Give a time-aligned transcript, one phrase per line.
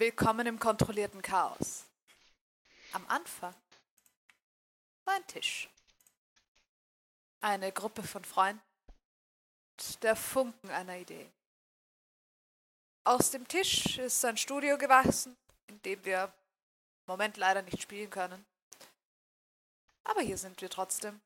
[0.00, 1.84] Willkommen im kontrollierten Chaos.
[2.92, 3.54] Am Anfang
[5.04, 5.68] war ein Tisch.
[7.42, 8.62] Eine Gruppe von Freunden.
[9.78, 11.30] und Der Funken einer Idee.
[13.04, 16.32] Aus dem Tisch ist ein Studio gewachsen, in dem wir im
[17.06, 18.46] Moment leider nicht spielen können.
[20.04, 21.20] Aber hier sind wir trotzdem.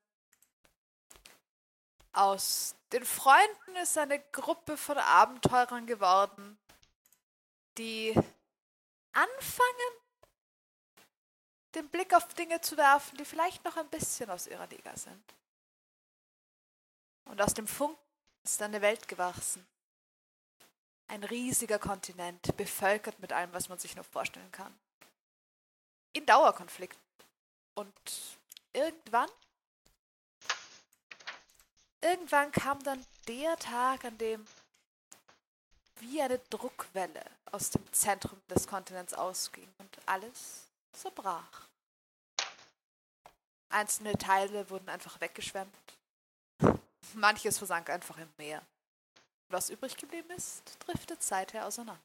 [2.11, 6.57] Aus den Freunden ist eine Gruppe von Abenteurern geworden,
[7.77, 8.13] die
[9.15, 10.01] anfangen,
[11.73, 15.33] den Blick auf Dinge zu werfen, die vielleicht noch ein bisschen aus ihrer Liga sind.
[17.25, 17.99] Und aus dem Funken
[18.43, 19.65] ist eine Welt gewachsen.
[21.07, 24.73] Ein riesiger Kontinent, bevölkert mit allem, was man sich nur vorstellen kann.
[26.13, 26.97] In Dauerkonflikt.
[27.75, 27.93] Und
[28.73, 29.29] irgendwann,
[32.01, 34.47] irgendwann kam dann der Tag, an dem
[35.99, 41.67] wie eine Druckwelle aus dem Zentrum des Kontinents ausging und alles zerbrach.
[43.69, 45.75] Einzelne Teile wurden einfach weggeschwemmt.
[47.13, 48.61] Manches versank einfach im Meer.
[49.49, 52.01] Was übrig geblieben ist, driftet seither auseinander.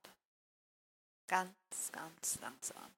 [1.29, 1.55] Ganz,
[1.93, 2.93] ganz langsam.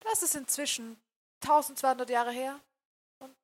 [0.00, 0.96] Das ist inzwischen
[1.42, 2.60] 1200 Jahre her
[3.18, 3.36] und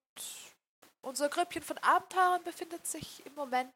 [1.02, 3.72] unser Grüppchen von Abenteurern befindet sich im Moment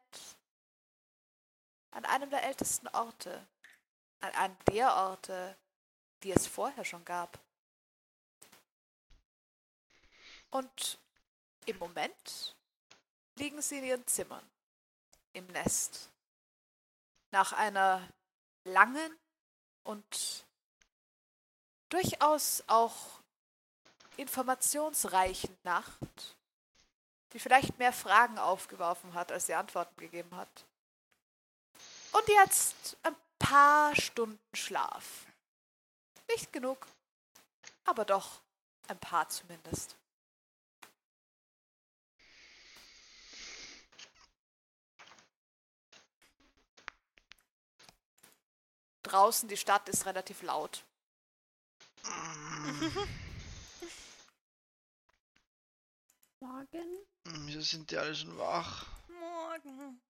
[1.97, 3.47] an einem der ältesten Orte,
[4.19, 5.57] an einem der Orte,
[6.21, 7.39] die es vorher schon gab.
[10.51, 10.99] Und
[11.65, 12.55] im Moment
[13.35, 14.47] liegen sie in ihren Zimmern,
[15.33, 16.11] im Nest.
[17.31, 18.07] Nach einer
[18.63, 19.17] langen
[19.83, 20.45] und
[21.89, 23.21] durchaus auch
[24.17, 26.37] informationsreichen Nacht,
[27.33, 30.67] die vielleicht mehr Fragen aufgeworfen hat, als sie Antworten gegeben hat.
[32.11, 35.25] Und jetzt ein paar Stunden Schlaf.
[36.29, 36.87] Nicht genug,
[37.85, 38.41] aber doch
[38.87, 39.95] ein paar zumindest.
[49.03, 50.83] Draußen die Stadt ist relativ laut.
[56.39, 57.05] Morgen?
[57.23, 58.85] Wieso sind die alle schon wach?
[59.07, 60.01] Morgen.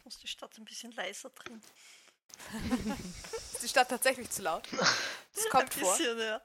[0.00, 1.62] Ich muss die Stadt ein bisschen leiser drehen.
[3.52, 4.66] Ist die Stadt tatsächlich zu laut?
[5.34, 5.94] Das kommt ein vor.
[5.94, 6.40] bisschen, ja.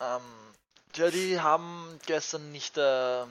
[0.00, 0.54] Ähm,
[0.96, 3.26] ja, die haben gestern nicht äh,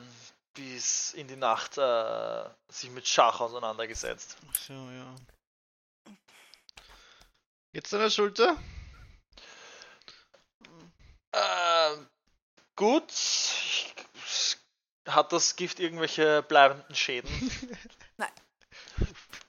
[0.54, 4.38] bis in die Nacht äh, sich mit Schach auseinandergesetzt.
[4.50, 5.14] Ach so, ja.
[7.74, 8.56] Jetzt an der Schulter?
[11.34, 11.98] Äh,
[12.78, 13.14] gut.
[15.06, 17.30] Hat das Gift irgendwelche bleibenden Schäden?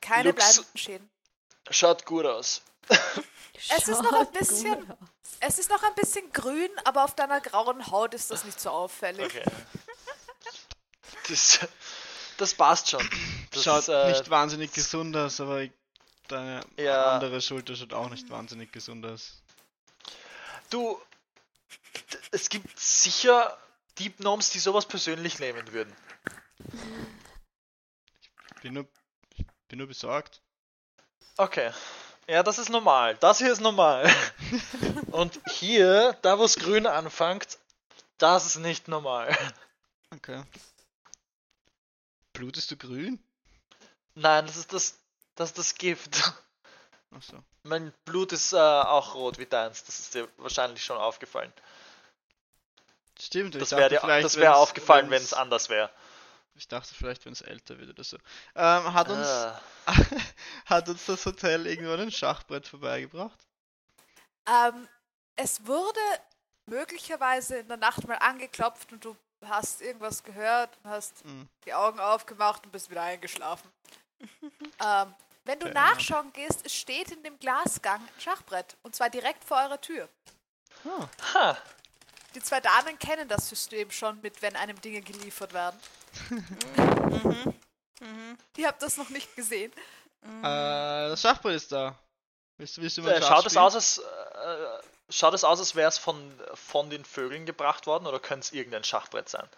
[0.09, 1.11] Keine Lux- bleibenden Schäden.
[1.71, 2.63] Schaut gut aus.
[3.71, 4.93] Es ist noch ein bisschen,
[5.41, 8.71] es ist noch ein bisschen grün, aber auf deiner grauen Haut ist das nicht so
[8.71, 9.27] auffällig.
[9.27, 9.43] Okay.
[11.29, 11.59] Das,
[12.39, 13.07] das passt schon.
[13.51, 15.73] Das, Schaut äh, nicht wahnsinnig gesund aus, aber ich-
[16.29, 17.15] deine Ja.
[17.17, 19.43] andere Schulter schaut auch nicht wahnsinnig gesund aus.
[20.71, 20.99] Du,
[22.31, 23.59] es gibt sicher
[23.99, 25.95] Deep Gnomes, die sowas persönlich nehmen würden.
[28.57, 28.87] Ich bin nur,
[29.69, 30.41] bin nur besorgt.
[31.37, 31.71] Okay.
[32.27, 33.17] Ja, das ist normal.
[33.21, 34.11] Das hier ist normal.
[35.12, 37.59] Und hier, da wo es grün anfängt,
[38.19, 39.37] das ist nicht normal.
[40.15, 40.43] Okay.
[42.33, 43.23] Blutest du grün?
[44.15, 44.99] Nein, das ist das,
[45.34, 46.35] das ist das Gift.
[47.11, 47.43] Achso.
[47.62, 49.85] Mein Blut ist äh, auch rot wie deins.
[49.85, 51.53] Das ist dir wahrscheinlich schon aufgefallen.
[53.21, 55.91] Stimmt, ich Das wäre wär aufgefallen, wenn es anders wäre.
[56.59, 58.19] Ich dachte vielleicht, wenn es älter wird oder so.
[58.55, 59.61] Ähm, hat uns, Ah.
[60.67, 63.38] hat uns das Hotel irgendwann ein Schachbrett vorbeigebracht?
[64.47, 64.88] Ähm,
[65.37, 66.00] es wurde
[66.67, 69.17] möglicherweise in der Nacht mal angeklopft und du
[69.47, 71.49] hast irgendwas gehört und hast Hm.
[71.65, 73.71] die Augen aufgemacht und bist wieder eingeschlafen.
[74.85, 79.11] ähm, wenn du Fair nachschauen gehst, es steht in dem Glasgang ein Schachbrett und zwar
[79.11, 80.09] direkt vor eurer Tür.
[80.85, 81.56] Ah, Ha.
[82.35, 85.79] Die zwei Damen kennen das System schon mit, wenn einem Dinge geliefert werden.
[86.31, 87.55] Mhm.
[88.01, 88.39] Mhm.
[88.57, 89.73] Ihr habt das noch nicht gesehen.
[90.23, 90.45] Mhm.
[90.45, 91.99] äh, das Schachbrett ist da.
[92.59, 94.03] Willst willst du mal Äh, schaut es aus, als, äh,
[95.09, 98.53] schaut es aus, als wäre es von, von den Vögeln gebracht worden oder könnte es
[98.53, 99.49] irgendein Schachbrett sein?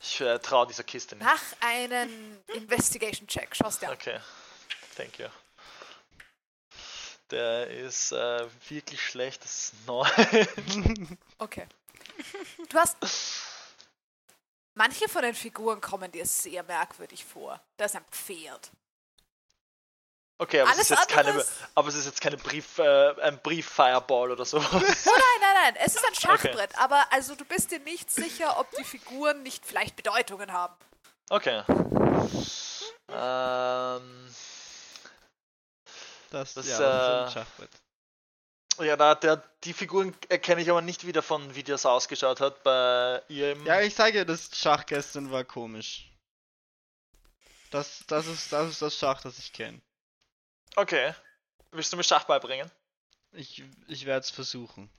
[0.00, 1.24] Ich äh, traue dieser Kiste nicht.
[1.24, 3.56] Mach einen Investigation-Check.
[3.56, 3.94] Schaust dir an.
[3.94, 4.20] Okay,
[4.96, 5.26] thank you.
[7.30, 10.06] Der ist äh, wirklich schlecht, das ist neu.
[11.38, 11.66] Okay.
[12.68, 12.96] Du hast
[14.74, 17.60] Manche von den Figuren kommen dir sehr merkwürdig vor.
[17.76, 18.70] Da ist ein Pferd.
[20.36, 21.44] Okay, aber es Alles ist jetzt keine,
[21.76, 24.58] aber es ist jetzt keine Brief, äh, ein Brief-Fireball oder so.
[24.72, 24.82] Oh nein,
[25.40, 28.82] nein, nein, es ist ein Schachbrett, aber also du bist dir nicht sicher, ob die
[28.82, 30.74] Figuren nicht vielleicht Bedeutungen haben.
[31.30, 31.62] Okay.
[33.08, 34.34] Ähm,
[36.34, 37.70] Das, Das, ja, das ist äh, ein Schachbrett.
[38.80, 42.64] ja, da, der, die Figuren erkenne ich aber nicht wieder von, wie das ausgeschaut hat
[42.64, 43.64] bei ihr im.
[43.64, 46.10] Ja, ich sage das Schach gestern war komisch.
[47.70, 49.80] Das, das, ist, das ist das Schach, das ich kenne.
[50.74, 51.14] Okay.
[51.70, 52.68] Willst du mir Schach beibringen?
[53.30, 54.90] Ich, ich werde es versuchen.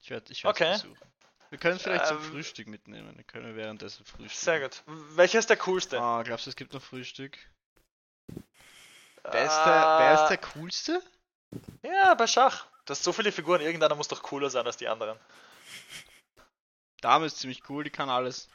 [0.00, 0.70] Ich werde ich werd's Okay.
[0.78, 1.12] versuchen.
[1.50, 3.14] Wir können es vielleicht zum Ähm, Frühstück mitnehmen.
[3.14, 4.34] Dann können wir währenddessen frühstücken.
[4.34, 4.82] Sehr gut.
[4.86, 6.00] Welcher ist der coolste?
[6.00, 7.38] Ah, glaubst du, es gibt noch Frühstück?
[9.24, 11.02] Äh, Wer ist der, wer ist der coolste?
[11.82, 12.66] Ja, bei Schach.
[12.84, 15.18] Du hast so viele Figuren, irgendeiner muss doch cooler sein als die anderen.
[17.00, 18.48] Dame ist ziemlich cool, die kann alles.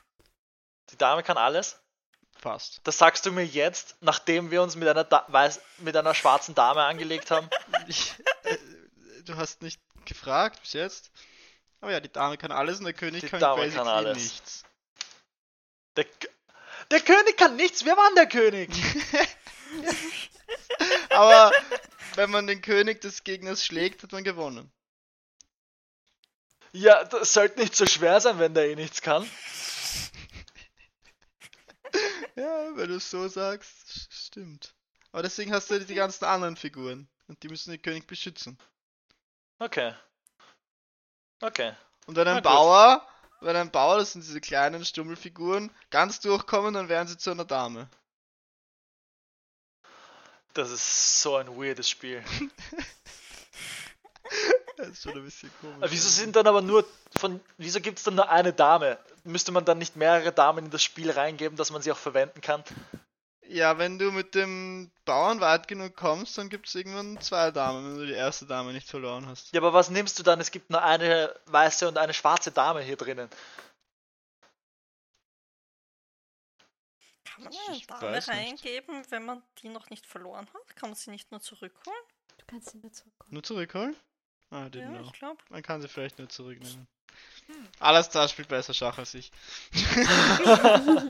[0.91, 1.79] Die Dame kann alles.
[2.37, 2.81] Fast.
[2.83, 6.53] Das sagst du mir jetzt, nachdem wir uns mit einer, da weiß, mit einer schwarzen
[6.53, 7.49] Dame angelegt haben.
[7.87, 8.13] Ich,
[8.43, 8.57] äh,
[9.25, 11.11] du hast nicht gefragt bis jetzt.
[11.81, 14.17] Aber ja, die Dame kann alles und der König Die kann Dame kann alles.
[14.17, 14.63] nichts.
[15.97, 16.05] Der,
[16.91, 17.85] der König kann nichts.
[17.85, 18.69] Wer war denn der König?
[21.15, 21.51] Aber
[22.15, 24.71] wenn man den König des Gegners schlägt, hat man gewonnen.
[26.73, 29.27] Ja, das sollte nicht so schwer sein, wenn der eh nichts kann.
[32.35, 34.75] Ja, wenn du es so sagst, st- stimmt.
[35.11, 37.07] Aber deswegen hast du die ganzen anderen Figuren.
[37.27, 38.57] Und die müssen den König beschützen.
[39.59, 39.93] Okay.
[41.41, 41.73] Okay.
[42.07, 42.43] Und wenn Na ein gut.
[42.43, 43.07] Bauer,
[43.41, 47.45] wenn ein Bauer, das sind diese kleinen Stummelfiguren, ganz durchkommen, dann werden sie zu einer
[47.45, 47.89] Dame.
[50.55, 52.23] Das ist so ein weirdes Spiel.
[54.77, 55.83] Das ist schon ein bisschen komisch.
[55.83, 56.85] Äh, Wieso sind dann aber nur
[57.17, 57.39] von.
[57.57, 58.97] Wieso gibt es dann nur eine Dame?
[59.23, 62.41] Müsste man dann nicht mehrere Damen in das Spiel reingeben, dass man sie auch verwenden
[62.41, 62.61] kann?
[63.47, 67.85] Ja, wenn du mit dem Bauern weit genug kommst, dann gibt es irgendwann zwei Damen,
[67.85, 69.53] wenn du die erste Dame nicht verloren hast.
[69.53, 70.41] Ja, aber was nimmst du dann?
[70.41, 73.29] Es gibt nur eine weiße und eine schwarze Dame hier drinnen.
[77.35, 78.37] Kann man eine ich Dame weiß nicht.
[78.37, 80.75] reingeben, wenn man die noch nicht verloren hat?
[80.75, 81.99] Kann man sie nicht nur zurückholen?
[82.37, 83.33] Du kannst ihn nur zurückkommen.
[83.33, 83.95] Nur zurückholen?
[84.51, 85.01] Ah, Ja, didn't know.
[85.05, 85.41] ich glaube.
[85.49, 86.87] Man kann sie vielleicht nur zurücknehmen.
[87.47, 87.67] Hm.
[87.79, 89.31] Alles da spielt besser Schach als ich.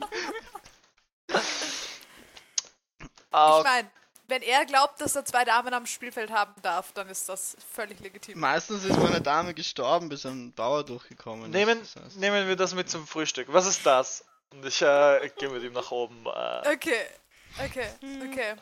[3.32, 3.90] Ich meine,
[4.28, 8.00] wenn er glaubt, dass er zwei Damen am Spielfeld haben darf, dann ist das völlig
[8.00, 8.38] legitim.
[8.40, 11.96] Meistens ist meine Dame gestorben, bis ein Bauer durchgekommen nehmen, ist.
[11.96, 13.48] Das heißt, nehmen wir das mit zum Frühstück.
[13.52, 14.24] Was ist das?
[14.52, 16.24] Und ich äh, gehe mit ihm nach oben.
[16.26, 17.06] Äh, Okay,
[17.64, 17.88] okay,
[18.30, 18.54] okay.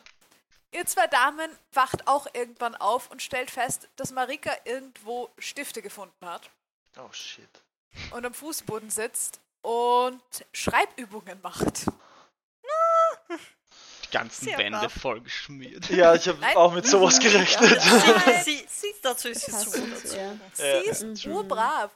[0.71, 6.25] Ihr zwei Damen wacht auch irgendwann auf und stellt fest, dass Marika irgendwo Stifte gefunden
[6.25, 6.49] hat
[6.97, 7.47] oh shit.
[8.11, 10.21] und am Fußboden sitzt und
[10.51, 11.85] Schreibübungen macht.
[14.03, 14.93] die ganzen Sehr Wände brav.
[15.01, 15.89] vollgeschmiert.
[15.89, 16.55] Ja, ich habe Nein.
[16.57, 17.79] auch mit sowas gerechnet.
[18.25, 20.17] Nein, Sie, sie, dazu ist sie gut dazu.
[20.53, 21.91] Sie ist urbrav.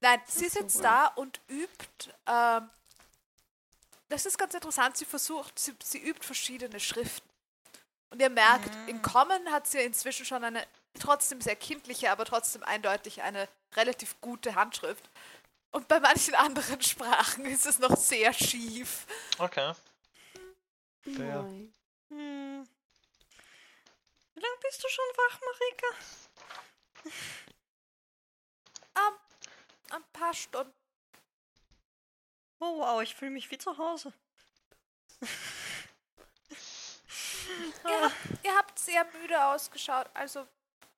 [0.00, 2.10] Nein, sie sitzt da und übt.
[2.26, 2.68] Ähm,
[4.08, 4.96] das ist ganz interessant.
[4.96, 7.28] Sie versucht, sie, sie übt verschiedene Schriften.
[8.10, 10.66] Und ihr merkt, in Common hat sie inzwischen schon eine
[10.98, 15.10] trotzdem sehr kindliche, aber trotzdem eindeutig eine relativ gute Handschrift.
[15.70, 19.06] Und bei manchen anderen Sprachen ist es noch sehr schief.
[19.38, 19.74] Okay.
[21.04, 21.68] Der- Moi.
[22.08, 22.66] Hm.
[24.34, 25.86] Wie lange bist du schon wach, Marika?
[29.90, 30.72] Ein paar Stunden.
[32.60, 34.12] Oh wow, ich fühle mich wie zu Hause.
[37.84, 40.46] Ihr habt, ihr habt sehr müde ausgeschaut, also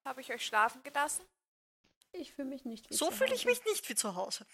[0.04, 1.24] habe ich euch schlafen gelassen.
[2.12, 3.48] Ich fühle mich nicht wie So zu fühle ich Hause.
[3.50, 4.44] mich nicht wie zu Hause.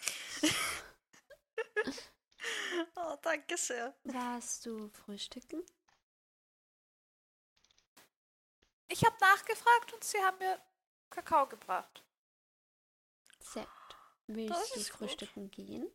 [2.96, 3.94] oh, danke sehr.
[4.04, 5.64] Warst du frühstücken?
[8.88, 10.60] Ich habe nachgefragt und sie haben mir
[11.10, 12.04] Kakao gebracht.
[13.40, 13.96] Sehr gut.
[14.26, 14.98] Willst Das du ist gut.
[14.98, 15.90] frühstücken gehen?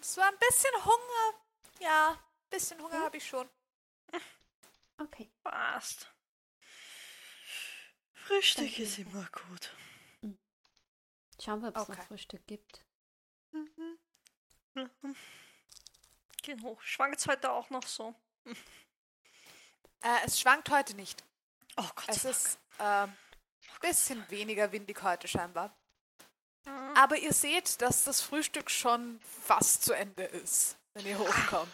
[0.00, 1.34] Es war ein bisschen Hunger.
[1.80, 3.48] Ja, ein bisschen Hunger habe ich schon.
[4.98, 5.30] Okay.
[5.44, 6.12] Passt.
[8.12, 8.82] Frühstück Danke.
[8.82, 9.72] ist immer gut.
[11.40, 11.96] Schauen wir, ob es Okay.
[11.96, 12.84] noch Frühstück gibt.
[13.52, 13.98] Mhm.
[14.74, 15.16] Mhm.
[16.42, 16.80] Gehen hoch.
[16.82, 18.14] Schwankt heute auch noch so.
[20.00, 21.24] Äh, es schwankt heute nicht.
[21.76, 23.16] Oh Gott Es ist ein
[23.80, 25.76] bisschen weniger windig heute scheinbar.
[26.94, 31.72] Aber ihr seht, dass das Frühstück schon fast zu Ende ist, wenn ihr hochkommt.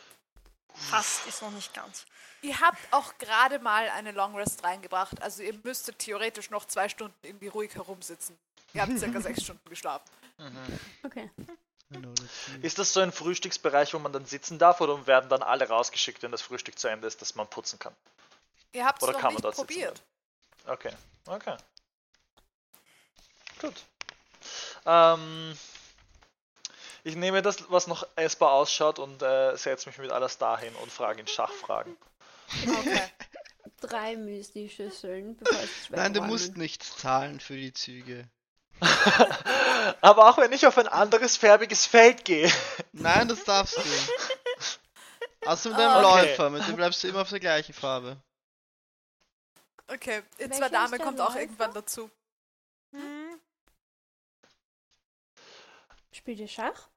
[0.74, 2.04] Fast ist noch nicht ganz.
[2.42, 5.22] Ihr habt auch gerade mal eine Long Rest reingebracht.
[5.22, 8.36] Also ihr müsstet theoretisch noch zwei Stunden irgendwie ruhig herumsitzen.
[8.74, 10.10] Ihr habt circa sechs Stunden geschlafen.
[10.38, 10.78] Mhm.
[11.04, 11.30] Okay.
[12.60, 16.22] Ist das so ein Frühstücksbereich, wo man dann sitzen darf oder werden dann alle rausgeschickt,
[16.22, 17.94] wenn das Frühstück zu Ende ist, dass man putzen kann?
[18.72, 20.02] Ihr habt es Oder noch kann nicht probiert.
[20.66, 20.92] Okay,
[21.26, 21.56] okay.
[23.60, 23.84] Gut.
[24.86, 25.56] Ähm,
[27.02, 30.90] ich nehme das, was noch essbar ausschaut und äh, setze mich mit alles dahin und
[30.90, 31.96] frage ihn Schachfragen.
[32.66, 33.02] Okay.
[33.80, 38.26] Drei Müsli-Schüsseln, bevor ich Nein, du musst nichts zahlen für die Züge.
[40.00, 42.50] Aber auch wenn ich auf ein anderes färbiges Feld gehe.
[42.92, 45.46] Nein, das darfst du.
[45.46, 46.26] Außer mit deinem okay.
[46.28, 48.16] Läufer, mit dem bleibst du immer auf der gleichen Farbe.
[49.88, 51.40] Okay, unsere ist Dame kommt auch Läufer?
[51.40, 52.10] irgendwann dazu.
[56.14, 56.88] Spielt ihr Schach?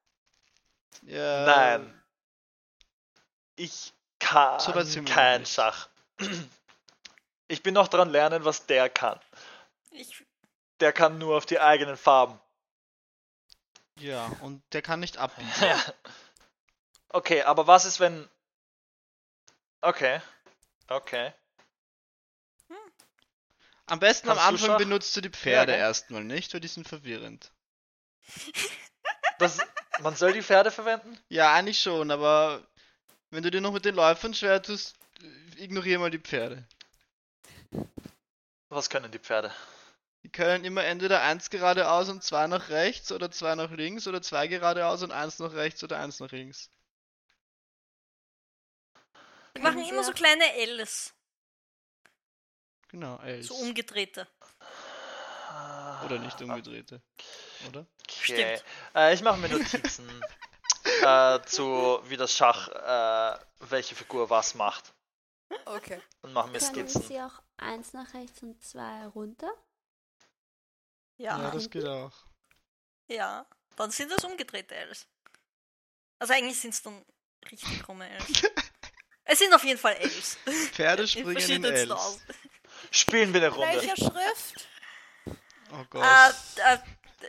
[1.01, 1.45] Ja.
[1.45, 2.03] Nein.
[3.55, 4.71] Ich kann So
[5.03, 5.53] kein nicht.
[5.53, 5.89] Schach.
[7.49, 9.17] Ich bin noch dran lernen, was der kann.
[9.91, 10.25] Ich,
[10.81, 12.37] Der kann nur auf die eigenen Farben.
[13.99, 15.49] Ja, und der kann nicht abbiegen.
[17.09, 18.27] Okay, aber was ist, wenn.
[19.79, 20.21] Okay.
[20.89, 21.33] Okay.
[23.85, 25.79] Am besten am Kannst du Anfang benutzt du die Pferde gell?
[25.79, 27.53] erstmal nicht, weil die sind verwirrend.
[29.39, 29.59] Das,
[29.99, 31.17] man soll die Pferde verwenden?
[31.29, 32.65] Ja, eigentlich schon, aber
[33.29, 34.95] wenn du dir noch mit den Läufern schwer tust,
[35.57, 36.67] ignoriere mal die Pferde.
[38.69, 39.53] Was können die Pferde?
[40.23, 44.21] Die können immer entweder eins geradeaus und zwei nach rechts oder zwei nach links oder
[44.21, 46.69] zwei geradeaus und eins nach rechts oder eins nach links.
[49.53, 51.13] wir machen immer so kleine Ls,
[52.89, 53.47] Genau, Els.
[53.47, 54.27] so umgedrehte.
[56.05, 57.01] Oder nicht umgedrehte.
[57.67, 57.85] Oder?
[58.01, 58.23] Okay.
[58.23, 58.63] Stimmt.
[58.95, 60.09] Äh, ich mache mir Notizen
[61.01, 64.93] äh, zu, wie das Schach, äh, welche Figur was macht.
[65.65, 66.01] Okay.
[66.21, 67.01] Und machen mir Können Skizzen.
[67.03, 69.51] sie auch eins nach rechts und zwei runter?
[71.17, 72.11] Ja, Ja, ja, das geht auch.
[73.77, 75.07] Dann sind das umgedrehte Ls.
[76.19, 77.05] Also eigentlich sind es dann
[77.49, 78.41] richtig krumme Ls.
[79.23, 80.37] es sind auf jeden Fall Ls.
[80.71, 81.91] Pferde In springen in Els.
[81.91, 82.19] Aus.
[82.91, 83.75] Spielen wir eine Runde.
[83.75, 84.67] Welcher Schrift?
[85.71, 86.03] Oh Gott.
[86.03, 86.79] Äh, äh,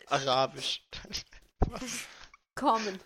[0.09, 0.83] Arabisch.
[2.55, 3.01] Kommen.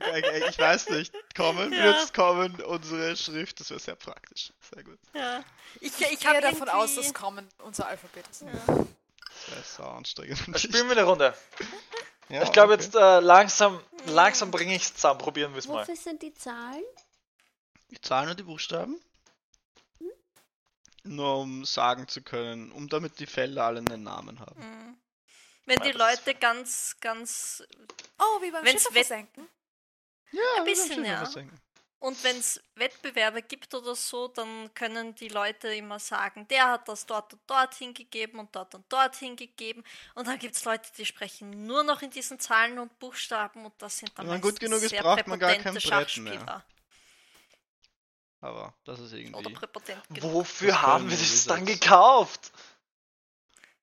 [0.00, 1.14] Äh, ich weiß nicht.
[1.36, 1.84] Kommen, Ja.
[1.84, 4.52] wird's kommen, unsere Schrift, das wäre sehr praktisch.
[4.72, 4.98] Sehr gut.
[5.14, 5.44] ja.
[5.80, 8.42] Ich, Ich ich gehe habe davon aus, dass Common unser Alphabet ist.
[8.42, 8.50] Ja.
[8.66, 10.38] Das wäre sau anstrengend.
[10.58, 11.34] Spielen wir eine Runde.
[12.28, 12.82] Ja, ich glaube okay.
[12.82, 15.18] jetzt äh, langsam, langsam bringe ich es zusammen.
[15.18, 15.82] Probieren wir es mal.
[15.82, 16.82] Wofür sind die Zahlen?
[17.90, 19.00] Die Zahlen und die Buchstaben?
[21.02, 24.58] Nur um sagen zu können, um damit die Felder alle einen Namen haben.
[24.58, 24.96] Mhm.
[25.66, 27.62] Wenn die Leute ganz, ganz.
[28.18, 29.48] Oh, wie beim Schiffe versenken.
[30.32, 31.22] Ja, Ein bisschen, ja.
[31.22, 31.60] was sagen.
[32.00, 36.86] Und wenn es Wettbewerbe gibt oder so, dann können die Leute immer sagen, der hat
[36.86, 39.82] das dort und dort hingegeben und dort und dort hingegeben.
[40.14, 43.72] Und dann gibt es Leute, die sprechen nur noch in diesen Zahlen und Buchstaben und
[43.78, 46.62] das sind dann Wenn man gut genug ist, braucht man gar kein Brett mehr.
[48.42, 49.52] Aber das ist Oder irgendwie.
[49.54, 50.32] präpotent genug.
[50.34, 52.52] Wofür Das haben wir das dann gekauft?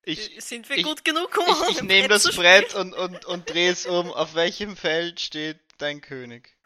[0.04, 3.26] Ich, Äh, Sind wir ich- gut genug, um ich, ich nehme das Brett und, und,
[3.26, 4.12] und drehe es um.
[4.12, 6.58] Auf welchem Feld steht dein König?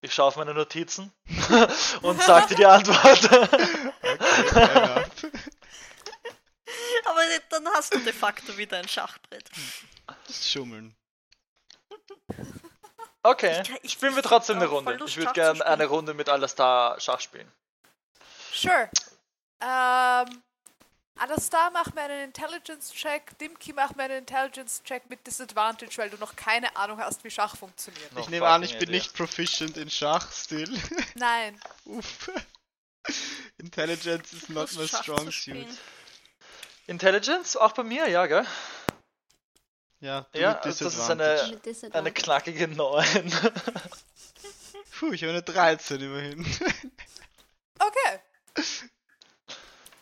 [0.00, 1.12] Ich schaue auf meine Notizen
[2.02, 3.30] und sag dir die Antwort.
[4.04, 5.30] Okay?
[7.06, 9.48] Aber dann hast du de facto wieder ein Schachbrett.
[10.26, 10.94] Das Schummeln.
[13.22, 14.94] Okay, Ich kann- ich- spielen wir trotzdem eine Runde.
[14.96, 17.50] Lust, Ich würde gerne eine Runde mit Alastar Schach spielen.
[18.52, 18.90] Sure.
[19.62, 20.42] Ähm,
[21.16, 23.38] Alastar, mach mir einen Intelligence-Check.
[23.38, 27.56] Dimki, mach mir einen Intelligence-Check mit Disadvantage, weil du noch keine Ahnung hast, wie Schach
[27.56, 28.10] funktioniert.
[28.18, 28.96] Ich nehme an, ich bin idea.
[28.96, 30.68] nicht proficient in Schach still.
[31.14, 31.60] Nein.
[31.84, 32.30] Uff.
[33.58, 35.68] Intelligence is not my strong suit.
[36.86, 37.56] Intelligence?
[37.56, 38.46] Auch bei mir, ja, gell?
[40.00, 41.60] Ja, du Ja, mit das ist eine-.
[41.92, 43.32] Eine knackige 9.
[44.98, 46.46] Puh, ich habe eine 13 immerhin.
[47.78, 48.20] Okay.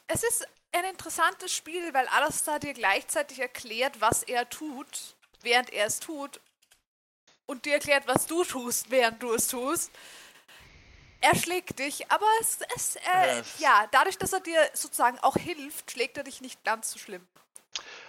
[0.08, 5.86] Es ist ein interessantes Spiel, weil Alastar dir gleichzeitig erklärt, was er tut, während er
[5.86, 6.40] es tut.
[7.46, 9.90] Und dir erklärt, was du tust, während du es tust.
[11.20, 13.46] Er schlägt dich, aber es, es äh, Yes.
[13.58, 17.26] ja, dadurch, dass er dir sozusagen auch hilft, schlägt er dich nicht ganz so schlimm.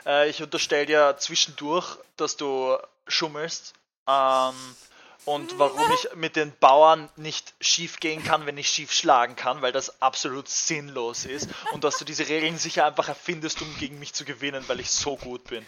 [0.06, 2.78] Äh, ich unterstelle dir zwischendurch, dass du
[3.08, 3.74] schummelst.
[4.08, 4.76] Ähm,
[5.26, 9.62] und warum ich mit den Bauern nicht schief gehen kann, wenn ich schief schlagen kann,
[9.62, 11.48] weil das absolut sinnlos ist.
[11.72, 14.92] Und dass du diese Regeln sicher einfach erfindest, um gegen mich zu gewinnen, weil ich
[14.92, 15.66] so gut bin.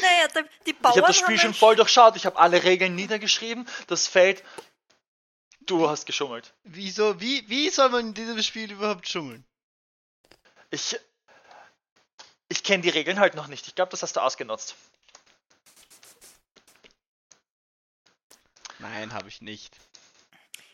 [0.00, 2.94] Naja, die, Bauern Ich habe das Spiel haben schon voll durchschaut, ich habe alle Regeln
[2.94, 3.68] niedergeschrieben.
[3.88, 4.42] Das Feld.
[5.60, 6.54] Du hast geschummelt.
[6.62, 9.44] Wieso, wie, wie soll man in diesem Spiel überhaupt schummeln?
[10.70, 10.98] Ich.
[12.50, 13.66] Ich kenne die Regeln halt noch nicht.
[13.66, 14.74] Ich glaube, das hast du ausgenutzt.
[18.78, 19.76] Nein, habe ich nicht.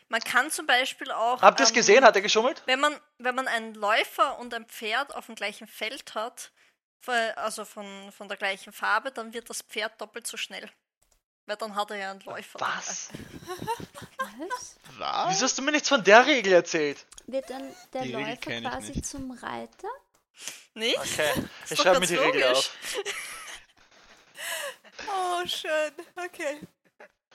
[0.09, 1.41] Man kann zum Beispiel auch.
[1.41, 2.03] Habt ihr es ähm, gesehen?
[2.05, 2.61] Hat er geschummelt?
[2.65, 6.51] Wenn man, wenn man einen Läufer und ein Pferd auf dem gleichen Feld hat,
[7.35, 10.69] also von, von der gleichen Farbe, dann wird das Pferd doppelt so schnell.
[11.47, 12.59] Weil dann hat er ja einen Läufer.
[12.59, 13.09] Was?
[14.49, 14.75] Was?
[14.97, 15.29] Was?
[15.29, 17.05] Wieso hast du mir nichts von der Regel erzählt?
[17.27, 19.05] Wird dann der Die Regel Läufer quasi nicht.
[19.05, 19.87] zum Reiter?
[20.73, 20.97] Nicht?
[20.97, 21.31] Okay,
[21.69, 22.57] ich schreibe mir die Regel logisch.
[22.57, 22.77] auf.
[25.07, 25.91] Oh, schön.
[26.15, 26.61] Okay.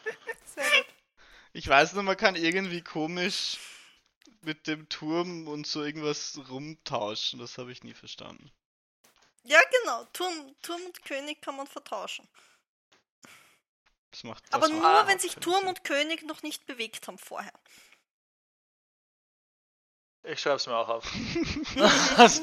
[1.53, 3.59] Ich weiß nur, man kann irgendwie komisch
[4.43, 7.41] mit dem Turm und so irgendwas rumtauschen.
[7.41, 8.53] Das habe ich nie verstanden.
[9.43, 10.05] Ja, genau.
[10.13, 12.29] Turm, Turm und König kann man vertauschen.
[14.13, 17.53] Das macht das Aber nur, wenn sich Turm und König noch nicht bewegt haben vorher.
[20.23, 21.05] Ich schreibe es mir auch auf.
[22.17, 22.37] Das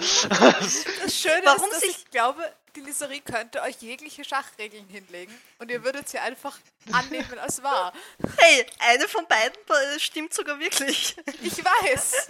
[1.15, 2.41] Schöne Warum ist, dass ich glaube,
[2.75, 6.57] die Liserie könnte euch jegliche Schachregeln hinlegen und ihr würdet sie einfach
[6.91, 7.93] annehmen als wahr.
[8.37, 9.57] Hey, eine von beiden
[9.95, 11.15] äh, stimmt sogar wirklich.
[11.41, 12.27] Ich weiß.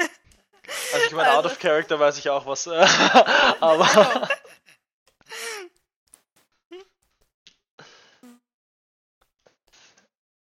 [0.94, 2.68] Also ich meine, out Also- of character weiß ich auch was.
[2.68, 2.72] äh,
[3.62, 4.28] aber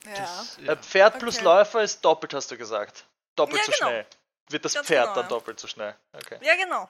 [0.01, 0.15] Genau.
[0.17, 0.21] Ja.
[0.21, 0.77] Das, äh, ja.
[0.77, 1.45] Pferd plus Okay.
[1.45, 3.07] Läufer ist doppelt, hast du gesagt.
[3.37, 3.87] Doppelt Ja, so genau.
[3.89, 4.07] schnell.
[4.54, 5.28] Wird das Ganz Pferd genau, dann ja.
[5.28, 5.96] doppelt so schnell?
[6.12, 6.38] Okay.
[6.42, 6.88] Ja, genau.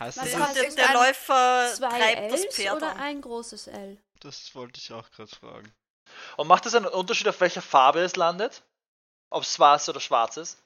[0.00, 0.74] Heißt Was das, heißt Der, das?
[0.74, 2.98] der Läufer Zwei treibt das Ls Pferd oder an.
[3.00, 3.98] ein großes L?
[4.20, 5.72] das wollte ich auch gerade fragen.
[6.36, 8.62] Und macht es einen Unterschied, auf welcher Farbe es landet?
[9.30, 10.58] Ob es weiß oder schwarz ist?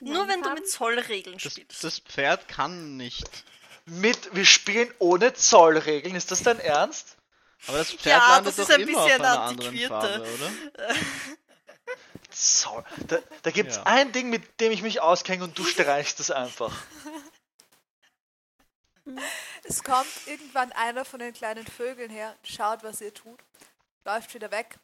[0.00, 1.84] Nur wenn du mit Zollregeln Das, spielst.
[1.84, 3.44] das Pferd kann nicht.
[3.86, 6.16] Mit, wir spielen ohne Zollregeln.
[6.16, 7.16] Ist das dein Ernst?
[7.68, 9.94] Aber das Pferd Ja, landet das ist doch ein immer auf bisschen einer anderen antiquierte.
[10.08, 10.94] Farbe, oder?
[12.38, 12.84] Zoll.
[13.08, 13.82] Da, da gibt es Ja.
[13.84, 16.72] ein Ding, mit dem ich mich auskenne und du streichst es einfach.
[19.64, 23.40] Es kommt irgendwann einer von den kleinen Vögeln her, schaut, was ihr tut,
[24.04, 24.78] läuft wieder weg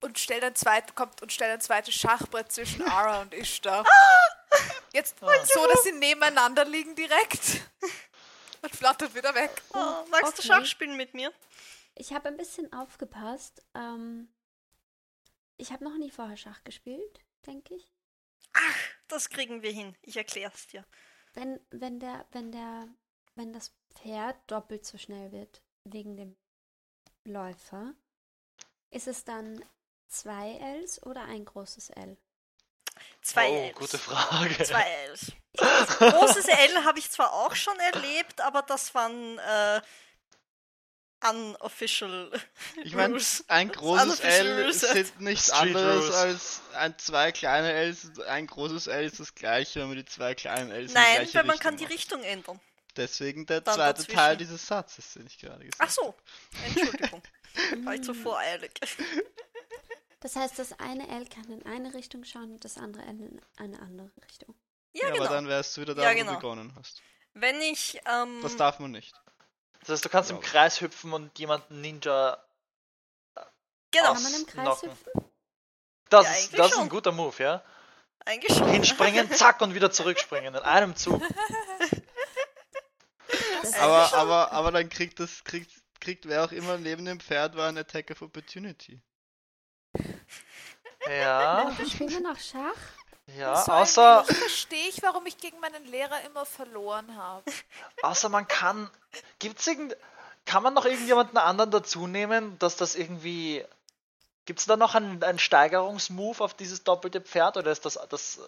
[0.00, 3.84] und stellt ein zweit, kommt und stellt ein zweites Schachbrett zwischen Ara und Ishtar.
[4.92, 7.40] Jetzt so, dass sie nebeneinander liegen direkt.
[8.64, 9.50] Und flattert wieder weg.
[9.74, 10.46] Oh, magst du okay.
[10.46, 11.32] Schach spielen mit mir?
[11.96, 13.60] Ich habe ein bisschen aufgepasst.
[13.74, 14.28] Ähm,
[15.62, 17.92] ich habe noch nie vorher Schach gespielt, denke ich.
[18.52, 19.96] Ach, das kriegen wir hin.
[20.02, 20.84] Ich erklär's dir.
[21.34, 22.88] Wenn, wenn der, wenn der,
[23.36, 26.36] wenn das Pferd doppelt so schnell wird wegen dem
[27.24, 27.94] Läufer,
[28.90, 29.64] ist es dann
[30.08, 32.18] zwei Ls oder ein großes L?
[33.22, 33.74] Zwei oh, Ls.
[33.76, 34.64] gute Frage.
[34.64, 35.32] Zwei Ls.
[35.98, 39.80] Großes L habe ich zwar auch schon erlebt, aber das waren äh,
[41.30, 42.30] unofficial.
[42.84, 48.18] Ich meine, ein großes L sind nichts Street anderes als ein, zwei kleine Ls.
[48.26, 51.50] Ein großes L ist das gleiche, wenn man die zwei kleinen Ls Nein, weil man
[51.50, 51.94] Richtung kann die macht.
[51.94, 52.60] Richtung ändern.
[52.96, 54.16] Deswegen der dann zweite dazwischen.
[54.18, 56.14] Teil dieses Satzes, den ich gerade gesagt Ach so,
[56.66, 57.22] Entschuldigung.
[57.84, 58.72] War ich zu voreilig.
[60.20, 63.40] Das heißt, das eine L kann in eine Richtung schauen und das andere L in
[63.56, 64.54] eine andere Richtung.
[64.92, 65.24] Ja, Ja, genau.
[65.24, 66.30] aber dann wärst du wieder da, Ja, wo genau.
[66.32, 67.02] du begonnen hast.
[67.34, 67.98] Wenn ich.
[68.06, 69.14] Ähm, Das darf man nicht.
[69.82, 70.42] Das heißt, du kannst im Ja.
[70.42, 72.42] Kreis hüpfen und jemanden Ninja.
[73.90, 75.12] genau, Kann man im Kreis hüpfen?
[76.08, 77.62] Das, Ja, ist, das ist ein guter Move, ja?
[78.24, 78.68] eigentlich schon.
[78.68, 81.22] Hinspringen, zack und wieder zurückspringen in einem Zug.
[83.80, 87.68] Aber, aber, aber dann kriegt das, kriegt, kriegt wer auch immer neben dem Pferd war
[87.68, 89.00] ein Attack of Opportunity.
[91.08, 92.76] Ja, Spielen wir noch Schach?
[93.26, 97.44] Ja, So außer, verstehe ich, warum ich gegen meinen Lehrer immer verloren habe.
[98.02, 98.90] außer man kann.
[99.38, 99.96] Gibt's irgend.
[100.44, 103.64] Kann man noch irgendjemanden anderen dazu nehmen, dass das irgendwie.
[104.44, 108.40] Gibt es da noch einen, einen Steigerungsmove auf dieses doppelte Pferd oder ist das, das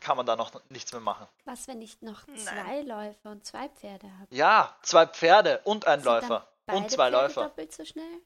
[0.00, 1.26] kann man da noch nichts mehr machen?
[1.46, 2.38] Was, wenn ich noch Nein.
[2.38, 4.26] zwei Läufer und zwei Pferde habe?
[4.34, 7.42] Ja, zwei Pferde und ein Sind dann Läufer beide und zwei Pferde Läufer.
[7.44, 8.20] doppelt so schnell?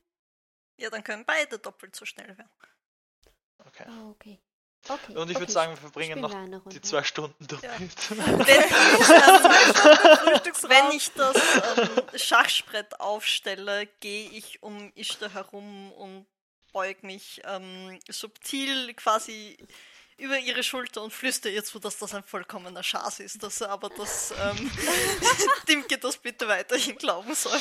[0.78, 2.50] Ja, dann können beide doppelt so schnell werden.
[3.66, 3.86] Okay.
[3.88, 4.40] Oh, okay.
[4.88, 5.16] Okay.
[5.16, 6.34] Und ich würde okay, sagen, wir verbringen noch
[6.68, 7.62] die zwei Stunden damit.
[8.10, 9.06] Wenn ich,
[9.76, 10.70] Frühstücksraum.
[10.70, 11.36] wenn ich das
[11.78, 16.26] ähm, Schachsprett aufstelle, gehe ich um Ishtar herum und
[16.72, 19.56] beug mich ähm, subtil quasi
[20.18, 23.70] über ihre Schulter und flüstere ihr zu, dass das ein vollkommener Schaß ist, dass er
[23.70, 24.70] aber das ähm,
[25.68, 27.60] Dimke das bitte weiterhin glauben soll.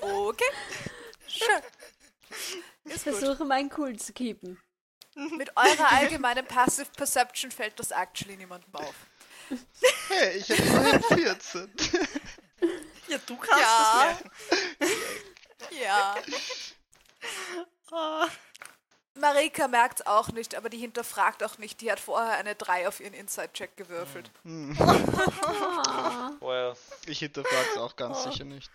[0.00, 0.44] Okay.
[1.28, 1.62] Schön.
[2.84, 4.60] Ich Ist versuche meinen cool zu keepen.
[5.36, 8.94] Mit eurer allgemeinen Passive Perception fällt das actually niemandem auf.
[10.08, 11.70] Hey, ich habe immerhin 14.
[13.08, 14.08] Ja, du kannst Ja.
[14.08, 14.30] das merken.
[15.80, 16.14] Ja.
[17.90, 18.30] Man
[19.14, 21.80] Marika merkt es auch nicht, aber die hinterfragt auch nicht.
[21.80, 24.30] Die hat vorher eine 3 auf ihren Inside-Check gewürfelt.
[24.42, 24.76] Hm.
[24.78, 24.86] Oh.
[26.46, 26.74] Well,
[27.06, 28.70] Ich hinterfrage es auch ganz sicher nicht.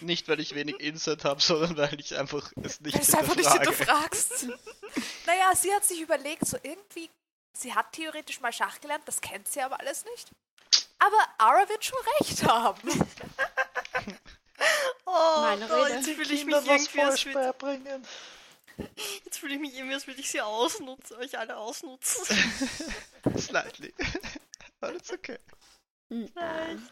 [0.00, 3.36] Nicht, weil ich wenig Insight habe, sondern weil ich einfach es nicht Weil es einfach
[3.36, 4.02] nicht hinterfrage.
[4.16, 4.46] hinterfragst.
[5.26, 7.10] naja, sie hat sich überlegt, so irgendwie,
[7.52, 10.30] sie hat theoretisch mal Schach gelernt, das kennt sie aber alles nicht.
[10.98, 13.06] Aber Ara wird schon recht haben.
[15.04, 15.94] Oh, Meine Rede.
[15.94, 18.06] jetzt fühle ich Kinder mich irgendwie, als falsch würde, beibringen.
[19.24, 22.24] jetzt fühle ich mich irgendwie, als würde ich sie ausnutzen, euch alle ausnutzen.
[23.38, 23.94] Slightly.
[24.80, 25.38] Aber it's okay.
[26.08, 26.88] Nein.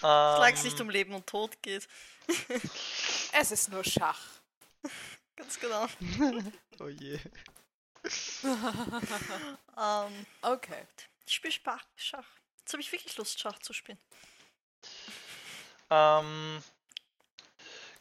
[0.00, 1.86] Solange es Ähm, nicht um Leben und Tod geht.
[3.32, 4.20] Es ist nur Schach.
[5.36, 5.86] Ganz genau.
[6.80, 7.18] Oh je.
[9.78, 10.86] Ähm, Okay.
[11.26, 11.84] ich spiele Schach.
[11.96, 12.24] Schach.
[12.60, 13.98] Jetzt habe ich wirklich Lust, Schach zu spielen.
[15.90, 16.62] Ähm,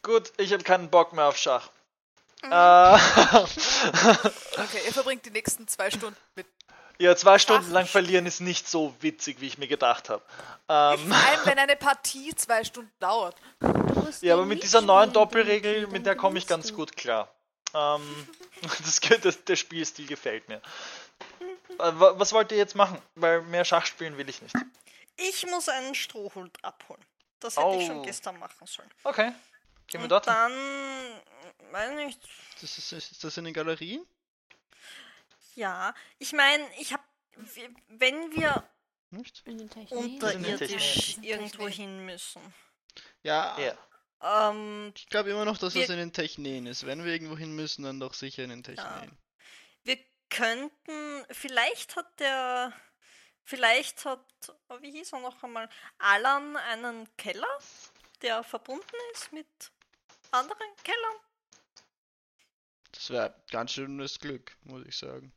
[0.01, 1.69] gut, ich habe keinen Bock mehr auf Schach.
[2.43, 2.51] Mhm.
[2.51, 2.95] Äh,
[4.57, 6.47] Okay, ihr verbringt die nächsten zwei Stunden mit.
[6.99, 10.23] Ja, zwei Stunden lang verlieren ist nicht so witzig, wie ich mir gedacht habe.
[10.67, 13.35] Vor Ähm, allem, wenn eine Partie zwei Stunden dauert.
[14.21, 17.33] Ja, aber mit dieser neuen Doppelregel, mit der komme ich ganz gut klar.
[17.73, 18.27] Ähm,
[18.83, 20.61] das, das, der Spielstil gefällt mir.
[21.79, 23.01] Äh, wa- Was wollt ihr jetzt machen?
[23.15, 24.55] Weil mehr Schach spielen will ich nicht.
[25.17, 27.01] Ich muss einen Strohhut abholen.
[27.39, 28.01] Das hätte ich schon Oh.
[28.03, 28.89] gestern machen sollen.
[29.03, 29.31] Okay,
[29.87, 30.25] gehen wir dort.
[30.25, 30.33] hin.
[30.33, 32.19] dann, weiß nicht,
[32.61, 34.05] Das ist, ist das in den Galerien?
[35.55, 35.93] Ja.
[36.19, 37.03] Ich meine, ich habe,
[37.87, 38.67] wenn wir
[39.11, 39.43] Nicht?
[39.91, 41.25] Unterirdisch Technik.
[41.29, 42.41] irgendwo hin müssen,
[43.23, 44.49] Ja, Ja.
[44.49, 46.85] ähm, ich glaube immer noch, dass das Wir- in den Techneen ist.
[46.85, 49.17] Wenn wir irgendwo hin müssen, dann doch sicher in den Techneen.
[49.83, 49.97] wir
[50.29, 52.73] könnten, vielleicht hat der,
[53.43, 54.25] vielleicht hat,
[54.69, 57.59] oh, wie hieß er noch einmal, Alan einen Keller,
[58.21, 59.47] der verbunden ist mit
[60.31, 61.15] anderen Kellern.
[62.91, 65.31] Das wäre ganz schönes Glück, muss ich sagen.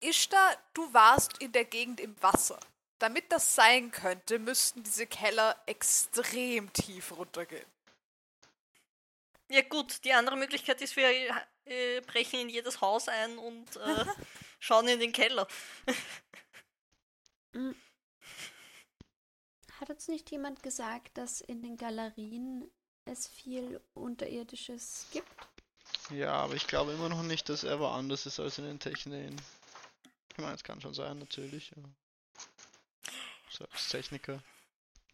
[0.00, 2.58] Ishtar, du warst in der Gegend im Wasser.
[2.98, 7.66] Damit das sein könnte, müssten diese Keller extrem tief runtergehen.
[9.48, 11.08] Ja gut, die andere Möglichkeit ist, wir
[11.66, 14.04] äh, brechen in jedes Haus ein und äh,
[14.58, 15.46] schauen in den Keller.
[19.80, 22.70] Hat uns nicht jemand gesagt, dass in den Galerien
[23.04, 25.28] es viel Unterirdisches gibt?
[26.10, 29.40] Ja, aber ich glaube immer noch nicht, dass er woanders ist als in den Techneen.
[30.36, 31.72] Ich meine, es kann schon sein, natürlich.
[33.50, 34.42] So, als Techniker.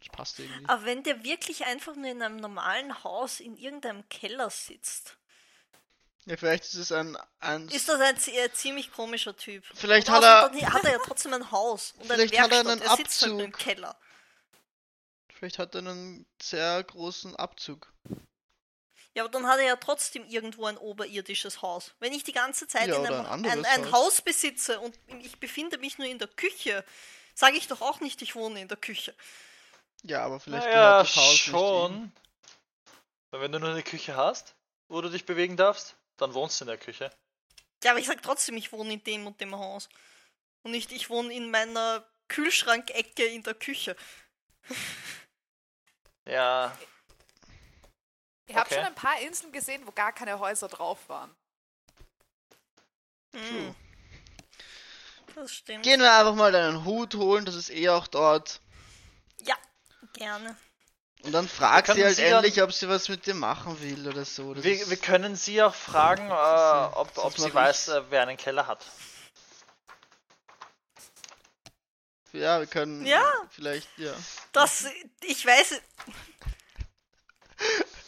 [0.01, 0.69] Das passt irgendwie.
[0.69, 5.17] Aber wenn der wirklich einfach nur in einem normalen Haus in irgendeinem Keller sitzt,
[6.25, 7.17] Ja, vielleicht ist es ein.
[7.39, 9.65] ein ist das ein äh, ziemlich komischer Typ.
[9.75, 10.51] vielleicht hat er.
[10.73, 12.73] hat er ja trotzdem ein Haus und eine Vielleicht hat er Werkstatt.
[12.73, 13.53] einen er sitzt halt im.
[13.53, 13.97] Keller.
[15.35, 17.93] Vielleicht hat er einen sehr großen Abzug.
[19.15, 21.93] Ja, aber dann hat er ja trotzdem irgendwo ein oberirdisches Haus.
[22.01, 23.93] Wenn ich die ganze Zeit Ja, in einem ein ein, ein Haus.
[23.93, 26.85] Haus besitze und ich befinde mich nur in der Küche,
[27.35, 29.15] sage ich doch auch nicht, ich wohne in der Küche.
[30.03, 32.13] Ja, aber vielleicht Naja, gehört das Haus schon.
[33.31, 34.55] Weil wenn du nur eine Küche hast,
[34.89, 37.11] wo du dich bewegen darfst, dann wohnst du in der Küche.
[37.85, 39.89] Ja, aber ich sag trotzdem, ich wohne in dem und dem Haus.
[40.63, 43.97] Und nicht, ich wohne in meiner Kühlschrankecke in der Küche.
[46.27, 46.77] Ja,
[48.53, 48.75] Ihr habt Okay.
[48.77, 51.35] schon ein paar Inseln gesehen, wo gar keine Häuser drauf waren.
[53.35, 53.75] Hm.
[55.35, 55.83] Das stimmt.
[55.85, 58.61] Gehen wir einfach mal deinen Hut holen, das ist eh auch dort.
[59.41, 59.57] Ja,
[60.13, 60.55] gerne.
[61.23, 63.81] Und dann fragt Wir sie halt sie dann- endlich, ob sie was mit dir machen
[63.81, 64.53] will oder so.
[64.53, 67.95] Das wir, ist- wir können sie auch fragen, äh, ob, ob sie weiß, ich.
[67.95, 68.85] äh, wer einen Keller hat.
[72.33, 73.23] ja, wir können Ja.
[73.51, 74.13] vielleicht, ja.
[74.53, 74.85] Das,
[75.23, 75.81] ich weiß,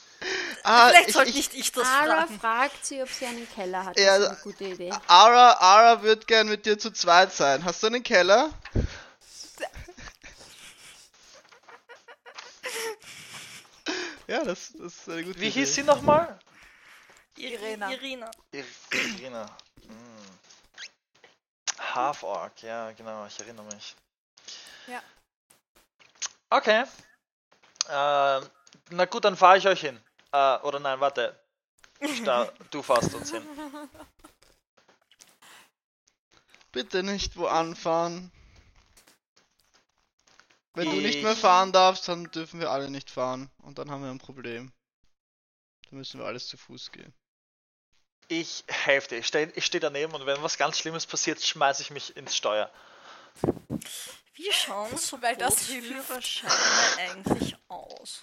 [0.67, 2.41] Ah, vielleicht ich, sollte ich, nicht ich das Ara fragen.
[2.41, 3.99] fragt sie, ob sie einen Keller hat.
[3.99, 4.93] Ja, das ist eine gute Idee.
[5.07, 7.65] Ara, Ara wird gern mit dir zu zweit sein.
[7.65, 8.51] Hast du einen Keller?
[14.27, 15.61] Ja, das, das ist eine gute Wie Idee.
[15.61, 16.39] hieß sie nochmal?
[17.37, 17.91] Irena.
[17.91, 18.31] Irina.
[18.91, 19.47] Irina.
[19.87, 20.39] Hm.
[21.95, 23.95] Half-Orc, ja, genau, ich erinnere mich.
[24.87, 25.03] Ja.
[26.49, 26.85] Okay.
[27.91, 28.49] Ähm,
[28.91, 30.01] na gut, dann fahre ich euch hin.
[30.35, 31.39] Äh, oder nein, warte.
[32.17, 33.47] Sta du fährst uns hin.
[36.73, 38.33] Bitte nicht wo anfahren.
[40.75, 43.49] Wenn du nicht Ich- mehr fahren darfst, dann dürfen wir alle nicht fahren.
[43.63, 44.73] Und dann haben wir ein Problem.
[45.89, 47.15] Dann müssen wir alles zu Fuß gehen.
[48.27, 49.19] Ich helfe dir.
[49.19, 52.35] Ich stehe ich steh daneben und wenn was ganz Schlimmes passiert, schmeiße ich mich ins
[52.35, 52.73] Steuer.
[54.33, 56.09] Wie schauen so Weil das hilft.
[56.09, 58.23] Bootsführerscheine eigentlich aus?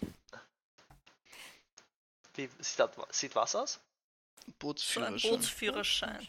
[2.35, 3.73] Wie sieht, das, sieht was aus?
[3.73, 5.31] So ein Bootsführerschein.
[5.31, 6.27] Bootsführerschein.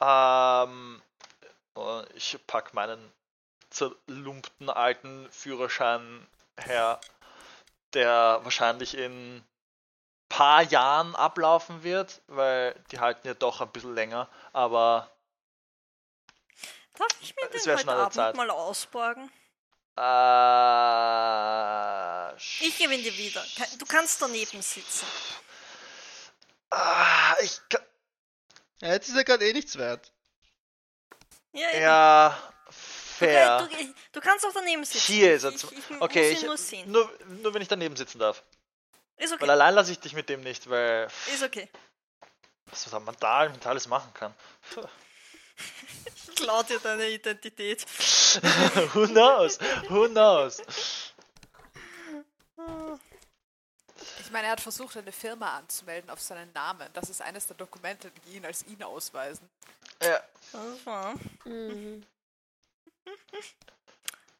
[0.00, 1.02] Ähm,
[1.76, 3.12] äh, ich pack meinen
[3.70, 6.26] zerlumpten alten Führerschein
[6.58, 7.00] her,
[7.94, 9.44] der wahrscheinlich in
[10.28, 15.10] paar Jahren ablaufen wird, weil die halten ja doch ein bisschen länger, aber
[16.94, 18.36] Darf ich mir den wär heute Abend Zeit.
[18.36, 19.30] mal ausborgen?
[21.02, 23.44] Äh, Ich gewinne dir wieder.
[23.78, 25.06] Du kannst daneben sitzen.
[26.70, 27.84] Ah, ich ka-
[28.80, 30.10] Ja, jetzt ist er gerade eh nichts wert.
[31.52, 31.82] Ja, eben.
[31.82, 33.58] ja Du, fair.
[33.68, 35.12] du, ich- du kannst auch daneben sitzen.
[35.12, 35.50] Hier ist er.
[35.52, 36.90] Ich, ich, ich Okay, muss ich, ihn nur sehen.
[36.90, 38.42] nur, nur wenn ich daneben sitzen darf.
[39.18, 39.50] Ist Weil okay.
[39.50, 41.68] allein lasse ich dich mit dem nicht, weil Ist okay.
[42.66, 44.34] was man da mit alles machen kann.
[46.28, 47.84] Ich klau dir deine Identität.
[48.94, 49.58] Who knows?
[49.88, 50.62] Who knows?
[54.20, 56.88] Ich meine, er hat versucht, eine Firma anzumelden auf seinen Namen.
[56.94, 59.48] Das ist eines der Dokumente, die ihn als ihn ausweisen.
[60.02, 61.14] Ja, Das war.
[61.44, 62.04] Mhm.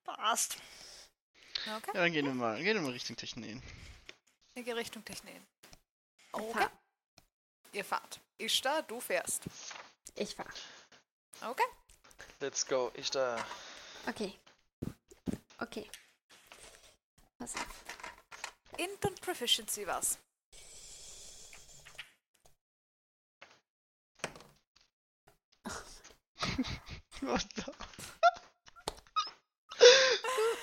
[0.05, 0.57] Passt.
[1.65, 1.91] Okay.
[1.95, 3.63] Ja, dann gehen wir mal, gehen wir mal Richtung Technen.
[4.55, 5.47] In die Richtung Technen.
[6.31, 6.43] Fahr.
[6.43, 6.67] Okay.
[7.73, 8.21] Ihr fahrt.
[8.39, 9.43] Ishtar, du fährst.
[10.15, 10.47] Ich fahr.
[11.43, 11.63] Okay.
[12.41, 12.91] let's go.
[12.95, 13.45] Ich da.
[14.07, 14.35] Okay.
[15.59, 15.89] Okay.
[17.39, 17.85] Pass auf.
[18.79, 20.19] Int und Proficiency was?
[27.21, 27.73] What the-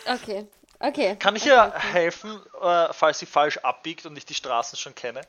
[0.07, 0.47] Okay.
[0.79, 1.15] Okay.
[1.17, 1.87] Kann ich okay, ihr okay.
[1.91, 5.21] helfen, äh, falls sie falsch abbiegt und ich die Straßen schon kenne?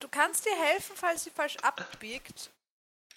[0.00, 2.50] Du kannst ihr helfen, falls sie falsch abbiegt.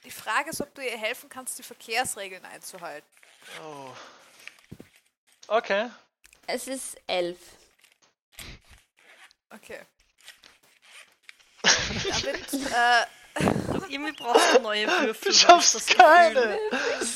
[0.03, 3.07] Die Frage ist, ob du ihr helfen kannst, die Verkehrsregeln einzuhalten.
[3.63, 3.93] oh.
[5.47, 5.89] Okay.
[6.45, 7.37] Es ist elf.
[9.49, 9.79] Okay.
[12.21, 13.05] Damit, äh,
[13.89, 15.31] irgendwie brauchst du neue Würfel.
[15.31, 16.59] Du schaffst das keine.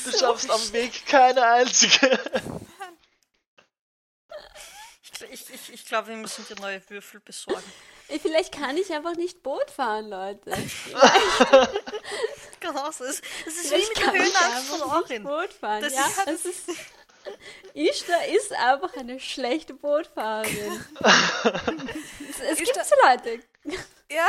[0.04, 2.18] Du schaffst am Weg keine einzige.
[5.30, 7.62] Ich, ich, ich, ich glaube, wir müssen dir neue Würfel besorgen.
[8.20, 10.50] Vielleicht kann ich einfach nicht Boot fahren, Leute.
[12.64, 15.22] Es ist, es ist wie Vielleicht mit der Höhenangst von Orin.
[15.24, 15.82] Boot fahren.
[15.82, 16.68] Das ja, ist- das ist.
[17.74, 20.84] Ishtar ist einfach eine schlechte Bootfahrerin.
[22.28, 23.40] es es gibt so Leute.
[24.10, 24.26] ja.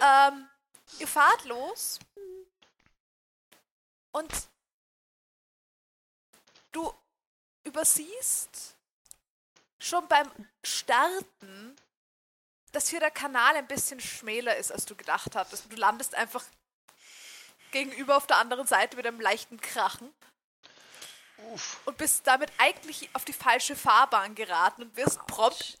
[0.00, 0.48] ähm,
[0.98, 1.98] ihr fahrt los
[4.12, 4.32] und
[6.72, 6.92] du
[7.64, 8.76] übersiehst
[9.78, 10.30] schon beim
[10.64, 11.76] Starten,
[12.72, 15.72] dass hier der Kanal ein bisschen schmäler ist, als du gedacht hattest.
[15.72, 16.44] Du landest einfach
[17.70, 20.12] gegenüber auf der anderen Seite mit einem leichten Krachen.
[21.86, 25.78] Und bist damit eigentlich auf die falsche Fahrbahn geraten und wirst prompt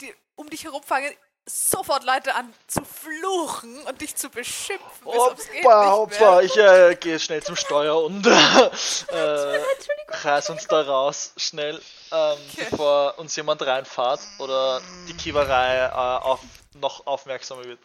[0.00, 1.14] die, um dich herum fangen
[1.46, 5.04] sofort Leute an zu fluchen und dich zu beschimpfen.
[5.04, 6.40] Hoppa, hoppa.
[6.40, 8.26] Ich äh, gehe schnell zum Steuer und
[9.08, 9.62] äh,
[10.08, 11.80] reiß uns da raus, schnell,
[12.10, 12.66] ähm, Okay.
[12.70, 16.40] bevor uns jemand reinfahrt oder die Kiewerei äh, auf,
[16.74, 17.80] noch aufmerksamer wird.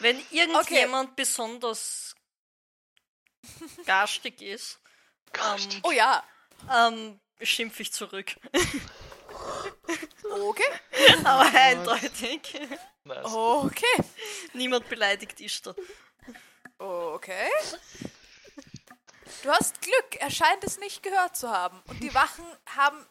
[0.00, 2.14] Wenn irgendjemand besonders
[3.86, 4.78] garstig ist,
[5.38, 6.22] ähm, Oh ja,
[6.70, 8.34] ähm, schimpfe ich zurück.
[10.48, 10.64] okay,
[11.24, 12.60] Aber eindeutig.
[13.04, 13.26] Nice.
[13.32, 14.04] okay,
[14.52, 15.74] Niemand beleidigt Ishtar.
[16.78, 17.48] okay.
[19.42, 21.80] Du hast Glück, er scheint es nicht gehört zu haben.
[21.86, 22.44] Und die Wachen
[22.76, 23.06] haben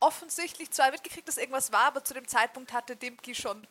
[0.00, 3.66] offensichtlich zwar mitgekriegt, dass irgendwas war, aber zu dem Zeitpunkt hatte Dimki schon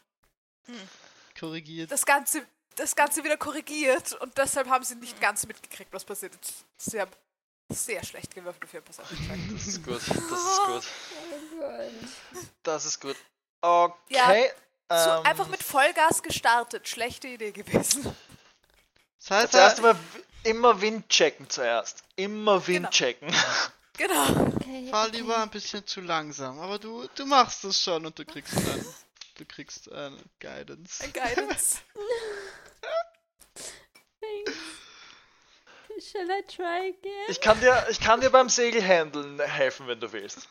[1.37, 1.91] Korrigiert.
[1.91, 6.33] das Ganze, das Ganze wieder korrigiert und deshalb haben sie nicht ganz mitgekriegt, was passiert
[6.35, 6.65] ist.
[6.77, 7.11] Sie haben
[7.73, 9.39] sehr schlecht gewürfelt auf ihren Perception-Check.
[9.53, 10.83] Das ist gut, das ist gut.
[11.61, 13.15] Oh Das ist gut.
[13.61, 14.51] Okay.
[14.89, 16.87] So, ähm, einfach mit Vollgas gestartet.
[16.87, 18.15] Schlechte Idee gewesen.
[19.19, 22.03] Das heißt, Zuerst er, mal w- immer Wind checken zuerst.
[22.15, 22.89] Immer Wind Genau.
[22.89, 23.33] checken.
[23.97, 24.23] Genau.
[24.55, 25.17] Okay, fahr okay.
[25.17, 28.85] lieber ein bisschen zu langsam, aber du, du machst das schon und du kriegst dann,
[29.35, 31.03] du kriegst eine Guidance.
[31.03, 31.77] Ein Guidance.
[36.01, 37.25] Shall I try again?
[37.27, 40.49] Ich kann dir, ich kann dir beim Segelhandeln helfen, wenn du willst.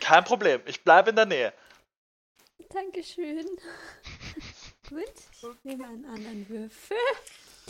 [0.00, 0.62] Kein Problem.
[0.66, 1.52] Ich bleibe in der Nähe.
[2.68, 3.44] Dankeschön.
[4.88, 6.96] Gut, ich nehme einen anderen Würfel.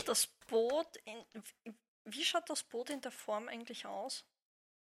[0.05, 1.25] Das Boot, in,
[2.05, 4.25] wie schaut das Boot in der Form eigentlich aus?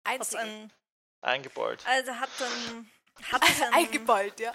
[0.07, 0.73] Hat ein,
[1.21, 1.85] Eingeballt.
[1.87, 2.91] also hat ein,
[3.33, 4.55] hat es ein, Eingeballt, ja.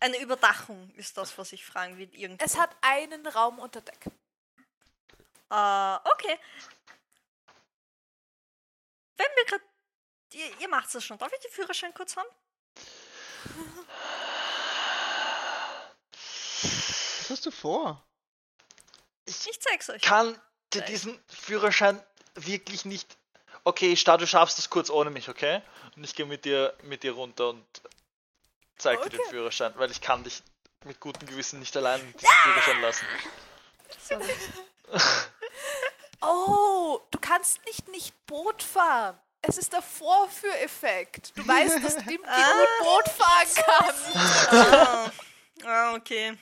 [0.00, 2.08] eine Überdachung, ist das, was ich fragen will.
[2.14, 2.44] Irgendwo.
[2.44, 4.10] Es hat einen Raum unter Deck.
[5.50, 6.38] Äh, okay.
[9.16, 9.64] Wenn wir gerade.
[10.32, 11.18] Ihr, ihr macht es schon.
[11.18, 12.28] Darf ich den Führerschein kurz haben?
[17.20, 18.02] Was hast du vor?
[19.24, 20.02] Ich zeig's euch.
[20.02, 20.40] kann
[20.72, 22.00] dir diesen Führerschein
[22.34, 23.16] wirklich nicht.
[23.64, 25.62] Okay, Star, du schaffst es kurz ohne mich, okay?
[25.96, 27.66] Und ich gehe mit dir mit dir runter und
[28.78, 29.30] zeig dir den Okay.
[29.30, 30.42] Führerschein, weil ich kann dich
[30.84, 33.06] mit gutem Gewissen nicht allein diesen Führerschein lassen.
[36.22, 39.18] Oh, du kannst nicht nicht Boot fahren.
[39.42, 41.32] Es ist der Vorführeffekt.
[41.36, 43.94] Du weißt, dass Dimki gut Boot fahren kann.
[44.50, 45.10] Ah,
[45.64, 46.36] ah okay.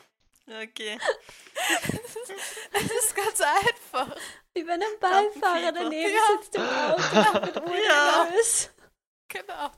[0.49, 0.99] Okay.
[2.73, 4.17] Es ist ganz einfach.
[4.55, 6.39] Wie wenn ein Beifahrer daneben Ja.
[6.41, 8.29] sitzt im Auto mit Uhr Ja.
[9.29, 9.71] Genau.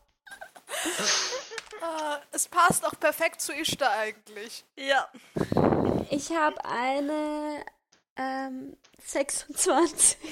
[1.82, 4.64] Ah, es passt auch perfekt zu Ishtar eigentlich.
[4.76, 5.10] Ja.
[6.10, 7.64] Ich habe eine
[8.16, 10.16] ähm, 26.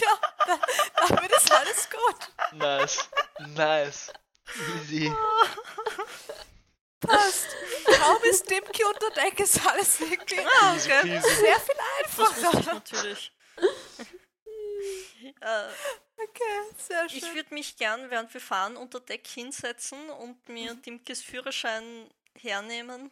[0.00, 0.58] Ja, da,
[1.08, 2.30] damit ist alles gut.
[2.52, 3.08] Nice.
[3.54, 4.12] Nice.
[4.76, 5.12] Easy.
[7.00, 7.48] Passt.
[7.84, 11.20] Kaum ist Dimki unter Deck, ist alles irgendwie Ah, Easy okay.
[11.20, 12.74] sehr viel Das ich einfacher.
[12.74, 13.32] natürlich.
[15.40, 15.68] äh,
[16.16, 16.42] Okay,
[16.78, 17.34] sehr ich schön.
[17.34, 22.08] würde mich gern, während wir fahren, unter Deck hinsetzen und mir Dimkes Führerschein
[22.40, 23.10] hernehmen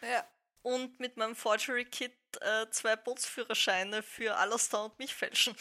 [0.00, 0.24] Ja.
[0.62, 5.56] und mit meinem Forgery-Kit äh, zwei Bootsführerscheine für Alastair und mich fälschen.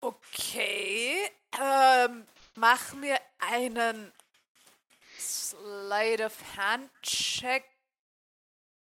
[0.00, 1.30] Okay.
[1.60, 4.12] Ähm, mach mir einen
[5.18, 7.64] Slide of Hand Check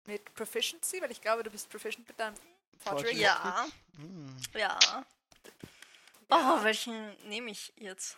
[0.06, 2.36] mit Proficiency, weil ich glaube, du bist proficient mit deinem
[2.80, 3.04] Forgery.
[3.04, 3.22] Forgery.
[3.22, 4.38] Ja, Hm.
[4.56, 5.06] ja.
[6.30, 8.18] Oh, welchen nehme ich jetzt?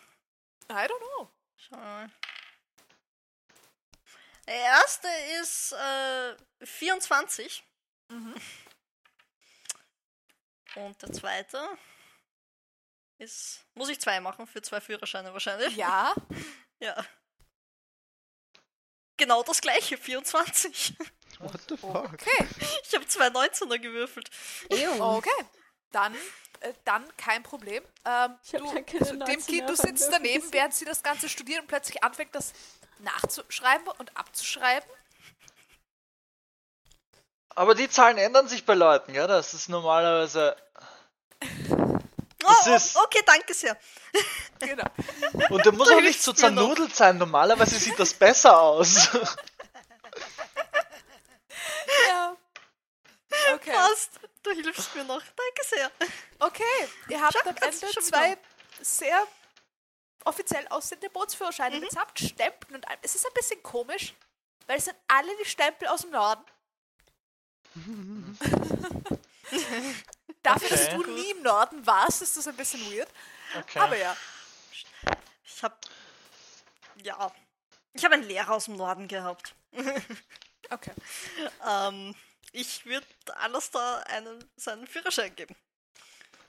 [0.70, 1.30] I don't know.
[1.56, 2.10] Schau mal.
[4.46, 5.08] Der erste
[5.42, 7.64] ist äh, 24.
[8.08, 8.34] Mhm.
[10.76, 11.68] Und der zweite
[13.18, 13.64] ist.
[13.74, 15.74] Muss ich zwei machen für zwei Führerscheine wahrscheinlich?
[15.76, 16.14] Ja.
[16.78, 16.94] Ja.
[19.16, 20.94] Genau das gleiche, 24.
[21.38, 22.12] What the fuck?
[22.12, 22.46] Okay.
[22.86, 24.30] Ich habe zwei 19er gewürfelt.
[24.70, 25.02] Ew.
[25.16, 25.30] Okay.
[25.90, 26.14] Dann,
[26.60, 27.82] äh, dann kein Problem.
[28.04, 30.52] Ähm, Ich du, keine 19 Dimki, du sitzt daneben, gesehen.
[30.52, 32.52] während sie das Ganze studiert und plötzlich anfängt, das
[32.98, 34.86] nachzuschreiben und abzuschreiben.
[37.56, 39.26] Aber die Zahlen ändern sich bei Leuten, ja?
[39.26, 40.56] Das ist normalerweise.
[41.42, 41.98] Oh,
[42.44, 43.76] Das ist- oh, okay, danke sehr.
[44.60, 44.84] Genau.
[45.50, 47.18] Und der muss auch nicht so zernudelt sein.
[47.18, 49.08] Normalerweise sieht das besser aus.
[52.08, 52.36] ja.
[53.54, 53.72] Okay.
[53.72, 54.20] Passt.
[54.42, 55.20] Du hilfst mir noch.
[55.20, 55.90] Danke sehr.
[56.38, 56.62] Okay,
[57.08, 58.38] ihr habt Schau, am Ende zwei
[58.80, 59.26] sehr
[60.24, 61.12] offiziell aussehende Mhm.
[61.14, 62.98] Bootsführerscheine mitsamt Stempeln und allem.
[63.02, 64.14] Es ist ein bisschen komisch,
[64.66, 66.44] weil es sind alle die Stempel aus dem Norden.
[70.42, 70.96] Dafür, dass Okay.
[70.96, 73.08] du nie im Norden warst, ist das ein bisschen weird.
[73.58, 73.78] Okay.
[73.78, 74.16] Aber ja.
[75.44, 75.76] Ich habe.
[77.02, 77.32] Ja.
[77.92, 79.54] Ich habe einen Lehrer aus dem Norden gehabt.
[80.68, 80.92] Okay.
[81.64, 82.12] Ähm,
[82.50, 85.54] ich würde alles da einen, seinen Führerschein geben.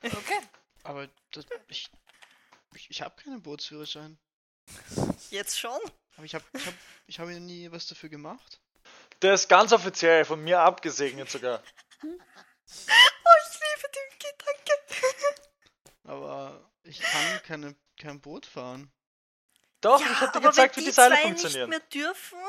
[0.01, 0.39] Okay.
[0.81, 1.87] Aber das, ich,
[2.73, 4.17] ich, ich habe keinen Bootsführerschein.
[5.29, 5.79] Jetzt schon?
[6.15, 6.73] Aber ich habe ich hab,
[7.05, 8.59] ich hab ja nie was dafür gemacht.
[9.21, 11.63] Der ist ganz offiziell von mir abgesegnet sogar.
[12.03, 15.41] Oh, ich liebe den Gedanke.
[16.03, 18.91] Aber ich kann keine, kein Boot fahren.
[19.81, 21.69] Doch, ja, ich hab dir gezeigt, wenn wie die die Seile funktionieren.
[21.69, 22.39] nicht mehr dürfen,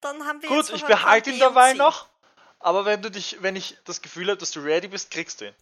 [0.00, 2.08] dann haben wir Gut, jetzt ich behalte ihn und dabei noch.
[2.58, 5.46] Aber wenn du dich, wenn ich das Gefühl habe, dass du ready bist, kriegst du
[5.46, 5.54] ihn.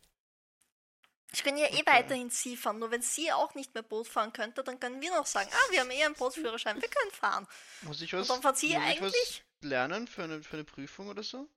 [1.32, 1.82] Ich kann ja eh Okay.
[1.86, 5.10] weiterhin Sie fahren, nur wenn sie auch nicht mehr Boot fahren könnte, dann können wir
[5.10, 7.46] noch sagen, ah, wir haben eh einen Bootsführerschein, wir können fahren.
[7.82, 9.44] Muss ich Und was, dann fahrt sie eigentlich?
[9.60, 11.48] Lernen für eine, für eine Prüfung oder so?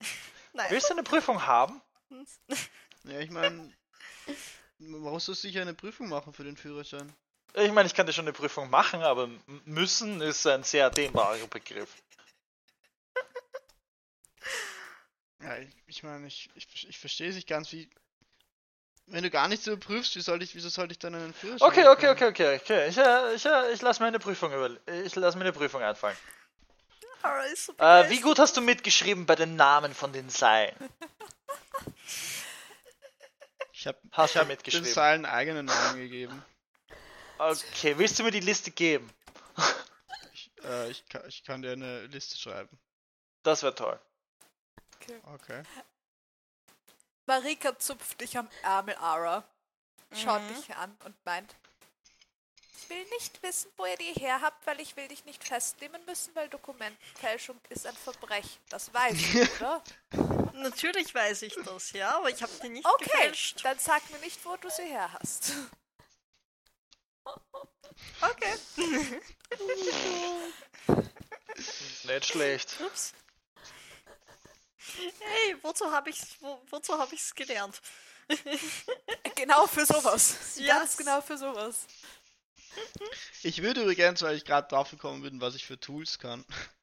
[0.52, 0.66] Nein.
[0.70, 1.80] Willst du eine Prüfung haben?
[3.04, 3.72] Ja, ich meine,
[4.78, 7.10] man muss doch sicher eine Prüfung machen für den Führerschein.
[7.54, 9.28] Ich meine, ich kann dir schon eine Prüfung machen, aber
[9.64, 11.90] müssen ist ein sehr dehnbarer Begriff.
[15.42, 17.88] Ja, ich, ich meine, ich, ich, ich verstehe es nicht ganz, wie.
[19.06, 21.88] Wenn du gar nichts überprüfst, wie soll ich, wieso sollte ich dann einen Führerschein Okay,
[21.88, 22.88] okay, okay, okay, okay.
[22.88, 25.82] Ich, äh, ich, äh, ich lasse mir eine Prüfung über, ich lasse mir eine Prüfung
[25.82, 26.16] einfallen.
[27.22, 30.76] Ara ist so Äh, wie gut hast du mitgeschrieben bei den Namen von den Seilen?
[33.72, 34.86] Ich habe Hast du den mitgeschrieben?
[34.92, 36.44] Seilen eigenen Namen gegeben.
[37.38, 39.10] Okay, willst du mir die Liste geben?
[40.34, 42.78] Ich, äh, ich, kann, ich kann dir eine Liste schreiben.
[43.42, 43.98] Das wäre toll.
[45.24, 45.62] Okay.
[47.26, 49.44] Marika zupft dich am Ärmel, Ara.
[50.12, 50.54] Schaut Mhm.
[50.54, 51.54] dich an und meint,
[52.82, 56.04] ich will nicht wissen, wo ihr die her habt, weil ich will dich nicht festnehmen
[56.06, 58.60] müssen, weil Dokumentenfälschung ist ein Verbrechen.
[58.68, 59.82] Das weißt du, oder?
[60.54, 63.64] Natürlich weiß ich das, ja, aber ich habe die nicht Okay, gefälscht.
[63.64, 65.52] dann sag mir nicht, wo du sie her hast.
[68.20, 69.20] Okay.
[72.04, 72.76] Nicht schlecht.
[72.80, 73.12] Ups.
[74.96, 77.80] Hey, wozu habe ich wo, wozu habe ich's gelernt?
[79.34, 80.36] Genau für sowas.
[80.56, 80.78] Ja.
[80.78, 81.86] Ganz genau für sowas.
[83.42, 86.44] Ich würde übrigens, weil ich gerade drauf gekommen bin, was ich für Tools kann.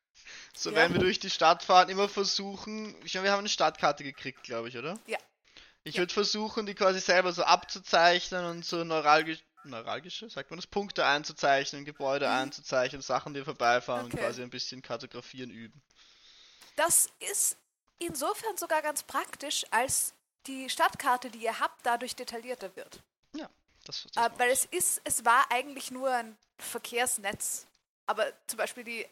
[0.53, 0.75] So, Ja.
[0.77, 2.95] wenn wir durch die Stadt fahren, immer versuchen.
[3.05, 4.99] Ich meine, wir haben eine Stadtkarte gekriegt, glaube ich, oder?
[5.05, 5.19] Ja.
[5.83, 6.01] Ich Ja.
[6.01, 11.05] würde versuchen, die quasi selber so abzuzeichnen und so neuralgisch, neuralgische, sagt man das, Punkte
[11.05, 14.23] einzuzeichnen, Gebäude einzuzeichnen, Sachen, die vorbeifahren und Okay.
[14.25, 15.81] quasi ein bisschen kartografieren üben.
[16.75, 17.57] Das ist
[17.99, 20.13] insofern sogar ganz praktisch, als
[20.47, 23.01] die Stadtkarte, die ihr habt, dadurch detaillierter wird.
[23.87, 27.65] Das, das Äh, weil es ist, es war eigentlich nur ein Verkehrsnetz.
[28.05, 29.05] Aber zum Beispiel die,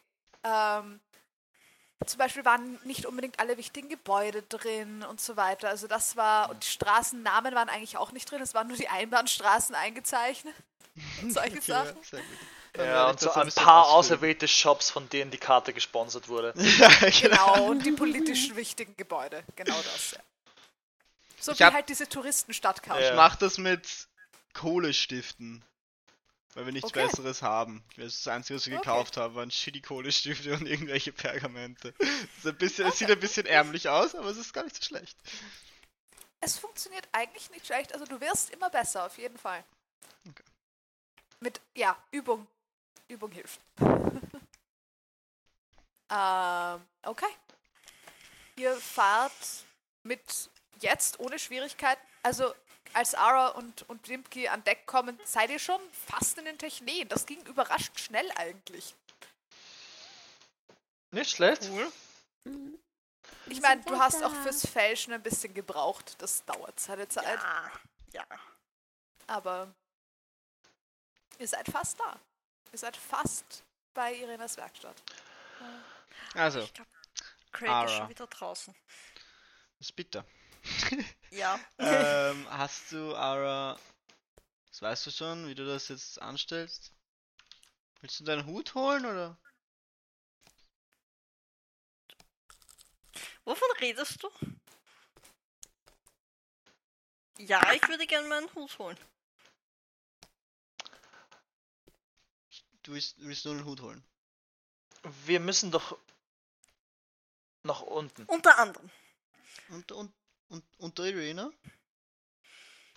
[0.43, 0.99] ähm,
[2.05, 5.69] zum Beispiel waren nicht unbedingt alle wichtigen Gebäude drin und so weiter.
[5.69, 8.87] Also das war, und die Straßennamen waren eigentlich auch nicht drin, es waren nur die
[8.89, 10.53] Einbahnstraßen eingezeichnet.
[11.21, 11.97] Und solche Okay, ja, Sachen.
[12.77, 16.53] Ja, werde und so ein paar auserwählte Shops, von denen die Karte gesponsert wurde.
[16.57, 19.43] ja, Genau, und die politischen wichtigen Gebäude.
[19.55, 20.19] Genau das, ja.
[21.39, 23.01] So Ich wie hab- halt diese Touristenstadtkarte.
[23.01, 23.09] Ja.
[23.11, 24.07] Ich mach das mit
[24.55, 25.63] Kohlestiften.
[26.55, 27.05] Weil wir nichts Okay.
[27.05, 27.83] Besseres haben.
[27.97, 28.85] Das Einzige, was wir Okay.
[28.85, 31.93] gekauft haben, waren shitty Kohlestifte und irgendwelche Pergamente.
[32.43, 35.17] Es sieht ein bisschen ärmlich aus, aber es ist gar nicht so schlecht.
[36.39, 37.93] Es funktioniert eigentlich nicht schlecht.
[37.93, 39.63] Also du wirst immer besser, auf jeden Fall.
[40.29, 40.43] Okay.
[41.41, 42.47] Mit, ja, Übung.
[43.09, 43.59] Übung hilft.
[46.09, 47.33] ähm, okay.
[48.55, 49.65] Ihr fahrt
[50.03, 50.49] mit
[50.79, 52.01] jetzt ohne Schwierigkeiten.
[52.23, 52.53] Also
[52.95, 57.07] als Ara und, und Limpki an Deck kommen, seid ihr schon fast in den Techneen.
[57.09, 58.95] Das ging überraschend schnell eigentlich.
[61.11, 61.63] Nicht schlecht.
[61.69, 61.91] Cool.
[62.45, 62.79] Mhm.
[63.47, 66.15] Ich meine, du hast auch fürs Fälschen ein bisschen gebraucht.
[66.19, 67.25] Das dauert seine Zeit.
[67.25, 67.71] Ja,
[68.13, 68.25] ja.
[69.27, 69.73] Aber
[71.37, 72.19] ihr seid fast da.
[72.71, 74.95] Ihr seid fast bei Irenas Werkstatt.
[76.33, 76.89] Also, Ich glaube,
[77.51, 77.85] Craig Ara.
[77.85, 78.75] ist schon wieder draußen.
[79.77, 80.25] das ist bitter.
[81.31, 81.59] Ja.
[81.79, 83.77] ähm, hast du, Ara,
[84.69, 86.93] das weißt du schon, wie du das jetzt anstellst?
[87.99, 89.37] Willst du deinen Hut holen oder?
[93.43, 94.29] Wovon redest du?
[97.37, 98.97] Ja, ich würde gerne meinen Hut holen.
[102.83, 104.03] Du willst, willst nur den Hut holen?
[105.25, 105.97] Wir müssen doch
[107.63, 108.25] nach unten.
[108.25, 108.89] Unter anderem.
[109.69, 110.13] Und, und,
[110.49, 111.49] und, und der Irena?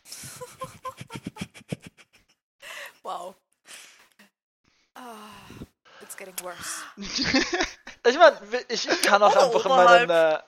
[3.03, 3.34] Wow.
[4.94, 5.30] Ah,
[6.03, 6.82] it's getting worse.
[8.07, 8.38] Ich meine,
[8.68, 10.09] ich kann auch Oder einfach oberhalb.
[10.09, 10.40] meinen.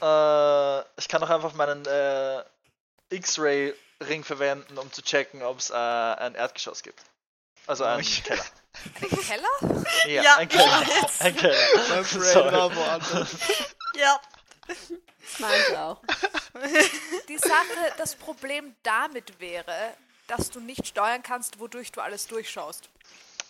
[0.00, 2.44] Äh, äh, ich kann auch einfach meinen äh,
[3.10, 7.02] X-Ray-Ring verwenden, um zu checken, ob es äh, ein Erdgeschoss gibt.
[7.66, 8.02] Also einen.
[8.04, 8.44] Keller.
[9.00, 9.84] Ein Keller?
[10.06, 10.82] Ja, Ja, ein Keller.
[11.20, 12.04] Ein Keller.
[12.04, 12.52] Sorry.
[12.52, 13.30] war woanders.
[13.96, 14.20] Ja.
[15.38, 16.00] Meins auch.
[17.28, 19.94] Die Sache, das Problem damit wäre,
[20.26, 22.88] dass du nicht steuern kannst, wodurch du alles durchschaust.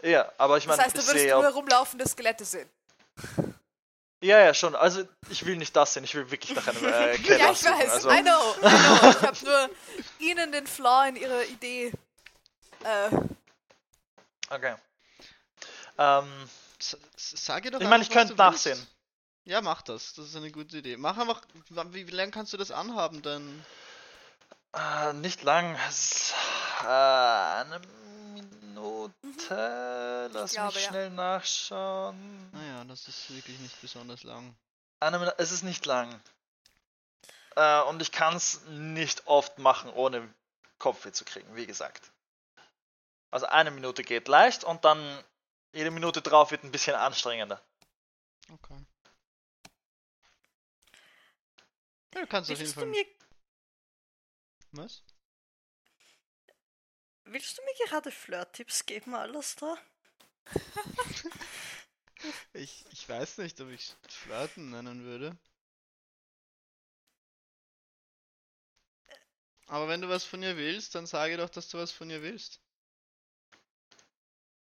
[0.02, 2.68] Ja, aber ich Das meine, heißt, du würdest nur herumlaufende Skelette sehen.
[4.20, 4.74] Ja, ja, schon.
[4.74, 7.58] Also, ich will nicht das sehen, ich will wirklich nach einem äh, Keller Ja, ich
[7.58, 7.72] suchen.
[7.78, 7.90] weiß.
[7.90, 9.10] Also, I know, I know.
[9.10, 9.70] Ich habe nur
[10.18, 11.92] ihnen den Flaw in ihrer Idee.
[12.84, 13.10] Äh,
[14.50, 14.74] okay.
[15.98, 16.48] Ähm,
[16.80, 18.86] S- s- Sag ihr doch ich meine, ich könnte du willst.
[19.48, 20.12] Ja, mach das.
[20.12, 20.98] Das ist eine gute Idee.
[20.98, 21.40] Mach einfach.
[21.70, 23.64] Wie, wie lange kannst du das anhaben denn?
[24.74, 25.74] Äh, nicht lang.
[25.88, 26.34] Es ist,
[26.82, 27.80] äh, eine
[28.34, 30.28] Minute.
[30.34, 30.90] Lass glaube, mich ja.
[30.90, 32.50] schnell nachschauen.
[32.52, 34.54] Naja, das ist wirklich nicht besonders lang.
[35.00, 35.36] Eine Minute.
[35.38, 36.20] Es ist nicht lang.
[37.56, 40.28] Äh, und ich kann es nicht oft machen, ohne
[40.78, 42.12] Kopfweh zu kriegen, wie gesagt.
[43.30, 45.24] Also eine Minute geht leicht und dann
[45.72, 47.62] jede Minute drauf wird ein bisschen anstrengender.
[48.52, 48.84] Okay.
[52.14, 52.86] Ja, du kannst auf jeden Willst du, Fall.
[52.86, 53.04] mir,
[54.72, 55.02] Was?
[57.26, 59.78] willst du mir gerade Flirt-Tipps geben, alles da?
[62.52, 65.36] Ich, ich weiß nicht, ob ich Flirten nennen würde.
[69.68, 72.22] Aber wenn du was von ihr willst, dann sage doch, dass du was von ihr
[72.22, 72.60] willst.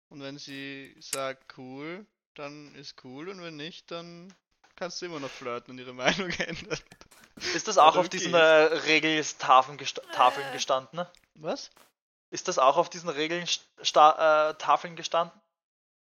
[0.10, 4.34] Und wenn sie sagt cool, dann ist cool und wenn nicht, dann
[4.76, 6.80] kannst du immer noch flirten und ihre Meinung ändern.
[7.54, 10.54] Ist das auch auf diesen äh, Regeltafeln gesta Tafeln Äh.
[10.54, 10.98] gestanden?
[10.98, 11.12] ne?
[11.36, 11.70] Was?
[12.32, 13.84] Ist das auch auf diesen Regeln äh,
[14.56, 15.40] Tafeln gestanden?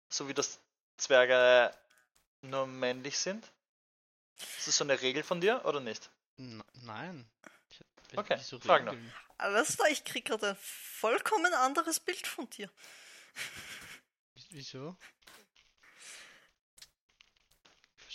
[0.09, 0.61] So wie das
[0.97, 1.75] Zwerge
[2.43, 3.51] nur männlich sind?
[4.59, 6.11] Ist das so eine Regel von dir oder nicht?
[6.39, 7.29] N nein.
[8.17, 8.83] Okay, wieso frag.
[8.83, 9.13] Regeln?
[9.39, 12.71] Alles da, ich krieg gerade ein vollkommen anderes Bild von dir.
[14.51, 14.97] Wieso?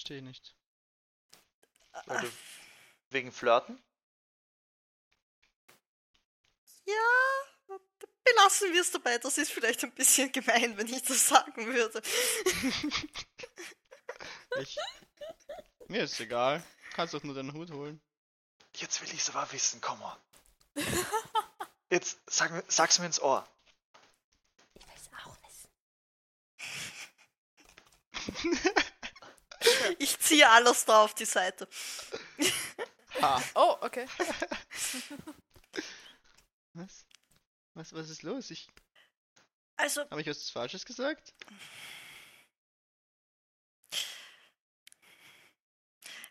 [0.10, 0.56] Verstehe nicht.
[2.08, 2.32] Du,
[3.12, 3.80] wegen Flirten?
[6.86, 7.78] Ja,
[8.24, 9.20] belassen wir es dabei.
[9.20, 12.02] Das ist vielleicht ein bisschen gemein, wenn ich das sagen würde.
[14.60, 14.78] Ich,
[15.88, 16.62] mir ist egal.
[16.94, 18.02] Kannst doch nur deinen Hut holen.
[18.76, 20.18] Jetzt will ich's aber wissen, komm on.
[21.92, 23.48] Jetzt sag, mir- sag's mir ins Ohr.
[24.74, 25.38] Ich will es auch
[28.34, 28.74] wissen.
[29.98, 31.68] Ich ziehe alles da auf die Seite.
[33.22, 33.42] Ha.
[33.56, 34.06] Oh, okay.
[36.74, 37.06] Was?
[37.74, 38.52] Was, was ist los?
[38.52, 38.68] Ich,
[39.78, 41.34] Also, habe ich was Falsches gesagt?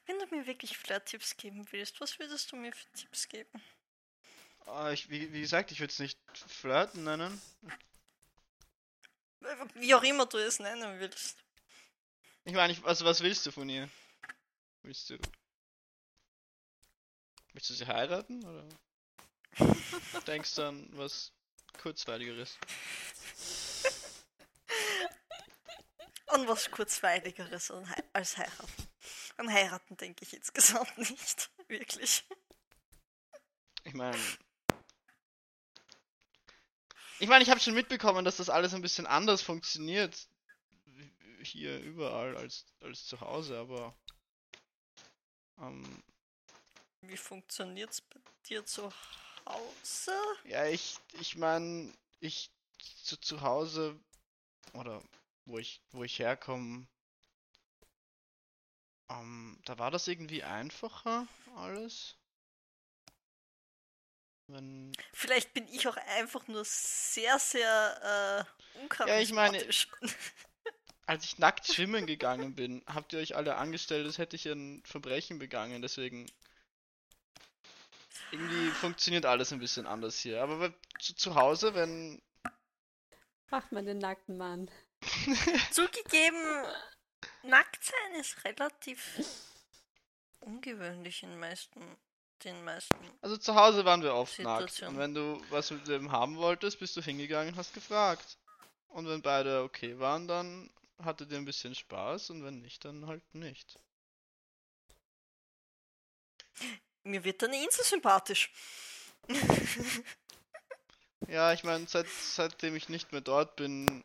[0.06, 3.62] wenn du mir wirklich Flirt-Tipps geben willst, was würdest du mir für Tipps geben?
[4.66, 7.40] Ah, ich, wie, wie gesagt, ich würde es nicht flirten nennen.
[9.74, 11.44] Wie auch immer du es nennen willst.
[12.48, 13.90] Ich meine, ich, also was willst du von ihr?
[14.82, 15.18] Willst du.
[17.52, 18.42] Willst du sie heiraten?
[18.42, 18.66] Oder
[20.26, 21.30] denkst du an was
[21.76, 22.56] kurzweiligeres?
[26.28, 27.70] An was kurzweiligeres
[28.14, 28.88] als heiraten.
[29.36, 31.50] An heiraten denke ich insgesamt nicht.
[31.68, 32.24] Wirklich.
[33.84, 34.18] Ich meine.
[37.18, 40.28] Ich meine, ich habe schon mitbekommen, dass das alles ein bisschen anders funktioniert.
[41.48, 43.96] Hier überall als, als zu Hause, aber.
[45.58, 46.02] Ähm,
[47.00, 48.92] Wie funktioniert's bei dir zu
[49.46, 50.12] Hause?
[50.44, 51.90] ja, ich, ich meine,
[52.20, 52.50] ich
[53.02, 53.98] zu, zu Hause
[54.74, 55.02] oder
[55.46, 56.86] wo ich, wo ich herkomme,
[59.08, 61.26] ähm, da war das irgendwie einfacher
[61.56, 62.14] alles.
[64.48, 69.88] Wenn, Vielleicht bin ich auch einfach nur sehr, sehr äh, Ja, ich meine- uncharismatisch.
[71.08, 74.82] Als ich nackt schwimmen gegangen bin, habt ihr euch alle angestellt, als hätte ich ein
[74.84, 76.30] Verbrechen begangen, deswegen
[78.30, 80.42] irgendwie funktioniert alles ein bisschen anders hier.
[80.42, 82.20] Aber zu, zu Hause, wenn
[83.48, 84.70] Macht man den nackten Mann.
[85.70, 86.66] Zugegeben,
[87.42, 89.18] nackt sein ist relativ
[90.40, 91.80] ungewöhnlich in meisten,
[92.44, 92.98] den meisten.
[93.22, 94.82] Also zu Hause waren wir oft nackt.
[94.82, 98.36] Und wenn du was mit dem haben wolltest, bist du hingegangen und hast gefragt.
[98.88, 100.68] Und wenn beide okay waren, dann
[101.02, 103.78] hattet ihr ein bisschen Spaß und wenn nicht, dann halt nicht.
[107.04, 108.52] Mir wird deine Insel sympathisch.
[111.26, 114.02] Ja, ich meine, seit, seitdem ich nicht mehr dort bin,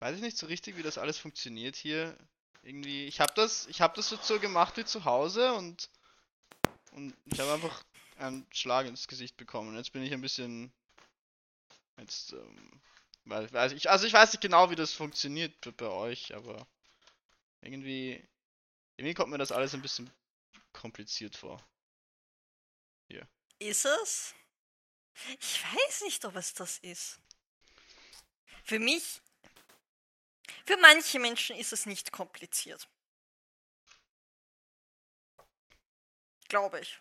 [0.00, 2.16] weiß ich nicht so richtig, wie das alles funktioniert hier.
[2.62, 5.90] Irgendwie, ich habe das, ich habe das so gemacht wie zu Hause und
[6.92, 7.84] und ich habe einfach
[8.16, 9.76] einen Schlag ins Gesicht bekommen.
[9.76, 10.72] Jetzt bin ich ein bisschen
[11.98, 12.80] jetzt ähm,
[13.28, 16.66] weil, weiß ich, also ich weiß nicht genau, wie das funktioniert bei, euch, aber
[17.60, 18.26] irgendwie
[18.96, 20.10] irgendwie kommt mir das alles ein bisschen
[20.72, 21.62] kompliziert vor.
[23.58, 24.34] Ist es?
[25.40, 27.20] Ich weiß nicht, ob es das ist.
[28.62, 29.20] Für mich,
[30.64, 32.88] für manche Menschen ist es nicht kompliziert.
[36.48, 37.00] Glaube ich.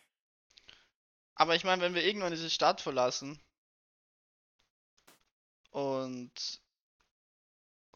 [1.35, 3.39] Aber ich meine, wenn wir irgendwann diese Stadt verlassen
[5.71, 6.61] und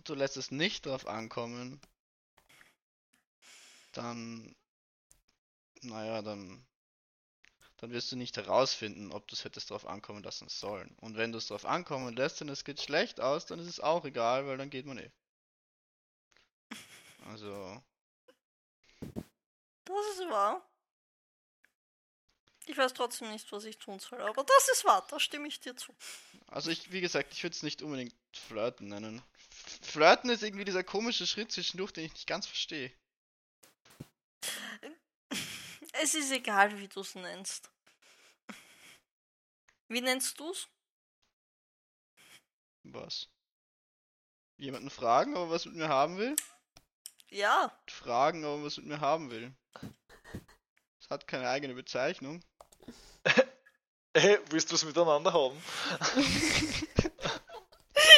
[0.04, 1.82] du lässt es nicht drauf ankommen,
[3.94, 4.56] dann,
[5.82, 6.66] naja, dann,
[7.78, 10.96] dann wirst du nicht herausfinden, ob du es hättest drauf ankommen lassen sollen.
[11.02, 13.80] Und wenn du es drauf ankommen lässt und es geht schlecht aus, dann ist es
[13.80, 15.12] auch egal, weil dann geht man eh.
[17.26, 17.82] Also,
[19.86, 20.71] Das ist wahr.
[22.68, 25.60] Ich weiß trotzdem nicht, was ich tun soll, aber das ist wahr, da stimme ich
[25.60, 25.96] dir zu.
[26.48, 29.22] Also ich, wie gesagt, ich würde es nicht unbedingt flirten nennen.
[29.82, 32.92] Flirten ist irgendwie dieser komische Schritt zwischendurch, den ich nicht ganz verstehe.
[35.94, 37.70] Es ist egal, wie du es nennst.
[39.90, 40.70] Wie nennst du's?
[42.84, 43.28] Was?
[44.58, 46.36] Jemanden fragen, ob er was mit mir haben will?
[47.28, 49.54] Ja, Fragen, ob er was mit mir haben will.
[51.02, 52.42] Es hat keine eigene Bezeichnung.
[54.16, 55.62] Hey, willst du es miteinander haben?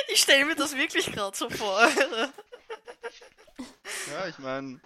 [0.08, 1.88] ich stelle mir das wirklich gerade so vor.
[4.06, 4.80] Ja, ich meine.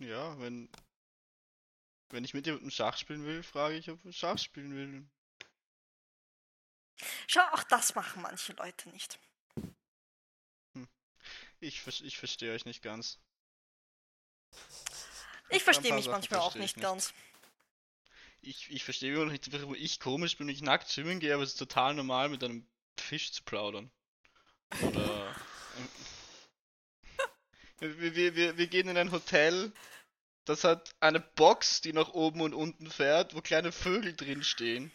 [0.00, 0.68] Ja, wenn.
[2.10, 5.06] Wenn ich mit jemandem Schach spielen will, frage ich, ob er Schach spielen will.
[7.26, 9.18] Schau, auch das machen manche Leute nicht.
[11.60, 13.18] Ich, ver- ich verstehe euch nicht ganz.
[15.50, 17.12] Ich verstehe mich manchmal auch verstehe ich nicht ganz.
[18.46, 21.42] Ich, ich verstehe noch nicht, warum ich komisch bin, wenn ich nackt schwimmen gehe, aber
[21.42, 22.66] es ist total normal, mit einem
[22.96, 23.90] Fisch zu plaudern.
[24.82, 25.34] Oder
[27.78, 29.72] Wir, wir, wir, wir gehen in ein Hotel,
[30.46, 34.90] das hat eine Box, die nach oben und unten fährt, wo kleine Vögel drin stehen.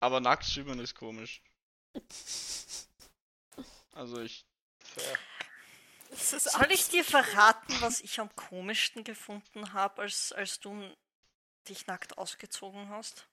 [0.00, 1.42] Aber nackt schwimmen ist komisch.
[3.92, 4.46] Also ich.
[6.12, 10.94] Soll ich dir verraten, was ich am komischsten gefunden habe, als, als du
[11.64, 13.26] dich nackt ausgezogen hast?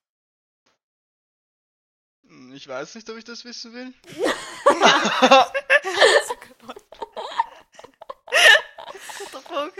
[2.24, 3.94] hm, Ich weiß nicht, ob ich das wissen will.
[9.18, 9.78] Guter Punkt.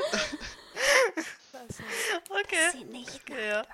[2.30, 2.72] Okay.
[2.72, 3.68] Sie nicht okay ja.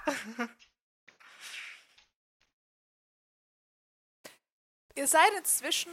[4.96, 5.92] Ihr seid inzwischen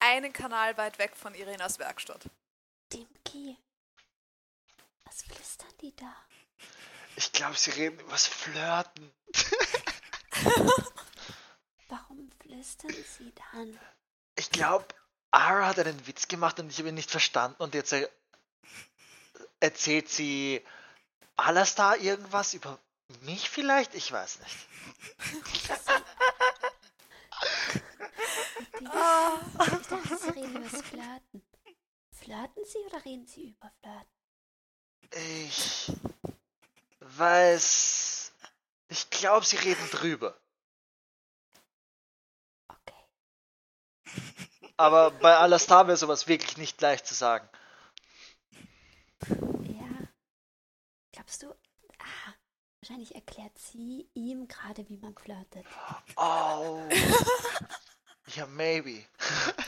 [0.00, 2.28] einen Kanal weit weg von Irenas Werkstatt.
[2.92, 3.56] Dimki.
[5.04, 6.14] Was flüstern die da?
[7.16, 9.12] Ich glaube, sie reden übers Flirten.
[11.88, 13.78] Warum flüstern sie dann?
[14.36, 14.86] Ich glaube,
[15.30, 18.08] Ara hat einen Witz gemacht und ich habe ihn nicht verstanden und jetzt er
[19.60, 20.64] erzählt sie
[21.36, 22.78] Alastar irgendwas über
[23.22, 23.94] mich vielleicht?
[23.94, 24.56] Ich weiß nicht.
[28.80, 31.42] Die, ich dachte, sie reden über das Flirten.
[32.10, 34.08] Flirten sie oder reden sie über Flirten?
[35.10, 35.92] Ich
[37.04, 38.32] weiß.
[38.88, 40.38] Ich glaube, sie reden drüber.
[42.68, 43.04] Okay.
[44.76, 47.48] Aber bei Alastar wäre sowas wirklich nicht leicht zu sagen.
[49.28, 50.08] Ja.
[51.12, 51.54] Glaubst du?
[51.98, 52.34] Ah,
[52.80, 55.66] wahrscheinlich erklärt sie ihm gerade, wie man flirtet.
[56.16, 56.88] Oh.
[58.28, 59.04] Ja, maybe.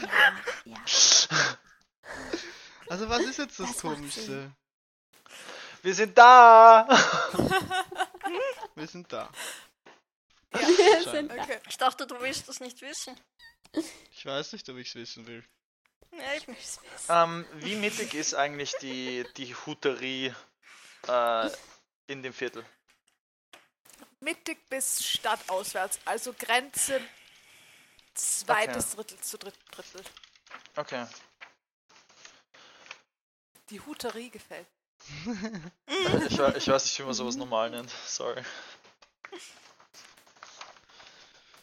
[0.01, 0.79] Ja, ja.
[2.89, 4.53] Also was ist jetzt das, Das macht Komischste?
[5.87, 6.85] Wir sind da!
[8.75, 9.31] Wir sind da.
[10.51, 11.43] Wir Schein- sind da.
[11.45, 11.61] okay.
[11.69, 13.15] Ich dachte, du willst das nicht wissen.
[14.11, 15.45] Ich weiß nicht, ob ich es wissen will.
[16.11, 16.47] Ja, ich
[17.09, 20.35] Ähm, wie mittig ist eigentlich die, die Huterie
[21.07, 21.51] äh,
[22.09, 22.67] in dem Viertel?
[24.19, 27.01] Mittig bis stadtauswärts, also Grenze
[28.13, 28.97] zweites Okay.
[29.05, 30.03] Drittel zu dritten Drittel.
[30.75, 31.07] Okay.
[33.71, 34.67] Die Huterie gefällt.
[35.87, 37.91] Ich, ich weiß nicht, wie man sowas normal nennt.
[38.07, 38.43] Sorry.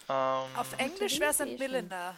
[0.10, 1.56] Ähm, Auf Englisch wäre es ein.
[1.58, 2.16] Milliner.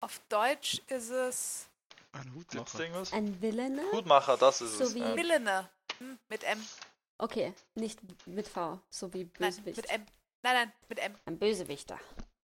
[0.00, 1.66] Auf Deutsch ist es
[2.12, 3.12] Ein Hutmacher.
[3.12, 3.82] Ein Villainer?
[3.92, 4.94] Hutmacher, das ist So es.
[4.94, 5.14] wie- ja.
[5.14, 5.68] Milliner.
[5.98, 6.64] Hm, mit M.
[7.18, 9.76] Okay, nicht mit V, so wie Nein, Bösewicht.
[9.76, 10.06] mit M.
[10.42, 11.16] Nein, nein, mit M.
[11.26, 11.98] Ein Bösewichter.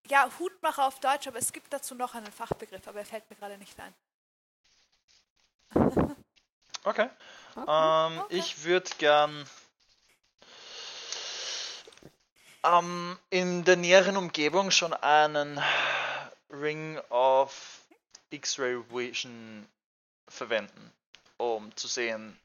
[0.08, 3.36] Ja, Hutmacher auf Deutsch, aber es gibt dazu noch einen Fachbegriff, aber er fällt mir
[3.36, 3.94] gerade nicht ein.
[6.82, 7.08] Okay.
[7.57, 8.38] Ähm, Okay.
[8.38, 9.46] Ich würde gern
[12.64, 15.61] ähm, in der näheren Umgebung schon einen
[16.50, 17.80] Ring of
[18.30, 19.66] X-Ray Vision
[20.28, 20.92] verwenden,
[21.36, 22.38] um zu sehen,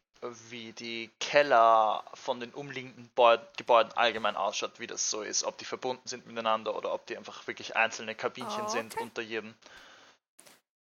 [0.50, 5.58] wie die Keller von den umliegenden Beu Gebäuden allgemein ausschaut, wie das so ist, ob
[5.58, 9.04] die verbunden sind miteinander oder ob die einfach wirklich einzelne Kabinchen sind Okay.
[9.04, 9.54] unter jedem.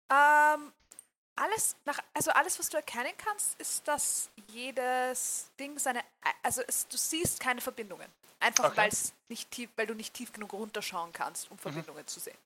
[0.09, 0.73] Ähm,
[1.35, 6.03] alles, nach, also alles, was du erkennen kannst, ist, dass jedes Ding seine,
[6.43, 8.07] also es, du siehst keine Verbindungen.
[8.39, 8.77] Einfach Okay.
[8.77, 12.37] weil's nicht tief, weil du nicht tief genug runterschauen kannst, um Verbindungen zu sehen.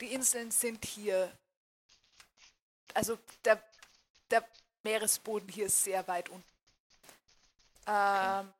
[0.00, 1.30] Die Inseln sind hier,
[2.94, 3.62] also der,
[4.30, 4.44] der
[4.82, 6.48] Meeresboden hier ist sehr weit unten.
[7.86, 8.52] Ähm,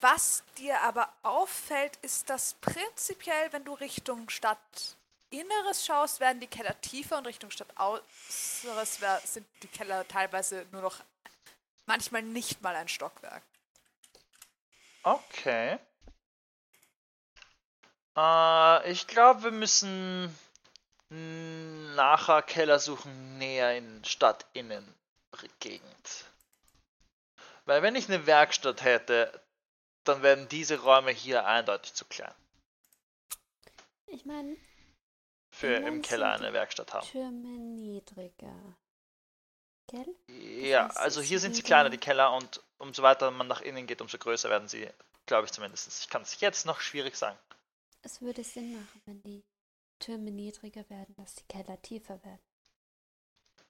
[0.00, 4.28] Was dir aber auffällt, ist, dass prinzipiell, wenn du Richtung
[5.28, 10.82] Stadtinneres schaust, werden die Keller tiefer und Richtung Stadtaußeres wer- sind die Keller teilweise nur
[10.82, 10.96] noch
[11.86, 13.42] manchmal nicht mal ein Stockwerk.
[15.02, 15.78] Okay.
[18.16, 20.38] Äh, ich glaube, wir müssen
[21.10, 24.94] nachher Keller suchen näher in Stadtinnengegend.
[27.66, 29.40] Weil wenn ich eine Werkstatt hätte,
[30.04, 32.34] dann werden diese Räume hier eindeutig zu klein.
[34.06, 34.56] Ich meine,
[35.64, 37.06] Innen im Keller eine Werkstatt haben.
[37.06, 38.76] Türme niedriger.
[39.86, 40.16] Gell?
[40.28, 44.00] Ja, also hier sind sie kleiner, die Keller, und umso weiter man nach innen geht,
[44.00, 44.88] umso größer werden sie,
[45.26, 46.00] glaube ich zumindest.
[46.00, 47.38] Ich kann es jetzt noch schwierig sagen.
[48.02, 49.44] Es würde Sinn machen, wenn die
[49.98, 52.42] Türme niedriger werden, dass die Keller tiefer werden.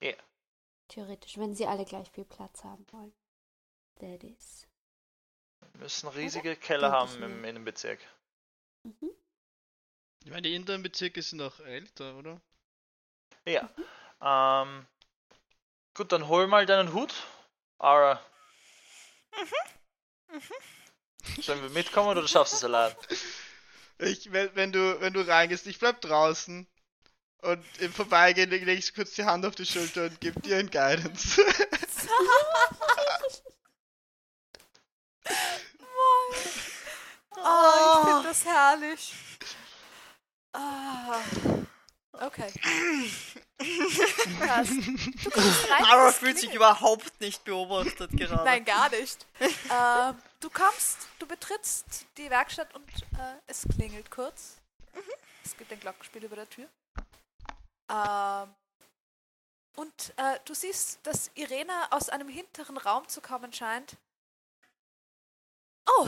[0.01, 0.15] Ja.
[0.87, 3.13] Theoretisch, wenn sie alle gleich viel Platz haben wollen.
[4.01, 4.67] Is.
[5.71, 7.45] Wir müssen riesige Keller Denke haben im.
[7.45, 7.99] Innenbezirk.
[8.83, 9.11] Mhm.
[10.25, 12.41] Ich meine, die inneren Bezirke sind auch älter, oder?
[13.45, 13.69] Ja.
[14.19, 14.87] Ähm,
[15.93, 17.13] gut, dann hol mal deinen Hut.
[17.77, 18.19] Ara.
[21.39, 22.95] Sollen wir mitkommen oder schaffst du es allein?
[23.99, 26.65] Ich, wenn, wenn du, wenn du reingehst, ich bleib draußen.
[27.43, 30.71] Und im Vorbeigehen lege ich kurz die Hand auf die Schulter und gebe dir ein
[30.71, 31.39] Guidance.
[37.47, 39.13] Oh, ich finde das herrlich.
[40.55, 41.19] Ah.
[42.13, 42.51] Okay.
[44.39, 44.69] Krass.
[44.69, 48.43] Du kommst rein, Mara fühlt sich überhaupt nicht beobachtet gerade.
[48.45, 49.25] Nein, gar nicht.
[49.39, 54.57] ähm, du kommst, du betrittst die Werkstatt und äh, es klingelt kurz.
[55.43, 56.67] Es gibt ein Glockenspiel über der Tür.
[57.89, 58.55] Ähm,
[59.75, 63.97] und äh, du siehst, dass Irena aus einem hinteren Raum zu kommen scheint.
[65.87, 66.05] Oh!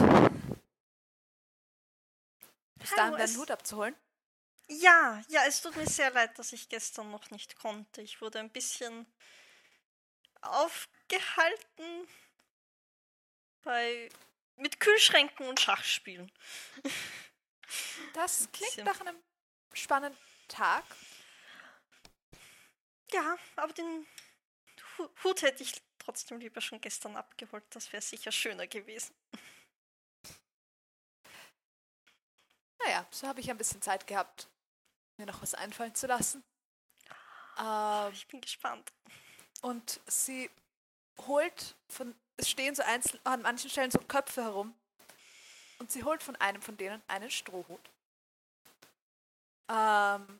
[2.76, 3.96] Bis Hallo, dahin deinen Hut abzuholen.
[4.70, 8.02] Ja, ja, es tut mir sehr leid, dass ich gestern noch nicht konnte.
[8.02, 9.06] Ich wurde ein bisschen
[10.42, 12.08] aufgehalten
[13.62, 14.10] bei
[14.56, 16.32] mit Kühlschränken und Schachspielen.
[18.14, 19.16] Das klingt nach einem
[19.74, 20.84] spannenden Tag.
[23.12, 24.06] Ja, aber den
[24.98, 27.64] Hu- Hut hätte ich trotzdem lieber schon gestern abgeholt.
[27.72, 29.16] Das wäre sicher schöner gewesen.
[32.84, 34.48] Naja, so habe ich ein bisschen Zeit gehabt,
[35.18, 36.44] mir noch was einfallen zu lassen.
[37.60, 38.92] Ähm, Ich bin gespannt.
[39.62, 40.50] und sie
[41.26, 44.76] holt von, es stehen so einzeln, an manchen Stellen so Köpfe herum.
[45.80, 47.90] Und sie holt von einem von denen einen Strohhut.
[49.70, 50.40] Ähm,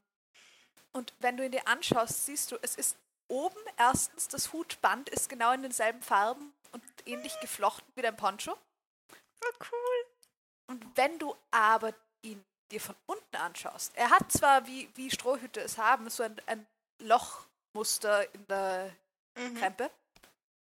[0.94, 2.98] und wenn du ihn dir anschaust, siehst du, es ist
[3.28, 8.58] oben erstens, das Hutband ist genau in denselben Farben und ähnlich geflochten wie dein Poncho.
[9.46, 10.06] Oh, cool.
[10.68, 15.62] Und wenn du aber ihn dir von unten anschaust, er hat zwar, wie, wie Strohhüte
[15.62, 16.66] es haben, so ein, ein
[17.00, 18.96] Lochmuster in der
[19.36, 19.56] Mhm.
[19.56, 19.92] Krempe,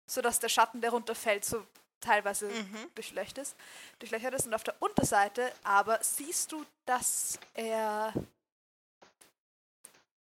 [0.06, 1.66] sodass der Schatten, der runterfällt, so
[2.00, 2.90] teilweise Mhm.
[2.94, 3.56] durchlöchert ist.
[3.98, 4.46] Durchlöchert ist.
[4.46, 8.12] Und auf der Unterseite aber siehst du, dass er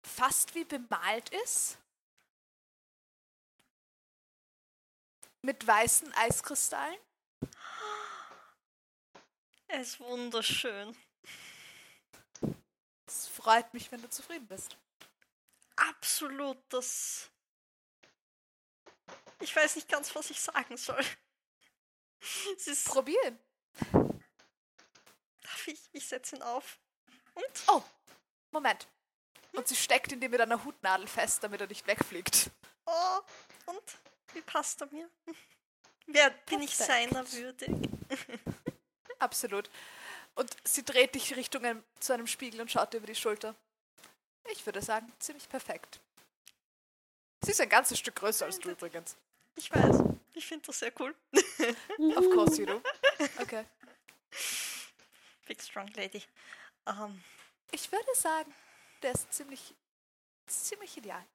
[0.03, 1.77] fast wie bemalt ist.
[5.41, 6.99] Mit weißen Eiskristallen.
[9.69, 10.95] Er ist wunderschön.
[13.41, 14.77] Freut mich, wenn du zufrieden bist.
[15.75, 17.31] Absolut, das.
[19.39, 21.03] Ich weiß nicht ganz, was ich sagen soll.
[22.55, 22.85] Es ist.
[22.85, 23.39] Probieren.
[25.41, 25.89] Darf ich?
[25.91, 26.77] Ich setze ihn auf.
[27.33, 27.63] Und?
[27.67, 27.83] Oh,
[28.51, 28.87] Moment.
[29.53, 32.51] Und sie steckt ihn dir mit einer Hutnadel fest, damit er nicht wegfliegt.
[32.85, 33.19] Oh,
[33.65, 33.97] und?
[34.33, 35.09] Wie passt er mir?
[36.05, 37.71] Wer bin ich seiner würdig?
[39.19, 39.67] Absolut.
[40.35, 43.55] Und sie dreht dich Richtung einem, zu einem Spiegel und schaut dir über die Schulter.
[44.51, 45.99] Ich würde sagen, ziemlich perfekt.
[47.43, 49.15] Sie ist ein ganzes Stück größer als du übrigens.
[49.55, 49.97] Ich weiß.
[50.33, 51.15] Ich finde das sehr cool.
[52.15, 52.81] Of course you do.
[53.39, 53.65] Okay.
[55.45, 56.23] Big Strong Lady.
[56.87, 57.21] Ähm,
[57.71, 58.53] Ich würde sagen,
[59.01, 59.75] der ist ziemlich,
[60.47, 61.25] ziemlich ideal.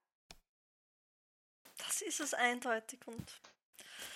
[1.78, 3.40] das ist es eindeutig und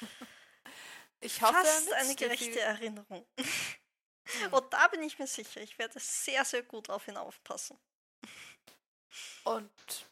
[1.21, 2.61] Ich hoffe, fast eine gerechte.
[2.61, 3.27] Erinnerung.
[4.51, 7.79] Und da bin ich mir sicher, ich werde sehr, sehr gut auf ihn aufpassen.
[9.45, 10.07] Und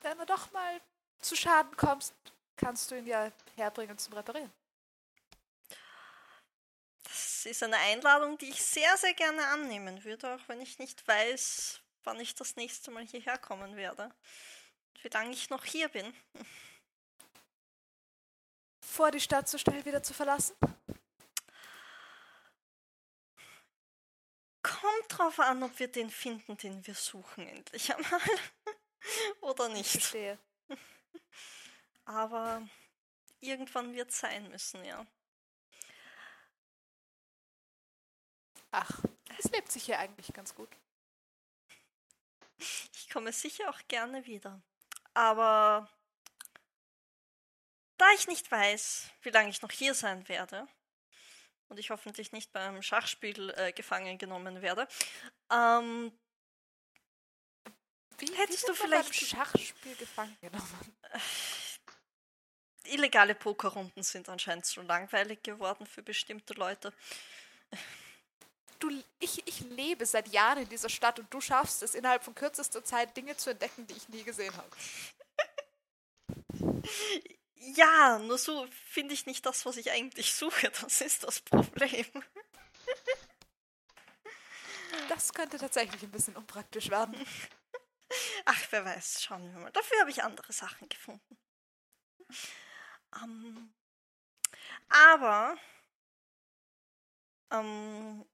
[0.00, 0.80] wenn du doch mal
[1.20, 2.14] zu Schaden kommst,
[2.56, 4.52] kannst du ihn ja herbringen zum Reparieren.
[7.04, 11.06] Das ist eine Einladung, die ich sehr, sehr gerne annehmen würde, auch wenn ich nicht
[11.06, 14.04] weiß, wann ich das nächste Mal hierher kommen werde.
[14.04, 16.14] Und wie lange ich noch hier bin.
[18.80, 20.54] Vor die Stadt so schnell wieder zu verlassen?
[24.82, 28.20] Kommt drauf an, ob wir den finden, den wir suchen, endlich einmal.
[29.40, 29.90] Oder Ich nicht.
[29.92, 30.40] verstehe.
[32.04, 32.66] Aber
[33.38, 35.06] irgendwann wird es sein müssen, ja.
[38.72, 38.90] Ach,
[39.38, 40.70] es lebt sich hier eigentlich ganz gut.
[42.58, 44.60] Ich komme sicher auch gerne wieder.
[45.14, 45.88] Aber
[47.98, 50.66] da ich nicht weiß, wie lange ich noch hier sein werde
[51.72, 54.86] und ich hoffentlich nicht beim Schachspiel äh, gefangen genommen werde,
[55.50, 56.12] ähm,
[58.18, 60.96] Wie Hättest du man beim vielleicht- Schachspiel gefangen genommen?
[62.84, 66.92] illegale Pokerrunden sind anscheinend so langweilig geworden für bestimmte Leute.
[68.78, 72.34] Du, ich, ich lebe seit Jahren in dieser Stadt und du schaffst es innerhalb von
[72.34, 74.70] kürzester Zeit Dinge zu entdecken, die ich nie gesehen habe.
[77.64, 80.70] Ja, nur so finde ich nicht das, was ich eigentlich suche.
[80.80, 82.06] Das ist das Problem.
[85.08, 87.14] Das könnte tatsächlich ein bisschen unpraktisch werden.
[88.44, 89.72] Ach, wer weiß, schauen wir mal.
[89.72, 91.38] Dafür habe ich andere Sachen gefunden.
[93.22, 93.72] Ähm,
[94.88, 95.56] aber
[97.50, 98.24] ähm,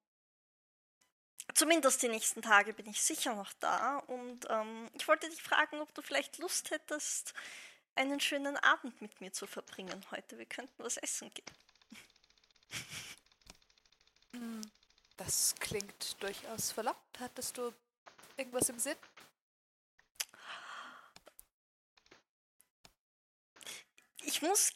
[1.55, 3.99] zumindest die nächsten Tage bin ich sicher noch da.
[3.99, 7.35] Und ähm, ich wollte dich fragen, ob du vielleicht Lust hättest,
[7.99, 10.39] einen schönen Abend mit mir zu verbringen heute.
[10.39, 11.45] Wir könnten was essen gehen.
[15.17, 17.19] Das klingt durchaus verlockt.
[17.19, 17.75] Hattest du
[18.37, 18.97] irgendwas im Sinn?
[24.23, 24.73] Ich muss.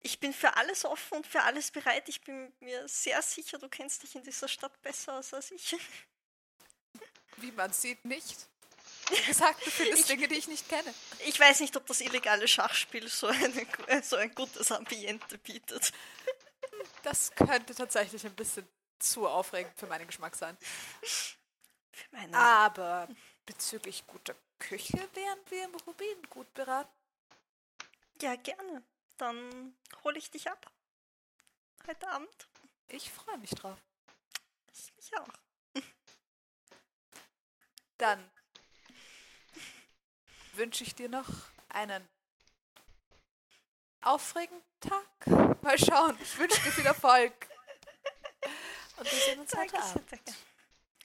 [0.00, 2.08] Ich bin für alles offen und für alles bereit.
[2.08, 5.76] Ich bin mir sehr sicher, du kennst dich in dieser Stadt besser aus als ich.
[7.36, 8.48] Wie man sieht, nicht.
[9.10, 10.94] Wie gesagt, du findest Dinge, die ich nicht kenne.
[11.26, 15.92] Ich weiß nicht, ob das illegale Schachspiel so, eine, so ein gutes Ambiente bietet.
[17.02, 18.66] Das könnte tatsächlich ein bisschen
[18.98, 20.56] zu aufregend für meinen Geschmack sein.
[21.02, 23.08] Für meine Aber
[23.44, 26.92] bezüglich guter Küche wären wir im Rubin gut beraten.
[28.20, 28.82] Ja, gerne.
[29.16, 30.70] Dann hole ich dich ab.
[31.86, 32.48] Heute Abend.
[32.88, 33.78] Ich freue mich drauf.
[34.72, 35.28] Ich mich auch.
[37.98, 38.30] Dann
[40.56, 41.28] wünsche ich dir noch
[41.68, 42.08] einen
[44.02, 45.62] aufregenden Tag.
[45.62, 46.18] Mal schauen.
[46.20, 47.32] Ich wünsche dir viel Erfolg.
[48.96, 50.12] Und wir sehen uns heute Danke sehr, Abend.
[50.12, 50.32] danke.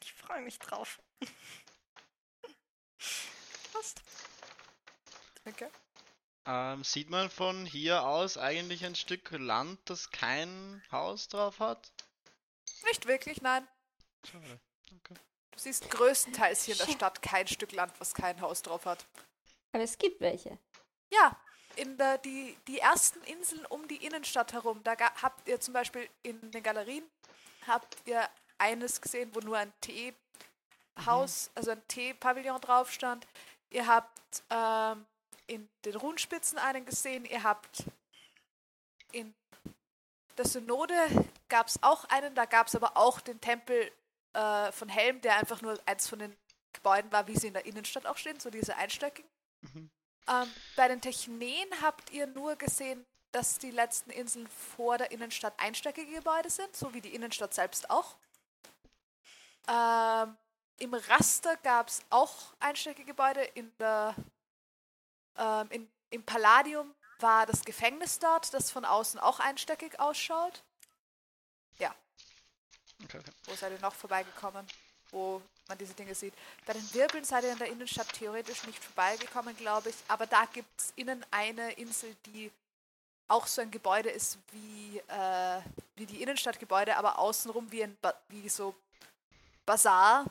[0.01, 0.99] Ich freue mich drauf.
[3.73, 4.01] Passt.
[5.45, 5.69] Okay.
[6.45, 11.91] Ähm, sieht man von hier aus eigentlich ein Stück Land, das kein Haus drauf hat?
[12.85, 13.67] Nicht wirklich, nein.
[14.29, 14.59] Schade.
[14.97, 15.15] Okay.
[15.51, 19.05] Du siehst größtenteils hier in der Stadt kein Stück Land, was kein Haus drauf hat.
[19.71, 20.57] Aber es gibt welche.
[21.11, 21.37] Ja,
[21.75, 26.09] in der, die, die ersten Inseln um die Innenstadt herum, da habt ihr zum Beispiel
[26.23, 27.05] in den Galerien,
[27.67, 33.27] habt ihr eines gesehen, wo nur ein Teehaus, also ein Teepavillon drauf stand.
[33.69, 35.05] Ihr habt ähm,
[35.45, 37.83] in den Runenspitzen einen gesehen, ihr habt
[39.11, 39.33] in
[40.37, 40.93] der Synode
[41.49, 43.91] gab es auch einen, da gab es aber auch den Tempel
[44.33, 46.35] äh, von Helm, der einfach nur eins von den
[46.73, 49.29] Gebäuden war, wie sie in der Innenstadt auch stehen, so diese einstöckigen.
[49.73, 49.89] Mhm.
[50.27, 55.53] Ähm, bei den Techneen habt ihr nur gesehen, dass die letzten Inseln vor der Innenstadt
[55.57, 58.17] einstöckige Gebäude sind, so wie die Innenstadt selbst auch.
[59.67, 60.37] Ähm,
[60.79, 63.41] Im Raster gab es auch einstöckige Gebäude.
[63.41, 64.15] In der,
[65.37, 70.63] ähm, in, Im Palladium war das Gefängnis dort, das von außen auch einstöckig ausschaut.
[73.03, 73.31] Okay, okay.
[73.45, 74.65] Wo seid ihr noch vorbeigekommen,
[75.11, 76.33] wo man diese Dinge sieht?
[76.65, 79.95] Bei den Wirbeln seid ihr in der Innenstadt theoretisch nicht vorbeigekommen, glaube ich.
[80.07, 82.51] Aber da gibt es innen eine Insel, die
[83.27, 85.61] auch so ein Gebäude ist wie, äh,
[85.95, 88.73] wie die Innenstadtgebäude, aber außenrum wie, ein ba wie so
[89.65, 90.25] Bazar.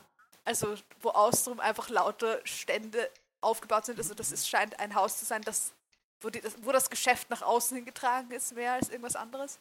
[0.45, 3.11] Also wo außenrum einfach lauter Stände
[3.41, 3.99] aufgebaut sind.
[3.99, 5.73] Also das ist, scheint ein Haus zu sein, das,
[6.21, 9.59] wo, die, das, wo das Geschäft nach außen hingetragen ist, mehr als irgendwas anderes.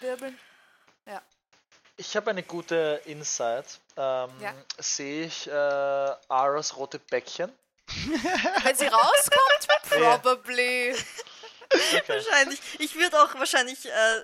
[0.00, 0.38] Wirbeln.
[1.96, 3.80] Ich habe eine gute Insight.
[3.96, 4.54] Ähm, Ja.
[4.78, 7.52] Sehe ich äh, Aras rote Bäckchen?
[8.64, 10.94] Wenn sie rauskommt, probably.
[10.94, 12.02] Okay.
[12.06, 12.60] Wahrscheinlich.
[12.80, 14.22] Ich würde auch wahrscheinlich äh,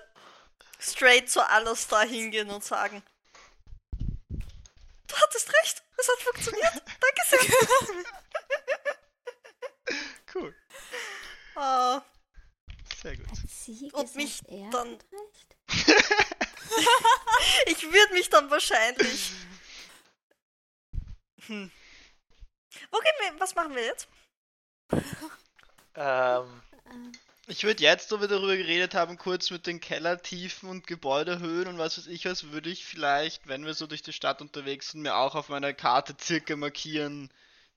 [0.79, 3.03] straight zu Alastar hingehen und sagen:
[5.07, 6.73] Du hattest recht, es hat funktioniert.
[6.73, 7.39] Danke sehr.
[10.35, 10.55] Cool.
[11.55, 12.01] Ah,
[13.01, 13.25] Sehr gut.
[13.49, 14.41] Sie Und mich
[14.71, 16.38] dann- recht.
[17.65, 19.31] Ich würde mich dann wahrscheinlich.
[21.47, 21.71] Hm.
[22.91, 23.39] Wo gehen wir?
[23.39, 24.07] Was machen wir jetzt?
[25.95, 30.87] Ähm, Ähm, Ich würde jetzt, wo wir darüber geredet haben, kurz mit den Kellertiefen und
[30.87, 34.41] Gebäudehöhen und was weiß ich was, würde ich vielleicht, wenn wir so durch die Stadt
[34.41, 37.31] unterwegs sind, mir auch auf meiner Karte circa markieren,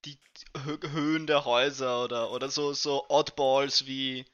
[0.04, 0.18] die
[0.64, 4.26] Hö Höhen der Häuser oder, oder so, so Oddballs wie,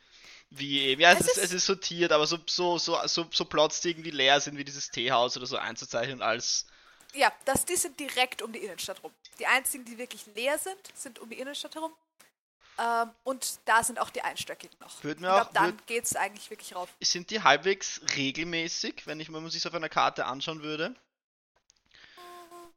[0.50, 1.00] wie eben.
[1.02, 3.80] Ja, es, Es ist, ist- es ist sortiert, aber so, so, so, so, so Plots,
[3.80, 6.66] die irgendwie leer sind, wie dieses Teehaus oder so einzuzeichnen als.
[7.14, 9.12] Ja, das, die sind direkt um die Innenstadt rum.
[9.38, 11.92] Die einzigen, die wirklich leer sind, sind um die Innenstadt herum.
[12.78, 15.02] Ähm, und da sind auch die einstöckigen noch.
[15.02, 16.88] Würd Ich mir auch- glaube, dann geht es eigentlich wirklich rauf.
[17.00, 20.94] Sind die halbwegs regelmäßig, wenn ich wenn man sich auf einer Karte anschauen würde?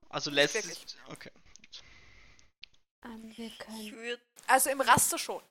[0.10, 0.86] Also lässt sich.
[1.10, 1.32] Okay.
[3.06, 3.92] ähm, wir können.
[3.94, 4.22] würde.
[4.48, 5.42] Also im Raster schon.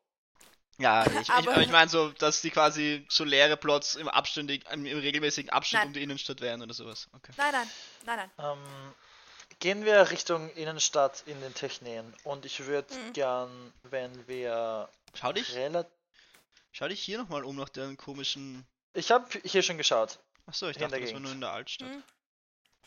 [0.80, 4.64] Ja, ich, ich, Aber- ich meine so, dass die quasi so leere Plots im abständig,
[4.72, 5.88] im im regelmäßigen Abstand Nein.
[5.88, 7.08] um die Innenstadt wären oder sowas.
[7.12, 7.32] Okay.
[7.36, 7.70] Nein, nein,
[8.06, 8.52] nein, nein.
[8.58, 8.94] ähm,
[9.58, 12.14] gehen wir Richtung Innenstadt in den Techneen.
[12.24, 13.12] Und ich würde Mhm.
[13.12, 15.54] gern, wenn wir Schau dich,
[16.72, 18.64] schau dich hier nochmal um nach den komischen.
[18.94, 20.18] Ich habe hier schon geschaut.
[20.46, 21.88] Achso, ich dachte, der das war nur in der Altstadt.
[21.90, 22.02] Hm.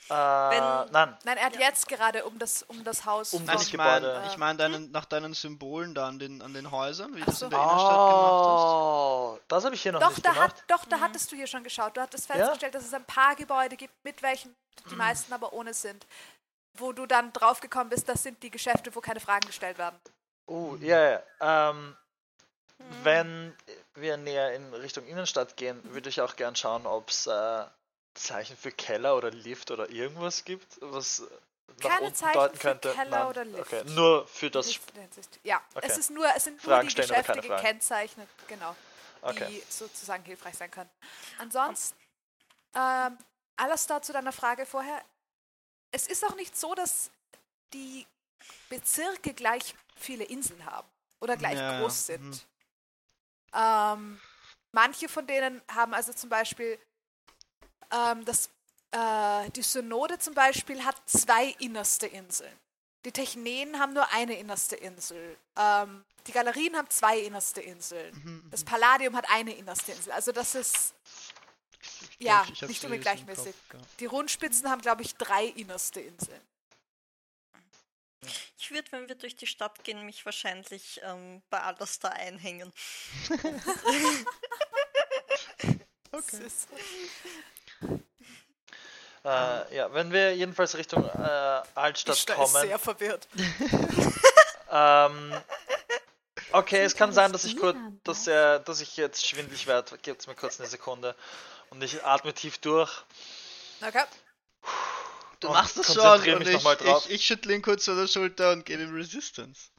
[0.10, 1.18] Äh, Wenn- nein.
[1.24, 3.34] Nein, er hat jetzt gerade um das, um das Haus.
[3.34, 4.14] Um das ich Gebäude.
[4.14, 7.26] meine, ich mein deinen, nach deinen Symbolen da an den, an den Häusern, wie du
[7.26, 7.46] das so.
[7.46, 10.56] in der Innenstadt gemacht Oh, das habe ich hier noch Doch, nicht da, gemacht.
[10.58, 11.96] hat, doch, da hattest du hier schon geschaut.
[11.96, 14.56] Du hattest festgestellt, dass es ein paar Gebäude gibt, mit welchen
[14.92, 16.06] die meisten aber ohne sind.
[16.78, 19.96] Wo du dann draufgekommen bist, das sind die Geschäfte, wo keine Fragen gestellt werden.
[20.48, 21.70] Oh, ja, ja.
[21.70, 21.96] Ähm,
[22.80, 22.86] Hm.
[23.04, 23.58] wenn
[23.94, 27.64] wir näher in Richtung Innenstadt gehen, würde ich auch gern schauen, ob es äh,
[28.14, 31.24] Zeichen für Keller oder Lift oder irgendwas gibt, was
[31.82, 32.94] nach Keine unten Zeichen deuten für könnte.
[32.94, 33.28] Keller Nein.
[33.28, 33.74] oder Lift.
[33.74, 34.80] Okay, nur für das.
[34.94, 35.40] Hinsicht.
[35.44, 35.88] Ja, Okay.
[35.90, 39.64] es, ist nur, es sind nur Fragen die Geschäfte gekennzeichnet, genau, die Okay.
[39.70, 40.90] sozusagen hilfreich sein können.
[41.40, 41.98] Ansonsten,
[42.76, 43.18] ähm,
[43.56, 45.04] alles da zu deiner Frage vorher.
[45.92, 47.12] Es ist auch nicht so, dass
[47.74, 48.06] die
[48.70, 50.88] Bezirke gleich viele Inseln haben
[51.20, 52.24] oder gleich Ja, groß ja, sind.
[52.24, 52.42] mhm.
[53.56, 54.22] Ähm,
[54.72, 56.80] manche von denen haben also zum Beispiel
[57.92, 58.50] ähm, das,
[58.92, 62.58] äh, die Synode zum Beispiel hat zwei innerste Inseln.
[63.06, 65.38] Die Techneen haben nur eine innerste Insel.
[65.58, 68.16] Ähm, die Galerien haben zwei innerste Inseln.
[68.16, 70.14] Mhm, Das Palladium hat eine innerste Insel.
[70.14, 70.94] Also das ist
[72.20, 73.54] Ich ja glaub, nicht unbedingt gleichmäßig.
[73.70, 73.88] Kopf, ja.
[74.00, 76.42] Die Rundspitzen haben, glaube ich, drei innerste Inseln.
[78.58, 82.72] Ich würde, wenn wir durch die Stadt gehen, mich wahrscheinlich ähm, bei Alastair einhängen.
[86.12, 86.68] Das ist,
[89.26, 92.50] Äh, ja, wenn wir jedenfalls Richtung äh, Altstadt ist kommen.
[92.50, 93.28] sehr verwirrt.
[94.76, 95.32] Ähm,
[96.52, 100.00] okay, es kann sein, dass ich kurz, dass, äh, dass ich jetzt schwindlig werde.
[100.00, 101.16] Gebt mir kurz eine Sekunde.
[101.70, 103.04] Und ich atme tief durch.
[103.82, 104.04] Okay.
[105.40, 107.06] Du Und machst das schon und mich noch mal ich, drauf.
[107.06, 109.70] ich, ich schüttle ihn kurz an der Schulter und gebe ihm Resistance.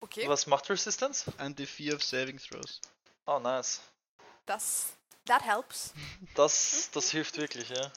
[0.00, 0.28] Okay.
[0.28, 1.30] Was macht Resistance?
[1.38, 2.80] And the fear of saving throws.
[3.26, 3.80] Oh, nice.
[4.46, 4.92] Das,
[5.30, 5.92] that helps.
[6.34, 7.90] Das, das hilft wirklich, ja.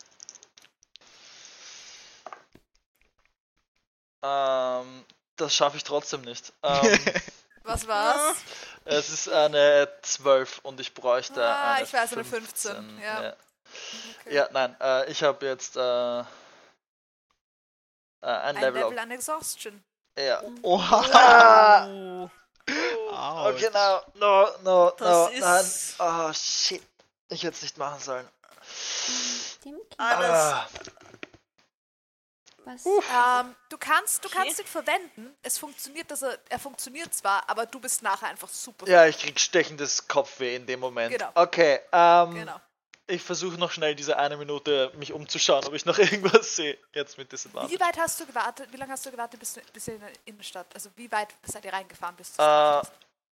[4.23, 5.05] Ähm,
[5.35, 6.53] das schaffe ich trotzdem nicht.
[6.63, 6.99] Ähm,
[7.63, 8.35] Was war's?
[8.85, 13.23] es ist eine 12 und ich bräuchte Ah, eine ich weiß, eine 15, ja.
[13.23, 13.35] Ja,
[14.19, 14.35] Okay.
[14.35, 16.23] ja nein, äh, ich habe jetzt äh, äh,
[18.21, 19.81] ein, Ein Level, Level, an Exhaustion.
[20.17, 20.43] Ja.
[20.61, 21.85] Oha!
[21.87, 22.29] Oh,
[22.69, 24.01] oh, genau.
[24.15, 26.29] No, no, Das no, ist- nein.
[26.29, 26.83] Oh, shit.
[27.33, 28.27] Ich hätte es nicht machen sollen.
[29.97, 30.29] Alles.
[30.29, 30.67] Ah,
[32.65, 32.85] Was?
[32.85, 34.37] Ähm, du kannst, du Okay.
[34.37, 35.35] kannst ihn verwenden.
[35.41, 38.87] Es funktioniert, dass er, er funktioniert zwar, aber du bist nachher einfach super.
[38.87, 41.11] ja, ich krieg stechendes Kopfweh in dem Moment.
[41.11, 41.29] Genau.
[41.35, 42.61] Okay, ähm, Genau.
[43.07, 45.97] ich versuche noch schnell diese eine Minute mich umzuschauen, ob ich noch
[46.37, 46.77] irgendwas sehe.
[46.93, 47.73] Jetzt mit Disadvantage.
[47.73, 48.69] Wie weit hast du gewartet?
[48.71, 50.67] Wie lange hast du gewartet bis, du- bis ihr in der Innenstadt?
[50.73, 52.41] Also wie weit seid ihr reingefahren bis Äh,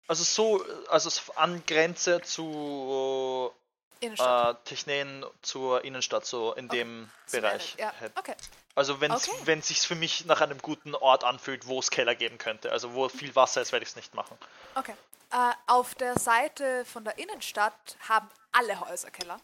[0.07, 3.53] also so, also an Grenze zu
[4.01, 4.57] Innenstadt?
[4.57, 7.75] äh, Technen zur Innenstadt, so in dem So Bereich.
[7.79, 8.35] Ja, okay.
[8.75, 9.61] Also wenn es Okay.
[9.61, 12.71] sich's für mich nach einem guten Ort anfühlt, wo es Keller geben könnte.
[12.71, 14.37] Also wo viel Wasser ist, werde ich es nicht machen.
[14.75, 14.95] okay.
[15.33, 19.39] Äh, auf der Seite von der Innenstadt haben alle Häuser Keller.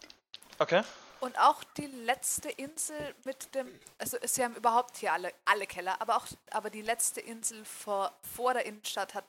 [0.58, 0.82] Okay.
[1.20, 3.66] Und auch die letzte Insel mit dem,
[3.98, 8.12] also sie haben überhaupt hier alle, alle Keller, aber auch, aber die letzte Insel vor,
[8.36, 9.24] vor der Innenstadt hat,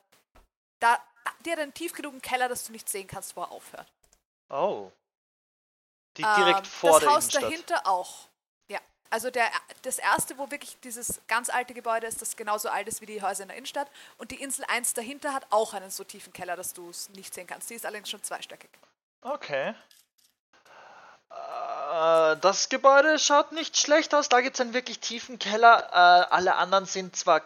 [0.80, 0.98] da,
[1.46, 3.90] die hat einen tief genugen Keller, dass du nicht sehen kannst, wo er aufhört.
[4.50, 4.92] Oh.
[6.16, 7.42] Die direkt Ähm, vor das der Haus Innenstadt.
[7.44, 8.28] dahinter auch.
[8.68, 8.78] Ja.
[9.10, 9.48] Also der,
[9.82, 13.22] das erste, wo wirklich dieses ganz alte Gebäude ist, das genauso alt ist wie die
[13.22, 13.88] Häuser in der Innenstadt.
[14.18, 17.32] Und die Insel 1 dahinter hat auch einen so tiefen Keller, dass du es nicht
[17.34, 17.70] sehen kannst.
[17.70, 18.70] Die ist allerdings schon zweistöckig.
[19.22, 19.74] Okay.
[21.30, 24.28] Äh, das Gebäude schaut nicht schlecht aus.
[24.28, 25.88] Da gibt es einen wirklich tiefen Keller.
[25.92, 27.42] Äh, alle anderen sind zwar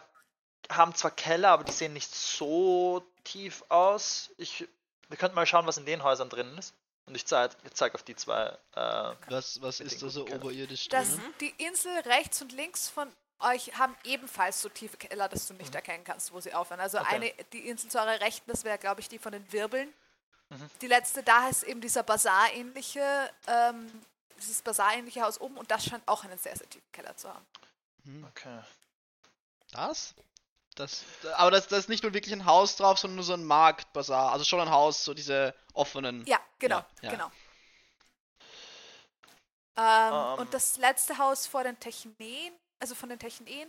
[0.71, 4.31] haben zwar Keller, aber die sehen nicht so tief aus.
[4.39, 4.67] Ich,
[5.09, 6.73] wir könnten mal schauen, was in den Häusern drin ist.
[7.07, 8.57] Und ich zeige zeig auf die zwei.
[8.75, 11.35] Äh, Was, was ist da so oberirdisch Das, drin?
[11.41, 15.75] Die Insel rechts und links von euch haben ebenfalls so tiefe Keller, dass du nicht
[15.75, 16.81] erkennen kannst, wo sie aufhören.
[16.81, 17.05] Also Mhm.
[17.05, 17.15] Okay.
[17.17, 19.93] eine, die Insel zu eurer Rechten, das wäre, glaube ich, die von den Wirbeln.
[20.49, 20.71] Mhm.
[20.81, 23.91] Die letzte da ist eben dieser Bazar-ähnliche, ähm,
[24.39, 27.45] dieses Bazar-ähnliche Haus oben und das scheint auch einen sehr, sehr tiefen Keller zu haben.
[28.05, 28.25] Hm.
[28.31, 28.61] okay.
[29.73, 30.15] Das?
[30.75, 31.05] Das,
[31.37, 34.33] aber das, das ist nicht nur wirklich ein Haus drauf, sondern nur so ein Marktbazar.
[34.33, 36.27] Also schon ein Haus, so diese offenen.
[36.27, 37.11] Ja, genau, Ja, ja.
[37.11, 37.31] genau.
[39.77, 40.39] Ähm, Ähm.
[40.41, 43.68] und das letzte Haus vor den Techneen, also von den Techneen,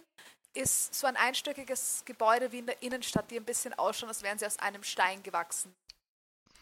[0.53, 4.39] ist so ein einstöckiges Gebäude wie in der Innenstadt, die ein bisschen ausschauen, als wären
[4.39, 5.75] sie aus einem Stein gewachsen.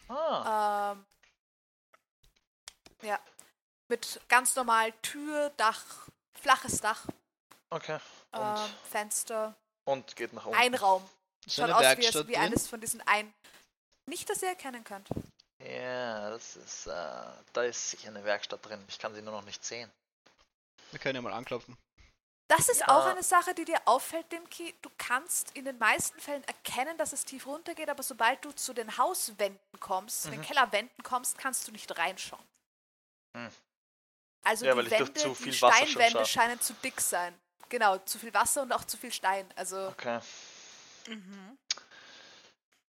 [0.08, 1.04] Ah, Ähm,
[3.02, 3.18] ja.
[3.88, 7.06] Mit ganz normal Tür, Dach, flaches Dach,
[7.70, 7.98] okay.
[8.32, 8.56] Und, ähm,
[8.90, 9.54] Fenster,
[9.84, 10.58] und geht nach unten.
[10.58, 11.08] ein Raum.
[11.46, 12.42] Ist Schaut eine aus wie, Werkstatt wie drin?
[12.42, 13.32] eines von diesen ein.
[14.06, 15.08] Nicht, dass ihr erkennen könnt.
[15.62, 16.86] Ja, das ist.
[16.86, 16.90] Äh,
[17.52, 18.84] da ist sicher eine Werkstatt drin.
[18.88, 19.90] Ich kann sie nur noch nicht sehen.
[20.90, 21.76] Wir können ja mal anklopfen.
[22.48, 22.88] Das ist Ja.
[22.88, 24.74] auch eine Sache, die dir auffällt, Dimki.
[24.82, 28.74] Du kannst in den meisten Fällen erkennen, dass es tief runtergeht, aber sobald du zu
[28.74, 30.44] den Hauswänden kommst, zu den Mhm.
[30.44, 32.44] Kellerwänden kommst, kannst du nicht reinschauen.
[33.36, 33.50] Hm.
[34.46, 37.34] Also Ja, weil die ich durch Wände, zu die Steinwände scheinen zu dick sein.
[37.68, 39.46] Genau, zu viel Wasser und auch zu viel Stein.
[39.56, 40.20] Also Okay.
[41.08, 41.58] Mhm.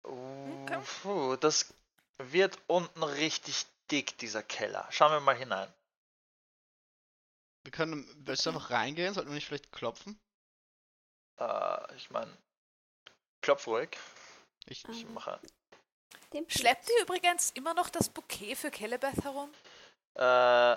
[0.06, 0.82] Uh, Okay.
[1.02, 1.74] puh, das
[2.18, 4.88] wird unten richtig dick, dieser Keller.
[4.92, 5.72] Schauen wir mal hinein.
[7.64, 9.14] Wir können, willst du einfach reingehen?
[9.14, 10.20] Sollten wir nicht vielleicht klopfen?
[11.40, 12.36] Äh, ich meine,
[13.42, 13.98] klopf ruhig.
[14.66, 15.40] Ich, Ich Ähm, mache.
[16.34, 19.52] Dem schleppt ihr übrigens immer noch das Bouquet für Kelebeth herum?
[20.16, 20.76] Äh,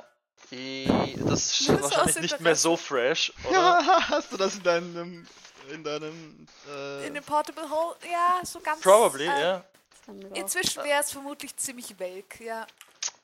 [0.50, 3.52] das ist wahrscheinlich nicht mehr so fresh, oder?
[3.58, 5.26] Ja, hast du das in deinem,
[5.70, 7.96] in deinem, äh, In dem Portable Hole?
[8.10, 8.80] Ja, so ganz.
[8.82, 9.64] Probably, äh, ja.
[10.06, 10.36] Sammler.
[10.36, 12.66] Inzwischen wäre es vermutlich ziemlich welk, ja.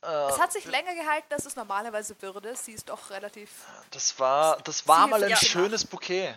[0.03, 2.55] Äh, Es hat sich länger gehalten, als es normalerweise würde.
[2.57, 3.51] Sie ist doch relativ.
[3.91, 5.37] das war, das war Sie mal ein ja.
[5.37, 6.35] schönes Bouquet.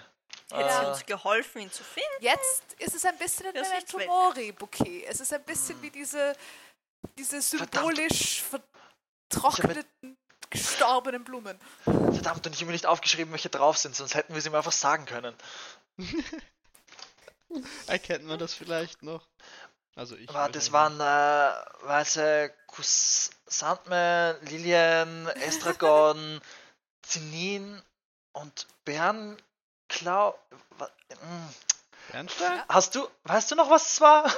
[0.52, 2.10] Hätte sie Äh, uns geholfen, ihn zu finden?
[2.20, 5.06] Jetzt ist es ein bisschen ein Das ist nicht Memento Mori-Bouquet.
[5.08, 6.36] Es ist ein bisschen wie diese,
[7.18, 8.44] diese symbolisch
[9.30, 10.18] vertrockneten,
[10.52, 11.58] gestorbenen Blumen.
[11.84, 14.58] verdammt, und ich habe mir nicht aufgeschrieben, welche drauf sind, sonst hätten wir sie mir
[14.58, 15.36] einfach sagen können.
[17.88, 19.28] erkennt man das vielleicht noch?
[19.96, 20.30] Also ich.
[20.30, 26.40] Aber das waren äh, weiße Chrysanthemum, Lilien, Estragon,
[27.02, 27.82] Zinin
[28.34, 30.38] und Bärenklau.
[30.78, 31.50] Wa- mm.
[32.12, 32.64] Bernstein?
[32.70, 34.32] Hast du, weißt du noch, was es war?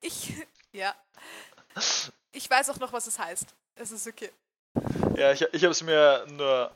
[0.00, 0.34] Ich.
[0.72, 0.94] Ja.
[2.32, 3.46] Ich weiß auch noch, was es heißt.
[3.76, 4.32] Es ist okay.
[5.16, 6.70] Ja, ich, ich habe es mir nur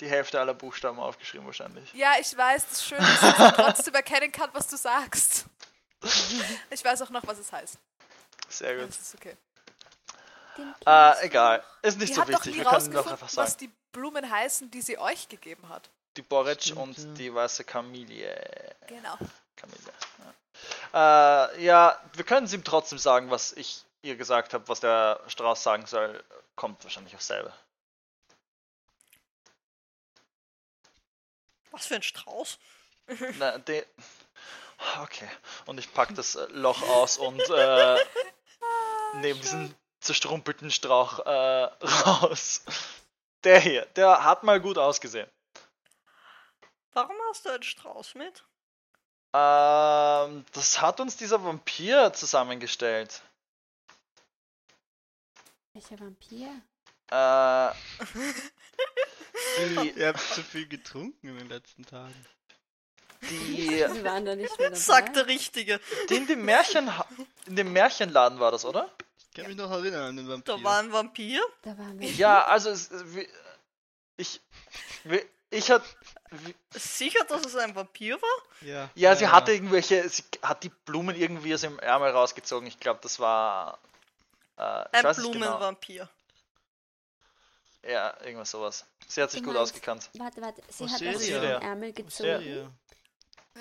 [0.00, 1.92] die Hälfte aller Buchstaben aufgeschrieben wahrscheinlich.
[1.94, 5.46] Ja, ich weiß, das Schöne ist, dass ich trotzdem erkennen kann, was du sagst.
[6.70, 7.76] Ich weiß auch noch, was es heißt.
[8.48, 8.90] Sehr gut.
[8.90, 9.36] Es ist okay.
[10.86, 11.62] Äh, egal.
[11.82, 12.52] Ist nicht Die so hat doch wichtig.
[12.54, 13.46] nie Wir können doch einfach sagen.
[13.46, 15.88] was die Blumen heißen, die sie euch gegeben hat.
[16.16, 17.04] Die Boric Stimmt, und ja.
[17.14, 18.74] die weiße Kamille.
[18.86, 19.16] Genau.
[19.56, 19.78] Kamille.
[20.92, 21.46] Ja.
[21.52, 25.20] Äh, ja, wir können es ihm trotzdem sagen, was ich ihr gesagt habe, was der
[25.28, 26.22] Strauß sagen soll.
[26.58, 27.56] Kommt wahrscheinlich auf selber.
[31.70, 32.58] Was für ein Strauß?
[33.38, 33.86] Na, de
[35.00, 35.28] okay.
[35.66, 38.04] Und ich pack das äh, Loch aus und äh,
[39.20, 41.30] nehme diesen zerstrumpelten Strauch äh,
[41.86, 42.64] raus.
[43.44, 45.30] Der hier, der hat mal gut ausgesehen.
[46.92, 48.42] Warum hast du einen Strauß mit?
[49.32, 53.22] Ähm, das hat uns dieser Vampir zusammengestellt.
[55.78, 56.48] Welcher Vampir?
[57.12, 57.70] Äh,
[59.84, 62.26] die, Ihr habt zu viel getrunken in den letzten Tagen.
[63.30, 64.80] die, Wir waren da nicht mehr dabei.
[64.80, 65.78] Sagt der Richtige.
[66.08, 66.90] die in dem Märchen,
[67.46, 68.90] in dem Märchenladen war das, oder?
[69.20, 70.56] Ich kann mich noch erinnern an den Vampir.
[70.56, 71.40] Da war ein Vampir.
[71.62, 72.10] Da waren wir.
[72.10, 72.90] Ja, also es,
[74.16, 74.40] ich,
[75.50, 75.84] ich hat,
[76.32, 78.66] wie- Sicher, dass es ein Vampir war?
[78.68, 82.66] ja, ja, sie hatte irgendwelche, sie hat die Blumen irgendwie aus dem Ärmel rausgezogen.
[82.66, 83.78] Ich glaube, das war,
[84.58, 85.30] äh, ich Ein nicht genau.
[85.30, 86.08] Blumenvampir.
[87.86, 88.84] Ja, irgendwas sowas.
[89.06, 90.10] Sie hat sich Du gut ausgekannt.
[90.18, 90.62] Warte, warte.
[90.68, 91.42] Sie hat aus ihr?
[91.42, 92.12] ihrem Ärmel gezogen.
[92.28, 92.70] Serie.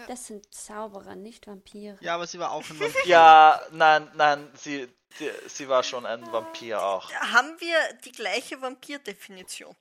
[0.07, 1.97] Das sind Zauberer, nicht Vampire.
[2.01, 3.05] Ja, aber sie war auch ein Vampir.
[3.07, 4.87] Ja, nein, nein, sie,
[5.19, 7.11] die, sie war schon ein Vampir auch.
[7.11, 9.75] Haben wir die gleiche Vampir-Definition?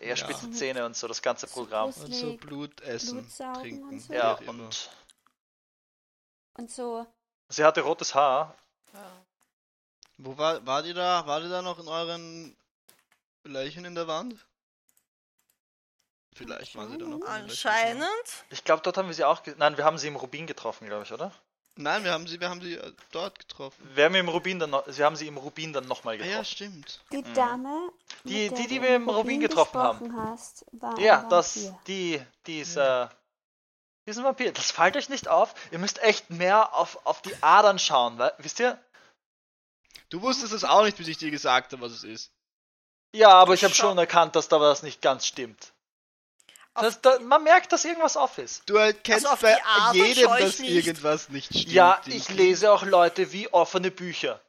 [0.00, 0.16] Ja.
[0.16, 1.90] spitze Zähne und so, das ganze So Programm.
[1.90, 3.88] groß- Und so Blut essen, Blutsaugen trinken.
[3.88, 4.08] und so.
[4.12, 4.64] wie Ja, auch immer.
[4.64, 4.90] und
[6.54, 7.06] Und so,
[7.48, 8.56] sie hatte rotes Haar.
[8.92, 9.24] Ja.
[10.18, 11.26] Wo war, war die da?
[11.26, 12.56] War die da noch in euren
[13.44, 14.36] Leichen in der Wand?
[16.36, 17.20] Vielleicht waren sie da noch.
[17.26, 18.06] Anscheinend.
[18.50, 19.42] Ich glaube, dort haben wir sie auch.
[19.42, 21.32] Ge Nein, wir haben sie im Rubin getroffen, glaube ich, oder?
[21.76, 23.88] Nein, wir haben sie, wir haben sie äh, dort getroffen.
[23.94, 26.36] Wir haben, im Rubin dann noch, wir haben sie im Rubin dann nochmal Ah, getroffen.
[26.36, 27.00] ja, stimmt.
[27.10, 27.34] die Mhm.
[27.34, 27.92] Dame,
[28.24, 30.16] Die- mit die, der die du wir im Rubin Rubin getroffen haben.
[30.16, 31.78] Hast, war Ja, ein das, Vampir.
[31.88, 33.08] die, die ist, äh,
[34.06, 34.52] die ist ein Vampir.
[34.52, 35.54] Das fällt euch nicht auf.
[35.72, 38.78] Ihr müsst echt mehr auf, auf die Adern schauen, weil, wisst ihr?
[40.14, 42.30] Du wusstest es auch nicht, bis ich dir gesagt habe, was es ist.
[43.12, 45.72] Ja, aber ich habe schon erkannt, dass da was nicht ganz stimmt.
[46.74, 48.62] Das, da, man merkt, dass irgendwas auf ist.
[48.66, 49.58] Du erkennst Also bei
[49.92, 50.70] jedem, dass nicht.
[50.70, 51.72] irgendwas nicht stimmt.
[51.72, 54.40] Ja, ich lese auch Leute wie offene Bücher.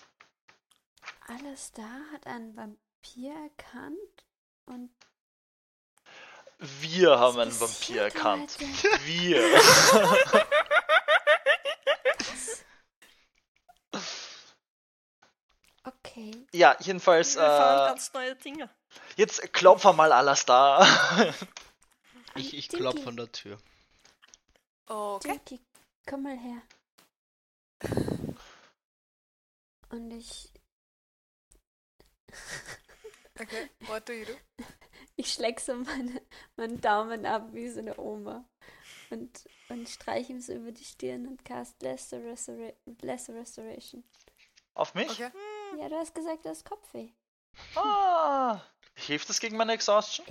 [1.28, 4.24] Alles da hat einen Vampir erkannt
[4.68, 4.92] und
[6.60, 8.56] Wir haben einen Vampir erkannt.
[9.06, 9.42] Wir.
[16.18, 16.32] Okay.
[16.54, 18.70] ja, jedenfalls, Wir erfahren äh, ganz neue Dinge.
[19.18, 20.86] jetzt klopfer mal alles da.
[22.38, 23.58] Ich, ich klopfe an der Tür.
[24.88, 25.30] Okay.
[25.30, 25.60] Dinky,
[26.06, 26.62] komm mal her.
[29.90, 30.52] Und ich,
[33.40, 33.70] Okay.
[33.88, 34.34] What do you do?
[35.16, 36.22] ich ich schläg so meine,
[36.56, 38.46] meinen Daumen ab wie so eine Oma.
[39.10, 42.72] Und, und streich ihm so über die Stirn und cast Lesser, Restora
[43.02, 44.04] Lesser Restoration.
[44.74, 45.10] Auf mich?
[45.10, 45.32] Okay.
[45.78, 47.10] Ja, du hast gesagt, du hast Kopfweh.
[47.76, 48.62] Ah,
[48.96, 50.26] hilft das gegen meine Exhaustion?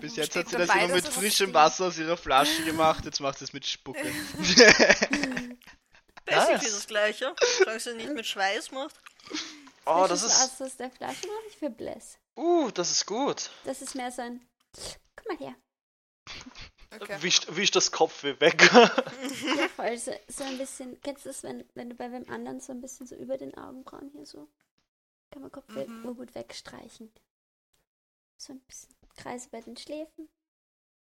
[0.00, 1.52] Bis jetzt steht hat sie dabei, das immer mit frischem.
[1.52, 4.02] Wasser aus ihrer Flasche gemacht, jetzt macht sie es mit Spucke.
[6.24, 7.34] Basically das gleiche.
[7.58, 8.94] Solange sie nicht mit Schweiß macht.
[9.84, 10.40] Oh, das ist.
[10.40, 12.18] Wasser aus der Flasche mache ich für Bless.
[12.36, 13.50] Uh, das ist gut.
[13.64, 14.46] Das ist mehr so ein.
[15.16, 15.54] Komm mal her.
[16.92, 17.16] Okay.
[17.22, 18.70] Wischt, wischt das Kopfweh weg.
[19.56, 19.96] Ja, voll.
[19.98, 21.00] So, so ein bisschen.
[21.02, 23.54] Kennst du das, wenn, wenn du bei wem anderen so ein bisschen so über den
[23.56, 24.48] Augenbrauen hier so.
[25.30, 26.02] Kann man Kopfweh Mhm.
[26.02, 27.12] nur gut wegstreichen.
[28.36, 30.28] So ein bisschen Kreise bei den Schläfen.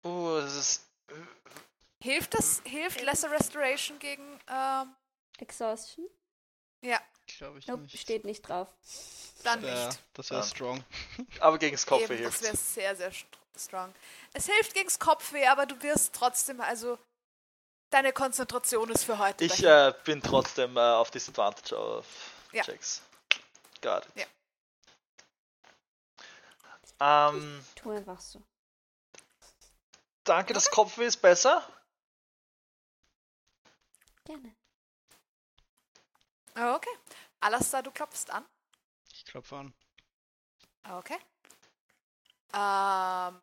[0.05, 0.83] uh, das ist.
[2.01, 4.95] Hilft das, hilft Lesser Restoration gegen, ähm,
[5.39, 6.07] Exhaustion?
[6.83, 7.01] ja,
[7.39, 7.99] Glaube ich Nope, nicht.
[7.99, 8.69] steht nicht drauf.
[9.45, 10.01] dann Ja, nicht.
[10.15, 10.85] das wäre strong.
[11.41, 12.43] Aber gegen das Kopfweh Eben, das hilft.
[12.43, 13.25] wäre sehr, sehr st-
[13.59, 13.95] strong.
[14.33, 16.99] Es hilft gegens Kopfweh, aber du wirst trotzdem, also
[17.91, 19.45] deine Konzentration ist für heute.
[19.45, 22.07] Ich äh, bin trotzdem äh, auf Disadvantage auf
[22.53, 22.63] Ja.
[22.65, 23.03] Checks.
[23.81, 24.13] Got it.
[24.17, 24.27] Ja.
[27.31, 28.41] Ähm, Tu einfach so.
[30.25, 31.67] danke, das Kopfweh ist besser.
[34.25, 34.55] Gerne.
[36.55, 36.97] Okay.
[37.41, 38.47] Alastair, du klopfst an.
[39.13, 39.75] Ich klopfe an.
[40.89, 41.19] Okay.
[42.55, 43.41] Ähm,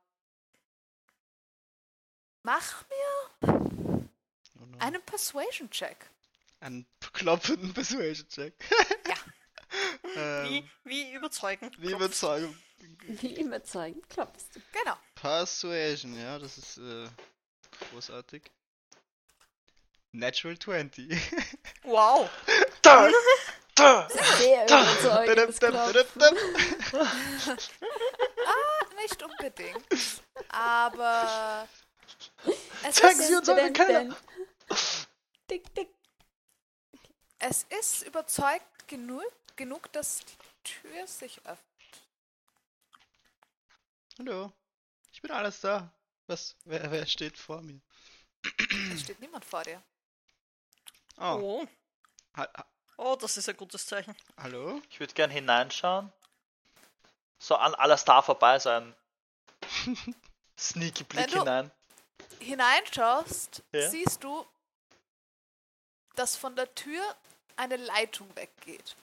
[2.44, 3.49] mach mir
[4.61, 4.77] Oh no.
[4.80, 5.98] einen Persuasion-Check.
[6.60, 8.53] Einen klopfenden Persuasion-Check.
[9.07, 9.15] Ja.
[10.44, 11.76] ähm, Wie, wie überzeugend.
[11.81, 12.02] wie klopft.
[12.06, 12.57] Überzeugung.
[13.07, 14.61] Wie überzeugend klopfst du.
[14.72, 14.95] Genau.
[15.15, 17.07] Persuasion, ja, das ist äh,
[17.91, 18.44] großartig.
[20.11, 21.10] Natural 20.
[21.84, 22.30] Wow.
[22.81, 23.10] Da,
[23.76, 24.07] da.
[24.38, 26.22] Sehr überzeugendes Klopfen.
[29.02, 30.24] Nicht unbedingt.
[30.50, 31.68] Aber
[32.84, 34.16] es Zeigen ist, Sie uns eure Keller.
[35.50, 35.90] Dick, dick.
[37.40, 39.24] es ist überzeugt genug,
[39.56, 42.02] genug, dass die Tür sich öffnet.
[44.20, 44.52] Hallo.
[45.12, 45.92] Ich bin alles da.
[46.28, 46.56] Was?
[46.66, 47.82] Wer, wer steht vor mir?
[48.94, 49.82] Es steht niemand vor dir.
[51.18, 51.40] Oh.
[51.42, 51.68] Oh.
[52.36, 52.66] Ha ha
[52.98, 54.14] Oh, das ist ein gutes Zeichen.
[54.36, 54.82] hallo?
[54.90, 56.12] Ich würde gern hineinschauen.
[57.40, 58.95] So an Alastar vorbei, so ein
[60.60, 61.72] sneaky Blick Wenn du- hinein.
[62.40, 63.90] Hineinschaust, Ja.
[63.90, 64.45] siehst du,
[66.16, 67.02] dass von der Tür
[67.56, 68.95] eine Leitung weggeht,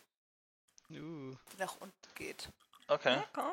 [0.90, 1.34] Uh.
[1.52, 2.48] die nach unten geht.
[2.88, 3.22] Okay.
[3.32, 3.52] Okay.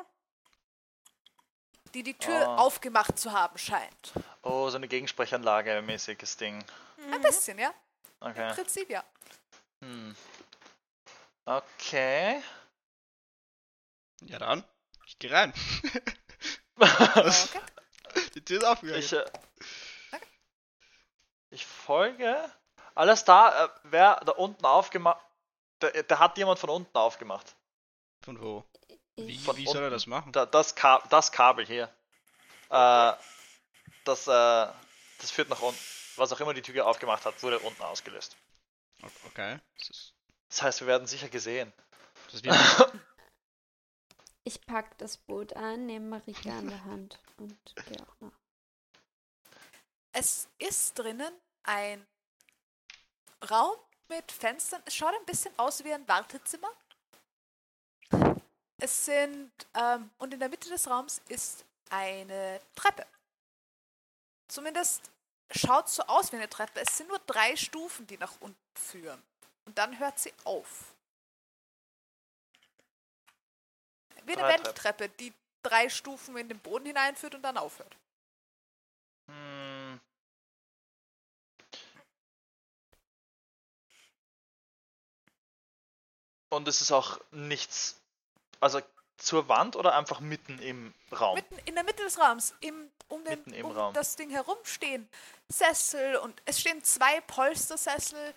[1.94, 2.56] Die die Tür Ah.
[2.56, 4.12] aufgemacht zu haben scheint.
[4.42, 6.64] Oh, so eine Gegensprechanlage mäßiges Ding.
[7.12, 7.72] Ein bisschen, ja?
[8.20, 8.52] Im Okay.
[8.54, 9.04] Prinzip ja.
[9.82, 10.16] Hm.
[11.44, 12.42] Okay.
[14.22, 14.64] Ja dann.
[15.14, 15.52] Ich geh rein.
[16.76, 17.60] Okay.
[18.34, 19.00] Die Tür ist aufgegangen.
[19.00, 19.24] Ich, äh,
[21.50, 22.50] ich folge.
[22.96, 25.24] Alles da, äh, wer da unten aufgemacht.
[25.80, 27.54] Der, der hat jemand von unten aufgemacht.
[28.22, 28.64] Von wo?
[29.16, 30.32] Wie, Von wie soll er das machen?
[30.32, 31.84] Da, das, Ka das Kabel hier.
[32.70, 33.12] Äh,
[34.04, 34.66] das, äh,
[35.18, 35.78] das führt nach unten.
[36.16, 38.36] Was auch immer die Tür aufgemacht hat, wurde unten ausgelöst.
[39.26, 39.60] Okay.
[39.78, 40.14] Das ist,
[40.48, 41.72] Das heißt, wir werden sicher gesehen.
[42.26, 42.48] das ist wie
[44.44, 48.32] ich pack das Boot ein, nehme Marika an der Hand und gehe auch nach.
[50.12, 51.32] Es ist drinnen
[51.64, 52.06] ein
[53.50, 53.76] Raum
[54.08, 54.82] mit Fenstern.
[54.84, 56.70] Es schaut ein bisschen aus wie ein Wartezimmer.
[58.78, 63.06] Es sind, ähm, und in der Mitte des Raums ist eine Treppe.
[64.48, 65.10] Zumindest
[65.50, 66.80] schaut so aus wie eine Treppe.
[66.80, 69.22] Es sind nur drei Stufen, die nach unten führen.
[69.64, 70.93] Und dann hört sie auf.
[74.24, 74.64] Wie eine Drei Treppen.
[74.64, 75.32] Wendeltreppe, die
[75.62, 77.96] drei Stufen in den Boden hineinführt und dann aufhört.
[79.28, 80.00] Hm.
[86.50, 87.96] Und es ist auch nichts.
[88.60, 88.80] Also
[89.16, 91.34] zur Wand oder einfach mitten im Raum?
[91.36, 93.94] Mitten in der Mitte des Raums, im, um, den, Mitten im um Raum.
[93.94, 95.08] das Ding herum stehen
[95.48, 98.34] Sessel und es stehen zwei Polstersessel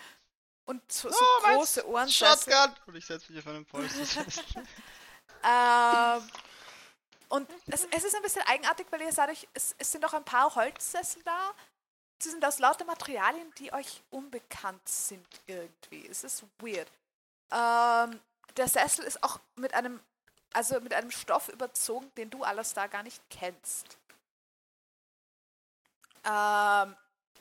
[0.65, 2.53] und so, so Oh, große Ohrensessel.
[2.53, 2.75] Shotgun!
[2.87, 4.25] Und ich setze mich auf einen Polster.
[5.43, 6.29] Ähm,
[7.29, 10.13] und es, es ist ein bisschen eigenartig, weil ihr seid euch, es, es sind auch
[10.13, 11.53] ein paar Holzsessel da.
[12.19, 16.07] Sie sind aus lauter Materialien, die euch unbekannt sind irgendwie.
[16.07, 16.89] Es ist weird.
[17.51, 18.19] Ähm,
[18.55, 19.99] der Sessel ist auch mit einem,
[20.53, 23.97] also mit einem Stoff überzogen, den du alles da gar nicht kennst.
[26.23, 26.95] Ähm,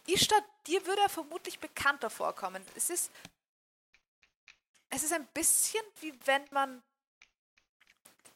[0.06, 2.64] Ishtar, dir würde er vermutlich bekannter vorkommen.
[2.74, 3.10] Es ist,
[4.90, 6.82] es ist ein bisschen wie wenn man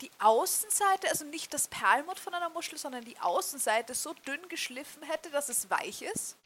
[0.01, 5.03] die Außenseite, also nicht das Perlmutt von einer Muschel, sondern die Außenseite so dünn geschliffen
[5.03, 6.37] hätte, dass es weich ist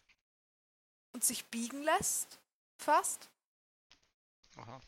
[1.12, 2.38] und sich biegen lässt,
[2.78, 3.28] fast.
[4.56, 4.80] Aha.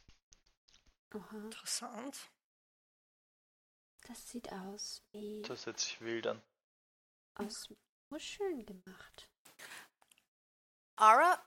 [1.15, 2.29] Aha, Interessant.
[4.07, 6.43] das sieht aus wie Das hört sich wild an.
[7.35, 7.69] aus
[8.11, 9.29] Muscheln gemacht.
[10.97, 11.43] Ara,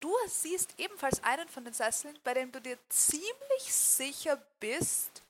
[0.00, 5.23] du siehst ebenfalls einen von den Sesseln, bei dem du dir ziemlich sicher bist,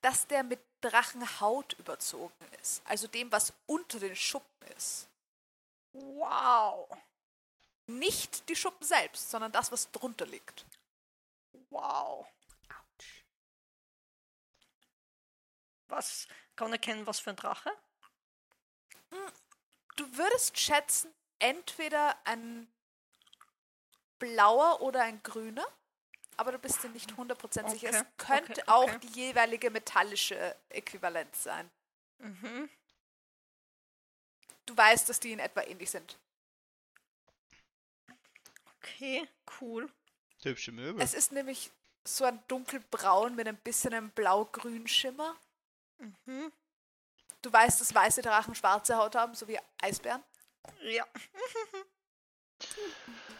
[0.00, 2.82] dass der mit Drachenhaut überzogen ist.
[2.86, 5.08] Also dem, was unter den Schuppen ist.
[5.92, 6.88] Wow.
[7.86, 10.66] Nicht die Schuppen selbst, sondern das, was drunter liegt.
[11.70, 12.26] Wow.
[12.68, 13.24] Autsch.
[15.88, 17.72] Was kann man erkennen, was für ein Drache?
[19.96, 22.68] Du würdest schätzen, entweder ein
[24.18, 25.66] blauer oder ein grüner,
[26.38, 27.90] aber du bist dir nicht 100% sicher.
[27.90, 28.98] Es könnte okay, auch okay.
[29.02, 31.68] die jeweilige metallische Äquivalenz sein.
[32.18, 32.70] Mhm.
[34.64, 36.16] Du weißt, dass die in etwa ähnlich sind.
[38.78, 39.28] Okay,
[39.60, 39.90] cool.
[40.42, 41.02] Hübsche Möbel.
[41.02, 41.72] Es ist nämlich
[42.06, 45.36] so ein dunkelbraun mit ein bisschen einem blau-grün Schimmer.
[45.98, 46.52] Mhm.
[47.42, 50.22] Du weißt, dass weiße Drachen schwarze Haut haben, so wie Eisbären.
[50.82, 51.04] Ja.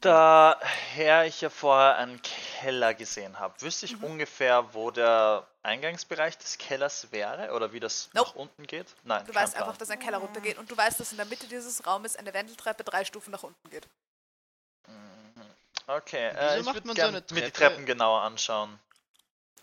[0.00, 3.94] Daher ich ja vorher einen Keller gesehen habe, wüsste Mhm.
[3.94, 8.30] ich ungefähr, wo der Eingangsbereich des Kellers wäre oder wie das Nope.
[8.30, 8.86] nach unten geht?
[9.04, 9.64] Nein, Du weißt Plan.
[9.64, 12.34] einfach, dass ein Keller runtergeht und du weißt, dass in der Mitte dieses Raumes eine
[12.34, 13.88] Wendeltreppe drei Stufen nach unten geht.
[15.88, 17.52] Okay, Wieso äh, ich macht würde man so mir die Treppe?
[17.52, 18.78] Treppen genauer anschauen.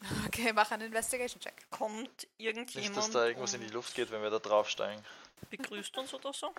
[0.28, 1.70] Okay, mach einen Investigation-Check.
[1.70, 5.02] Kommt Nicht, irgendjemand dass da irgendwas in die Luft geht, wenn wir da draufsteigen.
[5.50, 6.54] begrüßt uns oder so?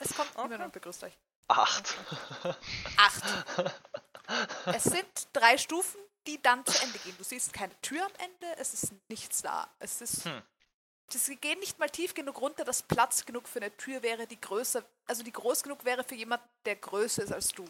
[0.00, 0.42] Es kommt Okay.
[0.42, 1.12] niemand und begrüßt euch.
[1.48, 1.94] Acht.
[2.96, 3.24] Acht.
[4.66, 7.14] es sind drei Stufen, die dann zu Ende gehen.
[7.18, 9.68] Du siehst keine Tür am Ende, es ist nichts da.
[9.78, 10.24] Es ist.
[10.24, 10.42] Hm.
[11.10, 14.40] Sie gehen nicht mal tief genug runter, dass Platz genug für eine Tür wäre, die
[14.40, 17.68] größer, also die groß genug wäre für jemanden, der größer ist als du.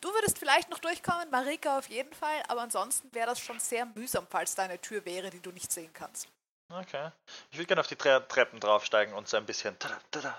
[0.00, 3.86] Du würdest vielleicht noch durchkommen, Marika auf jeden Fall, aber ansonsten wäre das schon sehr
[3.86, 6.28] mühsam, falls da eine Tür wäre, die du nicht sehen kannst.
[6.68, 7.12] Okay.
[7.50, 9.78] Ich würde gerne auf die Tre Treppen draufsteigen und so ein bisschen.
[9.78, 10.36] Tada, tada,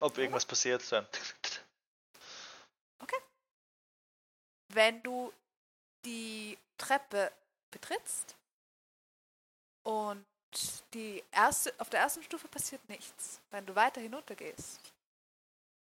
[0.00, 0.82] ob irgendwas passiert.
[0.82, 1.06] So ein
[4.68, 5.32] wenn du
[6.04, 7.32] die Treppe
[7.70, 8.36] betrittst
[9.82, 10.24] und
[10.94, 13.40] die erste, auf der ersten Stufe passiert nichts.
[13.50, 14.80] Wenn du weiter hinunter gehst,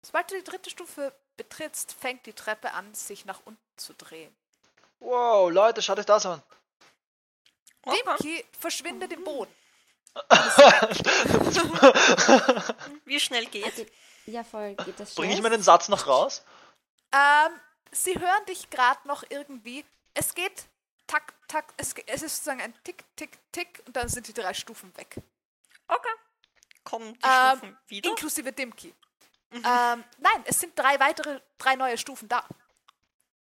[0.02, 4.34] sobald du die dritte Stufe betrittst, fängt die Treppe an, sich nach unten zu drehen.
[4.98, 6.42] Wow, Leute, schaut euch das an.
[7.82, 8.02] Okay.
[8.04, 9.54] Dimki verschwindet im Boden.
[13.04, 13.86] Wie schnell geht's?
[14.26, 15.50] Ja, voll, geht das Bringe ich schnell?
[15.50, 16.42] meinen Satz noch raus?
[17.12, 17.60] Ähm,
[17.90, 19.84] sie hören dich gerade noch irgendwie.
[20.14, 20.66] Es geht
[21.06, 24.54] tak, tak, es, es ist sozusagen ein Tick, Tick, Tick und dann sind die drei
[24.54, 25.16] Stufen weg.
[25.88, 26.08] Okay.
[26.84, 28.10] Kommen die Ähm, Stufen wieder?
[28.10, 28.94] Inklusive Dimki.
[29.52, 29.62] Ähm,
[30.18, 32.46] nein, es sind drei weitere, drei neue Stufen da.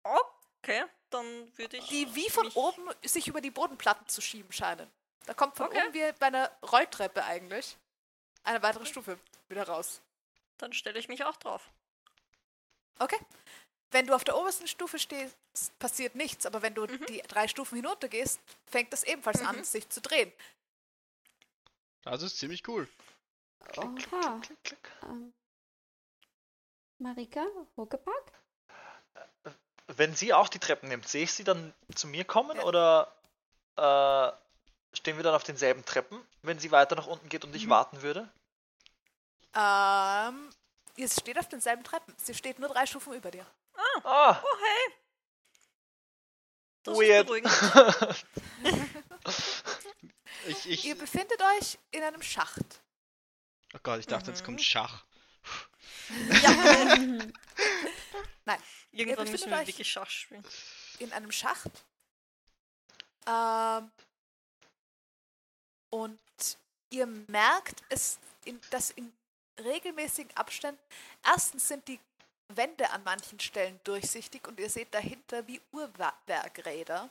[0.02, 1.24] Okay, dann
[1.56, 1.88] würde ich.
[1.88, 4.88] die wie von oben sich über die Bodenplatten zu schieben scheinen.
[5.26, 5.82] Da kommt von Okay.
[5.82, 7.76] oben wie bei einer Rolltreppe eigentlich
[8.44, 9.18] eine weitere Stufe
[9.48, 10.00] wieder raus.
[10.58, 11.68] Dann stelle ich mich auch drauf.
[13.00, 13.18] Okay.
[13.90, 15.36] Wenn du auf der obersten Stufe stehst,
[15.80, 20.00] passiert nichts, aber wenn du die drei Stufen hinuntergehst, fängt das ebenfalls an, sich zu
[20.00, 20.32] drehen.
[22.02, 22.88] Das ist ziemlich cool.
[23.76, 24.40] Oha.
[24.42, 24.90] Klick, klick.
[25.02, 25.32] Ähm,
[26.98, 27.44] Marika,
[27.76, 28.32] Huckepack?
[29.88, 33.12] Wenn sie auch die Treppen nimmt, sehe ich sie dann zu mir kommen oder
[33.76, 34.30] äh,
[34.96, 38.02] stehen wir dann auf denselben Treppen, wenn sie weiter nach unten geht und ich warten
[38.02, 38.28] würde?
[39.54, 40.50] Ähm,
[41.00, 42.14] ihr steht auf denselben Treppen.
[42.18, 43.46] Sie steht nur drei Stufen über dir.
[44.04, 44.94] Ah, Oh, hey!
[46.82, 47.28] Das Weird.
[50.46, 52.80] Ich, ich, Ihr befindet euch in einem Schacht.
[53.74, 54.44] oh Gott, ich dachte, jetzt Mhm.
[54.46, 55.04] kommt Schach.
[56.10, 57.32] Irgendwann
[58.92, 60.42] befindet müssen wir euch- wirklich Schach spielen.
[60.98, 61.84] in einem Schacht.
[63.26, 63.90] Ähm,
[65.90, 66.18] und
[66.90, 69.12] ihr merkt, es in, dass in
[69.60, 70.80] regelmäßigen Abständen,
[71.24, 72.00] erstens sind die
[72.48, 77.10] Wände an manchen Stellen durchsichtig und ihr seht dahinter wie Uhrwerkräder.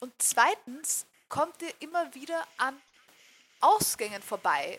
[0.00, 2.80] Und zweitens kommt ihr immer wieder an
[3.60, 4.78] Ausgängen vorbei.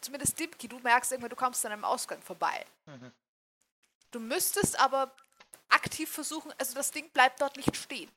[0.00, 2.64] Zumindest Dimki, du merkst irgendwann, du kommst an einem Ausgang vorbei.
[2.86, 3.12] Mhm.
[4.12, 5.12] Du müsstest aber
[5.68, 8.10] aktiv versuchen, also das Ding bleibt dort nicht stehen.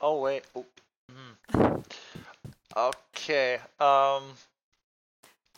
[0.00, 0.44] oh wait.
[0.54, 0.64] Oh.
[1.10, 1.84] Hm.
[2.74, 3.60] Okay.
[3.78, 4.36] Ähm, Ähm,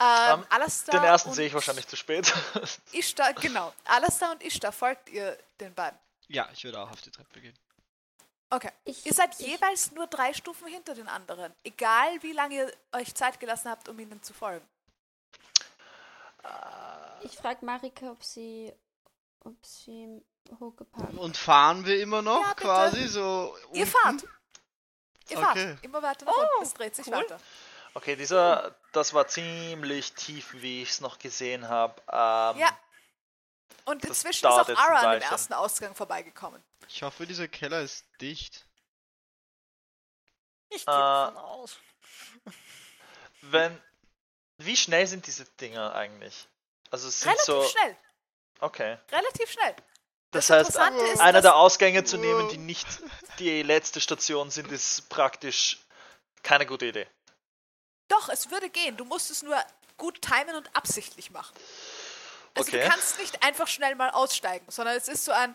[0.01, 2.33] Ähm, Alastair den ersten sehe ich wahrscheinlich zu spät.
[2.93, 3.73] Ishtar, genau.
[3.85, 5.99] Alastair und Ishtar folgt ihr den beiden.
[6.29, 7.59] Ja, ich würde auch auf die Treppe gehen.
[8.51, 8.71] Okay.
[8.85, 11.53] Ich, Ihr seid ich, jeweils nur drei Stufen hinter den anderen.
[11.65, 14.67] Egal wie lange ihr euch Zeit gelassen habt, um ihnen zu folgen.
[17.23, 18.73] ich frage Marika, ob sie,
[19.45, 20.23] ob sie
[20.61, 21.11] Huckepack.
[21.19, 23.57] Und fahren wir immer noch Ja, quasi so.
[23.73, 23.87] Ihr unten?
[23.87, 24.25] fahrt.
[25.29, 25.51] Ihr fahrt.
[25.57, 25.77] Okay.
[25.83, 26.63] Immer weiter nach unten.
[26.63, 27.15] Es dreht sich cool.
[27.15, 27.39] weiter.
[27.99, 32.01] Okay, dieser, das war ziemlich tief, wie ich es noch gesehen habe.
[32.03, 32.79] Ähm, Ja.
[33.87, 36.63] Und inzwischen ist auch Ara an dem ersten Ausgang vorbeigekommen.
[36.87, 38.69] Ich hoffe, dieser Keller ist dicht.
[40.69, 41.77] Ich gehe Äh, davon aus.
[43.41, 43.83] Wenn,
[44.59, 46.47] wie schnell sind diese Dinger eigentlich?
[46.93, 47.97] Also es sind Relativ so, schnell.
[48.61, 48.99] okay.
[49.11, 49.75] Relativ schnell.
[50.31, 50.79] Das, Das heißt,
[51.15, 52.87] ist, einer der Ausgänge zu nehmen, die nicht
[53.41, 55.79] die letzte Station sind, ist praktisch
[56.45, 57.09] keine gute Idee.
[58.09, 58.97] Doch, es würde gehen.
[58.97, 59.57] Du musst es nur
[59.97, 61.55] gut timen und absichtlich machen.
[62.55, 62.83] Also Okay.
[62.83, 65.55] du kannst nicht einfach schnell mal aussteigen, sondern es ist so ein,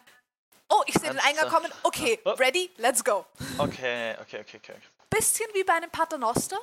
[0.69, 2.33] oh, ich sehe den Eingang kommen, okay, Ja.
[2.33, 3.25] ready, let's go.
[3.57, 4.75] Okay, okay, okay, okay.
[5.09, 6.57] Bisschen wie bei einem Paternoster.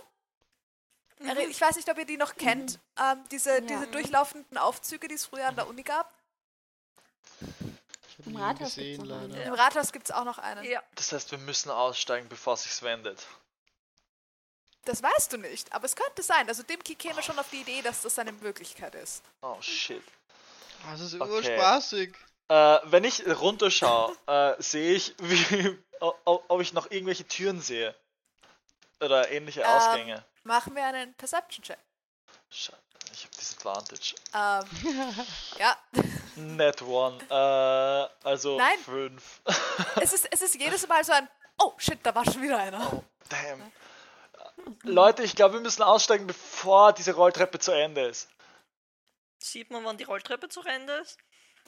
[1.20, 3.60] Erre- Ich weiß nicht, ob ihr die noch kennt, ähm, diese, Ja.
[3.60, 6.10] diese durchlaufenden Aufzüge, die es früher an der Uni gab.
[8.26, 9.46] Im Rathaus gesehen, gibt's.
[9.46, 10.64] Im Rathaus gibt es auch noch einen.
[10.64, 10.82] Ja.
[10.94, 13.26] Das heißt, wir müssen aussteigen, bevor sich's wendet.
[14.84, 16.48] Das weißt du nicht, aber es könnte sein.
[16.48, 19.22] Also Dimki käme schon auf die Idee, dass das eine Möglichkeit ist.
[19.42, 20.02] Oh shit.
[20.90, 21.30] Das ist Okay.
[21.30, 22.14] urspaßig.
[22.48, 27.94] Äh, wenn ich runterschaue, äh, sehe ich, wie, ob ich noch irgendwelche Türen sehe.
[29.00, 29.66] Oder ähnliche Ähm.
[29.66, 30.24] Ausgänge.
[30.44, 31.78] Machen wir einen Perception-Check.
[32.48, 32.72] Scheiße,
[33.12, 34.14] ich habe Disadvantage.
[34.34, 35.16] Ähm,
[35.58, 35.76] ja,
[36.36, 37.18] Net one.
[37.28, 38.78] Äh, also Nein.
[38.84, 39.40] fünf.
[40.00, 41.28] es ist, es ist jedes Mal so ein,
[41.58, 42.92] oh shit, da war schon wieder einer.
[42.92, 43.70] Oh, damn.
[44.82, 48.28] Leute, ich glaube, wir müssen aussteigen, bevor diese Rolltreppe zu Ende ist.
[49.42, 51.18] Sieht man, wann die Rolltreppe zu Ende ist?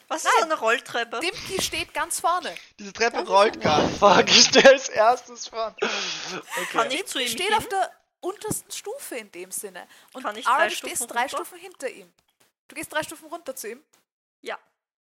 [0.09, 0.33] Was Nein.
[0.39, 1.21] ist eine Rolltreppe?
[1.21, 2.55] Dimki steht ganz vorne.
[2.79, 3.99] Diese Treppe ist rollt gar nicht.
[3.99, 5.75] Fuck, ich stehe als erstes vor.
[5.79, 6.95] Kann Okay.
[6.97, 7.55] ich zu ihm steht hin?
[7.55, 7.91] auf der
[8.21, 9.87] untersten Stufe in dem Sinne.
[10.13, 11.37] Und Kann ich Ara, drei du stehst drei runter?
[11.37, 12.13] Stufen hinter ihm.
[12.69, 13.83] Du gehst drei Stufen runter zu ihm.
[14.43, 14.59] Ja.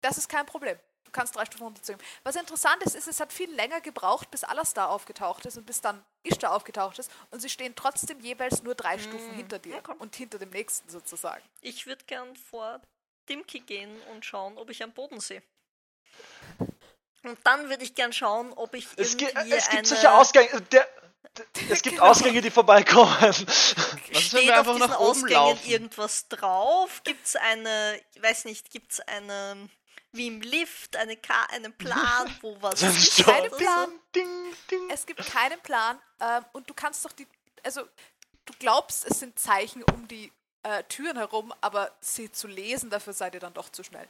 [0.01, 0.77] Das ist kein Problem.
[1.09, 1.97] Du kannst drei Stufen runter zu ihm.
[2.23, 5.81] Was interessant ist, ist, es hat viel länger gebraucht, bis Alastar aufgetaucht ist und bis
[5.81, 7.09] dann Ishtar aufgetaucht ist.
[7.31, 9.95] Und sie stehen trotzdem jeweils nur drei Stufen hinter dir okay.
[9.97, 11.41] und hinter dem nächsten sozusagen.
[11.61, 12.79] Ich würde gern vor
[13.27, 15.41] Dimki gehen und schauen, ob ich einen Boden sehe.
[17.23, 19.87] Und dann würde ich gern schauen, ob ich Es, gi irgendwie es gibt eine...
[19.87, 20.61] solche Ausgänge.
[20.61, 20.87] Der,
[21.37, 23.15] der, es gibt Ausgänge, die vorbeikommen.
[23.19, 23.75] Was ist,
[24.11, 25.69] wenn Steht wir auf einfach diesen nach oben Ausgängen laufen?
[25.69, 27.01] irgendwas drauf?
[27.03, 29.69] Gibt es eine, ich weiß nicht, gibt es eine,
[30.11, 33.19] wie im Lift, eine Ka einen Plan, wo was ist?
[33.27, 33.57] Oder so?
[33.57, 34.89] Ding, ding, ding.
[34.89, 37.27] Es gibt keinen Plan ähm, und du kannst doch die.
[37.63, 37.83] Also,
[38.45, 40.31] du glaubst, es sind Zeichen um die
[40.63, 44.07] äh, Türen herum, aber sie zu lesen, dafür seid ihr dann doch zu schnell.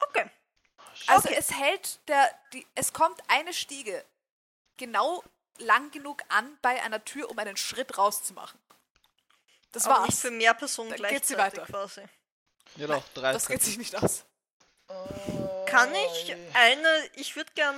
[0.00, 0.28] Okay.
[1.06, 1.36] Also Okay.
[1.38, 4.04] es hält der, die, es kommt eine Stiege
[4.76, 5.22] genau
[5.58, 8.58] lang genug an bei einer Tür, um einen Schritt rauszumachen.
[9.72, 10.20] Das Aber nicht war's.
[10.20, 11.84] für mehr Personen Dann geht sie gleichzeitig weiter.
[11.84, 12.02] quasi.
[12.76, 14.24] Ja doch, drei Das geht sich nicht aus.
[15.66, 17.76] Kann ich eine, ich würde gern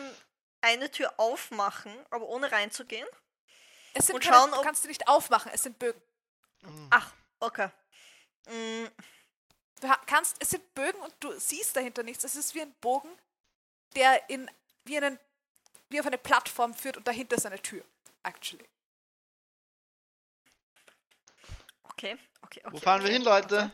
[0.61, 3.07] eine Tür aufmachen, aber ohne reinzugehen?
[3.95, 6.01] Es sind Und keine, schauen, du ob- kannst sie nicht aufmachen, es sind Bögen.
[6.91, 7.69] Ach, okay.
[8.47, 8.87] Mm,
[9.81, 12.23] Du kannst, es sind Bögen und du siehst dahinter nichts.
[12.23, 13.11] Es ist wie ein Bogen,
[13.97, 14.49] der in
[14.85, 15.19] wie einen
[15.89, 17.85] wie auf eine Plattform führt und dahinter ist eine Tür.
[18.23, 18.65] Actually.
[21.83, 22.69] okay, okay, okay.
[22.71, 23.13] Wo fahren wir okay.
[23.15, 23.71] hin, Leute?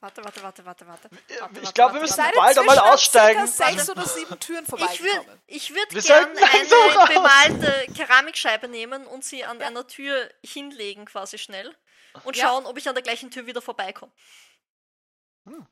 [0.00, 1.10] Warte, warte, warte, warte, warte.
[1.62, 2.36] Ich glaube, wir müssen warte.
[2.36, 3.46] bald einmal aussteigen.
[3.46, 5.26] circa sechs oder sieben Türen Ich würde
[5.74, 7.08] würd Wir gern sollten langsam eine raus.
[7.08, 9.66] bemalte Keramikscheibe nehmen und sie an Ja.
[9.68, 11.74] einer Tür hinlegen, quasi schnell.
[12.24, 12.46] Und Ja.
[12.48, 14.12] schauen, ob ich an der gleichen Tür wieder vorbeikomme.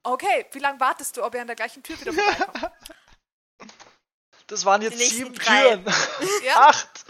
[0.02, 2.72] Okay, wie lange wartest du, ob ihr an der gleichen Tür wieder vorbeikommt?
[4.46, 5.62] Das waren jetzt sieben drei.
[5.62, 5.86] Türen.
[6.44, 6.54] ja?
[6.68, 7.04] Acht.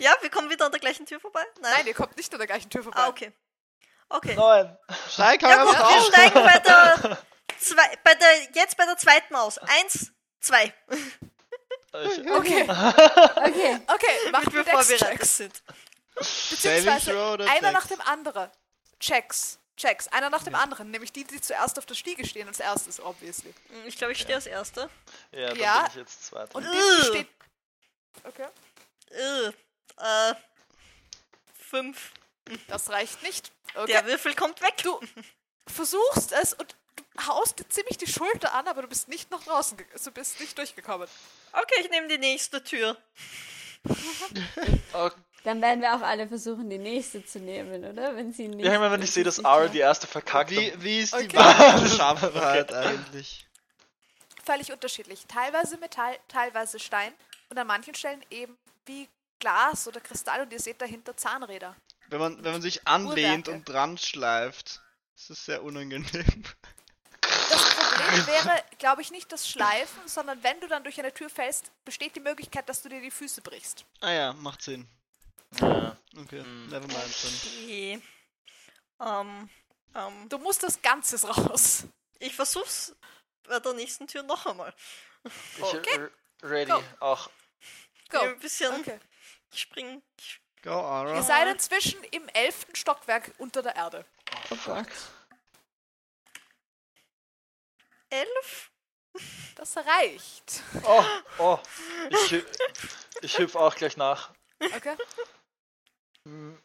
[0.00, 1.44] Ja, wir kommen wieder an der gleichen Tür vorbei?
[1.60, 1.72] Nein?
[1.76, 2.98] Nein, ihr kommt nicht an der gleichen Tür vorbei.
[3.00, 3.32] Ah, okay.
[4.12, 4.34] Okay.
[4.34, 4.76] Neun.
[5.10, 7.18] Steig Ja halt gut, wir steigen bei der,
[7.58, 9.58] zwei, bei der jetzt bei der zweiten aus.
[9.58, 10.72] Eins, zwei.
[10.90, 15.62] Ich, Okay, Okay, okay, macht wir vorbereitet sind.
[16.14, 17.12] Beziehungsweise
[17.50, 18.50] einer nach dem anderen.
[18.98, 19.58] Checks.
[19.76, 20.08] Checks.
[20.08, 20.90] Einer nach dem anderen.
[20.90, 23.52] Nämlich die, die zuerst auf der Stiege stehen als erstes, obviously.
[23.86, 24.88] Ich glaube, ich stehe als Erster.
[25.32, 25.78] ja, dann Ja.
[25.80, 26.54] bin ich jetzt Zweiter.
[26.54, 27.28] Und die steht.
[28.24, 28.46] Okay.
[29.10, 30.34] Äh, äh,
[31.58, 32.12] fünf.
[32.68, 33.52] Das reicht nicht.
[33.74, 33.86] Okay.
[33.92, 34.74] Der Würfel kommt weg.
[34.82, 35.00] Du
[35.66, 39.42] versuchst es und du haust dir ziemlich die Schulter an, aber du bist nicht nach
[39.42, 41.08] draußen, ge- also du bist nicht durchgekommen.
[41.52, 42.96] Okay, ich nehme die nächste Tür.
[44.92, 45.16] Okay.
[45.44, 48.14] dann werden wir auch alle versuchen, die nächste zu nehmen, oder?
[48.14, 48.64] Wenn sie nicht.
[48.64, 51.24] Ja, ich meine, wenn ich sehe, dass Ara die erste verkackt Wie, wie ist die
[51.24, 51.36] Okay.
[51.38, 53.46] Wahrscheinlichkeit eigentlich?
[54.44, 55.24] Völlig unterschiedlich.
[55.26, 57.12] Teilweise Metall, teilweise Stein.
[57.48, 58.56] und an manchen Stellen eben
[58.86, 59.08] wie
[59.40, 61.74] Glas oder Kristall und ihr seht dahinter Zahnräder.
[62.12, 63.50] Wenn man, wenn man sich anlehnt Uhrwerke.
[63.52, 64.80] und dran schleift,
[65.16, 66.44] ist das sehr unangenehm.
[67.22, 71.30] Das Problem wäre, glaube ich, nicht das Schleifen, sondern wenn du dann durch eine Tür
[71.30, 73.84] fällst, besteht die Möglichkeit, dass du dir die Füße brichst.
[74.00, 74.86] Ah ja, macht Sinn.
[75.60, 75.96] Ja.
[76.16, 76.66] Okay, Hm.
[76.68, 77.32] never mind dann.
[77.62, 78.02] Okay.
[79.00, 79.50] Ähm,
[79.94, 81.84] ähm, Du musst das Ganze raus.
[82.18, 82.94] ich versuch's
[83.48, 84.74] bei der nächsten Tür noch einmal.
[85.56, 86.08] Ich, Okay.
[86.42, 86.70] ready.
[86.70, 86.82] Go.
[87.00, 87.30] Auch.
[88.10, 88.18] Go.
[88.20, 88.72] Ein bisschen.
[88.80, 88.98] Okay.
[89.52, 90.02] Ich spring.
[90.18, 91.14] Ich, Go, Ara.
[91.16, 94.04] Ihr seid inzwischen im elften Stockwerk unter der Erde.
[94.50, 94.86] Oh Gott.
[98.10, 98.70] elf?
[99.56, 100.62] Das reicht.
[100.84, 101.04] Oh,
[101.38, 101.58] oh.
[102.10, 102.44] Ich,
[103.22, 104.30] ich hüpf auch gleich nach.
[104.60, 104.96] Okay?
[106.26, 106.58] Hm.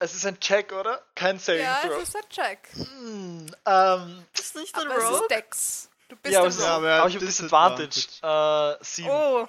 [0.00, 1.02] Es ist ein Check, oder?
[1.16, 1.96] Kein Saving Ja, Throw.
[2.02, 2.68] es ist ein Check.
[2.74, 5.28] Hm, ähm, Ist nicht ein Aber es ist Rogue?
[5.28, 5.90] Dex.
[6.08, 6.76] Du bist ja, aber ist, Ja, Rogue.
[6.76, 7.88] aber er aber ich habe Disadvantage.
[7.88, 8.78] Disadvantage.
[8.80, 9.10] Äh, sieben.
[9.10, 9.48] Oh,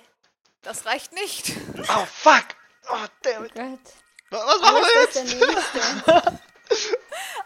[0.64, 1.52] Das reicht nicht.
[1.90, 2.46] Oh, fuck!
[2.90, 3.54] Oh, damn Oh it.
[3.56, 3.80] Gott.
[4.32, 5.16] Wa- Was machen wir jetzt?
[5.16, 6.40] der nächste?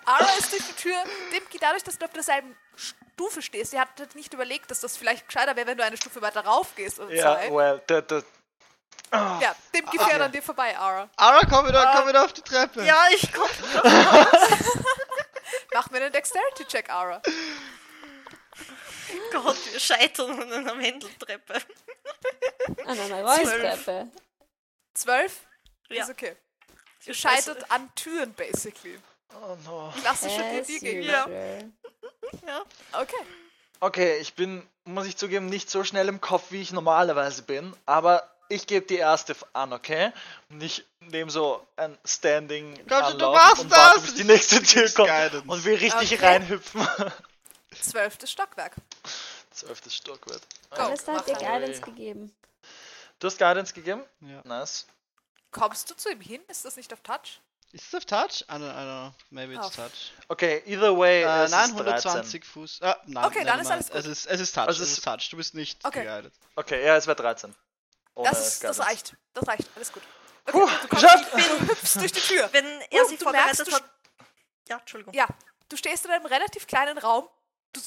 [0.05, 0.95] Ara ist durch die Tür.
[1.33, 3.71] Dem geht dadurch, dass du auf derselben Stufe stehst.
[3.71, 6.75] Sie hat nicht überlegt, dass das vielleicht gescheiter wäre, wenn du eine Stufe weiter rauf
[6.75, 7.51] gehst oder Ja, zwei.
[7.55, 11.09] well, der, der, oh, Ja, dem gefährt an dir vorbei, Ara.
[11.15, 11.95] Ara, komm wieder, Ah.
[11.97, 12.83] komm wieder auf die Treppe.
[12.83, 13.49] ja, ich komm.
[15.73, 17.21] Mach mir einen Dexterity-Check, Ara.
[19.31, 21.55] Gott, wir scheitern an einer Wendeltreppe.
[22.85, 24.07] An einer Rollstreppe.
[24.93, 25.41] Zwölf?
[25.89, 26.03] Ja.
[26.03, 26.35] Ist okay.
[27.05, 28.97] Ihr scheitert an Türen, basically.
[29.35, 29.93] oh no.
[30.01, 31.25] Klassische As D&D-Gegner.
[31.25, 31.71] usual.
[32.47, 32.61] Ja.
[33.01, 33.15] Okay.
[33.79, 37.75] Okay, ich bin, muss ich zugeben, nicht so schnell im Kopf, wie ich normalerweise bin,
[37.85, 40.11] aber ich gebe die erste an, okay?
[40.49, 44.03] Und ich nehme so ein Standing Komm schon, du machst und warte, das!
[44.05, 45.43] bis die nächste Tür kommt Guidance.
[45.47, 46.25] und will richtig Okay.
[46.25, 46.87] reinhüpfen.
[47.81, 48.73] Zwölftes Stockwerk.
[49.51, 50.41] Zwölftes Stockwerk.
[50.69, 50.81] Go.
[50.83, 51.33] Alles hat dir.
[51.35, 52.33] Guidance gegeben.
[53.19, 54.03] Du hast Guidance gegeben?
[54.21, 54.41] Ja.
[54.43, 54.85] Nice.
[55.51, 56.41] Kommst du zu ihm hin?
[56.47, 57.39] Ist das nicht auf Touch?
[57.71, 58.41] Ist es auf Touch?
[58.49, 59.15] I don't, I don't know.
[59.31, 59.75] Maybe it's Auf.
[59.75, 60.11] Touch.
[60.27, 61.85] Okay, either way, Äh, es nein, ist 13.
[62.11, 62.79] 120 Fuß.
[62.83, 63.95] Ah, nein, Okay, dann ist alles gut.
[63.95, 65.29] Es ist, es ist Touch, Also es ist Touch.
[65.31, 66.01] Du bist nicht Okay.
[66.03, 66.33] geguided.
[66.55, 67.55] Okay, ja, es wäre 13.
[68.15, 69.15] Ohne Das, ist, das reicht.
[69.33, 69.67] Das reicht.
[69.75, 70.03] Alles gut.
[70.45, 71.33] Okay, Puh, du, kommst, geschafft!
[71.33, 72.49] du hüpfst durch die Tür.
[72.51, 73.83] Wenn er Uh, sich du merkst, vorbereitet du hat.
[74.67, 75.13] Ja, Entschuldigung.
[75.15, 75.27] Ja,
[75.69, 77.27] du stehst in einem relativ kleinen Raum.
[77.71, 77.79] Du,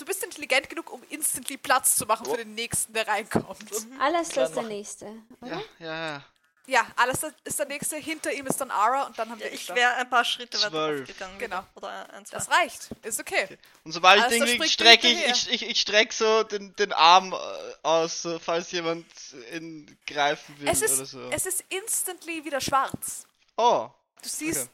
[0.00, 2.30] du bist intelligent genug, um instantly Platz zu machen Oh.
[2.32, 3.58] für den nächsten, der reinkommt.
[4.00, 5.06] Alles Klein ist der nächste.
[5.40, 5.50] Oder?
[5.50, 6.24] Ja, ja, ja.
[6.66, 7.96] Ja, alles ist der nächste.
[7.96, 10.56] Hinter ihm ist dann Ara und dann haben Ja, wir ich wäre ein paar Schritte
[10.58, 11.00] weiter Zwölf.
[11.00, 11.38] aufgegangen.
[11.40, 11.64] Genau.
[11.74, 12.36] Oder ein, zwei.
[12.36, 12.90] Das reicht.
[13.02, 13.58] Ist okay.
[13.82, 16.72] Und sobald ich den da krieg, springt strecke ich, ich, ich, ich streck so den,
[16.76, 17.36] den Arm äh,
[17.82, 19.04] aus, falls jemand
[19.52, 21.28] ihn greifen will Es oder ist, so.
[21.30, 23.26] es ist instantly wieder schwarz.
[23.56, 23.88] oh,
[24.22, 24.68] Du siehst,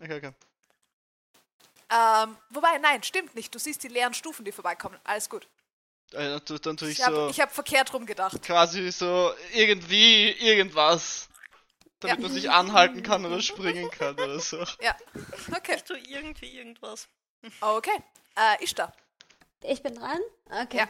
[0.00, 0.14] okay.
[0.14, 0.32] Okay, okay.
[1.90, 3.54] Ähm, wobei, nein, stimmt nicht.
[3.54, 4.98] Du siehst die leeren Stufen, die vorbeikommen.
[5.04, 5.48] Alles gut.
[6.12, 8.42] Äh, dann, tu- dann tue ich, Ich habe so ich hab verkehrt rum gedacht.
[8.42, 11.28] quasi so irgendwie irgendwas,
[12.00, 12.22] damit Ja.
[12.22, 14.64] man sich anhalten kann oder springen kann oder so.
[14.80, 14.96] Ja,
[15.56, 15.74] okay.
[15.76, 17.08] Ich tue irgendwie irgendwas.
[17.60, 18.02] Okay.
[18.36, 18.92] Äh, Ishtar.
[19.62, 20.20] Ich bin dran?
[20.62, 20.78] Okay.
[20.78, 20.88] Ja.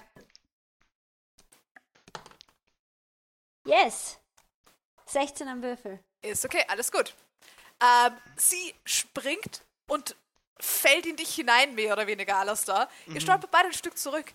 [3.64, 4.18] Yes!
[5.06, 6.01] 16 am Würfel.
[6.23, 7.14] Ist okay, alles gut.
[7.82, 10.16] Ähm, sie springt und
[10.59, 12.89] fällt in dich hinein, mehr oder weniger, Alastar.
[13.07, 14.33] Ihr stolpert beide ein Stück zurück.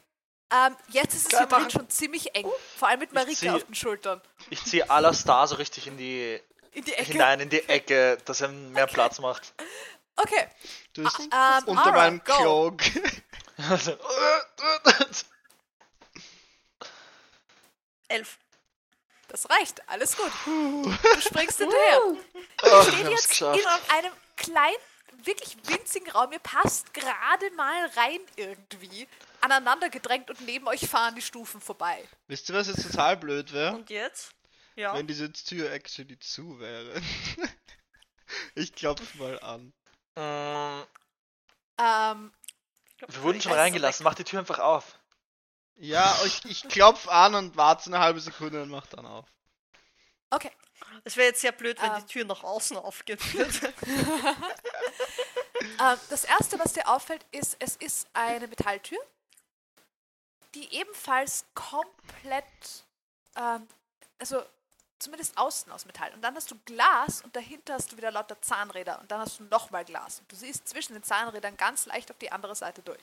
[0.54, 2.46] Ähm, jetzt ist es Geil hier schon ziemlich eng.
[2.78, 4.22] Vor allem mit Marika zieh- auf den Schultern.
[4.50, 6.40] Ich ziehe Alastar so richtig in die,
[6.74, 7.12] In die Ecke.
[7.14, 9.54] hinein in die Ecke, dass er mehr Platz macht.
[10.18, 10.48] Okay.
[10.94, 11.30] Du bist Ähm,
[11.68, 12.22] unter Ara, meinem.
[12.24, 12.82] Cloak.
[18.10, 18.38] Elf.
[19.30, 19.82] Das reicht.
[19.88, 20.32] Alles gut.
[20.46, 22.02] Du springst hinterher.
[22.04, 22.18] Oh,
[22.84, 23.66] steht haben's jetzt in
[23.96, 24.76] einem kleinen,
[25.26, 26.32] wirklich winzigen Raum.
[26.32, 29.08] Ihr passt gerade mal rein irgendwie.
[29.42, 32.08] Aneinander gedrängt und neben euch fahren die Stufen vorbei.
[32.28, 33.76] Wisst ihr, was jetzt total blöd wäre?
[33.76, 34.34] Und jetzt?
[34.76, 34.94] Ja.
[34.94, 37.02] Wenn diese Tür actually zu wäre.
[38.56, 39.74] ich klopf mal an.
[40.16, 40.86] Ähm,
[42.98, 44.98] glaub, Wir wurden schon reingelassen, mach die Tür einfach auf.
[45.76, 49.28] Ja, ich, ich klopf an und warte eine halbe Sekunde und mach dann auf.
[50.30, 50.52] okay.
[51.04, 52.00] Es wäre jetzt sehr blöd, wenn Ähm.
[52.02, 53.74] die Tür nach außen würde.
[55.80, 59.00] Ähm, das erste, was dir auffällt, ist, es ist eine Metalltür,
[60.56, 62.86] die ebenfalls komplett,
[63.36, 63.68] ähm,
[64.20, 64.44] also
[65.00, 66.14] zumindest außen aus Metall.
[66.14, 69.40] Und dann hast du Glas und dahinter hast du wieder lauter Zahnräder und dann hast
[69.40, 70.20] du nochmal Glas.
[70.20, 73.02] Und du siehst zwischen den Zahnrädern ganz leicht auf die andere Seite durch.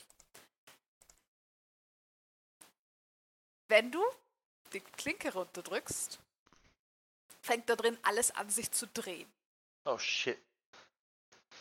[3.68, 4.02] Wenn du
[4.72, 6.18] die Klinke runterdrückst,
[7.48, 9.30] fängt da drin alles an sich zu drehen.
[9.86, 10.38] Oh shit.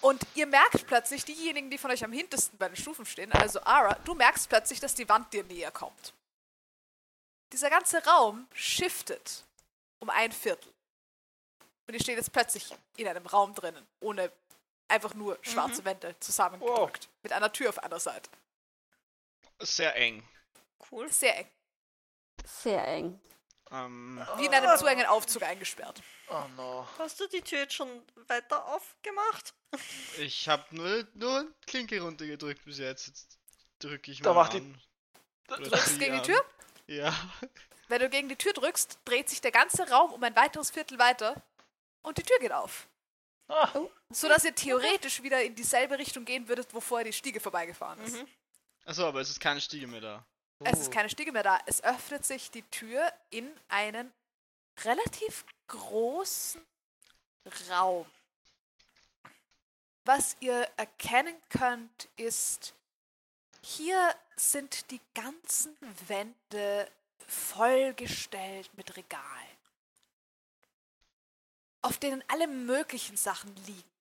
[0.01, 3.61] Und ihr merkt plötzlich, diejenigen, die von euch am hintersten bei den Stufen stehen, also
[3.64, 6.14] Ara, du merkst plötzlich, dass die Wand dir näher kommt.
[7.53, 9.43] dieser ganze Raum shiftet
[9.99, 10.72] um ein Viertel.
[11.88, 14.31] Und ihr steht jetzt plötzlich in einem Raum drinnen, ohne
[14.89, 17.09] einfach nur schwarze Wände zusammengedrückt.
[17.23, 18.30] Mit einer Tür auf einer Seite.
[19.59, 20.27] Sehr eng.
[20.91, 21.09] Cool.
[21.09, 21.49] Sehr eng.
[22.45, 23.19] Sehr eng.
[23.72, 26.02] Ähm, Wie in einem zu engen Aufzug eingesperrt.
[26.30, 26.88] Oh no.
[26.99, 27.89] Hast du die Tür jetzt schon
[28.27, 29.53] weiter aufgemacht?
[30.19, 33.07] ich habe nur, nur Klinke runtergedrückt bis jetzt.
[33.07, 33.38] Jetzt
[33.80, 34.81] drücke ich Da mal macht die- an.
[35.49, 36.23] Oder Drückst zieh gegen die an.
[36.23, 36.45] Tür?
[36.88, 37.14] Ja.
[37.89, 40.99] Wenn du gegen die Tür drückst, dreht sich der ganze Raum um ein weiteres Viertel
[40.99, 41.41] weiter
[42.03, 42.88] und die Tür geht auf.
[43.49, 43.69] Ah,
[44.10, 48.15] Sodass ihr theoretisch wieder in dieselbe Richtung gehen würdet, wo vorher die Stiege vorbeigefahren ist.
[48.18, 48.27] Mhm.
[48.85, 50.26] Achso, aber es ist keine Stiege mehr da.
[50.59, 51.59] Es ist keine Stiege mehr da.
[51.65, 54.11] Es öffnet sich die Tür in einen
[54.84, 56.61] relativ großen
[57.69, 58.05] Raum.
[60.05, 62.73] Was ihr erkennen könnt, ist,
[63.61, 65.75] hier sind die ganzen
[66.07, 66.89] Wände
[67.27, 69.57] vollgestellt mit Regalen,
[71.81, 73.91] auf denen alle möglichen Sachen liegen.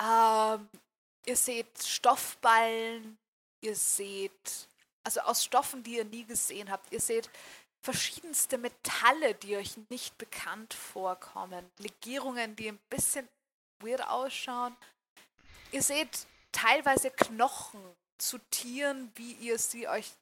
[0.00, 0.70] Ähm,
[1.26, 3.18] ihr seht Stoffballen,
[3.60, 4.68] ihr seht
[5.04, 6.92] also aus Stoffen, die ihr nie gesehen habt.
[6.92, 7.30] Ihr seht
[7.82, 11.70] verschiedenste Metalle, die euch nicht bekannt vorkommen.
[11.78, 13.28] Legierungen, die ein bisschen
[13.80, 14.76] weird ausschauen.
[15.72, 17.82] Ihr seht teilweise Knochen
[18.18, 20.12] zu Tieren, wie ihr sie euch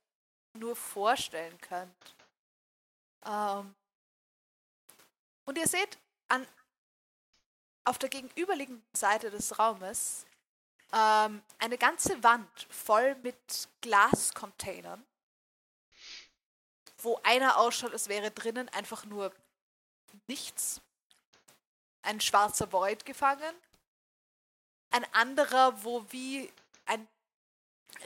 [0.54, 2.16] nur vorstellen könnt.
[3.26, 3.74] Ähm
[5.44, 5.98] und ihr seht
[6.28, 6.46] an,
[7.84, 10.24] auf der gegenüberliegenden Seite des Raumes
[10.92, 15.04] ähm, eine ganze Wand voll mit Glascontainern,
[16.98, 19.32] wo einer ausschaut, als wäre drinnen einfach nur
[20.26, 20.80] nichts.
[22.02, 23.54] Ein schwarzer Void gefangen.
[24.90, 26.52] Ein anderer, wo wie
[26.86, 27.06] ein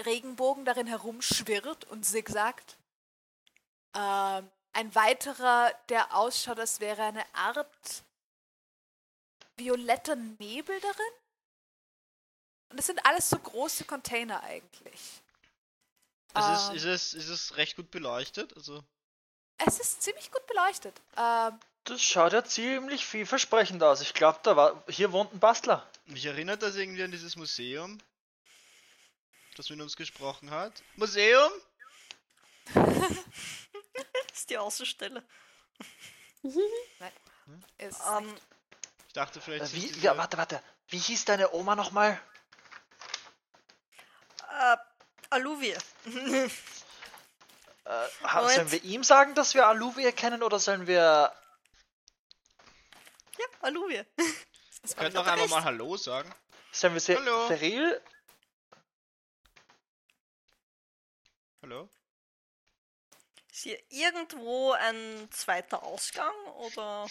[0.05, 2.77] Regenbogen darin herumschwirrt und zigzagt.
[3.95, 8.05] Ähm, ein weiterer, der ausschaut, als wäre eine Art
[9.57, 11.24] violetter Nebel darin.
[12.75, 14.93] Und das sind alles so große Container eigentlich.
[14.95, 15.21] Ist,
[16.35, 16.75] es, Ähm.
[16.75, 18.53] ist, es, ist es recht gut beleuchtet?
[18.57, 18.83] Also,
[19.65, 21.01] Es ist ziemlich gut beleuchtet.
[21.17, 24.01] Ähm, das schaut ja ziemlich vielversprechend aus.
[24.01, 25.89] Ich glaube, da war hier wohnt ein Bastler.
[26.07, 27.97] mich erinnert das irgendwie an dieses Museum,
[29.55, 30.83] das mit uns gesprochen hat.
[30.97, 31.53] Museum?
[32.75, 32.87] Das
[34.35, 35.23] ist die Außenstelle.
[36.43, 38.35] ist Ähm,
[39.07, 39.73] Ich dachte vielleicht.
[39.73, 40.61] Äh, Wie, diese- ja, warte, warte.
[40.89, 42.21] Wie hieß deine Oma nochmal?
[44.55, 44.77] Äh,
[45.31, 45.77] Aluvie.
[47.87, 47.91] Äh,
[48.23, 48.55] ha- Moment.
[48.55, 51.31] sollen wir ihm sagen, dass wir Aluvie kennen oder sollen wir.
[53.39, 54.03] Ja, Aluvie.
[54.83, 56.35] ist Könnt noch einfach mal Hallo sagen.
[56.73, 57.47] Sollen wir Se Hallo.
[57.47, 58.01] Feril?
[61.61, 61.91] Hallo?
[63.53, 67.07] Ist hier irgendwo ein zweiter Ausgang oder?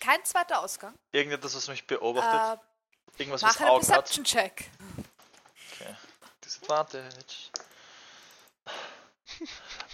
[0.00, 0.94] kein zweiter Ausgang.
[1.12, 2.60] Irgendetwas, was mich beobachtet?
[2.60, 3.88] Äh, Irgendwas, was Augen hat?
[3.88, 4.70] Perception-Check.
[6.60, 7.50] Disadvantage.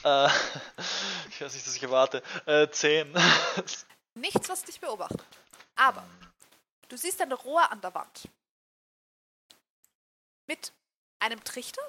[0.05, 0.29] äh,
[1.29, 2.23] ich weiß nicht, dass ich erwarte.
[2.47, 3.13] Äh, 10.
[4.15, 5.25] Nichts, was dich beobachtet.
[5.77, 6.07] Aber
[6.89, 8.29] du siehst ein Rohr an der Wand.
[10.47, 10.73] Mit
[11.19, 11.83] einem Trichter.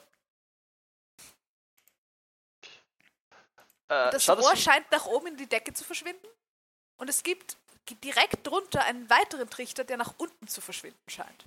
[3.87, 6.27] äh, Das Rohr das scheint nach oben in die Decke zu verschwinden.
[6.97, 7.57] Und es gibt
[8.03, 11.45] direkt drunter einen weiteren Trichter, der nach unten zu verschwinden scheint.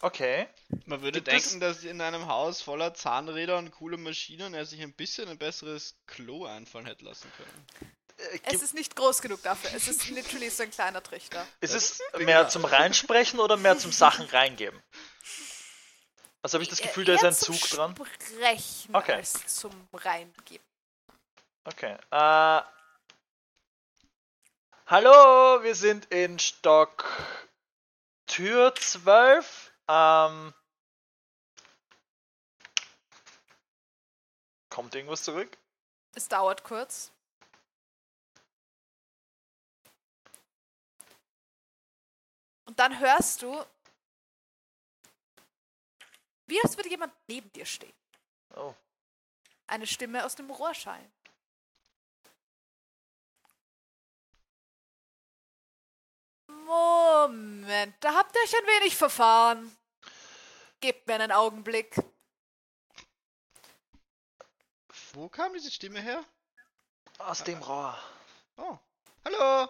[0.00, 0.46] Okay.
[0.86, 4.80] Man würde Gibt denken, dass in einem Haus voller Zahnräder und coole Maschinen er sich
[4.80, 7.66] ein bisschen ein besseres Klo einfallen hätte lassen können.
[8.18, 9.70] Äh, Es ist nicht groß genug dafür.
[9.74, 11.44] Es ist literally so ein kleiner Trichter.
[11.60, 14.80] ist es mehr zum Reinsprechen oder mehr zum Sachen reingeben?
[16.42, 17.94] Also habe ich das Gefühl, da ist ein zum Zug dran.
[17.96, 19.14] Sprechen Okay.
[19.14, 20.64] als zum Reingeben.
[21.64, 21.96] Okay.
[22.12, 22.62] Äh,
[24.86, 27.04] hallo, wir sind in Stock
[28.26, 29.67] Tür 12.
[29.88, 30.52] Ähm,
[34.68, 35.56] kommt irgendwas zurück?
[36.14, 37.10] Es dauert kurz.
[42.66, 43.64] Und dann hörst du,
[46.46, 47.94] wie als würde jemand neben dir stehen.
[48.54, 48.74] Oh.
[49.66, 51.12] Eine Stimme aus dem Rohr schallen.
[56.46, 59.77] Moment, da habt ihr euch ein wenig verfahren.
[60.80, 61.94] Gebt mir einen Augenblick.
[65.12, 66.24] Wo kam diese Stimme her?
[67.18, 67.98] Aus dem Rohr.
[68.56, 68.78] Oh.
[69.24, 69.68] Hallo!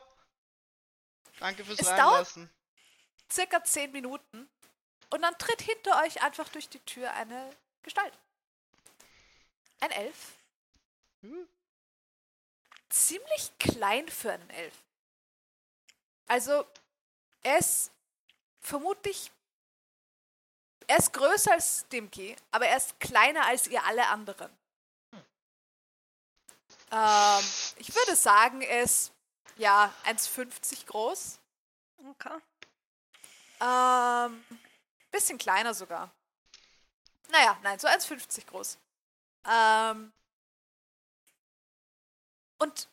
[1.40, 2.50] Danke fürs Es dauert- Reinlassen.
[3.30, 4.48] circa zehn Minuten
[5.10, 7.50] und dann tritt hinter euch einfach durch die Tür eine
[7.82, 8.12] Gestalt.
[9.80, 10.36] Ein Elf.
[11.22, 11.48] Hm.
[12.90, 14.74] Ziemlich klein für einen Elf.
[16.26, 16.66] Also,
[17.42, 17.90] er ist
[18.60, 19.30] vermutlich.
[20.88, 24.50] Er ist größer als Stimky, aber er ist kleiner als ihr alle anderen.
[26.90, 27.44] Ähm,
[27.76, 29.12] ich würde sagen, er ist
[29.56, 31.38] ja 1,50 groß.
[32.08, 32.38] Okay.
[33.60, 34.42] Ähm,
[35.10, 36.10] bisschen kleiner sogar.
[37.28, 38.78] Naja, nein, so 1,50 groß.
[39.44, 40.10] Ähm,
[42.58, 42.88] und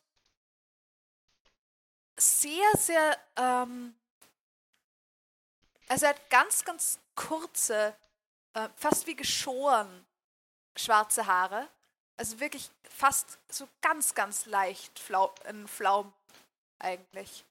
[2.17, 3.95] sehr, sehr, ähm,
[5.87, 7.95] also er hat ganz, ganz kurze,
[8.53, 10.05] äh, fast wie geschoren
[10.77, 11.67] schwarze Haare.
[12.17, 16.13] Also wirklich fast so ganz, ganz leicht flau ein Flaum
[16.79, 17.45] eigentlich.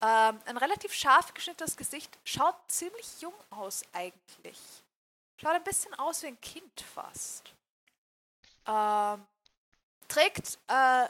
[0.00, 2.18] Ähm, ein relativ scharf geschnittenes Gesicht.
[2.24, 4.58] Schaut ziemlich jung aus eigentlich.
[5.40, 7.52] Schaut ein bisschen aus wie ein Kind fast.
[8.66, 9.26] Ähm,
[10.08, 11.08] trägt äh,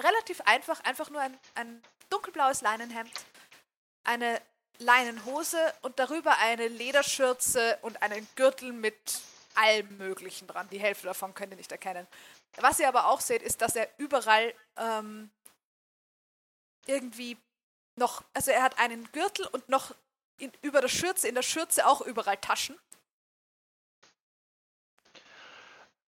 [0.00, 3.12] relativ einfach, einfach nur ein, ein dunkelblaues Leinenhemd,
[4.04, 4.40] eine
[4.82, 9.20] Leinenhose und darüber eine Lederschürze und einen Gürtel mit
[9.54, 10.68] allem Möglichen dran.
[10.70, 12.06] Die Hälfte davon könnt ihr nicht erkennen.
[12.58, 15.30] Was ihr aber auch seht, ist, dass er überall ähm,
[16.86, 17.36] irgendwie
[17.96, 19.94] noch, also er hat einen Gürtel und noch
[20.38, 22.78] in, über der Schürze, in der Schürze auch überall Taschen.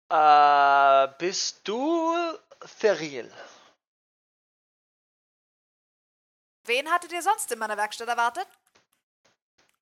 [0.09, 2.15] Äh, bist du
[2.79, 3.31] Theril?
[6.65, 8.47] Wen hattet ihr sonst in meiner Werkstatt erwartet?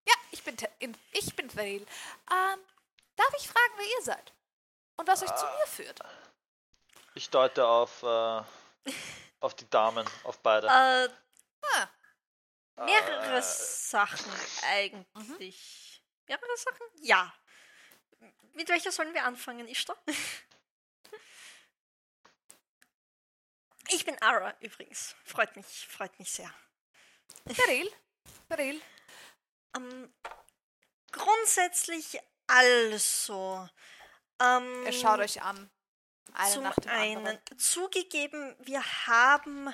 [0.07, 1.81] Ja, ich bin, Te- in, ich bin Thail.
[1.81, 2.59] Ähm,
[3.15, 4.33] darf ich fragen, wer ihr seid?
[4.97, 5.99] Und was euch zu mir führt?
[7.15, 8.41] Ich deute auf, äh,
[9.39, 10.67] auf die Damen, auf beide.
[10.67, 11.09] Äh,
[12.75, 14.31] Ah, mehrere Äh, Sachen
[14.63, 16.03] eigentlich.
[16.27, 16.85] Mehrere Sachen?
[17.01, 17.33] Ja.
[18.53, 19.97] Mit welcher sollen wir anfangen, Ishtar?
[23.89, 25.13] Ich bin Ara übrigens.
[25.25, 26.51] Freut mich, freut mich sehr.
[27.65, 27.89] Thail?
[28.49, 28.81] Thail?
[29.75, 30.13] Ähm,
[31.11, 33.67] grundsätzlich also.
[34.41, 35.69] Ähm, Er schaut euch an.
[36.33, 37.59] Eine Zum nach dem einen, anderen.
[37.59, 39.73] zugegeben, wir haben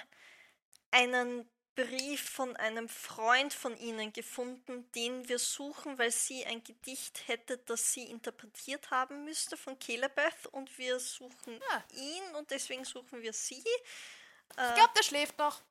[0.92, 7.26] einen Brief von einem Freund von Ihnen gefunden, den wir suchen, weil sie ein Gedicht
[7.30, 11.84] hätte, das sie interpretiert haben müsste von Kelebeth und wir suchen Ah.
[11.94, 13.60] ihn und deswegen suchen wir sie.
[13.64, 15.62] Ich Äh, glaube, der schläft noch.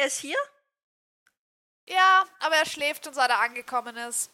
[0.00, 0.36] Er ist hier?
[1.88, 4.30] Ja, aber er schläft schon, seit er angekommen ist.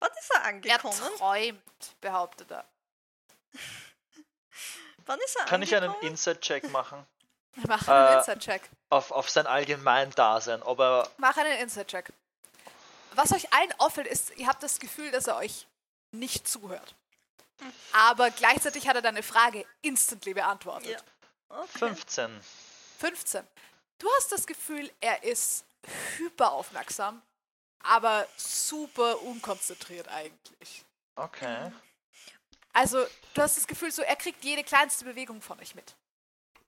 [0.00, 1.16] Wann ist er Er angekommen?
[1.16, 2.64] träumt, behauptet er.
[5.06, 6.10] Wann ist er Kann ich einen angekommen?
[6.12, 7.06] Inside-Check machen?
[7.66, 8.68] Mach einen Äh, Inside-Check.
[8.90, 11.08] Auf, auf sein allgemein Dasein, ob er.
[11.16, 12.12] Mach einen Inside-Check.
[13.12, 15.66] Was euch allen auffällt, ist, ihr habt das Gefühl, dass er euch
[16.10, 16.94] nicht zuhört.
[17.92, 20.90] Aber gleichzeitig hat er deine Frage instantly beantwortet.
[20.90, 21.56] Ja.
[21.60, 21.78] Okay.
[21.78, 22.40] 15.
[22.98, 23.46] 15.
[23.98, 25.64] Du hast das Gefühl, er ist
[26.16, 27.22] hyperaufmerksam,
[27.80, 30.84] aber super unkonzentriert eigentlich.
[31.14, 31.72] Okay.
[32.72, 35.94] Also, du hast das Gefühl, so er kriegt jede kleinste Bewegung von euch mit.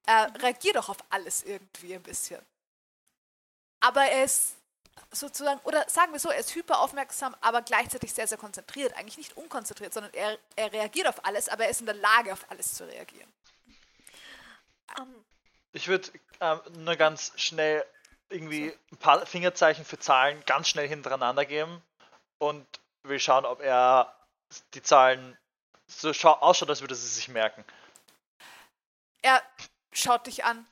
[0.07, 2.41] Er reagiert auch auf alles irgendwie ein bisschen.
[3.81, 4.57] Aber er ist
[5.13, 8.97] sozusagen, oder sagen wir so, er ist hyperaufmerksam, aber gleichzeitig sehr, sehr konzentriert.
[8.97, 12.33] Eigentlich nicht unkonzentriert, sondern er, er reagiert auf alles, aber er ist in der Lage,
[12.33, 13.31] auf alles zu reagieren.
[14.99, 15.25] Ähm,
[15.73, 17.85] Ich würde ähm, nur ganz schnell
[18.31, 21.83] irgendwie ein paar Fingerzeichen für Zahlen ganz schnell hintereinander geben
[22.39, 22.67] und
[23.03, 24.15] will schauen, ob er
[24.75, 25.37] die Zahlen
[25.87, 27.65] so schau ausschaut, als würde sie sich merken.
[29.23, 29.43] Er
[29.93, 30.67] schaut dich an.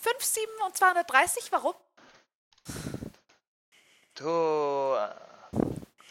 [0.00, 1.74] 5, 7 und 230, warum?
[4.14, 4.94] Du.
[4.94, 5.14] äh,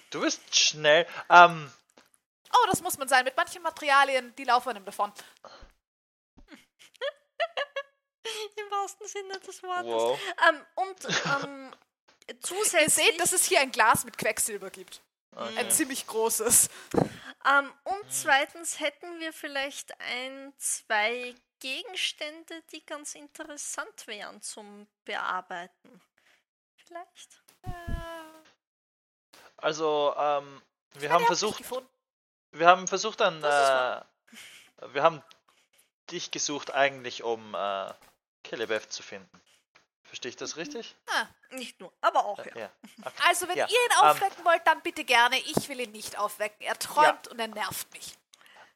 [0.10, 1.08] Du bist schnell.
[1.30, 1.72] Ähm,
[2.56, 3.26] Oh, das muss man sein.
[3.26, 5.12] Mit manchen Materialien, die laufen einem davon.
[8.56, 9.86] Im wahrsten Sinne des Wortes.
[9.86, 10.20] wow.
[10.50, 11.06] Ähm, und
[11.44, 11.76] ähm,
[12.42, 12.82] zusätzlich.
[12.84, 15.02] Ihr seht, dass es hier ein Glas mit Quecksilber gibt.
[15.36, 15.70] Ein Okay.
[15.70, 16.70] ziemlich großes.
[17.46, 26.02] Ähm, und zweitens hätten wir vielleicht ein, zwei Gegenstände, die ganz interessant wären zum Bearbeiten.
[26.76, 27.42] Vielleicht.
[29.58, 30.62] Also, ähm,
[30.94, 31.64] wir Ja, haben versucht,
[32.52, 34.02] wir haben versucht dann, äh,
[34.94, 35.24] wir haben
[36.12, 37.94] dich gesucht eigentlich, um äh,
[38.44, 39.42] Kelebeth zu finden.
[40.04, 40.96] Verstehe ich das richtig?
[41.52, 42.56] Nicht nur, aber auch, ja.
[42.56, 42.70] Ja.
[43.04, 43.16] Okay.
[43.28, 45.40] Also, wenn Ja, ihr ihn ähm, aufwecken wollt, dann bitte gerne.
[45.40, 46.62] Ich will ihn nicht aufwecken.
[46.62, 48.18] Er träumt und er nervt mich.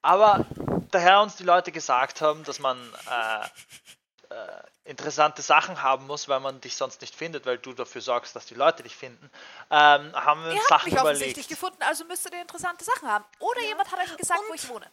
[0.02, 0.46] Aber
[0.92, 2.78] daher uns die Leute gesagt haben, dass man
[3.10, 8.02] äh, äh, interessante Sachen haben muss, weil man dich sonst nicht findet, weil du dafür
[8.02, 9.30] sorgst, dass die Leute dich finden,
[9.70, 11.50] ähm, haben wir Ihr uns habt Sachen mich offensichtlich überlegt.
[11.50, 13.26] gefunden, also müsstet ihr interessante Sachen haben.
[13.40, 14.86] Oder jemand hat euch gesagt, wo Und- ich wohne.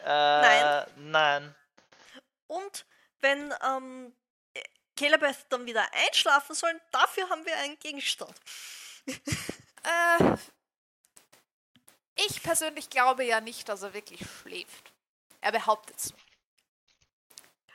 [0.00, 0.86] Äh, nein.
[0.96, 1.54] Nein.
[2.46, 2.84] Und
[3.24, 4.14] wenn ähm,
[4.96, 8.34] Calebeth dann wieder einschlafen soll, dafür haben wir einen Gegenstand.
[9.86, 10.36] Äh,
[12.14, 14.94] ich persönlich glaube ja nicht, dass er wirklich schläft.
[15.42, 16.14] Er behauptet es.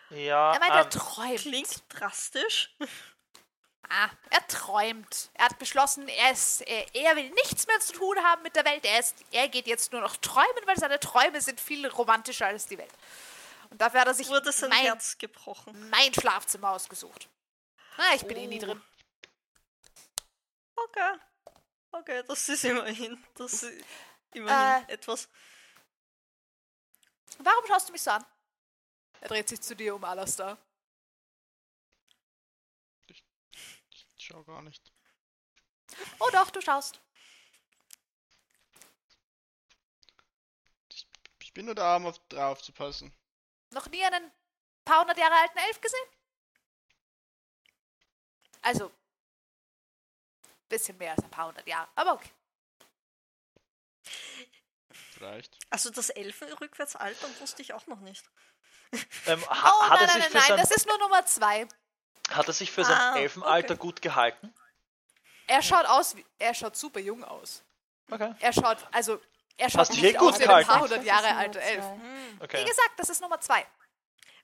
[0.10, 1.40] Ja, Er meint, er ähm, träumt.
[1.40, 2.76] Klingt drastisch.
[3.90, 5.30] Ah, er träumt.
[5.34, 8.66] Er hat beschlossen, er, ist, er, er will nichts mehr zu tun haben mit der
[8.66, 8.86] Welt.
[8.86, 12.66] Er, ist, er geht jetzt nur noch träumen, weil seine Träume sind viel romantischer als
[12.66, 12.94] die Welt.
[13.70, 15.90] Und dafür hat er sich Wurde sein mein, Herz gebrochen.
[15.90, 17.30] mein Schlafzimmer ausgesucht.
[17.98, 18.66] Na, ich bin eh nie Oh.
[18.66, 18.82] drin.
[20.76, 21.16] Okay.
[21.92, 23.24] Okay, das ist immerhin.
[23.36, 23.86] Das ist
[24.34, 24.94] immerhin Äh.
[24.94, 25.28] etwas.
[27.40, 28.26] Warum schaust du mich so an?
[29.22, 30.58] Er dreht sich zu dir um, Alastar.
[33.08, 33.24] Ich
[34.18, 34.92] schau gar nicht.
[36.20, 37.00] Oh doch, du schaust.
[41.42, 43.12] Ich bin nur da, um auf drauf zu passen.
[43.72, 44.32] Noch nie einen
[44.86, 46.06] paar hundert Jahre alten Elf gesehen?
[48.62, 48.92] Also,
[50.68, 52.30] bisschen mehr als ein paar hundert Jahre, aber okay.
[54.92, 55.58] Vielleicht.
[55.70, 58.24] Also das Elfen rückwärts altern wusste ich auch noch nicht.
[59.28, 61.26] ähm, Oh, ha, hat, nein, er sich nein, für nein, sein, das ist nur Nummer
[61.26, 61.68] zwei.
[62.32, 63.80] hat er sich für sein Ah, Elfenalter okay.
[63.82, 64.54] gut gehalten?
[65.48, 67.64] Er schaut aus, wie, er schaut super jung aus.
[68.10, 68.34] Okay.
[68.40, 69.22] Er schaut, also,
[69.60, 70.70] er schaut nicht gut aus wie ein gehalten.
[70.70, 71.84] paar Das hundert Jahre alter Elf.
[71.84, 72.40] Hm.
[72.40, 72.66] Wie okay.
[72.66, 73.66] gesagt, das ist Nummer zwei.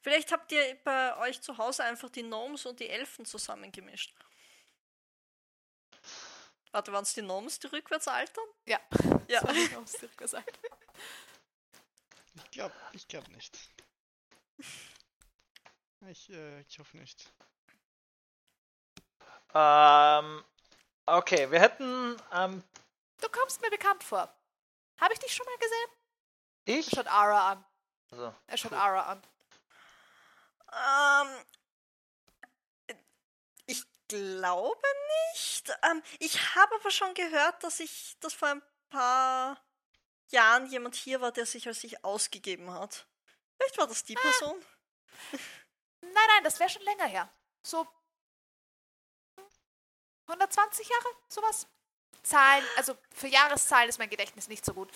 [0.02, 4.14] Vielleicht habt ihr bei euch zu Hause einfach die Gnomes und die Elfen zusammengemischt.
[6.72, 8.44] Warte, waren es die Gnomes, die rückwärts altern?
[8.66, 8.80] Ja.
[9.28, 9.42] Ja.
[9.52, 10.60] Ich auch so gesagt.
[12.36, 13.58] Ich glaub, ich glaub nicht.
[16.08, 17.32] Ich, äh, ich hoffe nicht.
[19.54, 20.44] Ähm,
[21.06, 22.64] okay, wir hätten ähm,
[23.22, 24.32] Du kommst mir bekannt vor.
[25.00, 25.90] Habe ich dich schon mal gesehen?
[26.66, 26.88] ich.
[26.88, 27.66] Er schaut Ara an.
[28.12, 29.22] Also, Er schaut Ara an.
[30.72, 31.46] Ähm,
[33.66, 34.82] ich glaube
[35.34, 35.70] nicht.
[35.84, 39.62] Ähm, ich habe aber schon gehört, dass ich, dass vor ein paar
[40.30, 43.08] Jahren jemand hier war, der sich als sich ausgegeben hat.
[43.58, 44.64] Vielleicht war das die Person.
[46.02, 47.32] Nein, nein, das wäre schon länger her.
[47.64, 47.88] So
[50.28, 51.68] 120 Jahre, sowas.
[52.26, 54.92] Zahlen, also für Jahreszahlen ist mein Gedächtnis nicht so gut.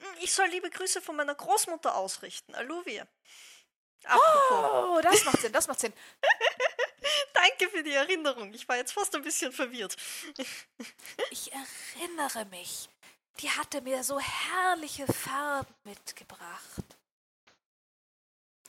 [0.00, 2.54] Hm, Ich soll liebe Grüße von meiner Großmutter ausrichten.
[2.54, 3.06] Aluvia.
[4.04, 4.90] Apropos.
[4.90, 5.92] Oh, das macht Sinn, das macht Sinn.
[7.32, 8.52] Danke für die Erinnerung.
[8.54, 9.96] Ich war jetzt fast ein bisschen verwirrt.
[11.30, 12.88] Ich erinnere mich.
[13.40, 16.84] Die hatte mir so herrliche Farben mitgebracht.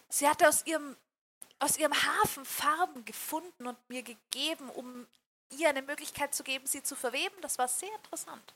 [0.09, 0.97] Sie hatte aus ihrem,
[1.59, 5.07] aus ihrem Hafen Farben gefunden und mir gegeben, um
[5.51, 7.35] ihr eine Möglichkeit zu geben, sie zu verweben.
[7.41, 8.53] Das war sehr interessant.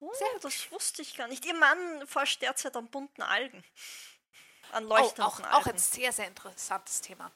[0.00, 1.44] Oh, Sehr das wusste ich gar nicht.
[1.44, 3.64] Ihr Mann forscht derzeit an bunten Algen.
[4.72, 5.52] An Oh, leuchtenden auch, Algen.
[5.54, 7.32] auch ein sehr, sehr interessantes Thema.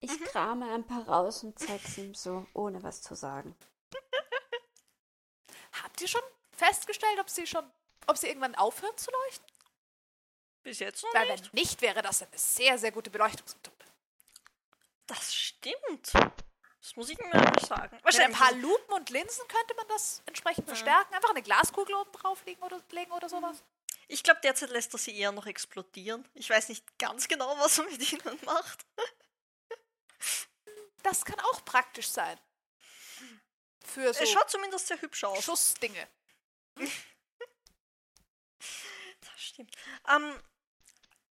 [0.00, 0.24] Ich Mhm.
[0.24, 3.56] krame ein paar raus und zeig's ihm so, ohne was zu sagen.
[5.82, 6.20] Habt ihr schon
[6.52, 7.64] festgestellt, ob sie schon,
[8.06, 9.46] ob sie irgendwann aufhören zu leuchten?
[10.62, 11.44] Bis jetzt noch Weil nicht.
[11.52, 13.86] wenn nicht, wäre das eine sehr, sehr gute Beleuchtungsmethode.
[15.06, 16.12] Das stimmt.
[16.82, 17.94] Das muss ich mir mal sagen.
[17.94, 18.38] Mit ein Wahrscheinlich.
[18.38, 21.14] paar Lupen und Linsen könnte man das entsprechend verstärken.
[21.14, 23.62] Einfach eine Glaskugel oben drauflegen oder, legen oder sowas.
[24.08, 26.28] Ich glaube, derzeit lässt er sie eher noch explodieren.
[26.34, 28.84] Ich weiß nicht ganz genau, was er mit ihnen macht.
[31.04, 32.38] Das kann auch praktisch sein.
[33.84, 35.44] Für so Er schaut zumindest sehr hübsch aus.
[35.44, 36.08] Schussdinge.
[39.20, 39.76] Das stimmt.
[40.08, 40.40] Ähm,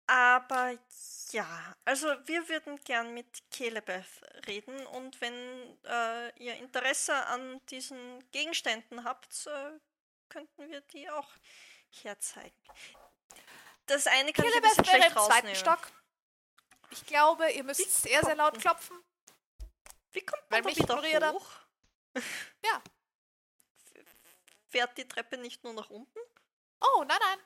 [0.07, 0.77] aber
[1.31, 5.33] ja, also wir würden gern mit Kelebeth reden und wenn
[5.85, 9.79] äh, ihr Interesse an diesen Gegenständen habt, äh,
[10.29, 11.29] könnten wir die auch
[11.89, 12.55] herzeigen.
[13.85, 15.55] Das eine kann ich ein Kelebeth wäre im zweiten.
[15.55, 15.91] Stock.
[16.91, 18.97] Ich glaube, ihr müsst sehr, sehr laut klopfen.
[20.11, 21.33] Wie kommt Weil man da mich wieder ignoriert er.
[21.33, 21.51] hoch?
[22.65, 22.81] Ja.
[24.67, 26.19] Fährt die Treppe nicht nur nach unten?
[26.79, 27.39] Oh, nein, nein.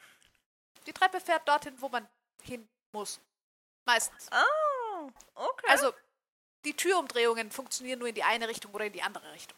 [0.86, 2.08] Die Treppe fährt dorthin, wo man
[2.42, 3.22] hin muss.
[3.86, 4.32] Meistens.
[4.32, 5.66] Ah, okay.
[5.70, 5.94] Also,
[6.66, 9.58] die Türumdrehungen funktionieren nur in die eine Richtung oder in die andere Richtung.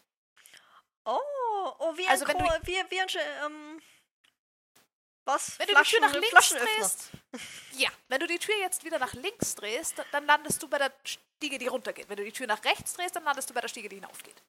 [1.04, 1.20] oh,
[1.78, 3.08] oh, wie Also ein, wenn du- wie, wie ein,
[3.44, 3.82] ähm,
[5.24, 5.58] was?
[5.58, 7.10] Wenn du die Tür nach Flaschen- links drehst.
[7.72, 10.92] Ja, wenn du die Tür jetzt wieder nach links drehst, dann landest du bei der
[11.04, 12.08] Stiege, die runtergeht.
[12.08, 14.42] Wenn du die Tür nach rechts drehst, dann landest du bei der Stiege, die hinaufgeht.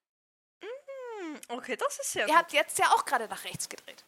[0.64, 2.38] Hm, okay, das ist sehr Ihr gut.
[2.38, 4.04] habt jetzt ja auch gerade nach rechts gedreht.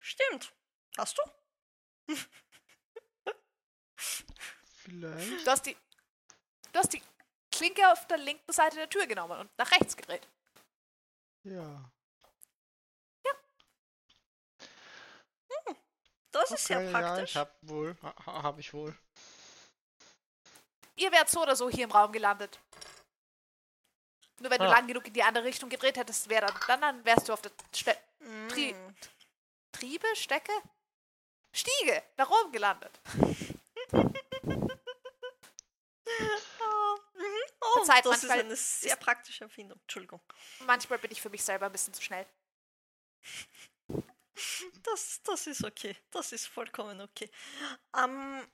[0.00, 0.52] Stimmt.
[0.96, 1.22] Hast du?
[3.98, 5.46] Vielleicht.
[5.46, 5.76] Du hast die,
[6.72, 7.02] Du hast die
[7.50, 10.26] Klinke auf der linken Seite der Tür genommen und nach rechts gedreht.
[11.44, 11.90] Ja.
[16.30, 17.30] Das ist sehr Okay, ja, praktisch.
[17.30, 17.96] ich hab wohl.
[18.02, 18.94] Ha, ha- hab ich wohl.
[20.96, 22.60] Ihr wärt so oder so hier im Raum gelandet.
[24.40, 24.72] Nur wenn du Ah.
[24.72, 27.42] lang genug in die andere Richtung gedreht hättest, wär dann, dann, dann wärst du auf
[27.42, 27.96] der Ste
[28.48, 28.94] Tri Mm.
[29.72, 30.52] Triebe, Stecke,
[31.52, 33.00] Stiege nach oben gelandet.
[37.60, 39.78] Oh, Verzeiht, das ist eine sehr praktische Erfindung.
[39.82, 40.20] Entschuldigung.
[40.60, 42.26] Manchmal bin ich für mich selber ein bisschen zu schnell.
[44.82, 45.96] Das, das ist okay.
[46.10, 47.30] Das ist vollkommen okay.
[47.96, 48.46] Ähm.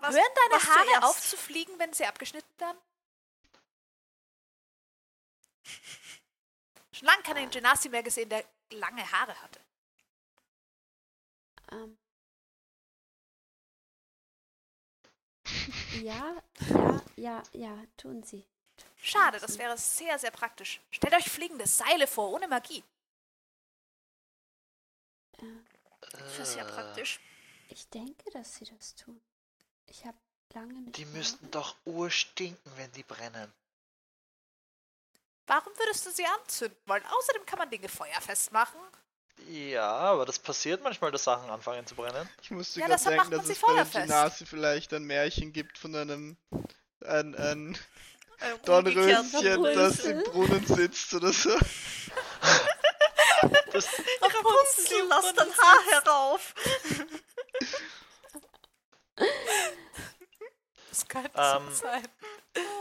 [0.00, 2.78] was, Hören deine Haare auf zu fliegen, wenn sie abgeschnitten werden?
[6.92, 9.60] Schon lange keinen Genasi mehr gesehen, der lange Haare hatte.
[11.72, 11.98] Ähm.
[16.02, 18.44] Ja, ja, ja, ja, tun sie.
[18.96, 20.80] Schade, das wäre sehr, sehr praktisch.
[20.90, 22.84] Stellt euch fliegende Seile vor, ohne Magie.
[25.38, 25.44] Äh,
[26.12, 27.20] Das ist sehr praktisch.
[27.68, 29.20] ich denke, dass sie das tun.
[29.86, 30.16] Ich habe
[30.54, 30.96] lange nicht.
[30.96, 33.52] Die mehr- müssten doch urstinken, wenn die brennen.
[35.46, 37.04] Warum würdest du sie anzünden wollen?
[37.04, 38.80] Außerdem kann man Dinge feuerfest machen.
[39.48, 42.28] Ja, aber das passiert manchmal, dass Sachen anfangen zu brennen.
[42.42, 43.90] Ich musste Ja, gerade denken, dass sie es bei den.
[43.90, 46.36] Genasi vielleicht ein Märchen gibt von einem
[47.04, 47.78] ein, ein
[48.62, 51.50] umgekehrten Dornröschen, das im Brunnen sitzt oder so.
[53.72, 53.86] Das,
[54.20, 56.54] Rapunzel, lass dein Haar herauf.
[60.88, 62.08] Das könnte Ähm, so sein.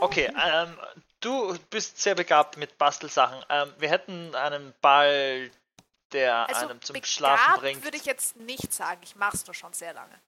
[0.02, 0.78] okay, ähm,
[1.22, 3.44] du bist sehr begabt mit Bastelsachen.
[3.50, 5.52] Ähm, wir hätten einen Ball,
[6.12, 7.84] der Also einem zum Schlafen bringt.
[7.84, 9.02] würde ich jetzt nicht sagen.
[9.04, 10.20] Ich mach's nur schon sehr lange.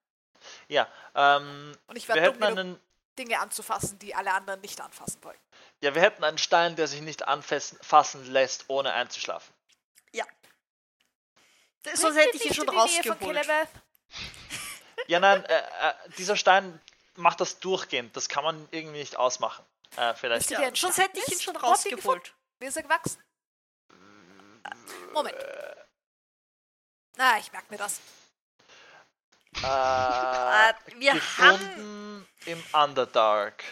[0.68, 2.80] Ja, ähm, Und ich wir war dumm einen,
[3.20, 5.38] Dinge anzufassen, die alle anderen nicht anfassen wollen.
[5.82, 9.54] ja, wir hätten einen Stein, der sich nicht anfassen fassen lässt, ohne einzuschlafen.
[11.96, 13.48] Sonst hätte ich ihn schon rausgeholt.
[15.08, 16.80] Ja, nein, äh, äh, dieser Stein
[17.16, 18.16] macht das durchgehend.
[18.16, 19.66] Das kann man irgendwie nicht ausmachen.
[19.98, 20.50] Äh, vielleicht.
[20.52, 22.34] Ja, sonst hätte ich ihn schon rausgeholt.
[22.60, 23.22] Wie ist er gewachsen?
[25.12, 25.36] Moment.
[27.18, 28.00] Ah, ich merke mir das.
[29.58, 31.60] Äh, Äh, wir haben.
[31.60, 33.64] gefunden im Underdark.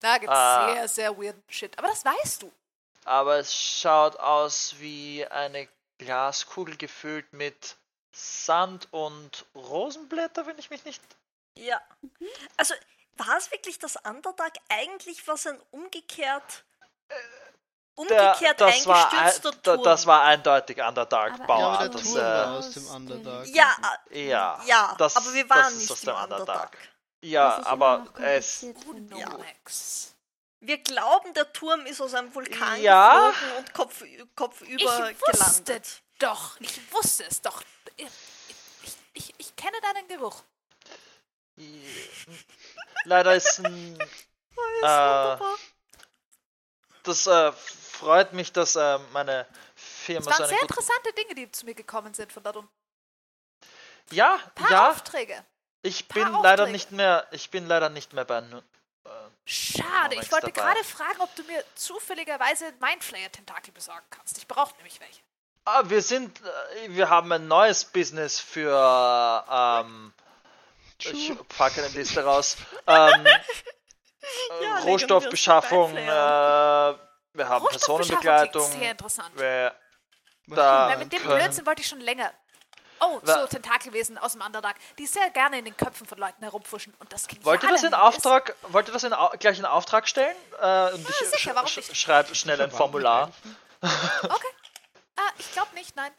[0.00, 0.72] Da gibt's Ah.
[0.72, 1.78] sehr, sehr weird Shit.
[1.78, 2.52] Aber das weißt du.
[3.04, 5.68] Aber es schaut aus wie eine
[5.98, 7.76] Glaskugel gefüllt mit
[8.12, 11.02] Sand und Rosenblätter, wenn ich mich nicht.
[11.54, 11.80] Ja.
[12.56, 12.74] Also,
[13.16, 16.64] war es wirklich das Underdark eigentlich was ein umgekehrt.
[17.08, 17.16] Der,
[17.98, 19.84] Umgekehrt das, war, ein, eingestürzter da, Turm?
[19.84, 21.60] das war eindeutig Underdark Aber- Bauer.
[21.60, 23.46] Ja, aber der das, Turm war äh, aus dem Underdark.
[23.48, 23.76] Ja,
[24.10, 26.78] ja, ja, das, aber wir das waren ist nicht aus dem Underdark.
[27.22, 28.66] Ja, ich immer aber es.
[29.16, 29.38] Ja.
[30.60, 33.30] Wir glauben, der Turm ist aus einem Vulkan Ja.
[33.30, 34.02] geflogen und Kopf,
[34.34, 35.14] kopfüber Ich wusste
[35.64, 36.02] gelandet.
[36.18, 36.60] doch.
[36.60, 37.62] Ich wusste es doch.
[37.96, 38.06] Ich,
[38.82, 40.42] ich, ich, ich kenne deinen Geruch.
[43.04, 43.98] Leider ist ein.
[44.58, 45.54] Äh, Wunderbar.
[47.02, 47.52] das äh,
[47.96, 51.64] freut mich, dass äh, meine Firma Es so waren eine sehr interessante Dinge, die zu
[51.64, 52.70] mir gekommen sind von dort unten.
[54.10, 55.44] Ja, Ein paar ja, Aufträge.
[55.82, 56.72] ich paar bin leider Aufträge.
[56.72, 57.26] nicht mehr.
[57.32, 58.38] Ich bin leider nicht mehr bei.
[58.38, 58.60] Äh,
[59.44, 60.16] Schade.
[60.16, 60.72] Ich wollte dabei.
[60.72, 64.38] gerade fragen, ob du mir zufälligerweise Mindflayer-Tentakel besorgen kannst.
[64.38, 65.20] Ich brauche nämlich welche.
[65.64, 70.12] Ah, wir sind, äh, wir haben ein neues Business für, ähm,
[70.98, 72.56] ich packe eine Liste raus,
[72.86, 77.05] ähm, äh, Ja, Rohstoffbeschaffung, legen äh,
[77.36, 79.30] wir wir haben Personenbegleitung, sehr interessant.
[79.38, 79.74] wir,
[80.48, 82.32] da Weil mit dem können- Blödsinn wollte ich schon länger.
[82.98, 86.42] Oh, Wa- so Tentakelwesen aus dem Underdark, die sehr gerne in den Köpfen von Leuten
[86.42, 86.94] herumfuschen.
[86.98, 87.92] Und das klingt wollt ihr ja das in.
[87.92, 90.34] Auftrag, wollt ihr das in, gleich in Auftrag stellen?
[90.60, 91.94] Äh, und ich sicher, warum sch nicht?
[91.94, 93.30] sch schreibe schnell ein Formular.
[93.82, 94.48] Okay.
[95.16, 96.10] Ah, ich glaube nicht, nein.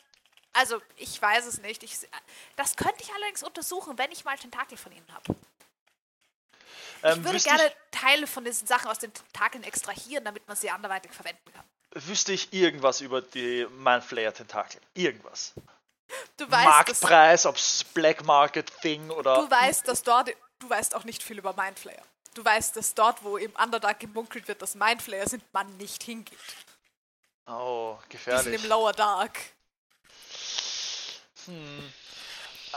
[0.54, 1.82] Also, ich weiß es nicht.
[1.84, 2.08] Ich,
[2.56, 5.36] das könnte ich allerdings untersuchen, wenn ich mal Tentakel von ihnen habe.
[7.04, 10.58] Ähm, Ich würde gerne ich, Teile von diesen Sachen aus den Tentakeln extrahieren, damit man
[10.58, 11.64] sie anderweitig verwenden kann.
[11.92, 14.82] wüsste ich irgendwas über die Mindflayer-Tentakel?
[14.94, 15.54] Irgendwas.
[16.38, 19.36] Du weißt, Marktpreis, ob es Black Market Thing oder.
[19.42, 20.30] du weißt, dass dort.
[20.60, 22.02] Du weißt auch nicht viel über Mindflayer.
[22.34, 26.38] Du weißt, dass dort, wo im Underdark gemunkelt wird, dass Mindflayer sind, man nicht hingeht.
[27.46, 28.64] Oh, Die sind gefährlich.
[28.64, 29.38] im Lower Dark.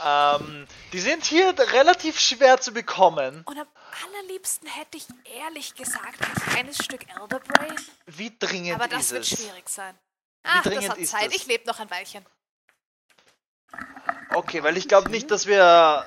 [0.03, 3.43] Ähm, die sind hier relativ schwer zu bekommen.
[3.45, 3.67] Und am
[4.05, 7.75] allerliebsten hätte ich ehrlich gesagt ein kleines Stück Elderbrain.
[8.07, 9.29] Wie dringend Aber das ist wird es?
[9.29, 9.97] schwierig sein.
[10.43, 11.27] Ach, das dringend hat ist Zeit.
[11.27, 11.35] das?
[11.35, 12.25] Ich lebe noch ein Weilchen.
[14.33, 16.05] Okay, weil ich glaube nicht, dass wir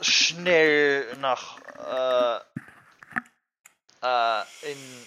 [0.00, 2.40] schnell nach äh,
[4.02, 5.06] äh, in,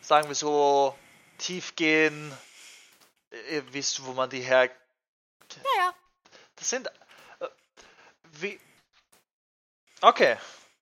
[0.00, 0.96] sagen wir so,
[1.38, 2.32] tief gehen.
[3.50, 4.64] Ihr wisst, wo man die her.
[4.64, 5.94] Ja, ja.
[6.56, 6.90] Das sind.
[8.40, 8.60] Wie.
[10.00, 10.36] Okay.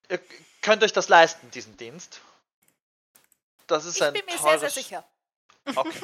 [0.09, 0.20] Ihr
[0.62, 2.20] könnt euch das leisten, diesen Dienst.
[3.66, 4.61] Das ist Ich ein bin mir sehr, teures...
[4.61, 5.05] sehr sicher.
[5.74, 6.01] Okay.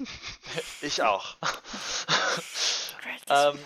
[0.80, 1.36] ich auch.
[3.28, 3.64] ähm,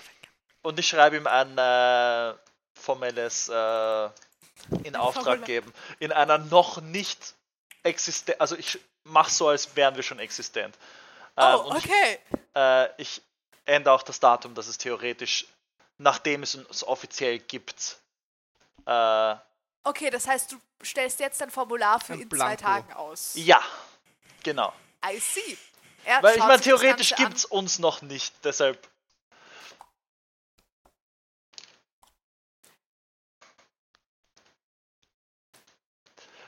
[0.63, 2.35] und ich schreibe ihm ein äh,
[2.75, 4.11] formelles äh,
[4.85, 5.73] in Auftrag geben.
[5.99, 7.35] In einer noch nicht
[7.83, 10.77] existent, also ich mache so, als wären wir schon existent.
[11.37, 12.19] Ähm, Oh, okay.
[12.31, 13.23] ich, äh, ich
[13.65, 15.47] ändere auch das Datum, dass es theoretisch,
[15.99, 17.99] nachdem es uns offiziell gibt,
[18.87, 19.35] äh,
[19.85, 22.63] Okay, das heißt, du stellst jetzt ein Formular für in zwei Blanko.
[22.63, 23.33] Tagen aus.
[23.35, 23.61] ja,
[24.43, 24.73] genau.
[25.05, 25.57] I see.
[26.05, 28.87] Er Weil ich meine, theoretisch gibt es uns noch nicht, deshalb.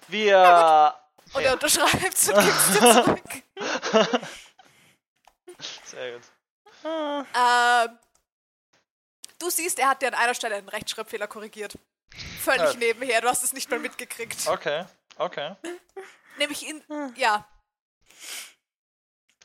[0.08, 0.94] Wir.
[1.32, 1.48] Und Ja.
[1.48, 3.42] er unterschreibt es und gibt es dir zurück.
[5.84, 6.22] Sehr gut.
[6.84, 7.98] Ähm,
[9.40, 11.76] du siehst, er hat dir an einer Stelle einen Rechtschreibfehler korrigiert.
[12.42, 12.74] Völlig Ja.
[12.74, 14.46] nebenher, du hast es nicht mal mitgekriegt.
[14.46, 14.84] Okay,
[15.16, 15.56] okay,
[16.38, 16.82] Nämlich in.
[17.16, 17.46] Ja.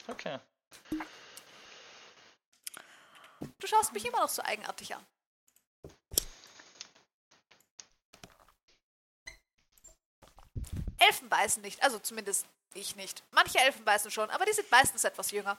[0.07, 0.39] okay.
[3.59, 5.05] Du schaust mich immer noch so eigenartig an.
[10.99, 13.23] Elfen beißen nicht, also zumindest ich nicht.
[13.31, 15.57] Manche Elfen beißen schon, aber die sind meistens etwas jünger.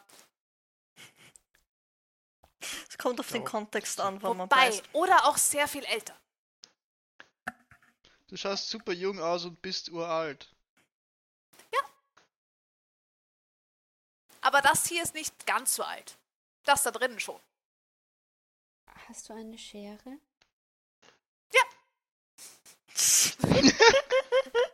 [2.96, 4.84] Es kommt auf den Kontext an, wann man Wobei, beißt.
[4.94, 6.16] oder auch sehr viel älter.
[8.28, 10.50] Du schaust super jung aus und bist uralt.
[14.40, 16.16] Aber das hier ist nicht ganz so alt.
[16.64, 17.40] Das da drinnen schon.
[19.08, 20.18] Hast du eine Schere?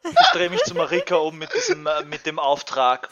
[0.05, 3.09] Ich drehe mich zu Marika um mit diesem, äh, mit dem Auftrag.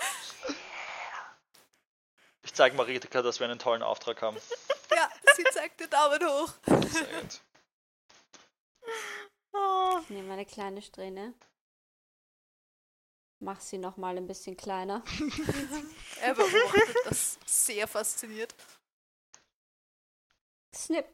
[2.50, 4.36] Ich zeige Marika, dass wir einen tollen Auftrag haben.
[4.92, 6.52] Ja, sie zeigt den Daumen hoch.
[6.66, 7.40] Sehr gut.
[9.52, 11.32] Oh, Ich nehme eine kleine Strähne.
[13.38, 15.04] Mach sie noch mal ein bisschen kleiner.
[16.20, 18.52] Er beobachtet das sehr fasziniert.
[20.74, 21.06] Snip.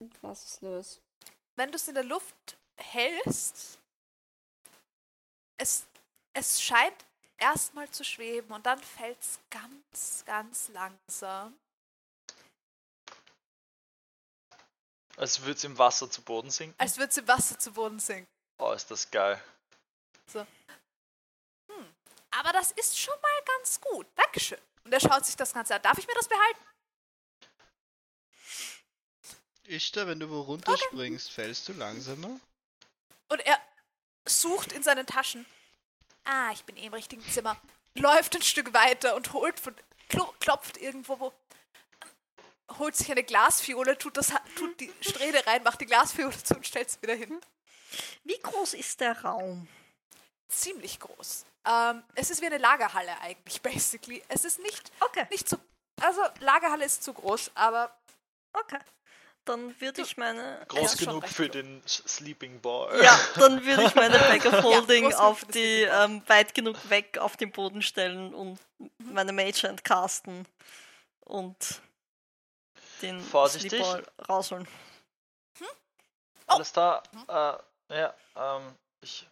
[0.00, 1.00] Und was ist los?
[1.54, 3.78] Wenn du es in der Luft hältst,
[5.56, 5.86] es,
[6.32, 7.04] es scheint
[7.38, 11.54] erstmal zu schweben und dann fällt es ganz, ganz langsam.
[15.16, 16.74] Als würde es im Wasser zu Boden sinken.
[16.78, 18.26] Als würde es im Wasser zu Boden sinken.
[18.58, 19.42] Oh, ist das geil.
[22.36, 24.06] Aber das ist schon mal ganz gut.
[24.14, 24.58] Dankeschön.
[24.84, 25.82] Und er schaut sich das Ganze an.
[25.82, 26.60] Darf ich mir das behalten?
[29.64, 32.38] Ishtar, wenn du wo runterspringst, fällst du langsamer?
[33.28, 33.60] Und er
[34.26, 35.46] sucht in seinen Taschen.
[36.24, 37.56] Ah, ich bin eh im richtigen Zimmer.
[37.94, 39.74] Läuft ein Stück weiter und holt von,
[40.10, 41.32] klo- klopft irgendwo wo.
[42.78, 46.66] Holt sich eine Glasfiole, tut, das, tut die Strähne rein, macht die Glasfiole zu und
[46.66, 47.40] stellt sie wieder hin.
[48.24, 49.68] wie groß ist der Raum?
[50.48, 51.46] Ziemlich groß.
[51.64, 54.22] Ähm, es ist wie eine Lagerhalle eigentlich, basically.
[54.28, 55.56] Es ist nicht, Okay, nicht zu.
[56.00, 57.96] Also, Lagerhalle ist zu groß, aber
[58.52, 58.78] okay.
[59.46, 60.64] Dann würde ich meine.
[60.66, 63.02] Groß schon genug für den Sleeping Boy.
[63.02, 67.18] Ja, dann würde ich meine Bag of Holding genug auf die ähm, weit genug weg
[67.18, 68.58] auf den Boden stellen und
[68.98, 70.46] meine Mage Hand casten
[71.20, 71.80] und
[73.02, 73.70] den Vorsichtig.
[73.70, 74.66] Sleepball rausholen.
[76.48, 77.02] Alles da.
[77.28, 79.28] Äh, ja, ähm, ich.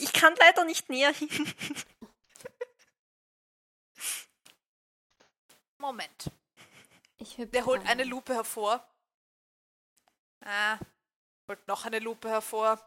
[0.00, 1.28] Ich kann leider nicht näher hin.
[5.78, 6.30] Moment.
[7.20, 8.86] Der holt eine Lupe hervor.
[10.44, 10.78] Ah,
[11.48, 12.80] holt noch eine Lupe hervor.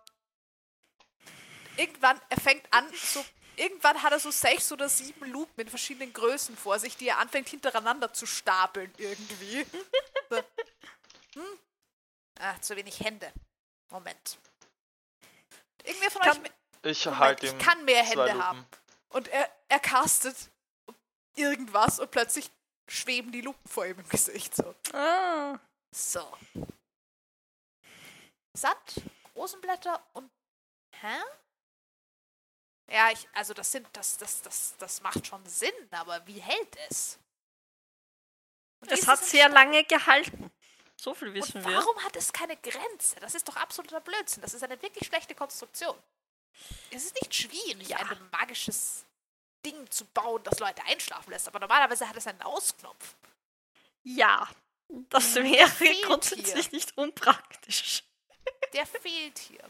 [1.77, 3.23] Irgendwann, er fängt an, so,
[3.55, 7.17] irgendwann hat er so sechs oder sieben Lupen in verschiedenen Größen vor sich, die er
[7.17, 9.65] anfängt hintereinander zu stapeln irgendwie.
[10.29, 10.37] So.
[11.33, 11.59] Hm?
[12.39, 13.33] Ah, zu wenig Hände.
[13.89, 14.37] Moment.
[15.83, 16.51] Irgendwer von Kann- euch.
[16.83, 18.65] Ich Moment, halte ich kann mehr Hände haben.
[19.09, 20.49] Und er, er castet
[21.35, 22.49] irgendwas und plötzlich
[22.91, 24.55] schweben die Lupen vor ihm im Gesicht.
[24.55, 24.75] So.
[24.93, 25.57] Ah,
[25.93, 26.37] So.
[28.57, 29.01] Sand,
[29.35, 30.29] Rosenblätter und.
[30.99, 31.17] Hä?
[32.91, 36.75] Ja, ich, also das sind, das, das, das, das macht schon Sinn, aber wie hält
[36.89, 37.17] es?
[38.81, 40.51] Und es hat sehr lange gehalten.
[40.99, 41.77] So viel wissen Und wir.
[41.77, 43.15] warum hat es keine Grenze?
[43.21, 44.41] Das ist doch absoluter Blödsinn.
[44.41, 45.97] Das ist eine wirklich schlechte Konstruktion.
[46.91, 47.97] Es ist nicht schwierig, Ja.
[47.97, 49.05] ein magisches
[49.65, 51.47] Ding zu bauen, das Leute einschlafen lässt.
[51.47, 53.15] Aber normalerweise hat es einen Ausknopf.
[54.03, 54.47] Ja,
[54.87, 56.73] das wäre fehlt grundsätzlich hier.
[56.73, 58.03] nicht unpraktisch.
[58.73, 59.63] Der fehlt hier.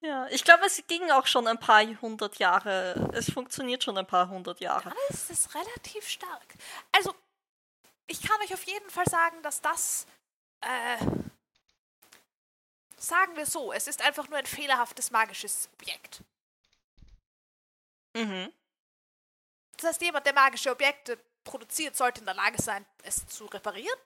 [0.00, 3.10] Ja, ich glaube, es ging auch schon ein paar hundert Jahre.
[3.12, 4.94] Es funktioniert schon ein paar hundert Jahre.
[5.08, 6.54] Das ist relativ stark.
[6.92, 7.14] Also,
[8.06, 10.06] ich kann euch auf jeden Fall sagen, dass das,
[10.60, 10.98] äh,
[12.96, 16.22] sagen wir so, es ist einfach nur ein fehlerhaftes magisches Objekt.
[18.14, 18.52] Mhm.
[19.78, 23.98] Das heißt, jemand, der magische Objekte produziert, sollte in der Lage sein, es zu reparieren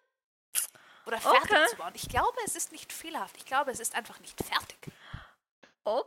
[1.06, 1.66] oder fertig Okay.
[1.68, 1.92] zu bauen.
[1.94, 3.36] Ich glaube, es ist nicht fehlerhaft.
[3.36, 4.78] Ich glaube, es ist einfach nicht fertig.
[5.84, 6.04] Oh,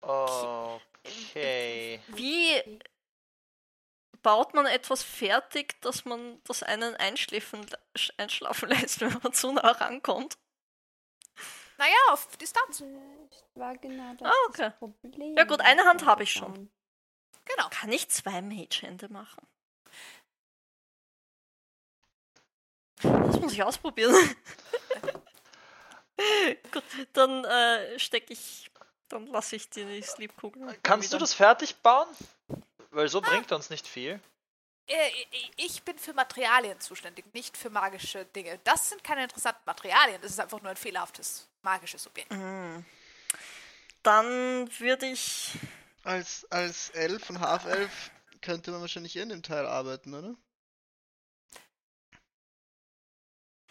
[0.00, 2.00] Okay.
[2.08, 2.80] wie
[4.22, 7.66] baut man etwas fertig, dass man das einen einschlafen,
[8.16, 10.38] einschlafen lässt, wenn man zu nah rankommt?
[11.78, 12.78] Naja, auf Distanz.
[13.30, 14.62] Das war genau das, Ah, okay.
[14.70, 15.36] das Problem.
[15.36, 16.70] Ja gut, eine Hand habe ich schon.
[17.44, 17.68] Genau.
[17.70, 19.46] Kann ich zwei Mage-Hände machen?
[23.02, 24.14] Das muss ich ausprobieren.
[26.72, 28.70] Gut, dann äh, stecke ich,
[29.08, 30.78] dann lasse ich die Sleep-Kugel.
[30.82, 32.06] Kannst du das fertig bauen?
[32.90, 34.20] Weil so bringt uns nicht viel.
[34.86, 35.10] Äh,
[35.56, 38.60] Ich bin für Materialien zuständig, nicht für magische Dinge.
[38.64, 40.20] Das sind keine interessanten Materialien.
[40.20, 42.30] Das ist einfach nur ein fehlerhaftes magisches Objekt.
[42.30, 42.84] Mhm.
[44.02, 45.52] Dann würde ich.
[46.04, 48.10] Als, als Elf und Half-Elf
[48.40, 50.34] könnte man wahrscheinlich in dem Teil arbeiten, oder?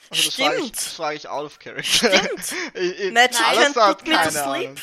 [0.09, 0.77] Also das frage ich, Stimmt.
[0.77, 1.83] das frage ich out of character.
[1.83, 2.51] Stimmt.
[2.75, 4.43] Ich- ich- Magic can't hat put me to sleep.
[4.45, 4.77] Ahnung.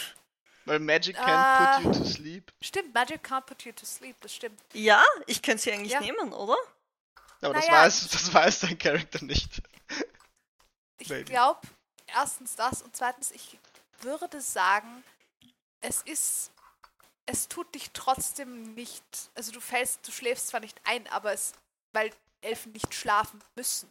[0.67, 1.89] Weil Magic can't put Äh.
[1.99, 2.53] you to sleep.
[2.61, 4.61] Stimmt, Magic can't put you to sleep, das stimmt.
[4.75, 6.01] Ja, ich könnte sie eigentlich Ja.
[6.01, 6.57] nehmen, oder?
[7.41, 7.83] Aber das, Naja.
[7.85, 9.63] weiß, das weiß dein Charakter nicht.
[10.99, 11.61] Ich glaube,
[12.09, 13.59] erstens das und zweitens, ich
[14.01, 15.05] würde sagen,
[15.81, 16.51] es ist,
[17.31, 21.53] es tut dich trotzdem nicht, also du fällst, du schläfst zwar nicht ein, aber es,
[21.93, 22.11] weil
[22.41, 23.91] Elfen nicht schlafen müssen,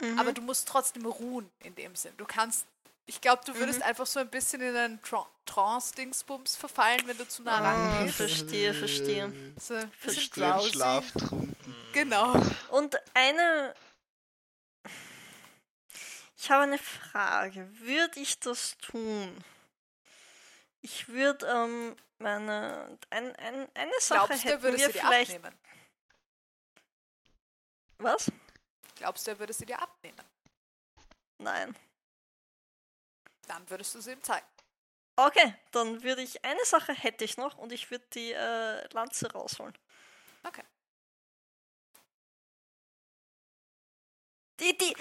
[0.00, 0.18] Mhm.
[0.18, 2.12] aber du musst trotzdem ruhen in dem Sinn.
[2.18, 2.66] Du kannst,
[3.06, 3.58] ich glaube, du Mhm.
[3.60, 7.98] würdest einfach so ein bisschen in einen Tran- Trance-Dingsbums verfallen, wenn du zu nah Ah,
[7.98, 8.16] rangehst.
[8.16, 9.32] verstehe, verstehe.
[9.58, 10.60] So ein verstehe.
[10.60, 11.74] Schlaftrunken.
[11.94, 12.34] Genau.
[12.70, 13.74] Und eine.
[16.36, 17.68] Ich habe eine Frage.
[17.80, 19.36] Würde ich das tun?
[20.82, 22.98] Ich würde ähm, meine.
[23.10, 25.34] Ein, ein, eine Sache Glaubst du, er hätten würde wir sie dir vielleicht.
[25.36, 25.58] abnehmen?
[27.98, 28.30] Was?
[28.96, 30.24] Glaubst du, er würde sie dir abnehmen?
[31.38, 31.76] Nein.
[33.46, 34.46] Dann würdest du sie ihm zeigen.
[35.16, 36.44] Okay, dann würde ich.
[36.44, 39.76] Eine Sache hätte ich noch und ich würde die äh, Lanze rausholen.
[40.44, 40.62] Okay.
[44.60, 44.96] Die, die.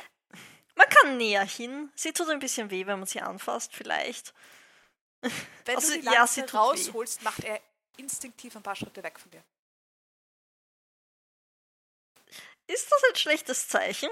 [0.76, 1.92] Man kann näher hin.
[1.96, 4.34] Sie tut ein bisschen weh, wenn man sie anfasst, vielleicht.
[5.66, 6.58] Wenn Also, du die ja, Lanze sie tut weh.
[6.58, 7.62] rausholst, macht er
[7.98, 9.44] instinktiv ein paar Schritte weg von dir.
[12.68, 14.10] Ist das ein schlechtes Zeichen?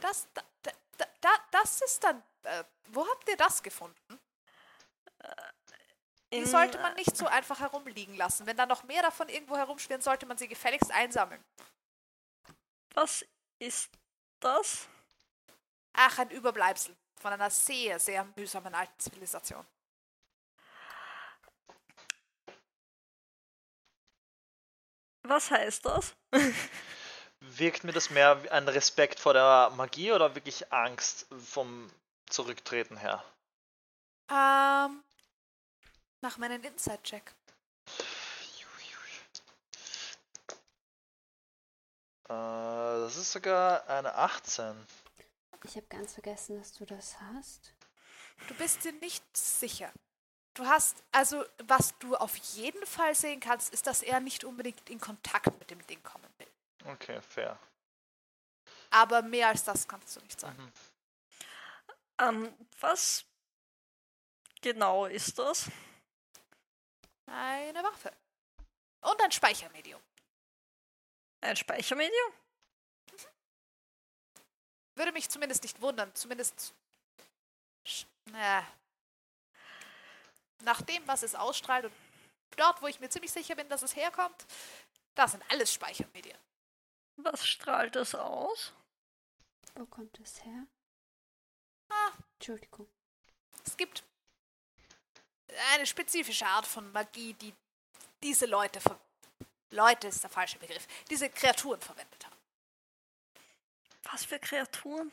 [0.00, 2.22] Das, da, da, da, da, das ist dann.
[2.44, 4.20] Äh, wo habt ihr das gefunden?
[6.32, 8.46] Die In- sollte man nicht so einfach herumliegen lassen.
[8.46, 11.44] Wenn da noch mehr davon irgendwo herumschwirren, sollte man sie gefälligst einsammeln.
[12.94, 13.24] Was
[13.58, 13.90] ist
[14.40, 14.88] das?
[15.92, 19.66] Ach, ein Überbleibsel von einer sehr, sehr mühsamen alten Zivilisation.
[25.22, 26.14] Was heißt das?
[27.40, 31.90] Wirkt mir das mehr wie ein Respekt vor der Magie oder wirklich Angst vom
[32.28, 33.24] Zurücktreten her?
[34.30, 35.02] Ähm.
[36.22, 37.34] Mach meinen Inside-Check.
[42.30, 44.86] Äh, das ist sogar eine 18.
[45.64, 47.74] Ich habe ganz vergessen, dass du das hast.
[48.46, 49.92] Du bist dir nicht sicher.
[50.54, 54.90] Du hast, also, was du auf jeden Fall sehen kannst, ist, dass er nicht unbedingt
[54.90, 56.50] in Kontakt mit dem Ding kommen will.
[56.92, 57.58] Okay, fair.
[58.90, 60.60] Aber mehr als das kannst du nicht sagen.
[60.62, 60.72] Mhm.
[62.18, 63.24] Ähm, was
[64.60, 65.70] genau ist das?
[67.26, 68.12] Eine Waffe.
[69.02, 70.02] Und ein Speichermedium.
[71.42, 72.32] Ein Speichermedium?
[74.96, 76.12] Würde mich zumindest nicht wundern.
[76.14, 76.74] Zumindest.
[77.86, 78.04] sch-
[78.34, 78.62] Äh,
[80.62, 81.92] nach dem, was es ausstrahlt und
[82.56, 84.46] dort, wo ich mir ziemlich sicher bin, dass es herkommt,
[85.14, 86.38] das sind alles Speichermedien.
[87.16, 88.72] Was strahlt das aus?
[89.74, 90.66] Wo kommt das her?
[91.88, 92.12] Ah.
[92.34, 92.88] Entschuldigung.
[93.66, 94.04] Es gibt
[95.72, 97.54] eine spezifische Art von Magie, die
[98.22, 98.98] diese Leute, ver
[99.70, 102.36] Leute ist der falsche Begriff, diese Kreaturen verwendet haben.
[104.04, 105.12] Was für Kreaturen?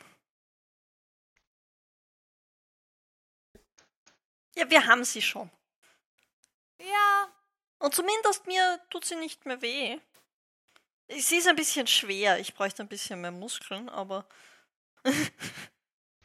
[4.58, 5.48] Ja, wir haben sie schon.
[6.80, 7.32] Ja,
[7.78, 10.00] Und zumindest mir tut sie nicht mehr weh.
[11.08, 12.40] Sie ist ein bisschen schwer.
[12.40, 14.26] Ich bräuchte ein bisschen mehr Muskeln, aber.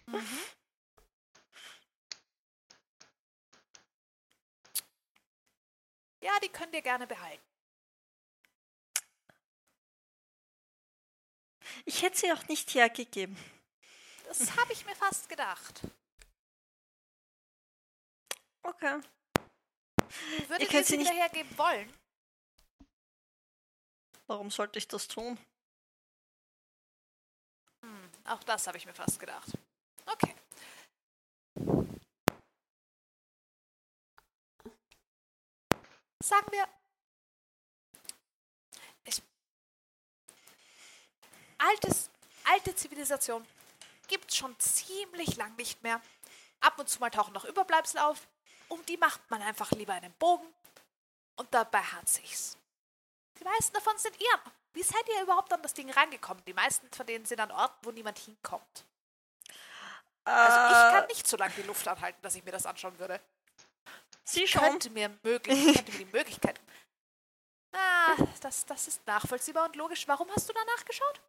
[0.06, 0.40] Mhm.
[6.20, 7.42] Ja, die könnt ihr gerne behalten.
[11.86, 13.38] Ich hätte sie auch nicht hergegeben.
[14.28, 15.82] Das habe ich mir fast gedacht.
[18.64, 19.02] Okay.
[20.48, 21.94] Würdet Ihr sie nicht- wieder hergeben wollen?
[24.28, 25.38] Warum sollte ich das tun?
[27.82, 29.52] Hm, auch das habe ich mir fast gedacht.
[30.06, 30.34] Okay.
[36.24, 36.68] Sagen wir.
[41.58, 42.10] Altes,
[42.44, 43.46] alte Zivilisation
[44.08, 46.02] gibt es schon ziemlich lang nicht mehr.
[46.60, 48.28] Ab und zu mal tauchen noch Überbleibsel auf.
[48.74, 50.48] Um die macht man einfach lieber einen Bogen.
[51.36, 52.58] Und dabei hat sich's.
[53.40, 54.40] Die meisten davon sind ihr.
[54.74, 56.44] Wie seid ihr überhaupt an das Ding rangekommen?
[56.46, 58.86] Die meisten von denen sind an Orten, wo niemand hinkommt.
[60.26, 63.20] Also ich kann nicht so lange die Luft anhalten, dass ich mir das anschauen würde.
[64.24, 64.62] Sie schon.
[64.62, 66.60] Könnte mir, möglich, könnte mir die Möglichkeit.
[67.74, 70.08] Ah, das, das ist nachvollziehbar und logisch.
[70.08, 71.22] Warum hast du da nachgeschaut?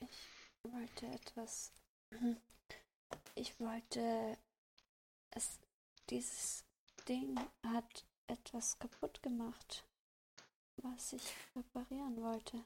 [0.00, 1.70] Ich wollte etwas.
[3.34, 4.38] Ich wollte.
[5.34, 5.58] Es.
[6.10, 6.64] Dieses
[7.08, 9.84] Ding hat etwas kaputt gemacht,
[10.76, 11.22] was ich
[11.56, 12.62] reparieren wollte.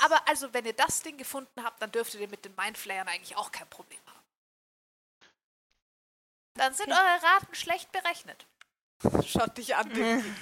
[0.00, 3.36] Aber also, wenn ihr das Ding gefunden habt, dann dürftet ihr mit den Mindflayern eigentlich
[3.36, 4.24] auch kein Problem haben.
[6.54, 7.00] Dann sind Okay.
[7.00, 8.46] eure Raten schlecht berechnet.
[9.26, 9.90] Schaut dich an.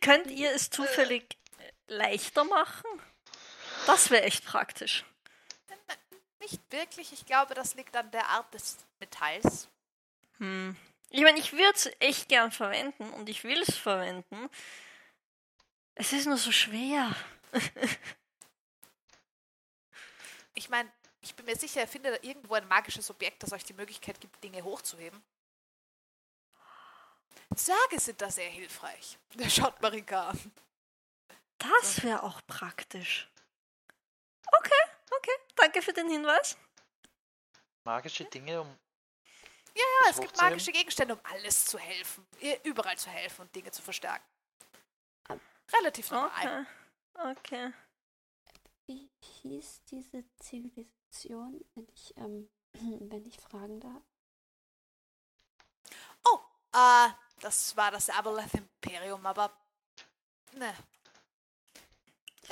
[0.00, 1.38] Könnt ihr es zufällig
[1.86, 2.86] leichter machen?
[3.86, 5.04] Das wäre echt praktisch.
[6.40, 7.12] Nicht wirklich.
[7.12, 9.68] Ich glaube, das liegt an der Art des Metalls.
[10.38, 10.76] Hm.
[11.10, 14.48] Ich meine, ich würde es echt gern verwenden und ich will es verwenden.
[15.94, 17.14] Es ist nur so schwer.
[20.54, 20.90] Ich meine,
[21.20, 24.42] ich bin mir sicher, ihr findet irgendwo ein magisches Objekt, das euch die Möglichkeit gibt,
[24.42, 25.22] Dinge hochzuheben.
[27.54, 29.18] Zwerge sind da sehr hilfreich.
[29.34, 30.52] Der schaut Marika an.
[31.58, 33.28] Das wäre auch praktisch.
[34.58, 35.32] Okay, okay.
[35.56, 36.56] Danke für den Hinweis.
[37.84, 38.78] Magische Dinge, um.
[39.74, 42.26] Ja, das es gibt magische Gegenstände, um alles zu helfen.
[42.64, 44.24] Überall zu helfen und Dinge zu verstärken.
[45.72, 46.66] Relativ normal.
[47.14, 47.30] Okay.
[47.30, 47.72] Okay.
[48.86, 54.02] wie hieß diese Zivilisation, wenn ich, ähm, wenn ich fragen darf?
[56.24, 56.38] Oh,
[56.72, 57.08] äh,
[57.40, 59.52] das war das Aboleth Imperium, aber.
[60.52, 60.74] Ne.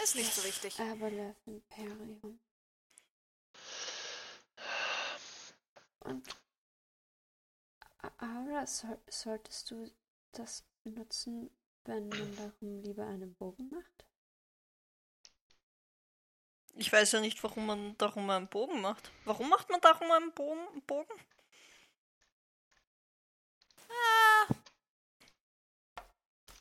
[0.03, 0.79] Ist nicht so wichtig.
[0.81, 2.41] Aboleth Imperium.
[6.07, 6.29] Und
[8.19, 9.91] Aura, soll, solltest du
[10.33, 11.51] das benutzen,
[11.85, 14.05] wenn man darum lieber einen Bogen macht?
[16.75, 19.11] Ich weiß ja nicht, warum man darum einen Bogen macht.
[19.25, 20.83] Warum macht man darum einen Bogen?
[20.87, 21.15] Bogen?
[23.89, 24.55] Ah.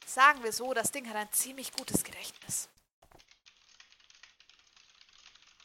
[0.06, 2.70] Sagen wir so, das Ding hat ein ziemlich gutes Gedächtnis.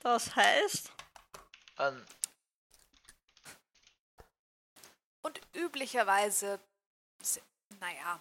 [0.02, 0.90] Das heißt,
[1.78, 2.04] Ähm,
[5.22, 6.60] Und üblicherweise,
[7.80, 8.20] naja,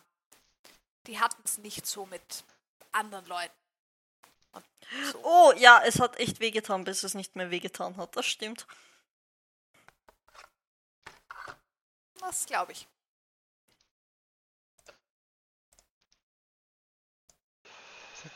[1.07, 2.43] die hatten es nicht so mit
[2.91, 3.53] anderen Leuten.
[5.11, 5.23] So.
[5.23, 8.15] oh ja, es hat echt wehgetan, bis es nicht mehr wehgetan hat.
[8.15, 8.65] Das stimmt.
[12.19, 12.87] Das glaube ich.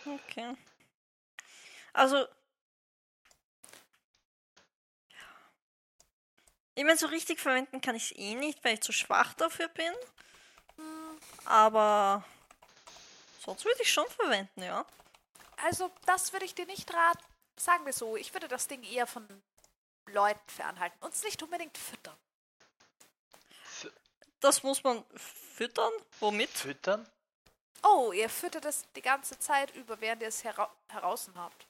[0.06, 0.56] Okay.
[1.94, 2.28] Also.
[6.76, 9.68] Ich meine, so richtig verwenden kann ich es eh nicht, weil ich zu schwach dafür
[9.70, 9.94] bin.
[11.46, 12.24] Aber
[13.40, 14.86] sonst würde ich schon verwenden, ja.
[15.64, 17.24] Also, das würde ich dir nicht raten.
[17.56, 19.28] Sagen wir so, ich würde das Ding eher von
[20.08, 20.98] Leuten fernhalten.
[21.02, 22.18] Uns nicht unbedingt füttern.
[24.40, 25.94] Das muss man füttern.
[26.20, 26.50] Womit?
[26.50, 27.08] füttern?
[27.84, 31.68] Oh, ihr füttert es die ganze Zeit über, während ihr es hera heraus habt.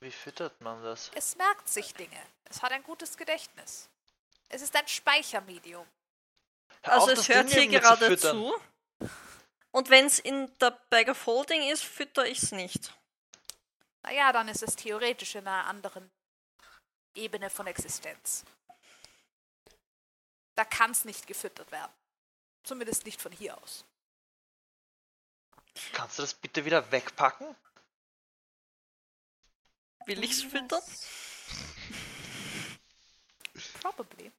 [0.00, 1.10] Wie füttert man das?
[1.14, 2.22] Es merkt sich Dinge.
[2.44, 3.88] Es hat ein gutes Gedächtnis.
[4.48, 5.86] Es ist ein Speichermedium.
[6.82, 8.36] Hör Also auf, es hört Ding hier gerade füttern.
[8.36, 9.08] zu.
[9.72, 12.94] Und wenn es in der Bag of Holding ist, fütter ich es nicht.
[14.02, 16.10] Naja, dann ist es theoretisch in einer anderen
[17.14, 18.44] Ebene von Existenz.
[20.54, 21.92] Da kann es nicht gefüttert werden.
[22.62, 23.84] Zumindest nicht von hier aus.
[25.92, 27.54] Kannst du das bitte wieder wegpacken?
[30.06, 30.82] Will ich es Dann füttern?
[33.86, 34.32] Probably.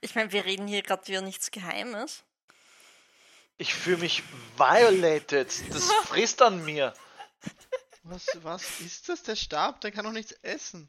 [0.00, 2.24] Ich meine, wir reden hier gerade wieder nichts Geheimes.
[3.58, 4.22] Ich fühle mich
[4.56, 5.48] violated.
[5.74, 6.94] Das frisst an mir.
[8.04, 9.22] Was, was ist das?
[9.24, 10.88] Der Stab, der kann doch nichts essen.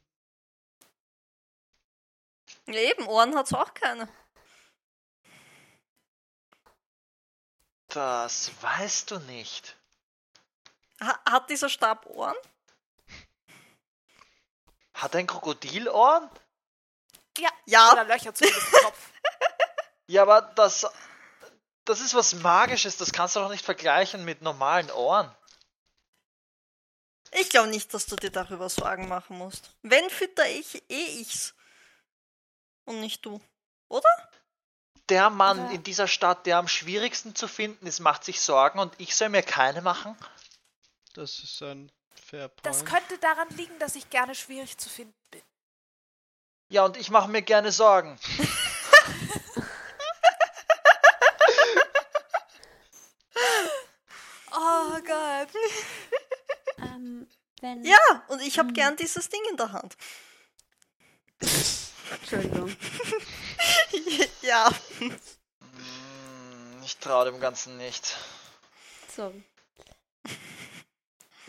[2.67, 4.07] Ja, eben, Ohren hat's auch keine.
[7.89, 9.75] Das weißt du nicht.
[11.01, 12.37] Ha hat dieser Stab Ohren?
[14.93, 16.29] Hat ein Krokodil Ohren?
[17.37, 17.91] Ja, Ja.
[17.93, 19.09] oder Löcher zumindest im Kopf.
[20.07, 20.85] Ja, aber das.
[21.85, 22.97] Das ist was Magisches.
[22.97, 25.33] Das kannst du doch nicht vergleichen mit normalen Ohren.
[27.31, 29.71] Ich glaube nicht, dass du dir darüber Sorgen machen musst.
[29.83, 31.53] Wenn fütter ich, eh ich's.
[32.85, 33.39] Und nicht du.
[33.87, 34.09] Oder?
[35.07, 38.79] Der Mann Aber- in dieser Stadt, der am schwierigsten zu finden ist, macht sich Sorgen
[38.79, 40.17] und ich soll mir keine machen?
[41.13, 41.89] Das ist ein
[42.25, 42.65] fair point.
[42.65, 45.41] Das könnte daran liegen, dass ich gerne schwierig zu finden bin.
[46.69, 48.17] Ja, und ich mache mir gerne Sorgen.
[54.53, 55.49] Oh Gott.
[56.79, 57.27] Ähm,
[57.61, 57.83] wenn.
[57.85, 59.95] Ja, und ich habe gern dieses Ding in der Hand.
[62.11, 62.75] Entschuldigung.
[64.41, 64.69] ja.
[64.99, 65.17] Hm,
[66.83, 68.17] Ich traue dem Ganzen nicht.
[69.15, 69.33] So.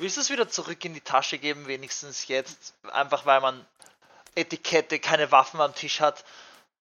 [0.03, 2.75] Willst du es wieder zurück in die Tasche geben, wenigstens jetzt?
[2.91, 3.65] Einfach weil man
[4.35, 6.25] Etikette, keine Waffen am Tisch hat.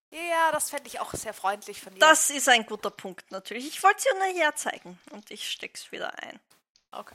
[0.09, 1.99] Ja, das fände ich auch sehr freundlich von dir.
[1.99, 3.67] Das ist ein guter Punkt natürlich.
[3.67, 4.99] Ich wollte es dir nur herzeigen.
[5.11, 6.39] Und ich steck's wieder ein.
[6.89, 7.13] Okay.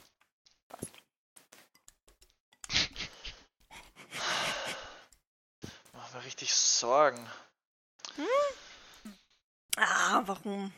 [5.91, 7.29] Mach mir richtig Sorgen.
[9.75, 10.73] Ah, warum?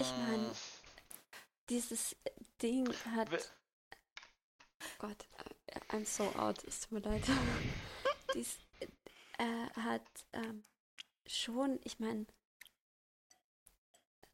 [0.00, 0.56] Ich mein, Hm,
[1.68, 2.16] Dieses
[2.62, 3.30] Ding hat.
[3.30, 3.44] We-
[4.98, 5.26] Gott,
[5.66, 7.24] äh, I'm so out, es tut mir leid.
[8.34, 8.58] Dies
[9.38, 10.02] äh, hat
[10.32, 10.64] ähm,
[11.26, 12.26] schon, ich meine,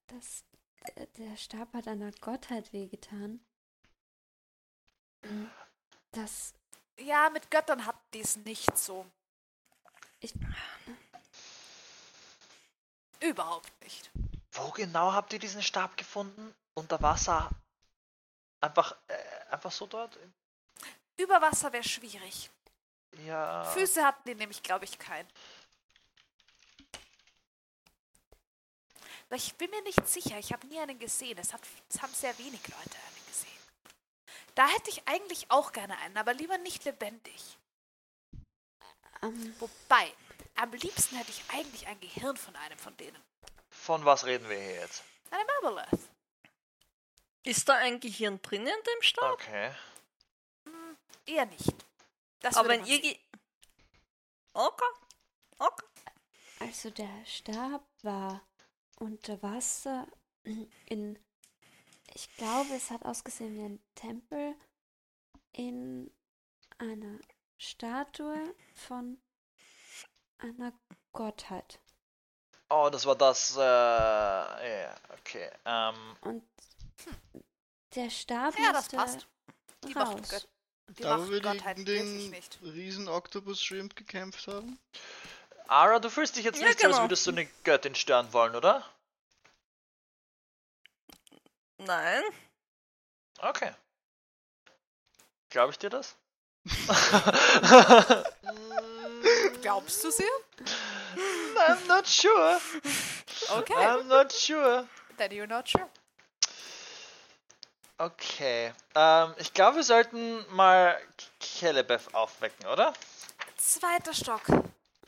[0.09, 0.45] das,
[0.97, 3.41] der, der Stab hat einer Gottheit wehgetan.
[5.23, 5.47] Mm,
[6.11, 6.53] Das,
[6.99, 9.07] Ja, mit Göttern hat dies nicht so.
[10.21, 10.35] ich,
[13.21, 14.11] Überhaupt nicht.
[14.53, 16.55] Wo genau habt ihr diesen Stab gefunden?
[16.75, 17.51] Unter Wasser?
[18.61, 20.19] Einfach, äh, einfach so dort?
[21.17, 22.51] Über Wasser wäre schwierig.
[23.27, 23.65] Ja.
[23.65, 25.29] Füße hatten die nämlich, glaube ich, keinen.
[29.27, 30.39] Aber Ich bin mir nicht sicher.
[30.39, 31.39] Ich habe nie einen gesehen.
[31.39, 33.59] Es, hat, es haben sehr wenig Leute einen gesehen.
[34.55, 37.59] Da hätte ich eigentlich auch gerne einen, aber lieber nicht lebendig.
[39.23, 40.13] ähm, Wobei,
[40.57, 43.23] am liebsten hätte ich eigentlich ein Gehirn von einem von denen.
[43.71, 45.03] Von was reden wir hier jetzt?
[45.31, 46.12] Eine Marvelous.
[47.45, 49.33] Ist da ein Gehirn drin in dem Stab?
[49.33, 49.73] Okay.
[51.27, 51.75] Eher nicht.
[52.41, 53.01] Das Aber wenn ihr.
[53.01, 53.19] Ge
[54.53, 54.85] okay.
[55.59, 55.87] Okay.
[56.61, 58.43] also der Stab war
[58.99, 60.07] unter Wasser
[60.87, 61.19] in,
[62.15, 64.55] ich glaube, es hat ausgesehen wie ein Tempel
[65.53, 66.11] in
[66.79, 67.19] einer
[67.59, 69.21] Statue von
[70.39, 70.73] einer
[71.13, 71.81] Gottheit.
[72.69, 75.51] Oh, das war das, äh, ja, okay.
[75.65, 76.43] Ähm, Und
[77.95, 79.27] der Stab Ja, das passt.
[79.85, 80.29] Die raus.
[80.29, 80.49] Gött
[80.89, 82.59] die Da, wo machen wir Gottheiten gegen den nicht.
[82.63, 84.79] riesen Octopus Shrimp gekämpft haben.
[85.69, 87.05] Ara, du fühlst dich jetzt Ja, nicht so, als genau.
[87.07, 88.85] würdest du eine Göttin stören wollen, oder?
[91.79, 92.23] Nein.
[93.39, 93.73] Okay.
[95.51, 96.17] Glaube ich dir das?
[99.63, 100.29] Glaubst du sie?
[101.57, 102.61] I'm not sure.
[103.51, 103.75] Okay.
[103.75, 104.87] I'm not sure.
[105.17, 105.89] Then you're not sure.
[108.03, 108.73] Okay.
[108.97, 111.01] Ähm, ich glaube, wir sollten mal
[111.39, 112.93] Kelebeth aufwecken, oder?
[113.57, 114.43] Zweiter Stock.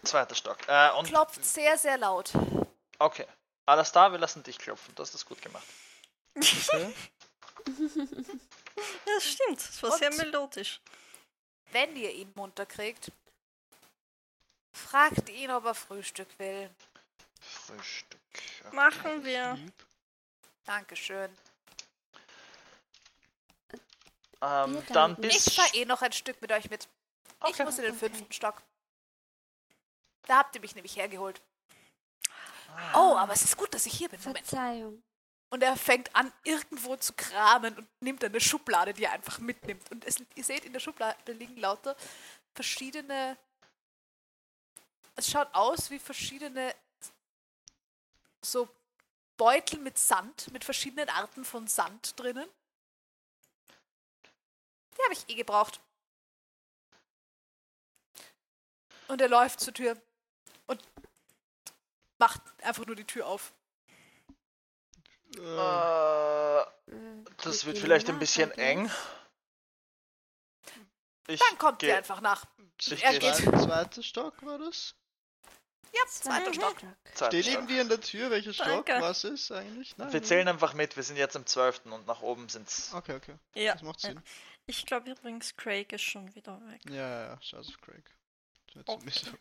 [0.05, 0.59] Zweiter Stock.
[0.69, 2.31] Äh, und Klopft sehr, sehr laut.
[3.01, 3.27] okay.
[3.67, 4.95] Alles da, wir lassen dich klopfen.
[4.95, 5.67] Du hast das gut gemacht.
[6.37, 6.95] Okay.
[9.07, 9.61] Das stimmt.
[9.61, 9.99] Es war Und?
[9.99, 10.81] sehr melodisch.
[11.71, 13.13] Wenn ihr ihn munter kriegt,
[14.73, 16.69] fragt ihn, ob er Frühstück will.
[17.41, 18.21] Frühstück.
[18.33, 18.75] Okay.
[18.75, 19.57] Machen wir.
[20.65, 21.31] Dankeschön.
[24.45, 25.47] Ähm, dann bis.
[25.47, 26.89] Ich fahre eh noch ein Stück mit euch mit.
[27.47, 27.65] Ich Okay.
[27.65, 28.09] muss in den Okay.
[28.11, 28.63] fünften Stock.
[30.27, 31.41] Da habt ihr mich nämlich hergeholt.
[32.95, 34.21] Oh, aber es ist gut, dass ich hier bin.
[34.21, 34.47] Moment.
[34.47, 35.03] Verzeihung.
[35.51, 39.89] Und er fängt an, irgendwo zu kramen und nimmt eine Schublade, die er einfach mitnimmt.
[39.93, 41.97] Und es, ihr seht, in der Schublade liegen lauter
[42.55, 43.37] verschiedene.
[45.15, 46.75] Es schaut aus wie verschiedene
[48.43, 48.69] so
[49.37, 52.49] Beutel mit Sand, mit verschiedenen Arten von Sand drinnen.
[55.05, 55.81] Habe ich eh gebraucht.
[59.09, 60.01] Und er läuft zur Tür.
[60.67, 60.83] und
[62.19, 63.53] macht einfach nur die Tür auf.
[65.37, 65.41] Äh,
[67.43, 68.91] das wir wird vielleicht ein bisschen eng.
[71.27, 72.45] Ich Dann kommt geh- ihr einfach nach.
[72.81, 73.35] Ich er geh- geht.
[73.37, 74.95] Zweiter, Stock war das?
[75.93, 76.77] Ja, zweiter Stock.
[77.15, 77.55] Zweiter Steht Stock.
[77.55, 79.01] irgendwie an der Tür, welcher Stock Danke.
[79.01, 79.97] was ist eigentlich?
[79.97, 81.83] Nein, Wir zählen einfach mit, wir sind jetzt im 12.
[81.93, 82.93] und nach oben sind's.
[82.95, 83.37] Okay, okay.
[83.55, 83.75] Ja.
[83.75, 84.21] Das macht Sinn.
[84.67, 86.81] Ich glaube übrigens, Craig ist schon wieder weg.
[86.89, 87.43] Ja, ja, ja.
[87.43, 88.05] Scheiß auf Craig.
[88.67, 89.05] Das wird so Okay.
[89.05, 89.39] mühsam.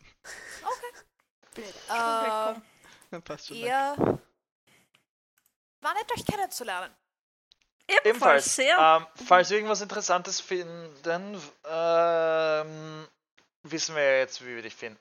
[1.88, 2.60] Äh,
[3.10, 3.56] Dann passt schon.
[3.56, 4.20] ihr
[5.80, 6.94] war nett, euch kennenzulernen.
[7.86, 8.78] Ebenfalls, Ebenfalls, sehr.
[8.78, 10.88] ähm, falls wir irgendwas Interessantes finden,
[11.64, 13.08] ähm,
[13.62, 14.98] wissen wir ja jetzt, wie wir dich finden.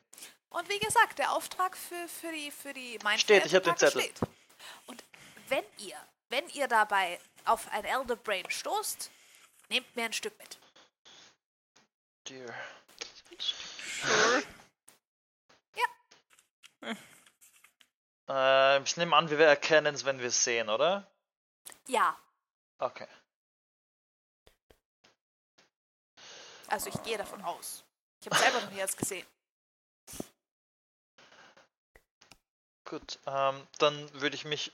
[0.50, 3.78] Und wie gesagt, der Auftrag für, für die für die Mindflayer Steht, ich hab den
[3.78, 4.02] Zettel.
[4.02, 4.20] steht.
[4.86, 5.04] Und
[5.48, 5.98] wenn ihr,
[6.30, 9.10] wenn ihr dabei auf ein Elder Brain stoßt,
[9.74, 10.60] nehmt mir ein Stück mit.
[12.30, 12.54] Dear.
[18.30, 21.08] Äh, ich nehme an, wir erkennen es, wenn wir es sehen, oder?
[21.88, 22.18] Ja,
[22.80, 23.08] Okay.
[26.68, 27.84] also ich gehe davon aus.
[28.20, 29.26] Ich habe selber noch nie erst gesehen.
[32.86, 34.72] Gut, ähm, dann würde ich mich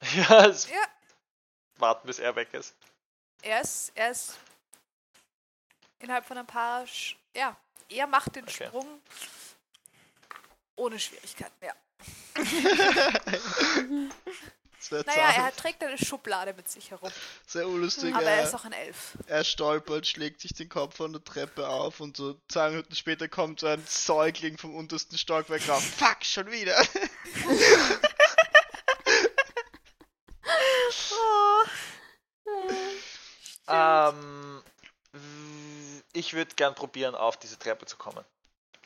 [0.14, 0.86] ja, Ja,
[1.78, 2.74] warten, bis er weg ist.
[3.42, 4.38] er ist, er ist
[5.98, 7.56] innerhalb von ein paar, Sch ja,
[7.88, 8.66] er macht den Okay.
[8.68, 9.00] Sprung
[10.76, 11.74] ohne Schwierigkeiten, ja.
[14.90, 17.10] Naja, er trägt eine Schublade mit sich herum,
[17.46, 18.14] Sehr unlustig.
[18.14, 19.16] aber er, er ist auch ein Elf.
[19.26, 23.28] er stolpert, schlägt sich den Kopf von der Treppe auf und so zwei Minuten später
[23.28, 25.82] kommt so ein Säugling vom untersten Stockwerk rauf.
[25.96, 26.76] Fuck, schon wieder.
[33.68, 34.62] Ähm,
[35.12, 38.24] w- ich würde gern probieren, auf diese Treppe zu kommen.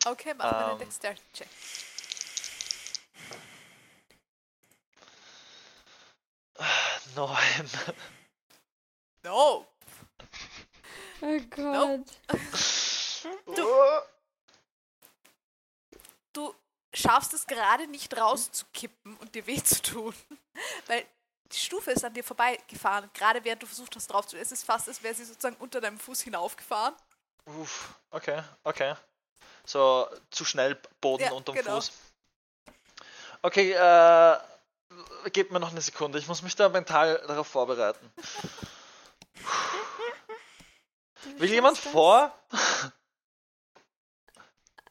[0.07, 0.79] Okay, machen wir Ähm.
[0.79, 1.49] den Dexterity-Check.
[7.15, 7.71] Neun.
[9.23, 9.67] No!
[11.23, 12.07] Oh Gott.
[13.47, 14.01] Oh.
[16.33, 16.55] Du
[16.95, 20.15] schaffst es gerade nicht rauszukippen und dir weh zu tun,
[20.87, 21.05] weil
[21.53, 24.39] die Stufe ist an dir vorbeigefahren, gerade während du versucht hast drauf zu.
[24.39, 26.95] Es ist fast, als wäre sie sozusagen unter deinem Fuß hinaufgefahren.
[27.45, 28.95] Uff, okay, okay.
[29.65, 31.77] So, zu schnell Boden Ja, unterm genau.
[31.77, 31.93] Fuß.
[33.43, 34.39] Okay, äh,
[35.33, 36.19] gebt mir noch eine Sekunde.
[36.19, 38.13] Ich muss mich da mental darauf vorbereiten.
[41.39, 41.93] Will jemand das.
[41.93, 42.35] vor?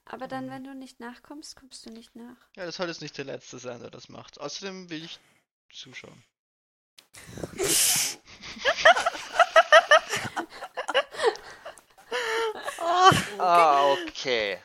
[0.06, 2.38] Aber dann, wenn du nicht nachkommst, kommst du nicht nach.
[2.56, 4.40] Ja, das soll jetzt nicht der Letzte sein, der das macht.
[4.40, 5.20] Außerdem will ich
[5.72, 6.24] zuschauen.
[13.38, 14.60] Ah, okay.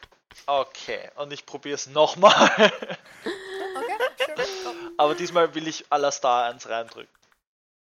[0.46, 2.72] Okay, und ich probiere es nochmal.
[4.94, 5.02] Okay.
[5.02, 7.12] Aber diesmal will ich Alastar eins reindrücken.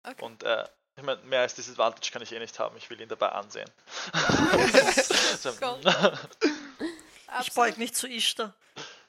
[0.05, 0.25] Okay.
[0.25, 0.65] Und äh,
[0.97, 2.77] ich meine, mehr als dieses Advantage kann ich eh nicht haben.
[2.77, 3.71] Ich will ihn dabei ansehen.
[5.39, 5.79] so, Go.
[7.41, 8.55] Ich beug mich zu Ishtar.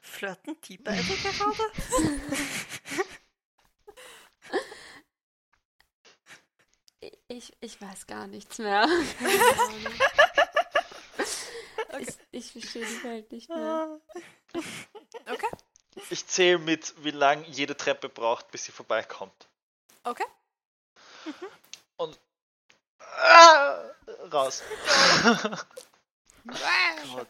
[0.02, 1.72] Flirten die beide gerade?
[7.28, 8.88] Ich, ich weiß gar nichts mehr.
[12.00, 14.00] ich, ich verstehe die Welt nicht mehr.
[16.06, 19.48] Okay, ich zähle mit, wie lang jede Treppe braucht, bis sie vorbeikommt.
[20.04, 20.26] okay.
[21.98, 22.20] Und
[23.00, 23.90] ah,
[24.32, 24.62] raus.
[26.46, 27.28] Gott.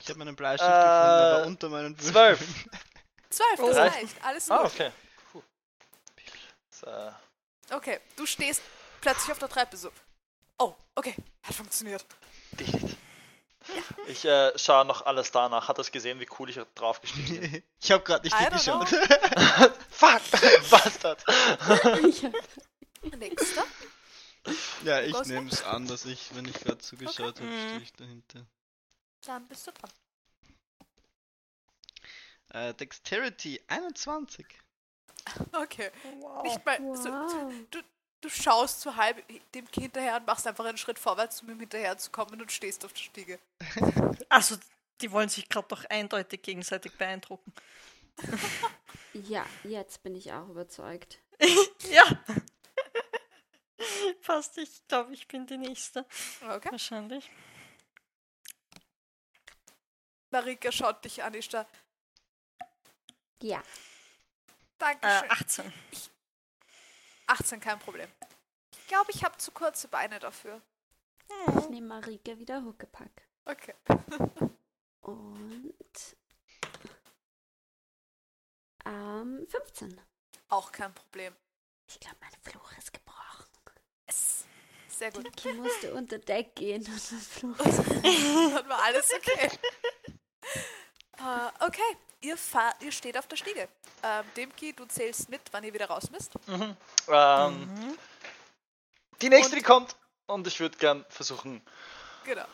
[0.00, 2.38] Ich habe meinen Bleistift Äh, gefunden, aber unter meinen Würfeln.
[2.38, 2.64] zwölf.
[3.28, 4.24] Zwölf, das reicht.
[4.24, 4.72] Alles Ah, gut.
[4.72, 4.92] okay.
[5.32, 5.42] Puh.
[6.70, 7.12] So.
[7.72, 8.62] Okay, du stehst
[9.00, 9.92] plötzlich auf der Treppe so.
[10.58, 12.04] Oh, okay, hat funktioniert.
[12.52, 12.96] Dicht.
[14.08, 15.68] Ich äh, schaue noch alles danach.
[15.68, 17.62] Hat das gesehen, wie cool ich drauf gestiegen bin?
[17.82, 18.88] Ich habe gerade nicht hingeschaut.
[19.90, 20.20] Fuck!
[20.70, 21.24] Bastard!
[23.18, 23.64] Nächster.
[24.84, 27.58] ja, ich nehme es an, dass ich, wenn ich gerade zugeschaut habe, Mhm.
[27.68, 28.46] stehe ich dahinter.
[29.26, 29.90] Dann bist du dran.
[32.52, 34.46] Äh, Dexterity 21.
[35.52, 35.90] Okay.
[36.20, 36.42] Wow.
[36.42, 36.78] Nicht mal.
[36.96, 37.52] So, wow.
[38.20, 39.22] Du schaust so halb
[39.52, 42.52] dem Kind hinterher und machst einfach einen Schritt vorwärts, um ihm hinterher zu kommen und
[42.52, 43.38] stehst auf der Stiege.
[44.28, 44.56] Also,
[45.00, 47.52] die wollen sich gerade doch eindeutig gegenseitig beeindrucken.
[49.12, 51.18] Ja, jetzt bin ich auch überzeugt.
[51.90, 52.04] Ja.
[54.22, 56.06] Passt, ich glaube, ich bin die Nächste.
[56.48, 56.70] Okay.
[56.70, 57.28] Wahrscheinlich.
[60.30, 61.66] Marika schaut dich an, ist da.
[63.42, 63.58] Ja.
[63.58, 63.62] Äh,
[64.78, 65.30] Dankeschön.
[65.30, 65.72] 18.
[67.30, 68.08] 18, kein Problem.
[68.88, 70.60] glaube, ich habe zu kurze Beine dafür.
[71.58, 73.28] Ich nehme Marike wieder Huckepack.
[73.44, 73.74] Okay.
[75.00, 76.16] Und.
[78.84, 80.00] Ähm, 15.
[80.48, 81.34] Auch kein Problem.
[81.86, 83.46] Ich glaube, mein Fluch ist gebrochen.
[84.08, 84.44] Yes.
[84.88, 85.30] Sehr gut.
[85.36, 89.50] Ich musste unter Deck gehen und mein Fluch Dann war alles okay.
[91.18, 93.68] äh, okay, ihr, fahr, ihr steht auf der Stiege.
[94.02, 96.32] Ähm, Demki, du zählst mit, wann ihr wieder raus müsst.
[96.48, 96.76] Mhm.
[97.08, 97.98] Ähm,
[99.20, 99.96] Die nächste, Und- die kommt.
[100.26, 101.60] Und ich würde gern versuchen,
[102.24, 102.44] Genau.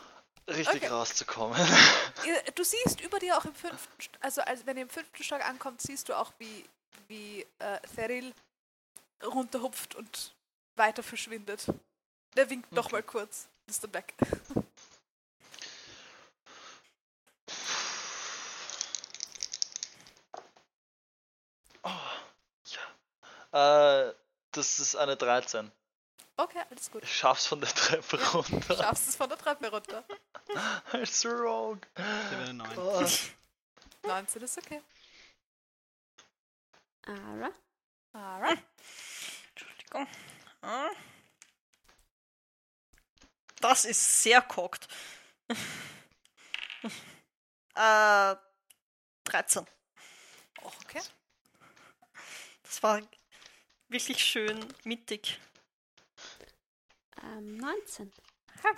[0.47, 0.87] richtig Okay.
[0.87, 1.55] rauszukommen.
[2.25, 5.41] Ihr, du siehst über dir auch im fünften, also als, wenn ihr im fünften Stock
[5.47, 6.65] ankommt, siehst du auch, wie,
[7.07, 8.33] wie äh, Theril
[9.23, 10.33] runterhupft und
[10.75, 11.65] weiter verschwindet.
[12.35, 14.13] Der winkt noch mal kurz, ist dann weg.
[23.57, 24.13] Äh,
[24.51, 25.71] das ist eine 13.
[26.35, 27.01] Okay, alles gut.
[27.01, 28.77] Ich schaff's von der Treppe Du runter.
[28.77, 30.03] schaffst es von der Treppe runter.
[30.91, 31.81] Als Rogue.
[31.95, 32.03] Ich
[32.37, 32.77] eine 9.
[32.77, 33.07] Oh.
[34.03, 34.81] 19 ist okay.
[37.07, 37.49] Ara.
[38.13, 38.63] Alright.
[39.49, 40.07] Entschuldigung.
[40.61, 40.89] Ah.
[43.59, 44.87] Das ist sehr kokt.
[47.73, 48.35] äh,
[49.23, 49.65] 13.
[50.61, 51.01] Auch okay.
[52.61, 53.01] Das war
[53.89, 55.39] wirklich schön mittig.
[57.23, 58.11] Ähm, 19.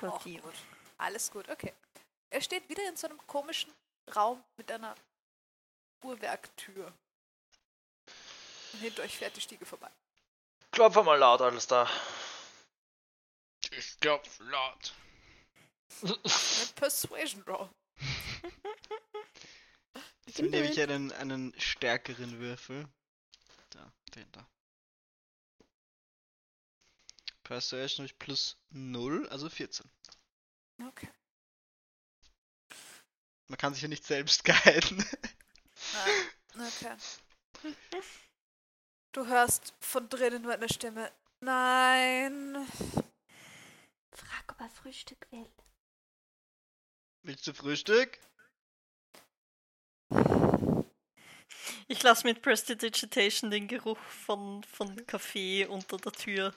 [0.01, 0.53] Auch gut.
[0.97, 1.73] Alles gut, okay.
[2.29, 3.73] Er steht wieder in so einem komischen
[4.15, 4.95] Raum mit einer
[6.03, 6.93] Uhrwerktür.
[8.73, 9.89] Und hinter euch fährt die Stiege vorbei.
[10.71, 11.89] Klopf mal laut, alles da.
[13.71, 14.93] Ich glaub laut.
[16.01, 17.69] Mit Persuasion Roll.
[20.37, 22.87] Dann nehme ich einen, einen stärkeren Würfel.
[23.71, 24.47] Da, den da.
[27.49, 29.89] Persuasion habe ich plus 0, also 14.
[30.87, 31.09] Okay.
[33.47, 35.03] Man kann sich ja nicht selbst guiden.
[36.53, 36.69] Nein.
[37.63, 37.73] Okay.
[39.13, 41.11] Du hörst von drinnen nur eine Stimme.
[41.39, 42.67] Nein.
[44.11, 45.49] Frag, ob er Frühstück will.
[47.23, 48.19] Willst du Frühstück?
[51.87, 56.53] Ich lasse mit Prestidigitation den Geruch von, von Kaffee unter der Tür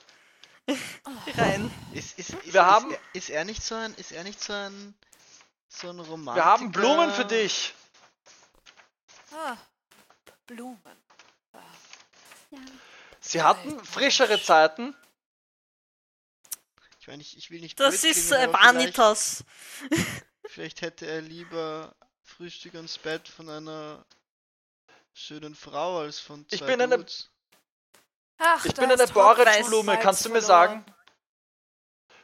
[1.37, 1.71] rein.
[1.93, 4.41] Ist, ist, ist, Wir haben- ist, er, ist er nicht so ein, ist er nicht
[4.41, 4.95] so ein,
[5.67, 6.35] so ein Romantiker?
[6.35, 7.73] Wir haben Blumen für dich.
[9.31, 9.57] Ah,
[10.45, 10.79] Blumen.
[12.51, 12.59] Ja.
[13.19, 14.95] Sie hatten frischere Zeiten.
[16.99, 19.43] Ich meine, ich, ich will nicht Das ist klingen, äh, aber vielleicht, Vanitas.
[20.45, 24.05] vielleicht hätte er lieber Frühstück ans Bett von einer
[25.13, 27.05] schönen Frau als von zwei Ich bin eine-.
[28.37, 29.97] Ach, Ich bin eine Borage-Blume.
[29.99, 30.85] Kannst du mir sagen?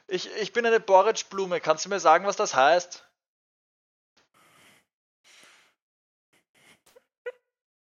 [0.07, 1.61] Ich, ich bin eine Borage-Blume.
[1.61, 3.05] Kannst du mir sagen, was das heißt?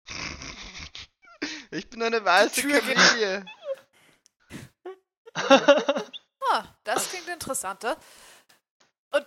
[1.70, 3.44] Ich bin eine weiße geht- Kamelie.
[6.52, 7.96] Ah, das klingt interessanter.
[9.12, 9.24] Und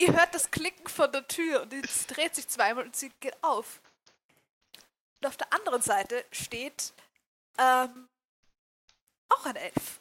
[0.00, 3.40] ihr hört das Klicken von der Tür und es dreht sich zweimal und sie geht
[3.44, 3.80] auf.
[5.20, 6.92] Und auf der anderen Seite steht
[7.58, 8.08] ähm,
[9.28, 10.00] auch ein Elf.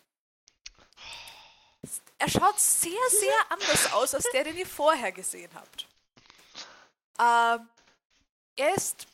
[2.17, 5.87] Er schaut sehr, sehr anders aus als der, den ihr vorher gesehen habt.
[7.17, 7.69] Ähm,
[8.57, 9.07] er ist.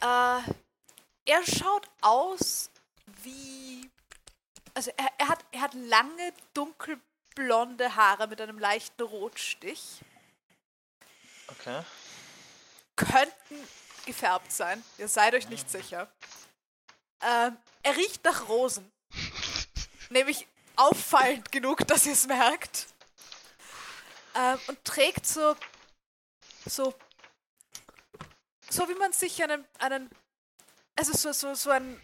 [0.00, 0.40] Äh,
[1.26, 2.70] er schaut aus
[3.22, 3.90] wie.
[4.74, 10.00] Also er, er, hat, er hat lange, dunkelblonde Haare mit einem leichten Rotstich.
[11.48, 11.82] Okay.
[12.96, 13.68] Könnten
[14.06, 14.82] gefärbt sein.
[14.98, 16.10] Ihr seid euch nicht sicher.
[17.20, 18.90] Ähm, er riecht nach Rosen.
[20.10, 22.86] Nämlich auffallend genug, dass ihr es merkt.
[24.34, 25.56] Ähm, und trägt so.
[26.66, 26.94] So.
[28.68, 29.64] So wie man sich einen.
[29.78, 30.10] einen
[30.96, 32.00] also so, so, so ein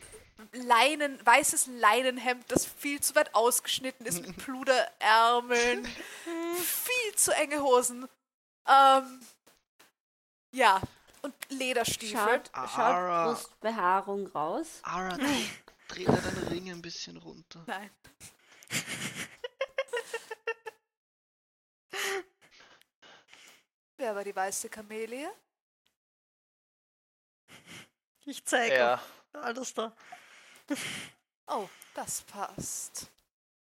[0.53, 5.87] Leinen, weißes Leinenhemd, das viel zu weit ausgeschnitten ist, mit Pluderärmeln,
[6.57, 8.09] viel zu enge Hosen.
[8.67, 9.21] Ähm,
[10.53, 10.81] ja,
[11.23, 12.17] und Lederstiefel.
[12.19, 13.27] Schaut, Ah, schaut Ara.
[13.33, 14.81] Brustbehaarung raus.
[14.83, 15.45] Ara, dreh,
[15.89, 17.63] dreh da deine Ringe ein bisschen runter.
[17.67, 17.91] Nein.
[23.97, 25.29] Wer war die weiße Kamelie?
[28.25, 29.03] Ich zeige Ja.
[29.33, 29.95] alles da.
[31.53, 33.11] Oh, das passt.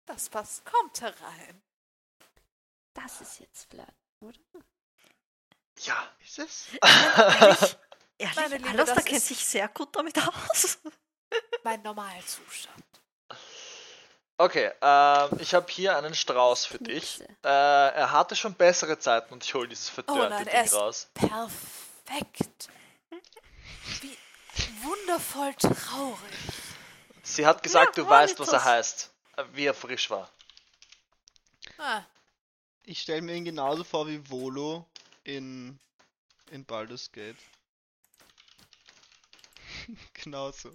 [0.06, 0.66] Das passt.
[0.66, 1.62] Kommt herein.
[2.94, 3.88] Das ist jetzt Flirt,
[4.20, 4.38] oder?
[5.80, 5.96] Ja.
[6.24, 6.66] Ist es?
[6.82, 7.78] Ehrlich,
[8.18, 10.80] ehrlich Meine Liebe, das kennt sich sehr gut damit aus.
[11.64, 12.84] Mein Normalzustand.
[14.40, 17.22] Okay, ähm, ich habe hier einen Strauß für dich.
[17.44, 20.64] Äh, er hatte schon bessere Zeiten und ich hole dieses verdörrte Oh nein, Ding er
[20.64, 21.08] ist raus.
[21.16, 22.70] perfekt.
[24.02, 24.18] Wie
[24.84, 26.20] wundervoll traurig.
[27.24, 29.10] Sie hat gesagt, Ja, du weißt, was er heißt.
[29.54, 30.30] Wie er frisch war.
[31.80, 32.02] Ah,
[32.84, 34.86] Ich stelle mir ihn genauso vor wie Volo
[35.28, 35.78] in,
[36.52, 37.36] in Baldur's Gate.
[40.14, 40.72] genau so.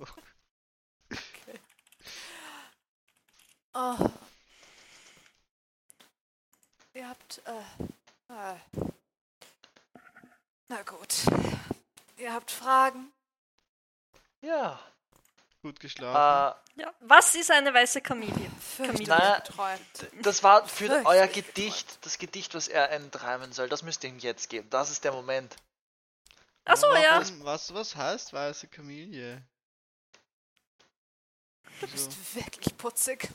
[3.74, 4.10] oh.
[6.94, 7.62] Ihr habt, äh,
[8.28, 8.56] äh.
[10.68, 11.24] Na gut.
[12.18, 13.10] Ihr habt Fragen?
[14.42, 14.78] Ja.
[15.62, 16.58] Gut geschlafen.
[16.76, 16.92] Äh, Ja.
[17.00, 18.00] Was ist eine weiße
[19.36, 20.24] geträumt.
[20.24, 21.54] das war für Fürchterlich euer geträumt.
[21.54, 23.68] Gedicht, das Gedicht, was er entreimen soll.
[23.68, 24.68] Das müsst ihr ihm jetzt geben.
[24.70, 25.54] Das ist der Moment.
[26.64, 27.22] Achso, ja.
[27.40, 29.42] Was, was, heißt weiße Kamilie?
[31.80, 33.28] Du bist wirklich putzig.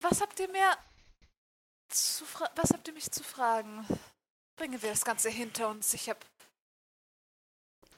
[0.00, 0.76] Was habt ihr mir
[1.88, 3.84] zu fra Was habt ihr mich zu fragen?
[4.56, 5.94] Bringen wir das Ganze hinter uns.
[5.94, 6.24] Ich hab.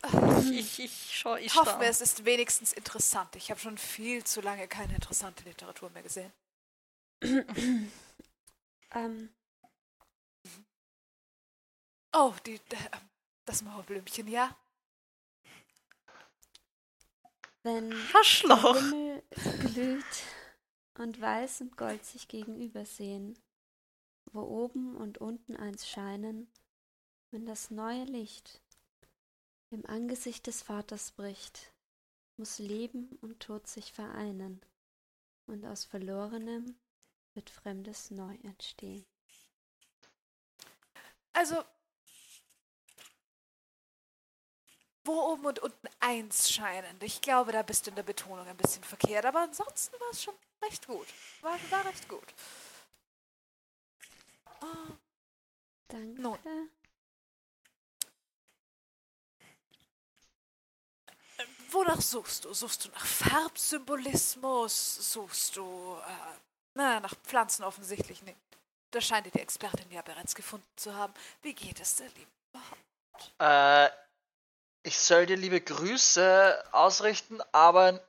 [0.03, 1.81] Ich, ich, ich ich starr.
[1.81, 3.37] wir, es ist wenigstens interessant.
[3.37, 6.33] Ich habe schon viel zu lange keine interessante Literatur mehr gesehen.
[8.93, 9.31] Ähm,
[12.13, 12.61] Oh, die, äh,
[13.45, 14.57] das Mauerblümchen, ja?
[17.63, 18.75] wenn der Arschloch.
[18.75, 19.23] Himmel
[19.61, 20.25] glüht
[20.99, 23.39] und Weiß und Gold sich gegenübersehen,
[24.33, 26.51] wo oben und unten eins scheinen,
[27.31, 28.61] wenn das neue Licht
[29.71, 31.73] im Angesicht des Vaters bricht,
[32.37, 34.61] muss Leben und Tod sich vereinen,
[35.47, 36.77] und aus Verlorenem
[37.35, 39.05] wird Fremdes neu entstehen.
[41.33, 41.65] Also.
[45.05, 46.97] Wo oben und unten eins scheinen.
[47.01, 49.25] Ich glaube, da bist du in der Betonung ein bisschen verkehrt.
[49.25, 51.07] Aber ansonsten war es schon recht gut.
[51.41, 52.35] War, war recht gut.
[54.61, 54.93] Oh,
[55.89, 56.21] Danke.
[56.21, 56.39] Nun.
[61.73, 62.55] Wonach suchst du?
[62.55, 65.13] Suchst du nach Farbsymbolismus?
[65.13, 66.39] Suchst du äh,
[66.75, 68.39] na, nach Pflanzen offensichtlich nicht?
[68.91, 71.15] Das scheint dir die Expertin ja bereits gefunden zu haben.
[71.43, 72.31] Wie geht es der Lieben?
[73.39, 73.89] Äh,
[74.83, 78.01] ich soll dir liebe Grüße ausrichten, aber in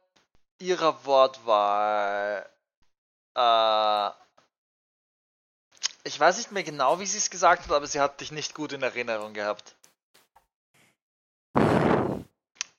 [0.60, 2.50] ihrer Wortwahl.
[3.36, 4.10] Äh,
[6.04, 8.56] ich weiß nicht mehr genau, wie sie es gesagt hat, aber sie hat dich nicht
[8.56, 9.76] gut in Erinnerung gehabt.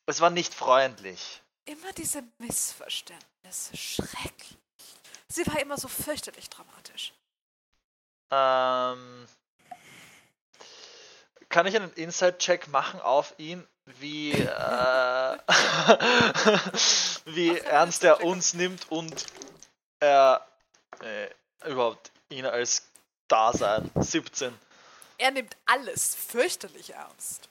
[0.07, 1.43] Es war nicht freundlich.
[1.65, 3.77] Immer diese Missverständnisse.
[3.77, 4.59] Schrecklich.
[5.29, 7.13] Sie war immer so fürchterlich dramatisch.
[8.31, 9.27] Ähm,
[11.49, 15.39] kann ich einen Inside-Check machen auf ihn, wie, äh,
[17.27, 19.27] wie ernst er uns nimmt und
[20.01, 20.47] er
[21.01, 21.29] äh,
[21.71, 22.89] überhaupt ihn als
[23.29, 23.91] Dasein.
[23.95, 24.59] 17.
[25.19, 27.49] Er nimmt alles fürchterlich ernst.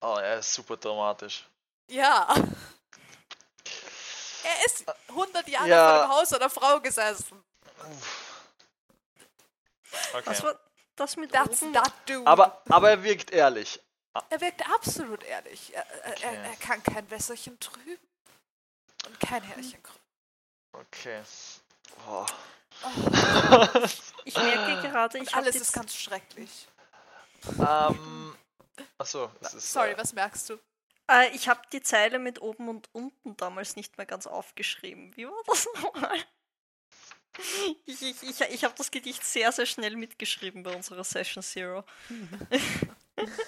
[0.00, 1.44] Oh, er ist super dramatisch.
[1.88, 2.34] Ja.
[4.44, 5.88] Er ist 100 Jahre Ja.
[5.98, 7.42] vor dem Haus einer Frau gesessen.
[10.14, 10.22] Okay.
[10.24, 10.58] Was war
[10.96, 11.72] das mit That's oben?
[11.74, 12.26] that dude.
[12.26, 13.80] Aber, aber er wirkt ehrlich.
[14.30, 15.74] er wirkt absolut ehrlich.
[15.74, 16.22] Er, er, Okay.
[16.24, 17.98] er, er kann kein Wässerchen trüben.
[19.06, 20.00] Und kein Härchen krümmen.
[20.72, 21.22] Okay.
[22.08, 22.26] Oh.
[24.24, 26.68] Ich merke gerade, ich alles ist ganz schrecklich.
[27.58, 28.36] ähm,
[28.98, 29.72] achso, es ist.
[29.72, 30.58] Sorry, äh, was merkst du?
[31.10, 35.16] Äh, ich hab die Zeile mit oben und unten damals nicht mehr ganz aufgeschrieben.
[35.16, 36.18] Wie war das nochmal?
[37.86, 41.84] Ich, ich, ich, ich habe das Gedicht sehr, sehr schnell mitgeschrieben bei unserer Session Zero.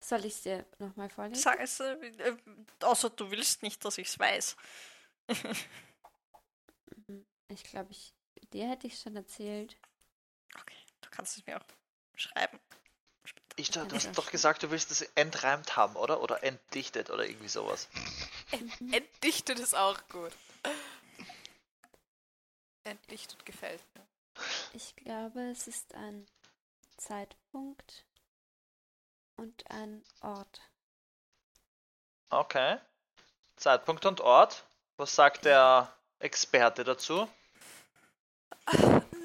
[0.00, 1.42] Soll ich es dir nochmal vorlesen?
[1.42, 2.36] Sag es, äh, äh,
[2.80, 4.56] außer du willst nicht, dass ich es weiß.
[7.06, 7.26] Mhm.
[7.48, 8.14] Ich glaube, ich,
[8.52, 9.76] dir hätte ich schon erzählt.
[10.60, 11.64] Okay, du kannst es mir auch
[12.18, 12.58] schreiben.
[13.56, 16.22] Ich, du hast doch gesagt, du willst es entreimt haben, oder?
[16.22, 17.88] Oder entdichtet oder irgendwie sowas.
[18.92, 20.32] Entdichtet ist auch gut.
[22.84, 24.06] Entdichtet gefällt mir.
[24.72, 26.26] Ich glaube, es ist ein
[26.96, 28.04] Zeitpunkt
[29.36, 30.60] und ein Ort.
[32.30, 32.78] Okay.
[33.56, 34.64] Zeitpunkt und Ort.
[34.96, 37.28] Was sagt der Experte dazu?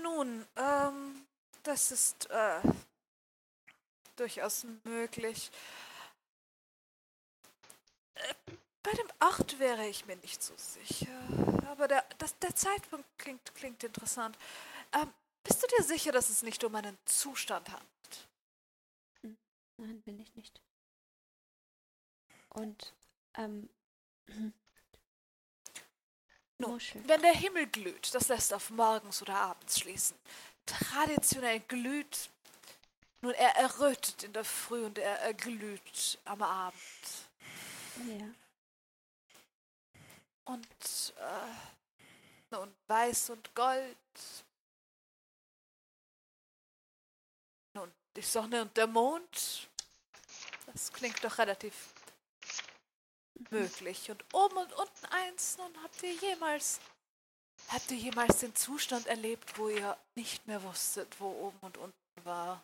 [0.01, 1.25] Nun, ähm,
[1.63, 2.61] das ist äh,
[4.15, 5.51] durchaus möglich.
[8.15, 8.33] Äh,
[8.83, 11.07] bei dem Ort wäre ich mir nicht so sicher.
[11.67, 14.37] Aber der, das, der Zeitpunkt klingt, klingt interessant.
[14.91, 15.11] Ähm,
[15.43, 18.27] bist du dir sicher, dass es nicht um einen Zustand handelt?
[19.77, 20.61] Nein, bin ich nicht.
[22.49, 22.93] Und
[23.35, 23.69] ähm,
[26.59, 30.17] Nun, wenn der Himmel glüht, das lässt auf morgens oder abends schließen.
[30.65, 32.29] Traditionell glüht,
[33.21, 36.81] nun er errötet in der Früh und er erglüht am Abend.
[37.97, 38.33] Ja.
[40.45, 43.97] Und äh, nun weiß und gold.
[47.73, 49.69] Nun, die Sonne und der Mond.
[50.65, 51.93] Das klingt doch relativ
[53.49, 54.11] möglich.
[54.11, 56.79] Und oben und unten eins, nun habt ihr jemals.
[57.69, 62.25] Habt ihr jemals den Zustand erlebt, wo ihr nicht mehr wusstet, wo oben und unten
[62.25, 62.63] war?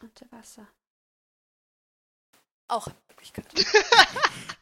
[0.00, 0.66] Unter Wasser.
[2.68, 3.46] Auch eine Möglichkeit.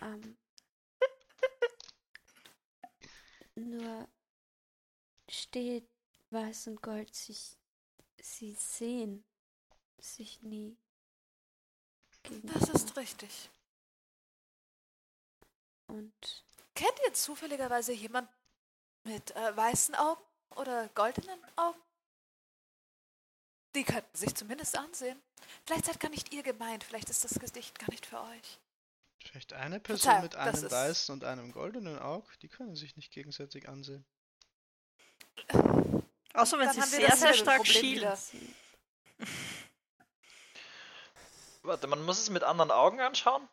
[0.00, 0.36] Ähm,
[3.56, 4.08] nur
[5.28, 5.88] steht
[6.30, 7.56] Weiß und Gold sich,
[8.20, 9.24] sie sehen
[9.98, 10.76] sich nie.
[12.24, 13.50] Das ist richtig.
[15.86, 16.44] Und
[16.78, 18.30] Kennt ihr zufälligerweise jemanden
[19.02, 20.22] mit äh, weißen Augen
[20.54, 21.80] oder goldenen Augen?
[23.74, 25.20] Die könnten sich zumindest ansehen.
[25.66, 28.60] Vielleicht seid gar nicht ihr gemeint, vielleicht ist das Gedicht gar nicht für euch.
[29.24, 33.10] Vielleicht eine Person Verzeihung, mit einem weißen und einem goldenen Auge, die können sich nicht
[33.10, 34.06] gegenseitig ansehen.
[36.32, 38.16] Außer wenn Dann sie sehr, sehr stark schielen.
[41.68, 43.46] Warte, man muss es mit anderen Augen anschauen?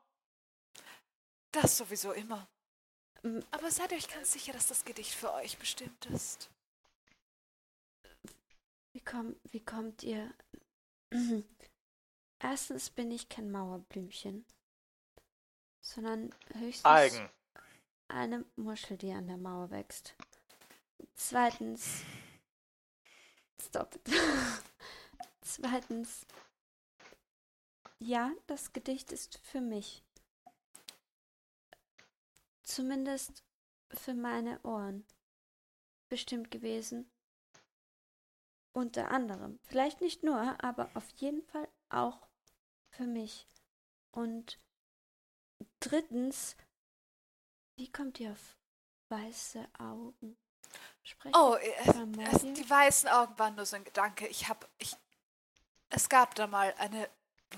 [1.51, 2.47] Das sowieso immer.
[3.23, 3.39] Mm.
[3.51, 6.49] Aber seid euch ganz sicher, dass das Gedicht für euch bestimmt ist.
[8.93, 10.33] wie, komm, wie kommt ihr?
[12.39, 14.45] Erstens bin ich kein Mauerblümchen,
[15.81, 17.29] sondern höchstens Algen.
[18.07, 20.15] eine Muschel, die an der Mauer wächst.
[21.15, 22.03] Zweitens.
[23.61, 23.93] Stop.
[23.95, 24.09] it.
[25.41, 26.25] Zweitens.
[27.99, 30.03] Ja, das Gedicht ist für mich.
[32.63, 33.43] Zumindest
[33.89, 35.05] für meine Ohren
[36.09, 37.09] bestimmt gewesen.
[38.73, 39.59] Unter anderem.
[39.63, 42.27] Vielleicht nicht nur, aber auf jeden Fall auch
[42.89, 43.47] für mich.
[44.11, 44.59] Und
[45.79, 46.57] drittens,
[47.77, 48.57] wie kommt ihr auf
[49.09, 50.37] weiße Augen?
[51.03, 54.27] Sprecht Oh, die weißen Augen waren nur so ein Gedanke.
[54.27, 54.97] Ich hab, ich,
[55.89, 57.09] es gab da mal eine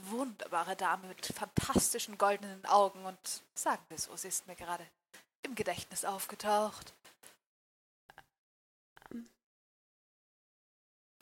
[0.03, 4.85] wunderbare Dame mit fantastischen goldenen Augen und sagen wir so, sie ist mir gerade
[5.43, 6.93] im Gedächtnis aufgetaucht.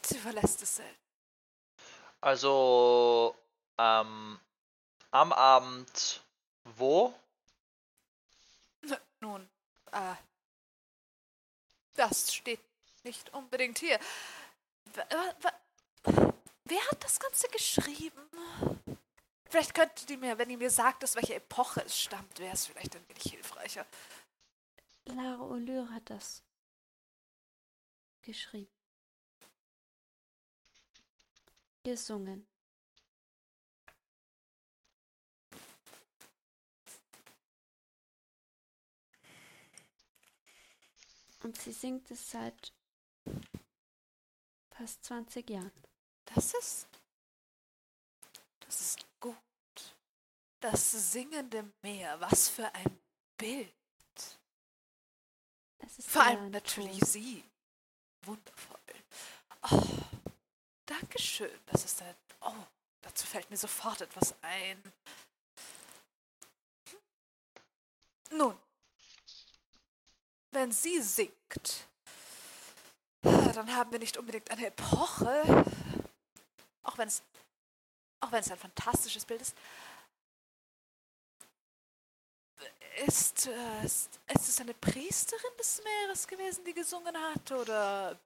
[0.01, 1.05] Sie verlässt es selten.
[2.21, 3.35] Also
[3.77, 4.39] ähm,
[5.11, 6.23] am Abend
[6.63, 7.13] wo?
[9.19, 9.47] Nun,
[9.91, 10.15] äh,
[11.95, 12.59] das steht
[13.03, 13.99] nicht unbedingt hier.
[14.93, 15.01] W
[16.65, 18.21] wer hat das Ganze geschrieben?
[19.45, 22.65] Vielleicht könntet ihr mir, wenn ihr mir sagt, aus welcher Epoche es stammt, wäre es
[22.65, 23.85] vielleicht ein wenig hilfreicher.
[25.05, 26.43] Lara Olyr hat das
[28.21, 28.71] geschrieben.
[31.83, 32.47] Gesungen.
[41.43, 42.73] Und sie singt es seit
[44.71, 45.71] fast 20 Jahren.
[46.33, 46.87] Das ist.
[48.61, 49.35] Das ist gut.
[50.59, 52.99] Das singende Meer, was für ein
[53.37, 53.71] Bild.
[55.99, 57.07] Vor allem natürlich Ton.
[57.07, 57.43] sie.
[58.23, 58.79] Wundervoll.
[59.71, 59.87] Oh,
[60.85, 61.59] Dankeschön.
[61.67, 62.15] Das ist ein.
[62.41, 62.53] Oh,
[63.01, 64.81] dazu fällt mir sofort etwas ein.
[68.31, 68.57] Nun,
[70.51, 71.87] wenn sie singt,
[73.21, 75.65] dann haben wir nicht unbedingt eine Epoche,
[76.85, 77.23] auch wenn es,
[78.21, 79.55] auch wenn es ein fantastisches Bild ist.
[83.05, 88.17] Ist, äh, ist, ist es eine Priesterin des Meeres gewesen, die gesungen hat, oder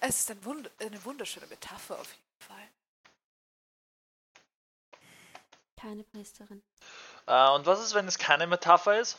[0.00, 2.68] es ist ein Wund eine wunderschöne Metapher auf jeden Fall.
[5.76, 6.62] Keine Priesterin.
[7.26, 9.18] Äh, und was ist, wenn es keine Metapher ist?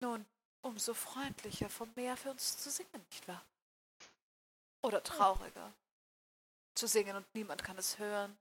[0.00, 0.24] Nun,
[0.62, 3.44] umso freundlicher vom Meer für uns zu singen, nicht wahr?
[4.82, 5.72] Oder trauriger.
[6.74, 8.38] Zu singen und niemand kann es hören.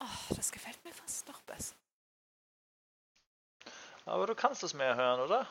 [0.00, 1.74] Oh, das gefällt mir fast noch besser.
[4.06, 5.46] Aber du kannst das mehr hören, oder?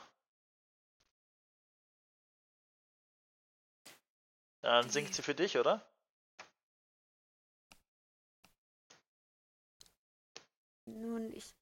[4.62, 5.86] Dann singt sie für dich, oder?
[10.86, 11.56] Nun, ich.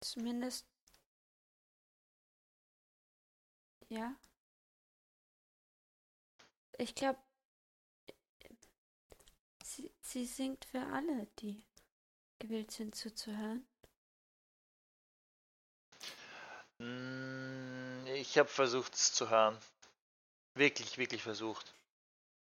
[0.00, 0.66] Zumindest
[3.96, 4.14] Ja.
[6.78, 7.18] Ich glaube,
[9.64, 11.64] sie, sie singt für alle, die
[12.38, 13.66] gewillt sind zuzuhören.
[16.78, 19.58] Mm, Ich habe versucht es zu hören.
[20.54, 21.74] Wirklich, wirklich versucht.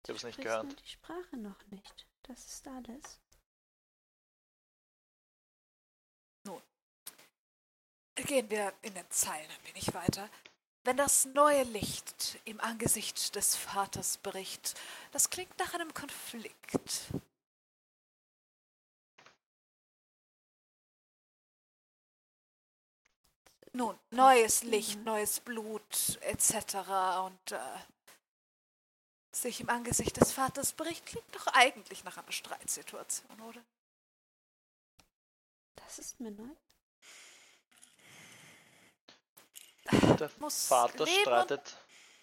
[0.03, 0.67] Ich habe es nicht Sprichst gehört.
[0.67, 2.07] nur die Sprache noch nicht.
[2.23, 3.19] Das ist alles.
[8.15, 10.29] Gehen wir in den Zeilen ein wenig weiter.
[10.83, 14.73] Wenn das neue Licht im Angesicht des Vaters bricht,
[15.11, 17.11] das klingt nach einem Konflikt.
[23.73, 25.03] Nun, neues Licht, Mhm.
[25.05, 26.75] neues Blut etc.
[27.25, 27.59] Und äh,
[29.31, 33.61] sich im Angesicht des Vaters bricht, klingt doch eigentlich nach einer Streitsituation, oder?
[35.75, 36.49] Das ist mir neu.
[39.91, 41.75] Der Muss Vater Leben und streitet.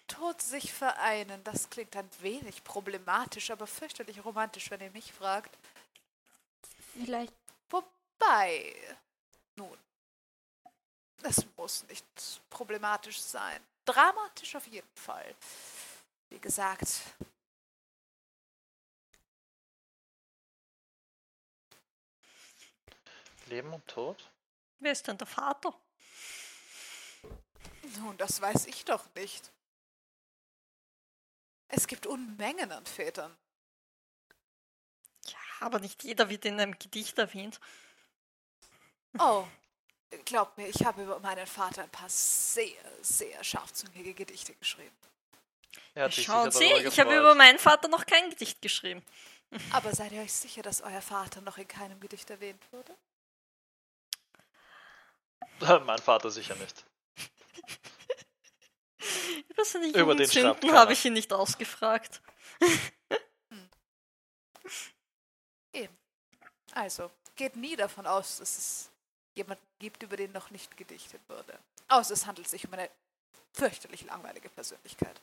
[0.07, 5.55] Tod sich vereinen, das klingt ein wenig problematisch, aber fürchterlich romantisch, wenn ihr mich fragt.
[6.93, 7.33] Vielleicht
[8.19, 8.75] Wobei,
[9.55, 9.77] nun,
[11.23, 12.05] es muss nicht
[12.49, 13.61] problematisch sein.
[13.85, 15.35] Dramatisch auf jeden Fall.
[16.29, 16.87] Wie gesagt,
[23.47, 24.29] Leben und Tod?
[24.79, 25.73] Wer ist denn der Vater?
[27.99, 29.51] Nun, das weiß ich doch nicht.
[31.67, 33.35] Es gibt Unmengen an Vätern.
[35.25, 37.59] Ja, aber nicht jeder wird in einem Gedicht erwähnt.
[39.17, 39.45] Oh,
[40.25, 44.95] glaubt mir, ich habe über meinen Vater ein paar sehr, sehr scharfzüngige Gedichte geschrieben.
[46.11, 49.03] Sich Schauen Sie, ich habe über meinen Vater noch kein Gedicht geschrieben.
[49.71, 52.95] Aber seid ihr euch sicher, dass euer Vater noch in keinem Gedicht erwähnt wurde?
[55.85, 56.85] mein Vater sicher nicht.
[59.49, 60.55] Über seine Über den keiner.
[60.73, 62.21] habe ich ihn nicht ausgefragt.
[65.73, 65.97] Eben.
[66.73, 68.91] Also, geht nie davon aus, dass es
[69.35, 71.57] jemanden gibt, über den noch nicht gedichtet wurde.
[71.87, 72.89] Außer es handelt sich um eine
[73.53, 75.21] fürchterlich langweilige Persönlichkeit.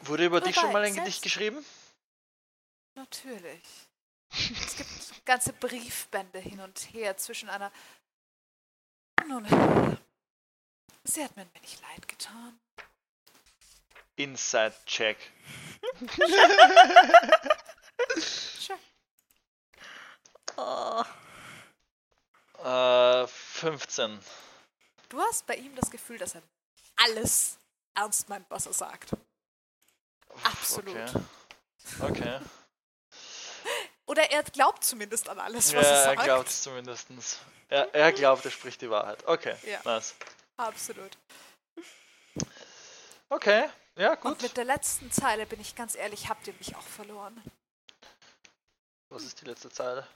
[0.00, 1.64] Wurde über dich Wobei, schon mal ein Gedicht geschrieben?
[2.94, 3.62] Natürlich.
[4.30, 7.70] Es gibt ganze Briefbände hin und her zwischen einer.
[9.28, 9.98] Nun,
[11.04, 12.58] sie hat mir ein wenig leid getan.
[14.16, 15.18] Inside Check.
[18.16, 18.78] Sure.
[20.56, 21.04] Oh,
[22.64, 24.18] Äh, 15.
[25.08, 26.42] Du hast bei ihm das Gefühl, dass er
[26.96, 27.58] alles
[27.94, 29.10] ernst meint, was er sagt.
[30.44, 30.96] Absolut.
[30.96, 31.20] Okay.
[32.00, 32.40] Okay.
[34.12, 36.22] Oder er glaubt zumindest an alles, was Ja, er er sagt.
[36.24, 37.08] glaubt es zumindest.
[37.70, 39.26] Er, er glaubt, er spricht die Wahrheit.
[39.26, 39.80] Okay, Ja.
[39.86, 40.14] nice.
[40.58, 41.16] Absolut.
[43.30, 44.42] Okay, ja, Und gut.
[44.42, 47.42] mit der letzten Zeile bin ich ganz ehrlich, habt ihr mich auch verloren.
[49.08, 50.06] Was ist die letzte Zeile?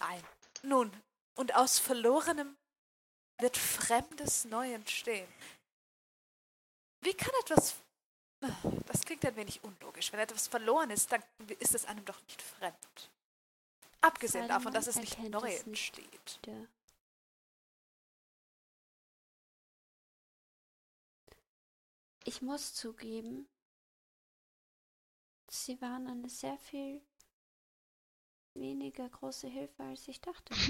[0.00, 0.22] Nein.
[0.60, 0.92] Nun,
[1.34, 2.54] und aus Verlorenem
[3.38, 5.32] wird Fremdes neu entstehen.
[7.00, 7.76] Wie kann etwas.
[8.86, 10.12] Das klingt ein wenig unlogisch.
[10.12, 11.22] Wenn etwas verloren ist, dann
[11.58, 13.10] ist es einem doch nicht fremd.
[14.02, 16.40] Abgesehen davon, dass es nicht neu entsteht.
[22.24, 23.48] Ich muss zugeben,
[25.48, 27.00] sie waren eine sehr viel
[28.54, 30.54] weniger große Hilfe, als ich dachte.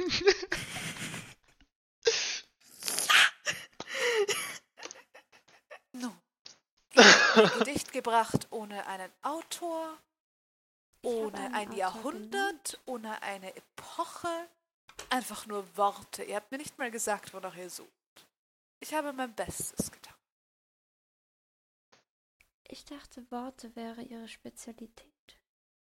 [5.92, 6.16] Nun,
[6.94, 9.98] ein Gedicht gebracht ohne einen Autor,
[11.02, 14.48] ohne ein Jahrhundert, ohne eine Epoche.
[15.08, 16.22] Einfach nur Worte.
[16.24, 17.88] Ihr habt mir nicht mal gesagt, wonach ihr sucht.
[18.80, 20.14] Ich habe mein Bestes getan.
[22.68, 25.06] Ich dachte, Worte wäre ihre Spezialität.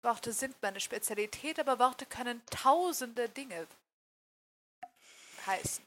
[0.02, 3.68] Worte sind meine Spezialität, aber Worte können tausende Dinge
[5.46, 5.84] heißen.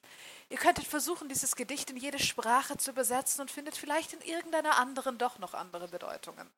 [0.50, 4.78] Ihr könntet versuchen, dieses Gedicht in jede Sprache zu übersetzen und findet vielleicht in irgendeiner
[4.78, 6.50] anderen doch noch andere Bedeutungen.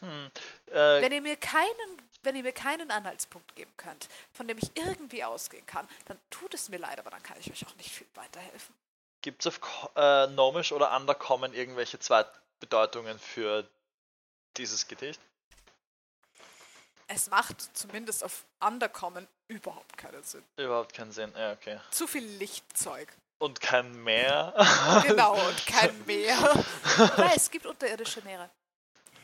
[0.00, 0.30] Hm.
[0.66, 4.70] Äh, Wenn ihr mir keinen, wenn ihr mir keinen Anhaltspunkt geben könnt, von dem ich
[4.74, 7.90] irgendwie ausgehen kann, dann tut es mir leid, aber dann kann ich euch auch nicht
[7.90, 8.74] viel weiterhelfen.
[9.22, 13.68] Gibt es auf äh, Nomisch oder Undercommon irgendwelche Zweitbedeutungen für
[14.56, 15.20] dieses Gedicht?
[17.06, 20.44] Es macht zumindest auf Undercommon überhaupt keinen Sinn.
[20.56, 21.32] Überhaupt keinen Sinn.
[21.36, 21.80] Ja, okay.
[21.90, 23.12] Zu viel Lichtzeug.
[23.38, 24.54] Und kein Meer.
[25.06, 26.36] Genau, und kein Meer.
[27.16, 28.48] Weil es gibt unterirdische Meere.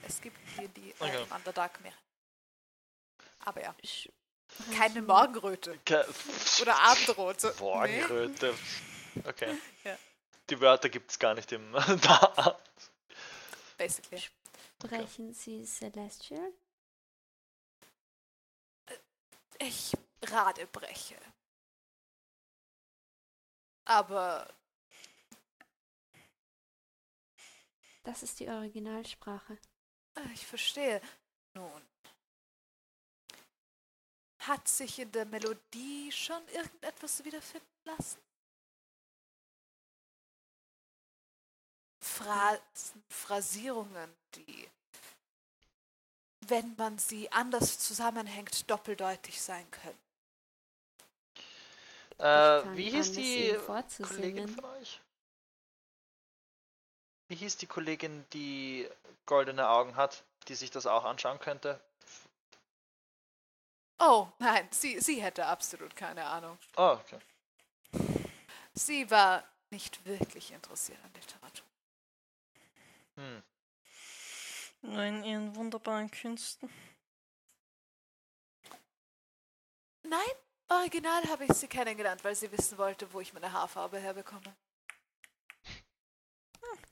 [0.06, 1.26] Es gibt die, die äh, Okay.
[1.34, 1.94] Underdark Meere.
[3.40, 4.12] Aber ja, Ich,
[4.76, 6.06] keine Morgenröte Ke
[6.60, 7.40] oder Abendrot.
[7.40, 7.54] So, nee.
[7.60, 8.54] Morgenröte.
[9.24, 9.58] Okay.
[10.50, 12.58] Die Wörter gibt es gar nicht im da.
[13.78, 14.22] Basically.
[14.82, 16.52] Sprechen Sie Celestial?
[19.58, 21.16] Ich radebreche.
[23.86, 24.48] Aber
[28.06, 29.58] Das ist die Originalsprache.
[30.16, 31.00] Äh, ich verstehe.
[31.54, 31.82] Nun.
[34.40, 38.20] Hat sich in der Melodie schon irgendetwas wiederfinden lassen?
[42.00, 44.68] Phrasen, Phrasierungen, die,
[46.42, 49.98] wenn man sie anders zusammenhängt, doppeldeutig sein können.
[52.18, 53.56] Äh, wie hieß die.
[54.02, 55.00] Kollegin von euch?
[57.28, 58.88] Wie hieß die Kollegin, die
[59.26, 61.80] goldene Augen hat, die sich das auch anschauen könnte?
[63.98, 66.58] Oh, nein, sie, sie hätte absolut keine Ahnung.
[66.76, 67.18] Oh, okay.
[68.74, 71.66] Sie war nicht wirklich interessiert an Literatur.
[73.16, 73.42] Hm.
[74.82, 76.70] Nur in ihren wunderbaren Künsten.
[80.02, 80.20] Nein,
[80.68, 84.54] original habe ich sie kennengelernt, weil sie wissen wollte, wo ich meine Haarfarbe herbekomme.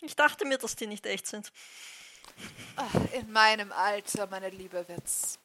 [0.04, 1.50] Ich dachte mir, dass die nicht echt sind.
[2.76, 5.38] Ach, in meinem Alter, meine Liebe, wird's.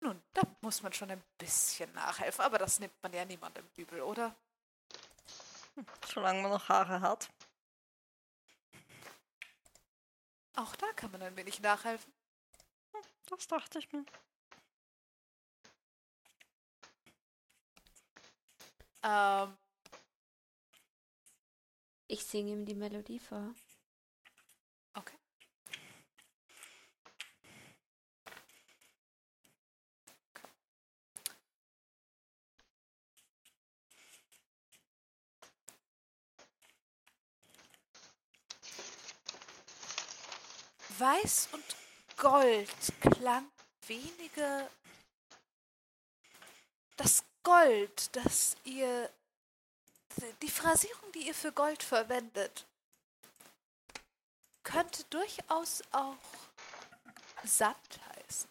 [0.00, 4.02] Nun, da muss man schon ein bisschen nachhelfen, aber das nimmt man ja niemandem übel,
[4.02, 4.36] oder?
[6.06, 7.28] Solange man noch Haare hat.
[10.56, 12.12] Auch da kann man ein wenig nachhelfen.
[13.30, 14.04] Das dachte ich mir.
[19.02, 19.56] Ähm,
[22.10, 23.54] Ich singe ihm die Melodie vor.
[24.94, 25.16] okay.
[40.98, 41.76] Weiß und
[42.16, 43.48] Gold klang
[43.86, 44.68] weniger.
[46.96, 49.10] Das Gold, das ihr.
[50.42, 52.66] Die Phrasierung, die ihr für Gold verwendet,
[54.64, 56.16] könnte durchaus auch
[57.44, 58.50] Sand heißen.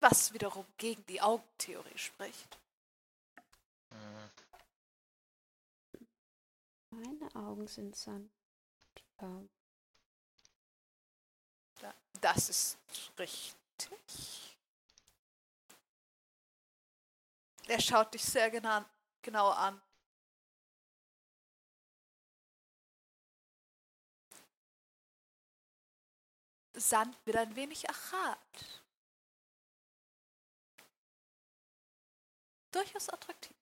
[0.00, 2.58] Was wiederum gegen die Augentheorie spricht.
[3.90, 4.30] Hm.
[6.90, 8.37] Meine Augen sind Sand.
[9.20, 9.48] Ähm,
[11.82, 12.78] Ja, Das ist
[13.18, 14.56] richtig.
[17.68, 18.84] Er schaut dich sehr genau,
[19.22, 19.80] genau an.
[26.74, 28.82] Sand wird ein wenig achat.
[32.70, 33.54] Durchaus attraktiv.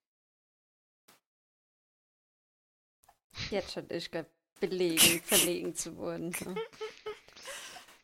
[3.51, 4.25] Jetzt schon ist er
[4.59, 6.33] belegen, verlegen zu werden.
[6.33, 6.55] So.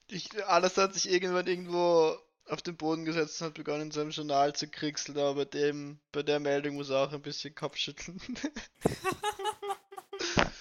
[0.08, 2.18] Ich, alles hat sich irgendwann irgendwo
[2.48, 6.00] auf den Boden gesetzt und hat begonnen, in seinem Journal zu kriegseln, aber bei dem,
[6.12, 8.20] bei der Meldung muss er auch ein bisschen Kopfschütteln.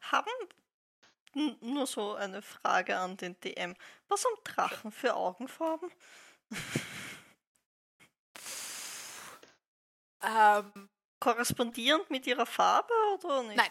[0.00, 0.30] Haben
[1.60, 3.74] nur so eine Frage an den DM.
[4.08, 5.90] Was haben Drachen für Augenfarben?
[10.22, 10.88] Ähm,
[11.20, 13.56] Korrespondierend mit ihrer Farbe oder nicht?
[13.56, 13.70] Nein,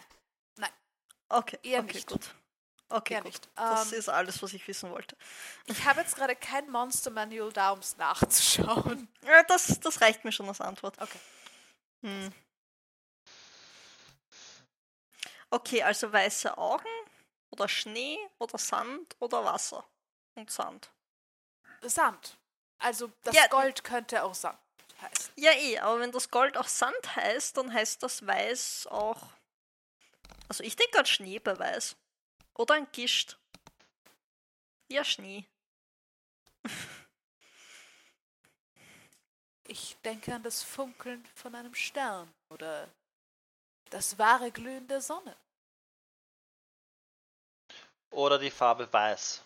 [0.56, 0.72] nein.
[1.28, 2.08] Okay, Eher okay, nicht.
[2.08, 2.34] gut.
[2.88, 3.32] Okay, eher gut.
[3.32, 3.48] nicht.
[3.54, 5.16] Das Ähm, ist alles, was ich wissen wollte.
[5.66, 9.08] ich habe jetzt gerade kein Monster Manual da, um es nachzuschauen.
[9.26, 11.00] Ja, das, das reicht mir schon als Antwort.
[11.00, 11.18] Okay.
[12.02, 12.32] Hm.
[15.50, 16.84] Okay, also weiße Augen
[17.50, 19.84] oder Schnee oder Sand oder Wasser
[20.34, 20.90] und Sand.
[21.82, 22.36] Sand.
[22.78, 23.46] Also das Ja.
[23.48, 24.58] Gold könnte auch Sand
[25.00, 25.32] heißen.
[25.36, 29.22] Ja, eh, aber wenn das Gold auch Sand heißt, dann heißt das Weiß auch.
[30.48, 31.96] Also ich denke an Schnee bei Weiß.
[32.54, 33.38] Oder ein Gischt.
[34.88, 35.44] Ja, Schnee.
[39.68, 42.88] Ich denke an das Funkeln von einem Stern oder
[43.90, 45.36] das wahre Glühen der Sonne.
[48.10, 49.44] Oder die Farbe weiß.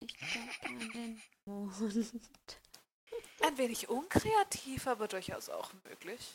[0.00, 2.61] Ich denke an den Mond.
[3.42, 6.32] Ein wenig unkreativ, aber durchaus auch möglich.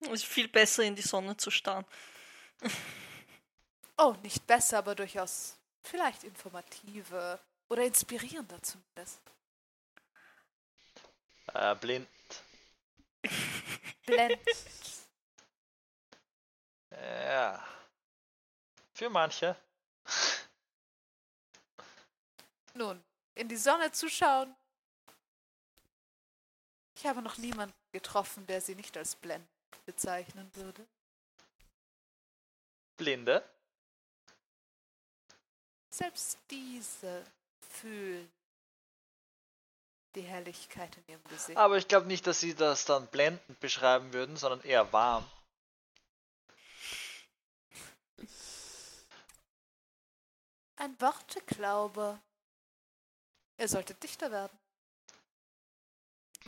[0.00, 1.84] Es ist viel besser in die Sonne zu starren.
[3.98, 9.20] Oh, nicht besser, aber durchaus vielleicht informative oder inspirierender zumindest.
[11.54, 12.08] Äh, blind.
[14.04, 14.40] Blend.
[16.90, 17.64] Ja.
[18.92, 19.56] Für manche.
[22.74, 23.02] Nun,
[23.34, 24.54] in die Sonne zu schauen,
[26.96, 29.48] Ich habe noch niemanden getroffen, der sie nicht als blendend
[29.84, 30.86] bezeichnen würde.
[32.96, 33.46] Blinde?
[35.90, 37.24] Selbst diese
[37.60, 38.30] fühlen
[40.14, 41.58] die Herrlichkeit in ihrem Gesicht.
[41.58, 45.30] Aber ich glaube nicht, dass sie das dann blendend beschreiben würden, sondern eher warm.
[50.76, 52.18] Ein Worteklaube.
[53.58, 54.58] Er sollte Dichter werden.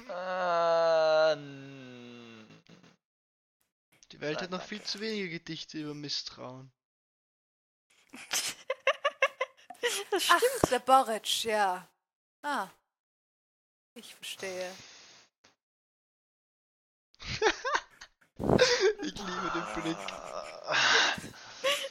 [0.09, 2.47] Äh, n-
[4.12, 6.70] Die Welt hat noch viel zu wenige Gedichte über Misstrauen.
[10.10, 10.70] Das Ach, stimmt.
[10.73, 11.86] der Boric, ja.
[12.43, 12.68] Ah.
[13.94, 14.73] Ich verstehe.
[19.02, 19.99] Ich liebe den Blick.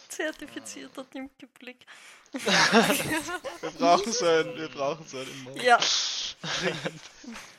[0.10, 1.86] Zertifizierter Dimke-Blick.
[2.32, 5.62] Wir brauchen so einen, wir brauchen so einen Mod.
[5.62, 5.78] Ja.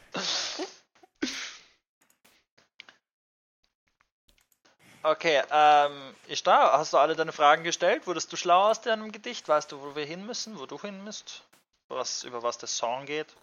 [5.10, 8.06] Okay, ähm, Ishtar, hast du alle deine Fragen gestellt?
[8.06, 9.48] Wurdest du schlau aus deinem Gedicht?
[9.48, 11.44] Weißt du, wo wir hin müssen, wo du hin müsst?
[11.88, 13.34] Was, über was der Song geht?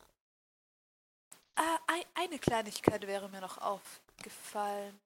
[1.55, 4.99] Ei- eine Kleinigkeit wäre mir noch aufgefallen.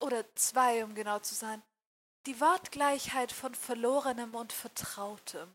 [0.00, 1.62] Oder zwei, um genau zu sein.
[2.24, 5.54] Die Wortgleichheit von Verlorenem und Vertrautem.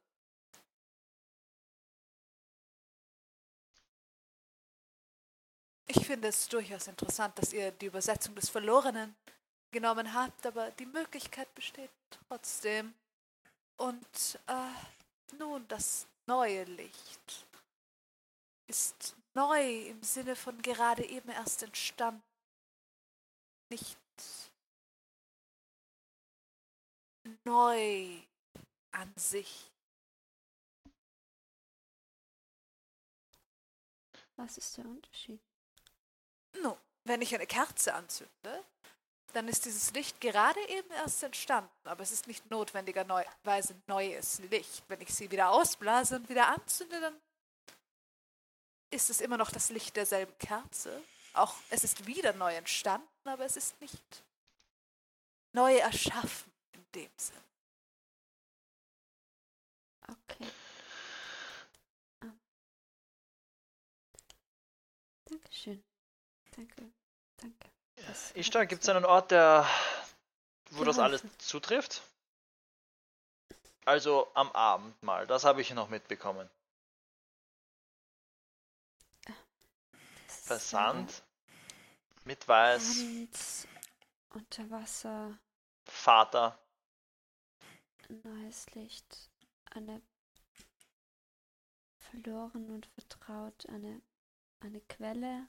[5.88, 9.16] Ich finde es durchaus interessant, dass ihr die Übersetzung des Verlorenen
[9.72, 12.94] genommen habt, aber die Möglichkeit besteht trotzdem.
[13.78, 17.46] Und äh, nun das neue Licht
[18.68, 22.24] ist neu im Sinne von gerade eben erst entstanden.
[23.70, 23.98] Nicht
[27.44, 28.22] neu
[28.92, 29.72] an sich.
[34.38, 35.40] Was ist der Unterschied?
[36.62, 38.64] Nun, wenn ich eine Kerze anzünde,
[39.34, 44.84] dann ist dieses Licht gerade eben erst entstanden, aber es ist nicht notwendigerweise neues Licht.
[44.88, 47.22] Wenn ich sie wieder ausblase und wieder anzünde, dann
[48.92, 51.04] ist es immer noch das Licht derselben Kerze.
[51.34, 54.24] Auch es ist wieder neu entstanden, aber es ist nicht
[55.52, 57.36] neu erschaffen in dem Sinn.
[60.08, 60.48] Okay.
[62.22, 62.32] Ah.
[65.26, 65.84] Dankeschön.
[66.56, 66.92] Danke.
[67.38, 67.70] Danke.
[68.08, 69.68] Das hat Ishtar, gibt es einen Ort, der,
[70.72, 71.02] wo das geholfen.
[71.02, 72.02] alles zutrifft?
[73.86, 76.50] Also am Abend mal, das habe ich noch mitbekommen.
[80.28, 81.24] Versand
[82.24, 83.68] mit Weiß, Abends,
[84.30, 85.38] unter Wasser,
[85.86, 86.58] Vater.
[88.10, 89.30] neues Licht,
[89.72, 90.02] eine
[91.98, 94.02] verloren und vertraut, eine,
[94.60, 95.48] eine Quelle,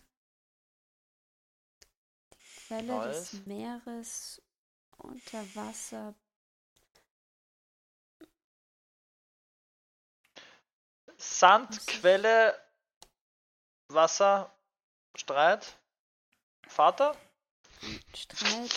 [2.69, 3.31] Quelle Neues.
[3.31, 4.43] des Meeres
[4.99, 6.15] unter Wasser,
[11.19, 12.55] Sand, Was ist- Quelle,
[13.89, 14.51] Wasser,
[15.17, 15.77] Streit,
[16.69, 17.17] Vater,
[18.15, 18.73] Streit,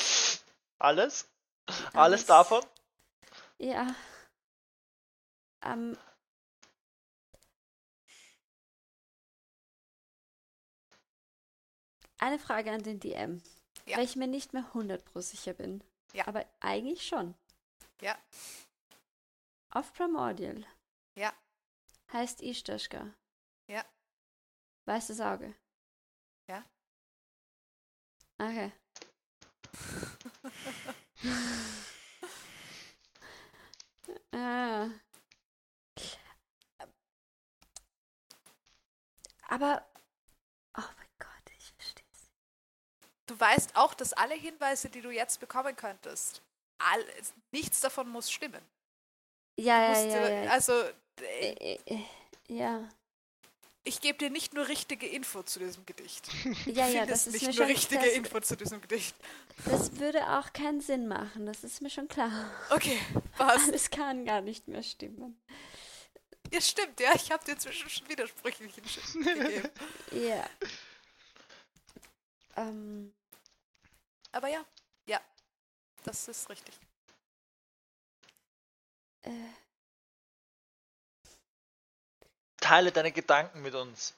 [0.80, 1.28] alles?
[1.94, 2.26] Alles Alles.
[2.26, 2.64] davon?
[3.60, 3.96] ja.
[5.62, 5.98] Ähm,
[12.20, 13.42] eine Frage an den DM,
[13.90, 13.98] Ja.
[13.98, 15.84] weil ich mir nicht mehr 100% sicher bin.
[16.14, 16.28] Ja.
[16.28, 17.36] Aber eigentlich schon.
[18.02, 18.18] Ja.
[19.72, 20.66] Auf Primordial.
[21.16, 21.34] Ja.
[22.14, 23.14] Heißt Ishtaschka.
[23.68, 23.84] Ja.
[24.86, 25.56] Weißes Auge.
[26.48, 26.64] Ja.
[28.40, 28.72] Okay.
[34.32, 34.90] ah.
[39.50, 39.86] Aber.
[40.78, 42.30] Oh mein Gott, ich verstehe es.
[43.30, 46.42] Du weißt auch, dass alle Hinweise, die du jetzt bekommen könntest,
[46.80, 47.06] all,
[47.52, 48.62] nichts davon muss stimmen.
[49.60, 50.52] Ja, ja, ja, du- ja.
[50.52, 50.74] Also,
[51.22, 52.00] Äh, äh, äh, äh,
[52.48, 52.90] ja.
[53.84, 56.28] ich gebe dir nicht nur richtige Info zu diesem Gedicht.
[56.66, 59.16] Ja, ja, das ist nicht mir nur schon richtige das, Info zu diesem Gedicht.
[59.66, 62.32] das würde auch keinen Sinn machen, das ist mir schon klar.
[62.72, 62.98] Okay,
[63.38, 63.64] was?
[63.68, 65.40] Alles kann gar nicht mehr stimmen.
[66.52, 69.70] Ja, stimmt, ja, ich habe dir inzwischen schon widersprüchlichen Shit gegeben.
[70.14, 70.50] Ja.
[72.56, 73.14] Ähm,
[74.32, 74.66] Aber ja,
[75.06, 75.22] ja,
[76.04, 76.80] das ist richtig.
[79.24, 79.50] äh,
[82.58, 84.16] Teile deine Gedanken mit uns.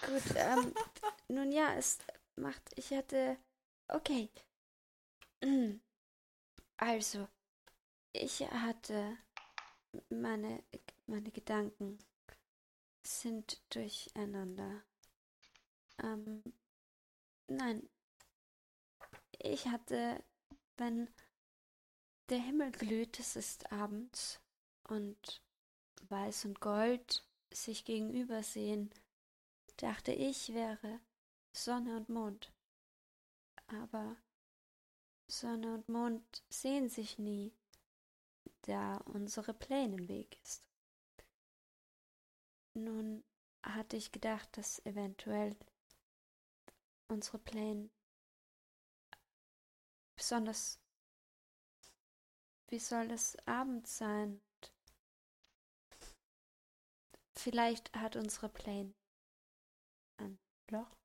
[0.00, 0.74] gut, ähm,
[1.28, 1.98] nun ja, es
[2.36, 3.36] macht, ich hatte,
[3.88, 4.28] okay.
[6.80, 7.26] Also,
[8.12, 9.18] ich hatte
[10.10, 10.62] meine,
[11.06, 11.98] meine Gedanken
[13.04, 14.84] sind durcheinander.
[16.00, 16.44] Ähm,
[17.48, 17.88] nein.
[19.38, 20.22] Ich hatte,
[20.76, 21.08] wenn
[22.28, 24.40] der Himmel glüht, es ist abends
[24.88, 25.42] und
[26.08, 28.90] Weiß und Gold sich gegenüber sehen,
[29.76, 31.00] dachte ich wäre
[31.52, 32.52] Sonne und Mond.
[33.68, 34.16] Aber
[35.28, 37.52] Sonne und Mond sehen sich nie,
[38.62, 40.64] da unsere Pläne im Weg ist.
[42.74, 43.24] Nun
[43.62, 45.56] hatte ich gedacht, dass eventuell
[47.08, 47.90] unsere Pläne
[50.18, 50.80] besonders
[52.70, 54.42] wie soll es abends sein?
[57.34, 58.92] Vielleicht hat unsere Plane
[60.18, 60.38] ein
[60.70, 60.96] Loch.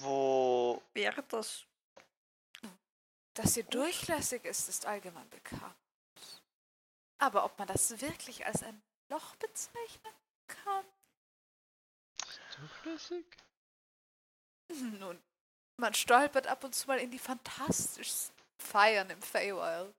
[0.00, 0.82] Wo.
[0.94, 1.66] Wäre das.
[3.34, 5.76] Dass sie durchlässig ist, ist allgemein bekannt.
[7.18, 10.14] Aber ob man das wirklich als ein Loch bezeichnen
[10.46, 10.86] kann?
[12.56, 13.26] Durchlässig?
[14.98, 15.18] Nun,
[15.76, 19.94] man stolpert ab und zu mal in die fantastischsten Feiern im Feywild.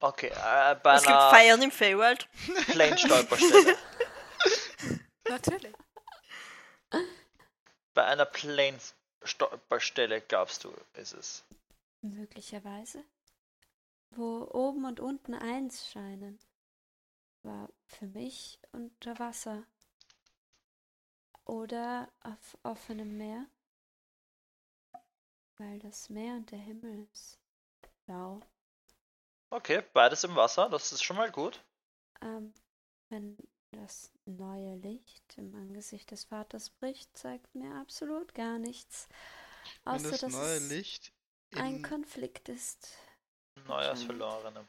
[0.00, 2.26] Okay, äh, bei Es gibt einer Feiern im Feywild.
[2.66, 3.76] Plane-Stolperstelle.
[5.28, 5.74] Natürlich.
[7.94, 11.44] bei einer Plane-Stolperstelle glaubst du, ist es.
[12.00, 13.04] Möglicherweise.
[14.12, 16.40] Wo oben und unten eins scheinen,
[17.42, 19.64] war für mich unter Wasser.
[21.44, 23.46] Oder auf offenem Meer.
[25.60, 27.38] Weil das Meer und der Himmel ist
[28.06, 28.40] blau.
[29.50, 31.62] Okay, beides im Wasser, das ist schon mal gut.
[32.22, 32.54] Ähm,
[33.10, 33.36] wenn
[33.70, 39.06] das neue Licht im Angesicht des Vaters bricht, zeigt mir absolut gar nichts.
[39.84, 41.12] Wenn Außer das dass neue es Licht
[41.56, 42.96] ein in Konflikt ist.
[43.66, 44.04] Neues.
[44.04, 44.66] Verlorene.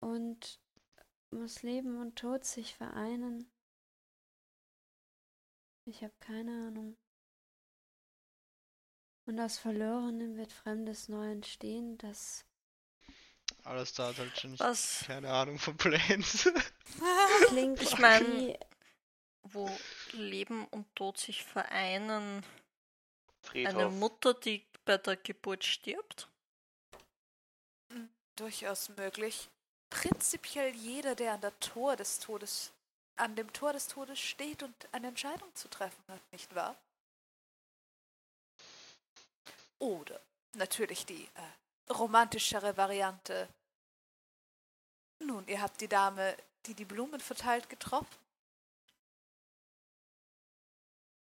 [0.00, 0.60] Und
[1.30, 3.50] muss Leben und Tod sich vereinen?
[5.86, 6.98] Ich habe keine Ahnung.
[9.26, 12.44] Und aus Verlorenem wird Fremdes neu entstehen, das
[13.64, 15.04] alles da hat halt schon nicht, Was?
[15.06, 16.50] keine Ahnung von Planes.
[17.46, 18.58] klingt Ich mein- wie
[19.44, 19.70] Wo
[20.12, 22.42] Leben und Tod sich vereinen.
[22.42, 22.44] Eine
[23.42, 23.92] Friedhof.
[23.94, 26.28] Mutter, die bei der Geburt stirbt.
[28.36, 29.48] Durchaus möglich.
[29.90, 32.72] Prinzipiell jeder, der an der Tor des Todes,
[33.16, 36.76] an dem Tor des Todes steht und eine Entscheidung zu treffen hat, nicht wahr?
[39.82, 40.20] Oder
[40.54, 43.48] natürlich die äh, romantischere Variante.
[45.18, 46.36] Nun, ihr habt die Dame,
[46.66, 48.16] die die Blumen verteilt, getroffen.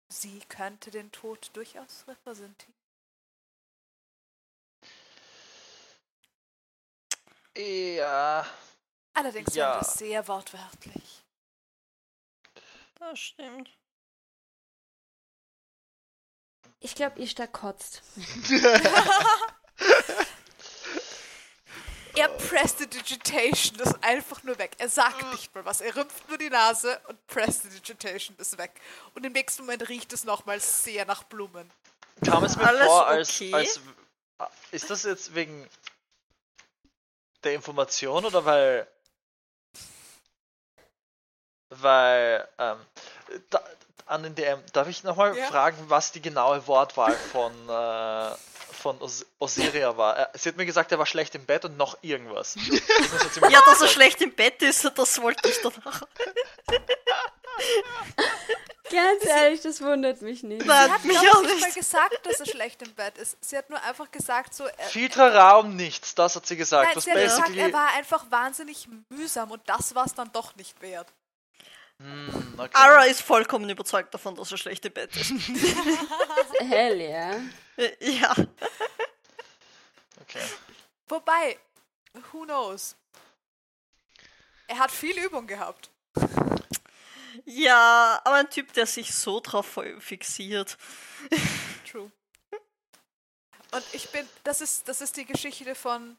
[0.10, 2.76] Sie könnte den Tod durchaus repräsentieren.
[7.56, 8.46] Ja.
[9.14, 9.70] Allerdings Ja.
[9.70, 11.24] wäre das sehr wortwörtlich.
[12.96, 13.79] Das stimmt.
[16.80, 18.02] Ich glaube, Ishtar kotzt.
[22.20, 24.72] Er Prestidigitation ist einfach nur weg.
[24.78, 25.80] Er sagt nicht mal was.
[25.80, 28.72] Er rümpft nur die Nase und Prestidigitation ist weg.
[29.14, 31.72] Und im nächsten Moment riecht es nochmal sehr nach Blumen.
[32.26, 33.54] Kam es mir Alles vor, als, okay?
[33.54, 33.80] als.
[34.72, 35.70] Ist das jetzt wegen
[37.44, 38.88] der Information oder weil.
[41.70, 42.50] Weil.
[42.58, 42.86] Ähm,
[43.50, 43.64] da,
[44.10, 45.46] an den DM, darf ich nochmal Ja.
[45.46, 48.32] fragen, was die genaue Wortwahl von, äh,
[48.82, 50.18] von Os Osiria war?
[50.18, 52.56] Äh, sie hat mir gesagt, er war schlecht im Bett und noch irgendwas.
[52.56, 52.72] Das
[53.52, 56.02] Ja, dass er schlecht im Bett ist, das wollte ich danach.
[58.92, 60.64] Ganz ehrlich, das wundert mich nicht.
[60.64, 63.38] Sie hat, mich auch ich, nicht mal gesagt, dass er schlecht im Bett ist.
[63.40, 64.66] Sie hat nur einfach gesagt, so.
[64.66, 66.96] Er, Filter Raum nichts, das hat sie gesagt.
[66.96, 70.56] nein, sie hat gesagt, er war einfach wahnsinnig mühsam und das war es dann doch
[70.56, 71.08] nicht wert.
[72.02, 72.72] Hm, okay.
[72.74, 75.32] Ara ist vollkommen überzeugt davon, dass er schlecht im Bett ist.
[76.60, 77.42] Hell yeah.
[77.76, 78.34] Äh, Ja.
[80.22, 80.42] okay.
[81.08, 81.60] Wobei,
[82.32, 82.96] who knows?
[84.68, 85.90] Er hat viel Übung gehabt.
[87.46, 90.78] Ja, aber ein Typ, der sich so drauf fixiert.
[91.92, 92.12] True.
[93.72, 96.18] Und ich bin, das ist, das ist die Geschichte von,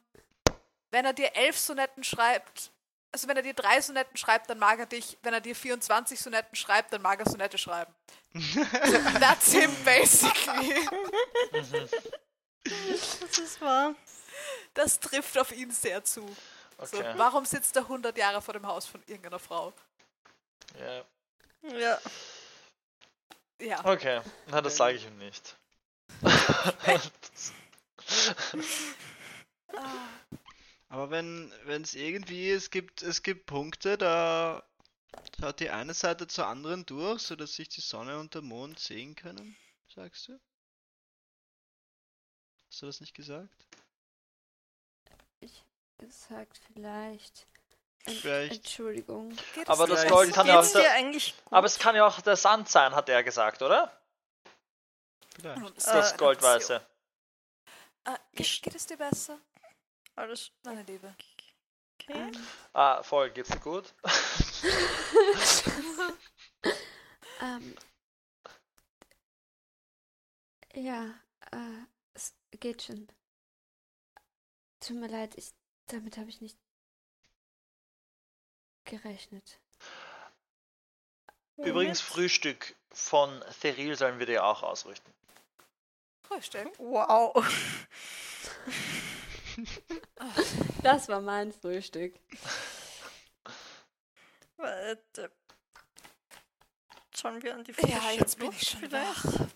[0.91, 2.71] wenn er dir elf Sonetten schreibt,
[3.11, 6.19] also wenn er dir drei Sonetten schreibt, dann mag er dich, wenn er dir 24
[6.19, 7.93] Sonetten schreibt, dann mag er Sonette schreiben.
[8.33, 8.61] So,
[9.19, 10.87] that's him basically.
[12.63, 13.95] Das ist wahr.
[14.73, 16.21] Das trifft auf ihn sehr zu.
[16.83, 17.13] So, Okay.
[17.17, 19.71] warum sitzt er 100 Jahre vor dem Haus von irgendeiner Frau?
[20.79, 21.05] Ja.
[21.77, 21.99] Ja.
[23.59, 23.85] Ja.
[23.85, 25.55] Okay, na das sage ich ihm nicht.
[29.73, 30.07] Ah,
[30.91, 34.61] Aber wenn wenn es irgendwie, es gibt, es gibt Punkte, da
[35.39, 39.15] schaut die eine Seite zur anderen durch, sodass sich die Sonne und der Mond sehen
[39.15, 39.55] können,
[39.87, 40.37] sagst du?
[42.67, 43.67] Hast du das nicht gesagt?
[45.97, 47.47] Gesagt, vielleicht.
[47.99, 48.55] Vielleicht.
[48.55, 49.29] Entschuldigung.
[49.55, 51.21] Geht Aber es dir das Gold kann ja auch der?
[51.51, 53.97] Aber es kann ja auch der Sand sein, hat er gesagt, oder?
[55.35, 55.77] Vielleicht.
[55.77, 56.85] Das eine Goldweiße.
[58.03, 59.39] Äh, geht, geht es dir besser,
[60.15, 61.13] Alles meine Liebe?
[62.01, 62.31] okay?
[62.73, 63.93] Ah, voll, geht's dir gut?
[67.41, 67.75] Ähm,
[70.75, 71.13] ja,
[71.51, 73.07] äh, es geht schon.
[74.79, 75.51] Tut mir leid, ich,
[75.87, 76.57] damit habe ich nicht
[78.85, 79.59] gerechnet.
[81.57, 85.11] Übrigens, Frühstück von Theril sollen wir dir auch ausrichten.
[86.23, 86.67] Frühstück.
[86.77, 87.35] Wow.
[90.83, 92.15] Das war mein Frühstück.
[94.57, 95.31] Warte.
[97.15, 99.23] Sollen wir an die frische Ja, jetzt bin Luft ich schon vielleicht?
[99.25, 99.47] wach.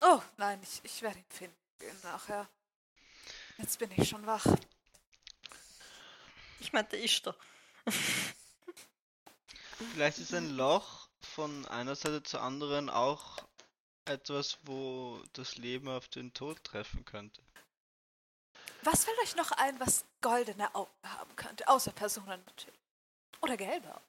[0.00, 1.56] Oh, nein, ich, ich werde ihn finden
[2.02, 2.48] nachher.
[3.58, 4.46] Jetzt bin ich schon wach.
[6.60, 7.34] Ich meinte ich da.
[9.92, 13.38] Vielleicht ist ein Loch von einer Seite zur anderen auch
[14.04, 17.42] etwas, wo das Leben auf den Tod treffen könnte.
[18.84, 21.66] Was fällt euch noch ein, was goldene Augen haben könnte?
[21.68, 22.80] Außer Personen natürlich.
[23.40, 24.04] Oder gelbe Augen.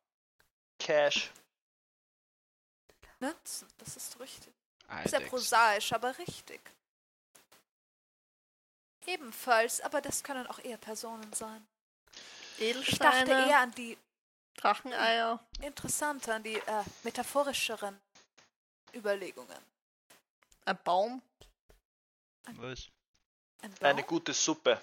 [0.80, 1.32] Cash.
[3.20, 4.54] Münzen, das ist richtig.
[4.88, 5.30] Sehr Eidechsen.
[5.30, 6.62] prosaisch, aber richtig.
[9.06, 11.66] Ebenfalls, aber das können auch eher Personen sein.
[12.58, 13.98] Ich dachte Edelsteine, eher an die
[14.56, 15.40] Dracheneier.
[15.62, 18.00] interessanter, an die äh, metaphorischeren
[18.94, 19.58] Überlegungen.
[20.66, 21.22] Ein Baum.
[22.46, 22.56] Was?
[22.56, 22.95] Ein Baum?
[23.82, 24.80] Eine gute Suppe.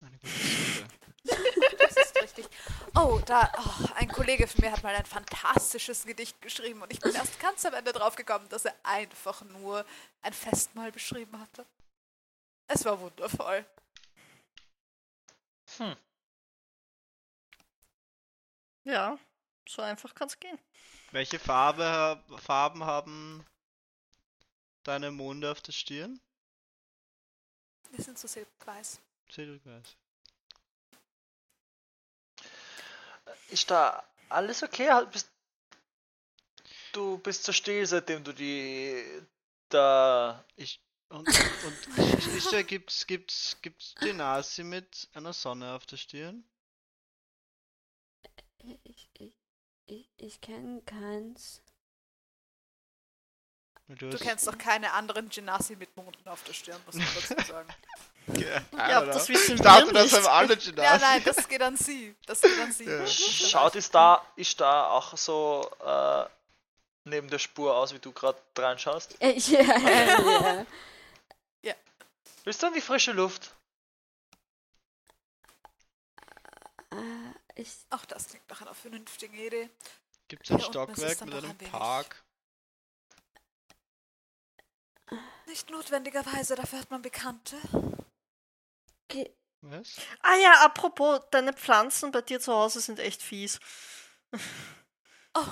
[0.00, 0.88] Eine gute Suppe.
[1.78, 2.48] Das ist richtig.
[2.94, 7.00] Oh, da, oh, ein Kollege von mir hat mal ein fantastisches Gedicht geschrieben und ich
[7.00, 9.84] bin erst ganz am Ende drauf gekommen, dass er einfach nur
[10.22, 11.66] ein Festmahl beschrieben hatte.
[12.66, 13.64] Es war wundervoll.
[15.76, 15.96] Hm.
[18.84, 19.18] Ja,
[19.68, 20.58] so einfach kann's gehen.
[21.10, 23.44] Welche Farbe, Farben haben
[24.82, 26.20] deine Monde auf der Stirn?
[27.90, 29.00] Wir sind so silberweiß.
[29.30, 29.96] Silberweiß.
[33.50, 34.90] Ist da alles okay?
[34.90, 35.30] Halt, Bist,
[36.92, 39.04] du bist so still, seitdem du die
[39.68, 40.44] da.
[40.56, 46.44] Ich, und, und ist da, gibt's, gibt's, gibt's Genasi mit einer Sonne auf der Stirn?
[48.84, 49.32] Ich, ich,
[49.86, 51.62] ich, ich kenne keins.
[53.88, 57.68] Du kennst doch keine anderen Genasi mit Monden auf der Stirn, muss man dazu sagen.
[58.36, 59.12] Ja, Ja, oder?
[59.14, 60.16] das wissen Ich dachte, wir das nicht.
[60.16, 60.82] haben alle Genasi.
[60.82, 62.14] Ja, nein, das geht an sie.
[62.26, 62.84] Das geht an sie.
[62.84, 63.06] Ja.
[63.06, 66.26] Schaut ist da, ist da auch so äh,
[67.04, 69.16] neben der Spur aus, wie du gerade reinschaust?
[69.22, 70.66] Äh, ja,
[71.62, 71.74] ja.
[72.44, 73.50] Bist du an die frische Luft?
[76.90, 76.96] Äh,
[77.62, 79.70] ich, Auch das klingt nach einer vernünftigen Idee.
[80.28, 82.22] Gibt es ein Stockwerk mit einem ein wenig- Park?
[85.48, 87.56] Nicht notwendigerweise, dafür hat man Bekannte.
[89.08, 89.96] ge- Was?
[90.20, 93.58] Ah ja, apropos, deine Pflanzen bei dir zu Hause sind echt fies.
[95.34, 95.46] Oh.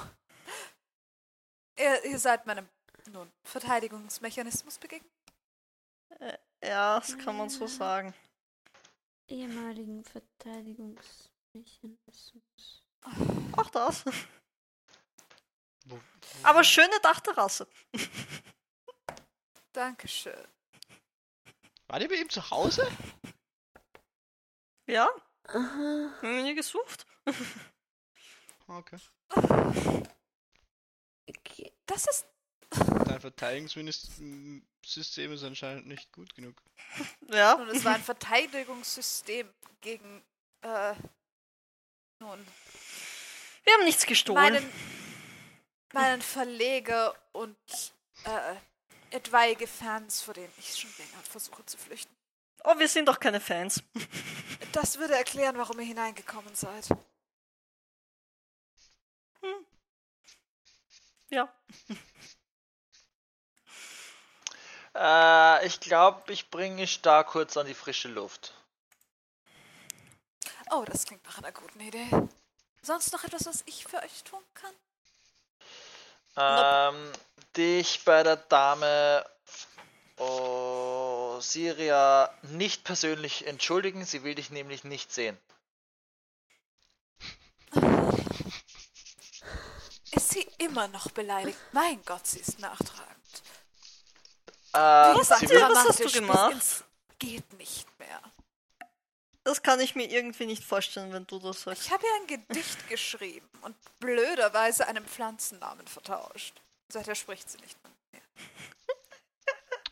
[1.78, 2.68] Ihr, ihr seid meinem,
[3.10, 5.10] nun, Verteidigungsmechanismus begegnet.
[6.62, 8.14] Ja, das kann man so sagen.
[9.28, 12.34] ehemaligen Verteidigungsmechanismus.
[13.56, 14.04] Auch das.
[16.42, 17.66] Aber schöne Dachterrasse.
[19.76, 20.46] Dankeschön.
[21.88, 22.90] War die bei ihm zu Hause?
[24.88, 25.08] Ja,
[25.48, 25.54] Aha.
[25.54, 27.06] haben wir nie gesucht.
[28.68, 28.98] Okay.
[31.44, 32.26] ge- Das ist.
[33.04, 36.60] Dein Verteidigungssystem ist anscheinend nicht gut genug.
[37.28, 39.48] Ja, Nun, es war ein Verteidigungssystem
[39.82, 40.20] gegen.
[40.62, 40.94] Äh,
[42.18, 42.44] nun,
[43.62, 44.42] wir haben nichts gestohlen.
[44.42, 44.72] meinen,
[45.92, 47.56] meinen Verleger und
[48.24, 48.56] äh,
[49.16, 52.14] etwaige Fans, vor denen ich schon länger versuche zu flüchten.
[52.64, 53.82] Oh, wir sind doch keine Fans.
[54.72, 56.88] Das würde erklären, warum ihr hineingekommen seid.
[61.30, 61.52] Ja.
[64.94, 68.54] Äh, ich glaube, ich bringe ich da kurz an die frische Luft.
[70.70, 72.08] Oh, das klingt nach einer guten Idee.
[72.80, 74.74] Sonst noch etwas, was ich für euch tun kann?
[76.36, 77.12] Ähm,
[77.56, 79.24] dich bei der Dame.
[80.18, 81.06] Oh,
[81.36, 85.38] Rosiria nicht persönlich entschuldigen, sie will dich nämlich nicht sehen.
[90.12, 91.58] Ist sie immer noch beleidigt?
[91.72, 93.42] Mein Gott, sie ist nachtragend.
[94.72, 96.84] Äh, Was sie will, was hast du gemacht?
[97.18, 97.85] Geht nicht.
[99.46, 101.82] Das kann ich mir irgendwie nicht vorstellen, wenn du das sagst.
[101.84, 106.60] Ich habe ihr ein Gedicht geschrieben und blöderweise einen Pflanzennamen vertauscht.
[106.88, 108.22] Seither spricht sie nicht mehr.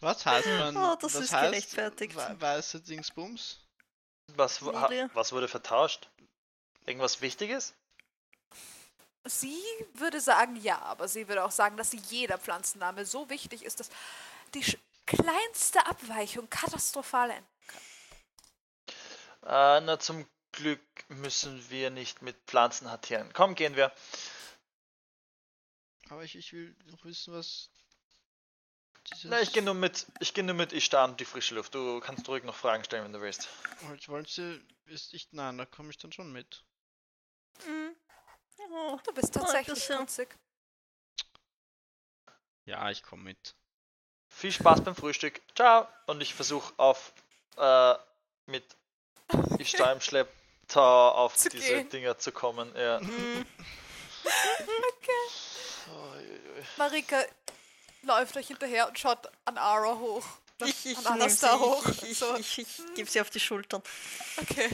[0.00, 0.76] Was heißt man?
[0.76, 2.16] Oh, das was ist heißt gerechtfertigt.
[2.16, 3.60] we- Weiße Dingsbums?
[4.34, 6.08] was, ha, was wurde vertauscht?
[6.86, 7.74] Irgendwas Wichtiges?
[9.24, 13.78] Sie würde sagen ja, aber sie würde auch sagen, dass jeder Pflanzenname so wichtig ist,
[13.78, 13.88] dass
[14.52, 14.64] die
[15.06, 17.53] kleinste Abweichung katastrophal enden.
[19.44, 23.30] Äh, na, zum Glück müssen wir nicht mit Pflanzen hantieren.
[23.32, 23.92] Komm, gehen wir.
[26.10, 27.70] Aber ich, ich will noch wissen, was.
[29.10, 31.74] Dieses Na, ich gehe nur mit, ich gehe nur mit Ishtar und die frische Luft.
[31.74, 33.48] Du kannst ruhig noch Fragen stellen, wenn du willst.
[33.80, 34.62] Wollt, wollt sie.
[34.86, 35.28] Ist ich.
[35.32, 36.64] Nein, da komme ich dann schon mit.
[37.66, 37.96] Mhm.
[38.70, 40.38] Oh, Du bist tatsächlich putzig.
[42.64, 43.54] Ja, ich komme mit.
[44.28, 45.42] Viel Spaß beim Frühstück.
[45.54, 45.86] Ciao.
[46.06, 47.12] Und ich versuche auf
[47.56, 47.94] äh,
[48.46, 48.64] mit
[49.58, 51.88] Ishtar im Schlepptau auf Zu diese gehen.
[51.88, 52.72] Dinger zu kommen.
[52.76, 53.00] Ja.
[53.00, 53.46] Mhm.
[56.76, 57.22] Marika
[58.02, 60.26] läuft euch hinterher und schaut an Ara hoch.
[60.64, 61.86] Ich, ich, an Alastar hoch.
[61.88, 62.36] ich, ich, so.
[62.36, 63.82] ich, ich, ich gebe sie auf die Schultern.
[64.40, 64.70] Okay.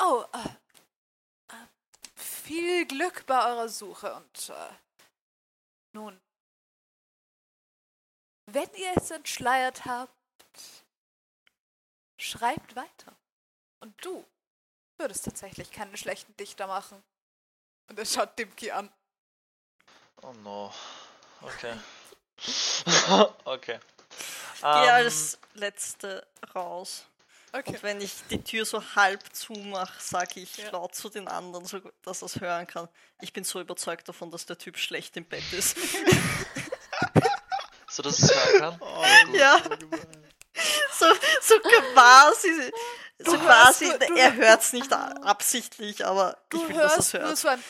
[0.00, 1.66] Oh, äh, äh,
[2.14, 4.72] viel Glück bei eurer Suche und äh,
[5.92, 6.20] nun,
[8.46, 10.14] wenn ihr es entschleiert habt,
[12.18, 13.16] schreibt weiter.
[13.80, 14.24] Und du
[14.98, 17.02] würdest tatsächlich keinen schlechten Dichter machen.
[17.88, 18.90] Und er schaut Dimki an.
[20.22, 20.72] Oh no.
[21.40, 21.74] Okay.
[23.44, 23.78] okay.
[24.60, 27.06] Geh Ähm, als Letzte raus.
[27.52, 27.70] Okay.
[27.70, 30.70] Und wenn ich die Tür so halb zumache, sage ich Ja.
[30.70, 32.88] laut zu den anderen, so, dass er es hören kann.
[33.22, 35.76] Ich bin so überzeugt davon, dass der Typ schlecht im Bett ist.
[37.88, 38.76] so dass es hören kann.
[38.80, 39.60] Oh, Ja.
[40.98, 41.06] So,
[41.42, 42.72] so quasi.
[43.20, 46.76] So Du quasi, hörst nur- du- er hört es nicht absichtlich, aber Du ich will,
[46.76, 47.38] dass er hörst es hört.
[47.38, 47.62] so ein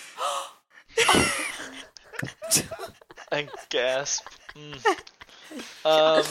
[3.31, 4.25] Ein Gasp.
[4.55, 4.73] Mm.
[5.85, 6.25] ähm,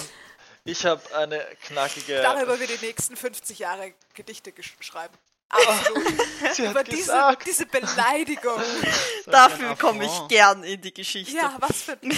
[0.66, 2.22] ich habe eine knackige.
[2.22, 4.52] Darüber wir die nächsten 50 Jahre Gedichte
[4.82, 5.14] schreiben.
[5.50, 6.04] Absolut.
[6.54, 8.62] Sie Über diese, diese Beleidigung.
[9.28, 11.38] Dafür komme ich gern in die Geschichte.
[11.38, 12.10] Ja, was für ein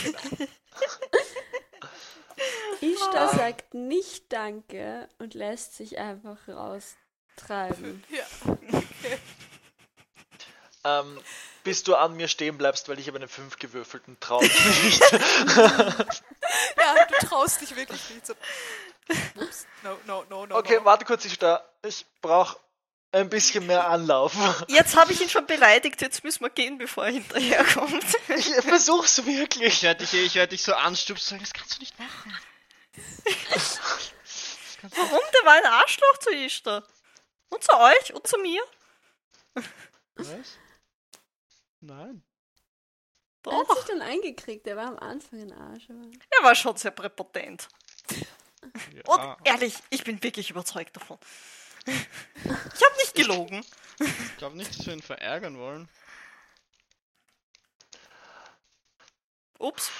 [2.81, 8.03] Ishtar sagt nicht Danke und lässt sich einfach raustreiben.
[8.09, 8.25] ja.
[10.85, 11.19] Ähm,
[11.63, 14.43] bis du an mir stehen bleibst, weil ich habe einen 5 gewürfelten Traum.
[14.43, 14.49] ja,
[17.05, 18.25] du traust dich wirklich nicht.
[18.25, 18.33] So.
[19.35, 19.67] Ups.
[19.83, 20.55] No, no, no, no.
[20.55, 20.85] okay, no.
[20.85, 21.63] warte kurz, ich da.
[21.85, 22.57] Ich brauche
[23.11, 24.33] ein bisschen mehr Anlauf.
[24.67, 28.03] Jetzt habe ich ihn schon beleidigt, jetzt müssen wir gehen, bevor er hinterherkommt.
[28.35, 29.81] Ich versuch's Ich wirklich.
[29.83, 32.37] werde dich, ich werd dich so anstupsen und sagen, das kannst du nicht machen.
[34.95, 35.19] Warum?
[35.33, 36.83] Der war ein Arschloch zu Ishtar.
[37.49, 38.61] Und zu euch und zu mir.
[40.15, 40.57] Was?
[41.81, 42.23] Nein.
[43.45, 43.77] Er hat Doch.
[43.77, 45.85] sich dann eingekriegt, er war am Anfang ein Arsch.
[45.89, 45.99] Aber
[46.37, 47.67] Er war schon sehr präpotent.
[48.11, 49.01] Ja.
[49.05, 51.17] Und ehrlich, ich bin wirklich überzeugt davon.
[51.85, 53.65] Ich habe nicht gelogen.
[53.99, 55.89] Ich glaube nicht, dass wir ihn verärgern wollen.
[59.59, 59.91] Ups.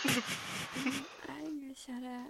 [1.28, 2.26] eigentlich hat er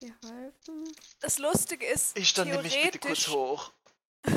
[0.00, 0.84] geholfen.
[1.20, 3.72] Das Lustige ist, Ich stand nämlich bitte kurz theoretisch, hoch.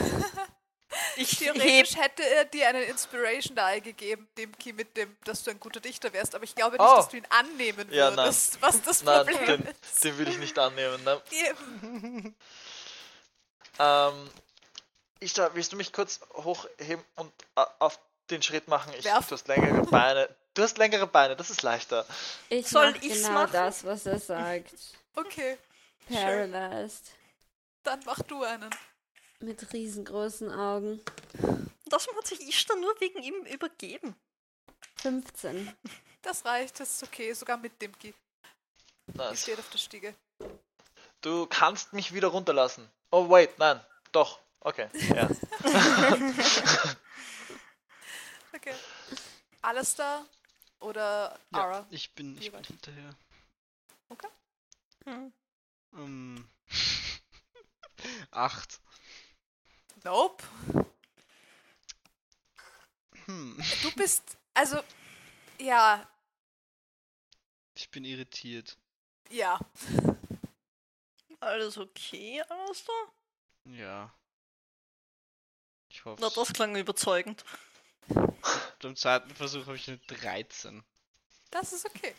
[1.16, 5.50] Ich theoretisch hätte er dir einen Inspiration Die gegeben, dem Key mit dem, dass du
[5.52, 6.96] ein guter Dichter wärst, aber ich glaube nicht, Oh.
[6.98, 8.18] dass du ihn annehmen Ja, nein.
[8.26, 10.04] würdest, was das Nein, Problem den, ist.
[10.04, 11.04] den würde ich nicht annehmen.
[11.04, 11.22] Ne?
[11.32, 12.36] Eben.
[13.80, 14.30] Ähm,
[15.20, 18.94] ich da, willst du mich kurz hochheben und äh, auf den Schritt machen?
[18.98, 20.30] Ich, du hast längere Beine.
[20.54, 22.06] Du hast längere Beine, das ist leichter.
[22.50, 23.54] Ich Soll mach ich's genau machen?
[23.54, 24.74] das, was er sagt.
[25.16, 25.58] Okay,
[26.08, 27.12] Paralyzed.
[27.84, 28.70] dann mach du einen.
[29.40, 31.02] Mit riesengroßen Augen.
[31.86, 34.16] Das hat sich Ishtar nur wegen ihm übergeben.
[34.98, 35.76] 15.
[36.22, 37.74] Das reicht, das ist okay, sogar mit.
[37.82, 38.14] Die
[39.14, 39.42] Nice.
[39.42, 40.16] steht auf der Stiege.
[41.22, 42.90] Du kannst mich wieder runterlassen.
[43.14, 43.80] Oh, wait, nein.
[44.12, 44.40] Doch.
[44.62, 45.30] Okay, ja.
[48.56, 48.74] Okay.
[49.62, 50.26] Alistair
[50.80, 51.88] oder Ja, Ara?
[51.92, 52.68] ich bin, ich bin weit?
[52.68, 53.16] hinterher.
[55.06, 55.34] Hm.
[55.96, 56.48] Ähm.
[58.32, 58.80] Acht.
[60.04, 60.44] Nope.
[63.26, 63.58] Hm.
[63.84, 64.82] Du bist, also,
[65.60, 66.08] ja,
[67.76, 68.78] Ich bin irritiert.
[69.30, 69.60] Ja.
[71.44, 72.94] Alles okay, Alistair?
[73.66, 74.14] Ja.
[75.90, 76.22] Ich hoffe.
[76.22, 77.44] Na, das klang überzeugend.
[78.82, 80.84] Beim zweiten Versuch habe ich eine 13.
[81.52, 82.16] Das ist okay.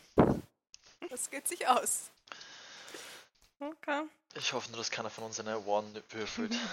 [1.11, 2.11] Das geht sich aus.
[3.61, 4.03] Okay.
[4.35, 6.55] Ich hoffe nur, dass keiner von uns eine One würfelt.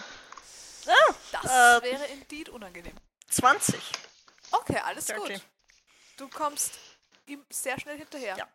[1.31, 2.95] Das Äh, wäre indeed unangenehm.
[3.29, 3.79] 20.
[4.49, 5.33] Okay, alles Dirty.
[5.33, 5.41] gut.
[6.17, 6.73] Du kommst
[7.27, 8.35] ihm sehr schnell hinterher.
[8.35, 8.47] Ja.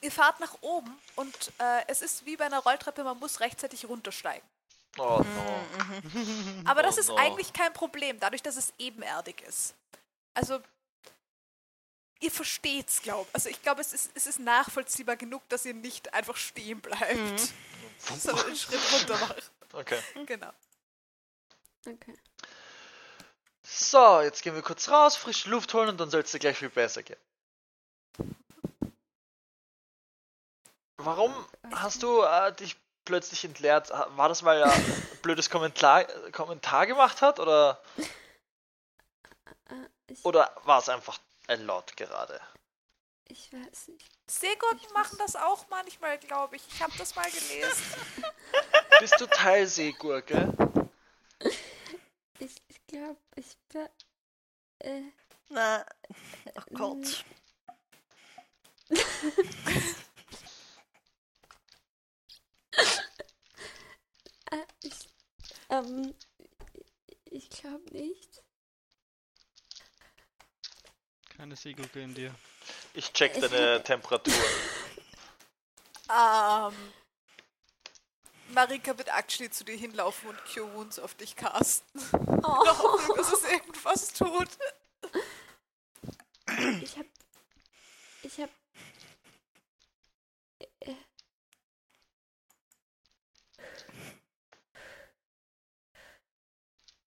[0.00, 3.86] Ihr fahrt nach oben und äh, es ist wie bei einer Rolltreppe, man muss rechtzeitig
[3.88, 4.46] runtersteigen.
[4.98, 5.34] Oh Mhm.
[6.64, 6.70] no.
[6.70, 7.16] Aber das Oh ist no.
[7.16, 9.74] eigentlich kein Problem, dadurch, dass es ebenerdig ist.
[10.34, 10.60] Also,
[12.20, 16.12] ihr versteht's, glaube Also ich glaube, es ist, es ist nachvollziehbar genug, dass ihr nicht
[16.14, 17.50] einfach stehen bleibt, Mhm.
[18.20, 19.50] sondern einen Schritt runter macht.
[19.72, 20.00] Okay.
[20.26, 20.50] Genau.
[21.86, 22.16] Okay.
[23.62, 26.56] So, jetzt gehen wir kurz raus, frische Luft holen und dann soll es dir gleich
[26.56, 27.18] viel besser gehen.
[30.98, 31.32] Warum
[31.72, 33.90] hast du äh, dich plötzlich entleert?
[33.90, 37.80] War das, weil er ein blödes Kommentar, Kommentar gemacht hat oder,
[39.70, 39.74] Äh,
[40.08, 42.40] ich, oder war es einfach ein Lot gerade?
[43.30, 44.10] ich weiß nicht.
[44.26, 46.62] Seegurken machen das auch manchmal, glaube ich.
[46.68, 47.84] Ich habe das mal gelesen.
[49.00, 50.52] Bist du Teil Seegurke?
[52.40, 53.88] Ich, ich glaube, ich bin.
[54.78, 55.02] Äh,
[55.48, 55.84] Na,
[56.54, 57.24] oh Gott.
[64.50, 65.08] Äh, ich.
[65.70, 66.14] Ähm.
[67.30, 68.42] Ich glaube nicht.
[71.36, 72.34] Keine Seegurke in dir.
[72.94, 74.34] Ich check Ich deine Temperatur.
[76.10, 76.74] Ähm.
[78.48, 82.00] Marika wird actually zu dir hinlaufen und Cure Wounds auf dich casten.
[82.00, 84.48] In der Hoffnung, dass es irgendwas tut.
[86.82, 87.06] Ich hab.
[88.22, 88.50] Ich hab.
[90.80, 90.94] Äh,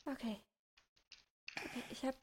[0.06, 0.42] okay.
[1.64, 2.16] Okay, ich hab.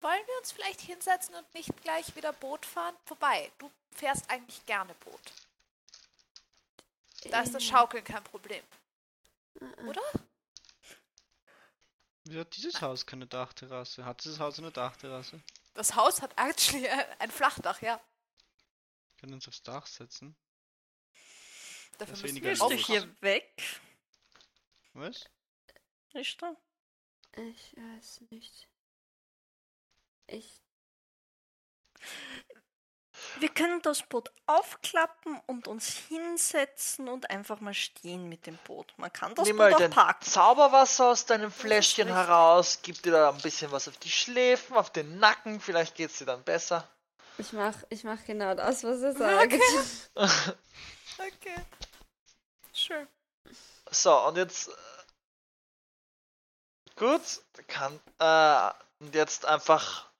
[0.00, 2.94] Wollen wir uns vielleicht hinsetzen und nicht gleich wieder Boot fahren?
[3.04, 5.32] Vorbei, du fährst eigentlich gerne Boot.
[7.30, 8.62] Da ist das äh, Schaukeln kein Problem.
[9.60, 10.02] äh, äh, oder?
[12.24, 14.04] Wieso hat dieses Haus keine Dachterrasse?
[14.04, 15.42] Hat dieses Haus eine Dachterrasse?
[15.74, 17.96] Das Haus hat actually ein ein Flachdach, ja.
[17.96, 20.36] Wir können uns aufs Dach setzen.
[21.98, 22.84] Dafür Das müssen weniger wir Aufpassen.
[22.84, 23.80] hier weg?
[24.94, 25.28] Was?
[26.12, 26.56] Nicht da?
[27.36, 28.68] Ich weiß nicht.
[30.28, 30.62] Ich.
[33.38, 38.94] Wir können das Boot aufklappen und uns hinsetzen und einfach mal stehen mit dem Boot.
[38.96, 40.24] Man kann das Nimm Boot mal auch parken.
[40.24, 44.90] Zauberwasser aus deinem Fläschchen heraus, gib dir da ein bisschen was auf die Schläfen, auf
[44.90, 46.88] den Nacken, vielleicht geht's dir dann besser.
[47.38, 49.54] Ich mach, ich mach genau das, was er sagt.
[51.16, 51.54] Okay.
[52.72, 53.06] Schön.
[53.94, 54.68] So, und jetzt.
[54.68, 54.72] äh,
[56.96, 57.22] Gut,
[57.68, 58.00] kann.
[58.18, 60.10] Äh, und jetzt einfach.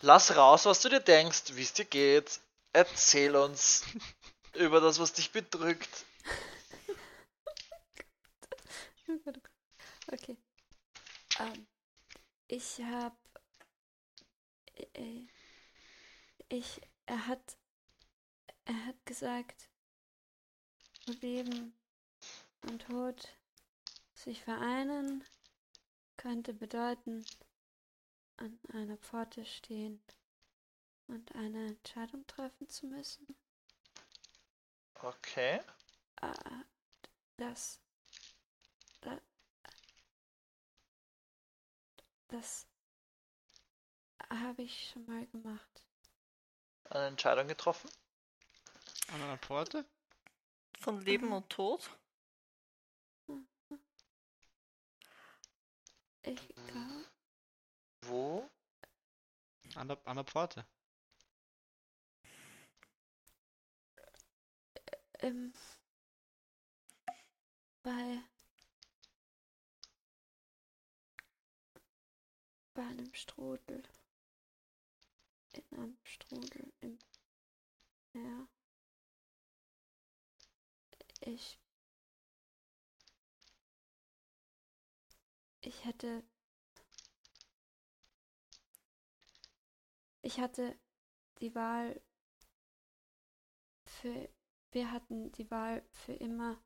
[0.00, 2.40] Lass raus, was du dir denkst, wie es dir geht.
[2.72, 3.84] Erzähl uns
[4.54, 5.88] über das, was dich bedrückt.
[10.12, 10.36] Okay.
[11.40, 11.66] Ähm,
[12.48, 13.16] ich hab.
[14.94, 15.26] Äh,
[16.48, 16.80] ich.
[17.06, 17.56] Er hat.
[18.64, 19.68] Er hat gesagt,
[21.20, 21.72] Leben
[22.66, 23.28] und Tod
[24.14, 25.24] sich vereinen
[26.16, 27.24] könnte bedeuten,
[28.38, 30.00] an einer Pforte stehen
[31.08, 33.26] und eine Entscheidung treffen zu müssen.
[35.04, 35.60] Okay.
[36.20, 36.32] Äh,
[37.38, 37.80] das.
[39.00, 39.20] da-
[42.28, 42.66] Das
[44.30, 45.82] habe ich schon mal gemacht.
[46.90, 47.88] Eine Entscheidung getroffen.
[49.12, 49.84] An einer Pforte?
[50.80, 51.32] Von Leben Mhm.
[51.32, 51.90] und Tod?
[56.26, 57.06] Ich glaube,
[58.02, 58.50] Wo?
[59.76, 60.66] An der, an der Pforte.
[65.20, 65.52] ähm,
[67.82, 68.22] bei
[72.74, 73.82] bei einem Strudel.
[75.52, 76.98] In einem Strudel im
[78.12, 78.48] Meer.
[81.20, 81.58] Ich
[85.66, 86.22] ich hätte
[90.22, 90.78] ich hatte
[91.40, 92.00] die Wahl
[93.84, 94.28] für
[94.72, 96.60] wir hatten die Wahl für immer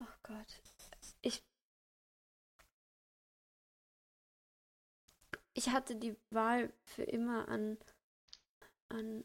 [0.00, 0.62] oh Gott
[1.22, 1.42] ich
[5.54, 7.78] ich hatte die Wahl für immer an
[8.88, 9.24] an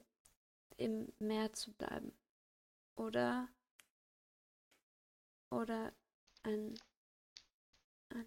[0.78, 2.14] im Meer zu bleiben.
[2.96, 3.50] Oder
[5.50, 5.94] oder
[6.44, 6.78] ein,
[8.10, 8.26] eine,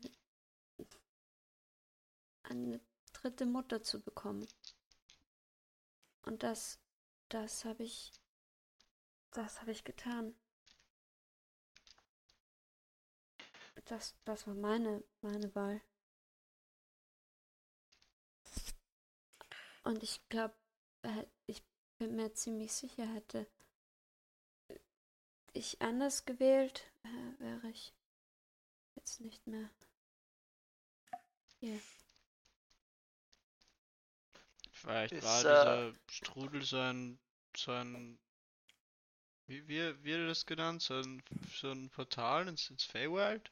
[2.49, 2.81] eine
[3.13, 4.47] dritte Mutter zu bekommen.
[6.23, 6.79] Und das,
[7.29, 8.13] das habe ich,
[9.33, 10.35] das habe ich getan.
[13.87, 15.81] Das, das war meine, meine Wahl.
[19.85, 20.55] Und ich glaube,
[21.47, 21.63] ich
[21.97, 23.47] bin mir ziemlich sicher, hätte
[25.55, 27.95] ich anders gewählt, äh, wäre ich
[28.95, 29.71] jetzt nicht mehr
[31.61, 31.81] hier.
[34.81, 37.19] Vielleicht Ist, war äh, dieser Strudel so ein,
[37.55, 38.19] so ein,
[39.49, 40.81] wie, wie, wie hat er das genannt?
[40.81, 43.51] So ein, so ein Portal ins, ins Feywild?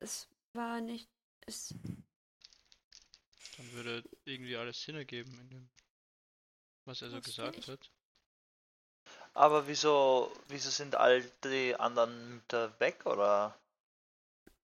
[0.00, 1.08] Es war nicht,
[1.46, 1.74] es,
[3.56, 5.70] Dann würde irgendwie alles Sinn ergeben in dem,
[6.84, 7.90] was er so gesagt ich- hat.
[9.34, 13.56] Aber wieso, wieso sind all die anderen Mütter weg, oder?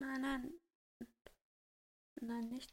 [0.00, 0.52] nein, nein,
[2.20, 2.72] nein, nicht,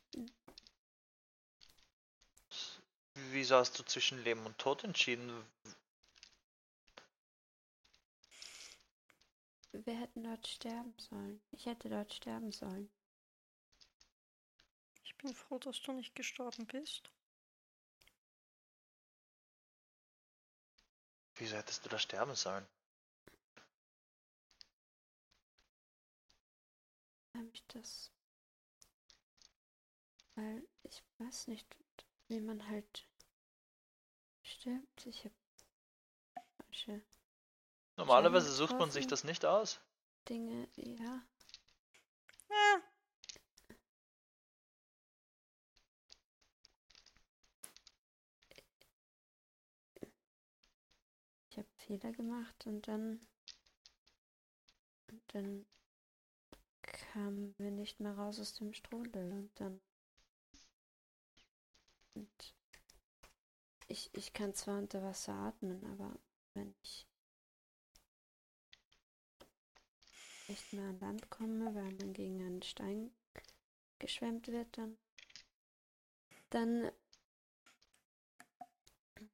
[3.32, 5.46] Wieso hast du zwischen Leben und Tod entschieden?
[9.84, 11.42] wir hätten dort sterben sollen.
[11.52, 12.90] Ich hätte dort sterben sollen.
[15.04, 17.12] Ich bin froh, dass du nicht gestorben bist.
[21.36, 22.66] Wieso hättest du da sterben sollen?
[27.34, 28.12] Weil mich das,
[30.36, 31.76] weil ich weiß nicht,
[32.28, 33.08] wie man halt
[34.42, 35.06] stirbt.
[35.06, 35.36] Ich habe
[36.58, 37.02] falsche
[37.98, 39.80] Normalerweise sucht man sich das nicht aus.
[40.28, 41.24] Dinge, ja.
[42.50, 42.82] Ja,
[51.56, 53.26] Ich habe Fehler gemacht und dann
[55.10, 55.66] und dann
[56.82, 59.80] kamen wir nicht mehr raus aus dem Strudel und dann
[62.16, 62.56] und
[63.88, 66.18] ich, ich kann zwar unter Wasser atmen, aber
[66.54, 67.08] wenn ich
[70.48, 73.12] nicht mehr an Land komme, weil man gegen einen Stein
[74.00, 74.98] geschwemmt wird, dann
[76.50, 76.92] dann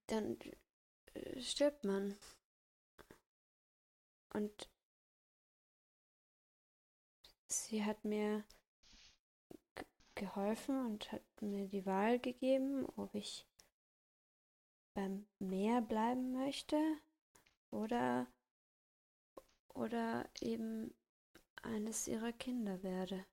[0.08, 0.38] dann
[1.14, 2.16] äh, stirbt man.
[4.34, 4.70] Und
[7.48, 8.46] sie hat mir
[10.22, 13.46] geholfen und hat mir die Wahl gegeben, ob ich
[14.94, 16.78] beim Meer bleiben möchte
[17.72, 18.28] oder
[19.70, 20.94] oder eben
[21.64, 23.26] eines ihrer Kinder werde.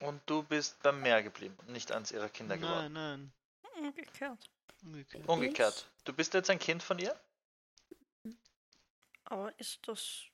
[0.00, 2.92] Und du bist beim Meer geblieben und nicht eins ihrer Kinder geworden.
[2.92, 4.50] Nein, nein, umgekehrt.
[4.82, 5.28] umgekehrt.
[5.28, 5.90] Umgekehrt.
[6.04, 7.18] Du bist jetzt ein Kind von ihr?
[9.24, 10.24] Aber ist das.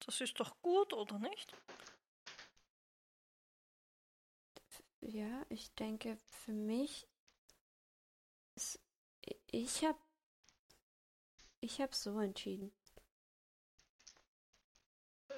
[0.00, 1.54] Das ist doch gut, oder nicht?
[5.08, 7.06] Ja, ich denke, für mich
[8.56, 8.80] ist,
[9.46, 9.98] ich habe
[11.60, 12.72] ich habe so entschieden.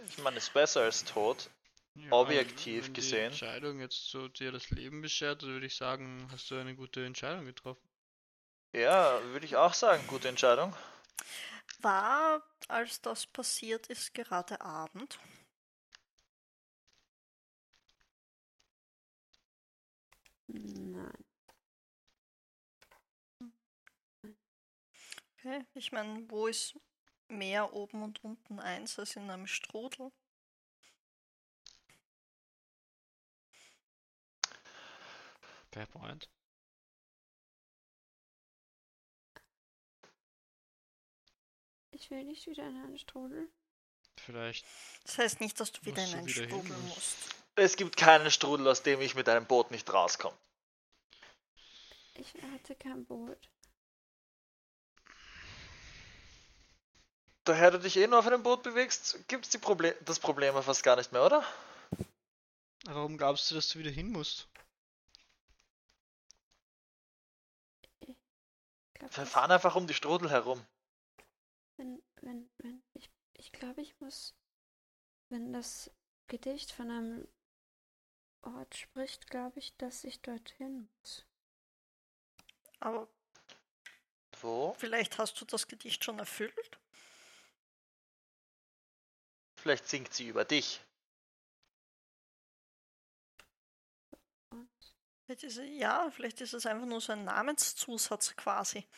[0.08, 1.50] Ich meine, es ist besser als tot.
[1.94, 3.18] Ja, Objektiv wenn gesehen.
[3.18, 7.04] Die Entscheidung jetzt so dir das Leben beschert, würde ich sagen, hast du eine gute
[7.04, 7.86] Entscheidung getroffen.
[8.72, 10.74] Ja, würde ich auch sagen, gute Entscheidung.
[11.80, 15.18] War, als das passiert ist, gerade Abend?
[20.48, 21.24] Nein.
[25.38, 25.64] Okay.
[25.74, 26.74] Ich meine, wo ist
[27.28, 30.10] mehr oben und unten eins als in einem Strudel?
[35.70, 36.28] Fair point.
[41.90, 43.48] Ich will nicht wieder in einen Strudel.
[44.16, 44.66] Vielleicht
[45.04, 47.37] Das heißt nicht, dass du wieder in einen wieder hin, Strudel musst.
[47.58, 50.36] Es gibt keinen Strudel, aus dem ich mit einem Boot nicht rauskomme.
[52.14, 53.50] Ich hatte kein Boot.
[57.42, 60.62] Daher du dich eh nur auf einem Boot bewegst, gibt es Proble das Problem ja
[60.62, 61.44] fast gar nicht mehr, oder?
[62.84, 64.48] Warum glaubst du, dass du wieder hin musst?
[68.94, 70.64] Glaub, Wir fahren einfach um die Strudel herum.
[71.76, 74.36] wenn, wenn, wenn, ich, ich glaube, ich muss,
[75.28, 75.90] wenn das
[76.28, 77.28] Gedicht von einem
[78.56, 81.26] Ort spricht, glaube ich, dass ich dorthin muss.
[82.80, 83.08] Aber
[84.40, 84.74] Wo?
[84.74, 86.78] vielleicht hast du das Gedicht schon erfüllt?
[89.56, 90.80] Vielleicht singt sie über dich.
[94.50, 94.70] Und
[95.24, 98.88] Vielleicht ist, ja, vielleicht ist es einfach nur so ein Namenszusatz quasi.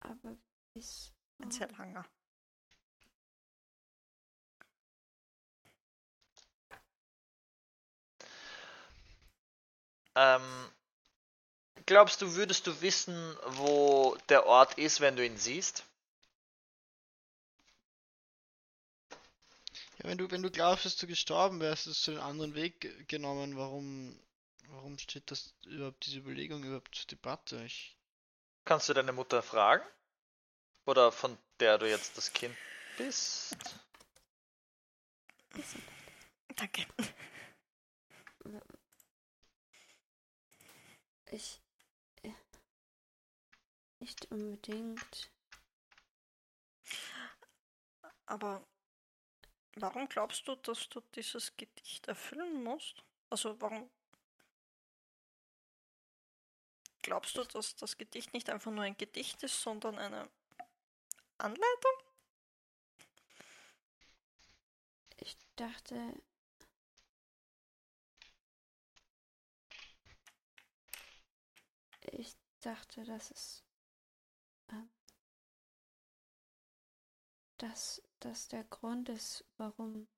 [0.00, 0.36] Aber
[0.74, 1.12] ist.
[1.38, 2.06] Ein sehr langer.
[10.14, 10.70] Ähm,
[11.86, 15.84] glaubst du, würdest du wissen, wo der Ort ist, wenn du ihn siehst?
[19.98, 22.80] Ja, wenn du, wenn du glaubst, dass du gestorben wärst, hast du den anderen Weg
[22.80, 23.56] ge- genommen.
[23.56, 24.18] Warum,
[24.68, 27.62] warum steht das überhaupt, diese Überlegung überhaupt zur Debatte?
[27.64, 27.96] Ich,
[28.64, 29.84] Kannst du deine Mutter fragen?
[30.86, 32.56] Oder von der du jetzt das Kind
[32.96, 33.56] bist?
[36.56, 36.86] Danke.
[41.32, 41.62] Ich.
[42.24, 42.30] äh,
[44.00, 45.30] Nicht unbedingt.
[48.26, 48.62] Aber
[49.76, 53.02] warum glaubst du, dass du dieses Gedicht erfüllen musst?
[53.30, 53.90] Also warum
[57.00, 60.28] glaubst du, dass das Gedicht nicht einfach nur ein Gedicht ist, sondern eine
[61.38, 61.92] Anleitung?
[65.16, 66.12] Ich dachte.
[72.10, 73.64] Ich dachte, dass es.
[74.70, 74.90] ähm,
[77.58, 80.08] dass das der Grund ist, warum.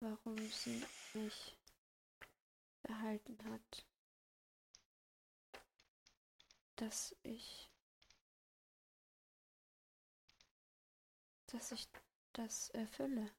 [0.00, 1.56] warum sie mich
[2.82, 3.86] behalten hat.
[6.76, 7.70] Dass ich.
[11.46, 11.88] dass ich
[12.34, 13.30] das erfülle.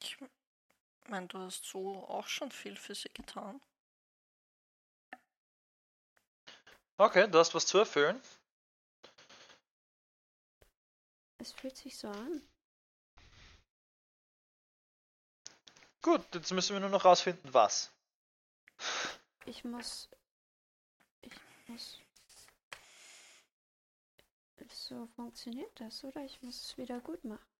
[0.00, 0.18] Ich
[1.08, 3.60] meine, du hast so auch schon viel für sie getan.
[6.98, 8.20] Okay, du hast was zu erfüllen.
[11.38, 12.42] Es fühlt sich so an.
[16.00, 17.92] Gut, jetzt müssen wir nur noch rausfinden, was.
[19.44, 20.08] Ich muss.
[21.20, 21.32] Ich
[21.66, 22.00] muss.
[24.68, 26.24] So funktioniert das, oder?
[26.24, 27.55] Ich muss es wieder gut machen.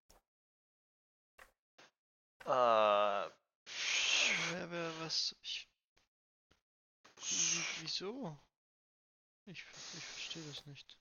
[2.47, 3.31] Äh,
[4.51, 5.69] wer, wer, was, ich,
[7.81, 8.39] wieso?
[9.47, 10.97] Ich, ich verstehe das nicht.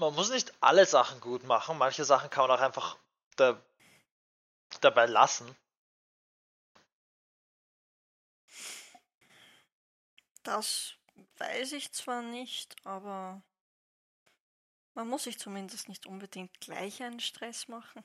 [0.00, 1.78] man muss nicht alle Sachen gut machen.
[1.78, 2.98] Manche Sachen kann man auch einfach
[3.36, 3.62] da,
[4.80, 5.54] dabei lassen.
[10.42, 10.94] Das
[11.36, 13.42] weiß ich zwar nicht, aber
[14.94, 18.02] man muss sich zumindest nicht unbedingt gleich einen Stress machen.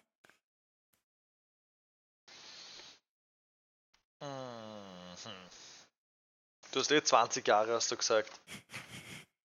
[6.71, 8.37] Du hast eh 20 Jahre, hast du gesagt.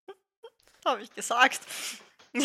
[0.84, 1.60] Habe ich gesagt.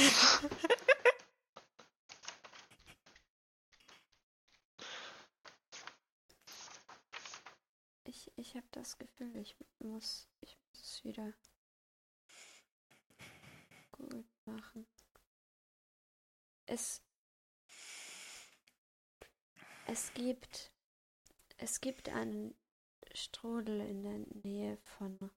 [8.08, 11.34] Ich, ich habe das Gefühl, ich muss, ich muss es wieder
[13.92, 14.86] gut machen.
[16.68, 17.02] Es,
[19.88, 20.72] es gibt,
[21.58, 22.56] es gibt einen
[23.14, 25.32] Strudel in der Nähe von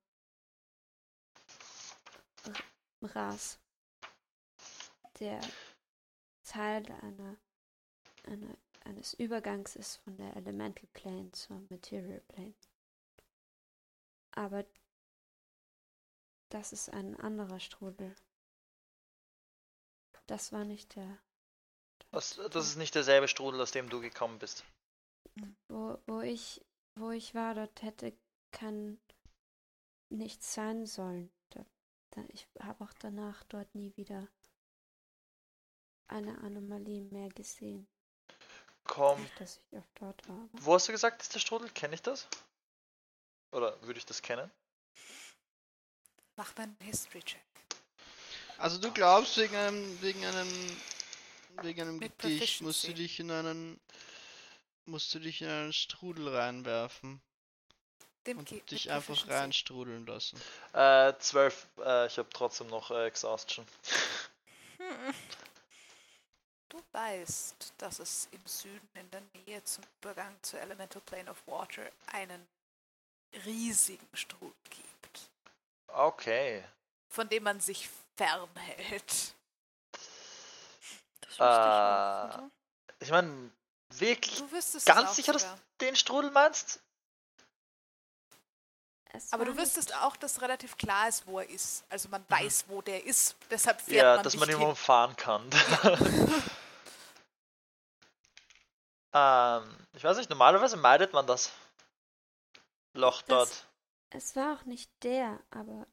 [3.02, 3.60] Ras,
[5.20, 5.40] der
[6.44, 7.36] Teil einer,
[8.24, 12.55] einer, eines Übergangs ist von der Elemental Plane zur Material Plane.
[14.32, 14.64] Aber
[16.48, 18.14] das ist ein anderer Strudel.
[20.26, 21.18] Das war nicht der,
[22.10, 24.64] Das, das ist nicht derselbe Strudel, aus dem du gekommen bist.
[25.68, 28.17] Wo, wo ich, wo ich war, dort hätte
[28.50, 28.99] kein
[30.10, 31.31] nichts sein sollen.
[31.50, 31.65] Da,
[32.10, 34.28] da, ich habe auch danach dort nie wieder
[36.08, 37.86] eine Anomalie mehr gesehen.
[38.84, 39.20] Komm.
[39.23, 40.49] Nicht, dass ich oft dort war.
[40.52, 41.68] Wo hast du gesagt, ist der Strudel?
[41.70, 42.26] Kenne ich das?
[43.52, 44.50] Oder würde ich das kennen?
[46.36, 47.42] Mach mal einen History-Check.
[48.58, 50.49] Also du glaubst, wegen einem, wegen einem,
[51.62, 53.81] wegen einem Mit Gedicht musst du dich in einen,
[54.89, 57.20] musst du dich in einen Strudel reinwerfen
[58.26, 60.41] Dem und dich einfach reinstrudeln lassen.
[60.73, 61.67] Äh, 12.
[61.78, 63.67] Äh, ich habe trotzdem noch äh, Exhaustion.
[64.78, 65.15] Hm.
[66.68, 71.47] Du weißt, dass es im Süden in der Nähe zum Übergang zur Elemental Plane of
[71.47, 72.47] Water einen
[73.44, 75.31] riesigen Strudel gibt,
[75.89, 76.65] Okay.
[77.08, 79.34] von dem man sich fernhält.
[81.20, 82.50] Das wusste ich auch, Äh?
[83.00, 83.50] Ich meine,
[84.01, 85.57] wirklich Du wüsstest es ganz auch sicher, dass sogar.
[85.78, 86.81] du den Strudel meinst?
[89.12, 91.85] es Aber du wüsstest auch, dass relativ klar ist, wo er ist.
[91.89, 93.36] Also man weiß, wo der ist.
[93.51, 95.49] Deshalb fährt Ja, man dass nicht man ihn umfahren kann.
[99.15, 101.51] Ähm, ich weiß nicht, normalerweise meidet man das
[102.93, 103.49] Loch dort.
[103.49, 103.65] Das-
[104.10, 105.86] Es war auch nicht der, aber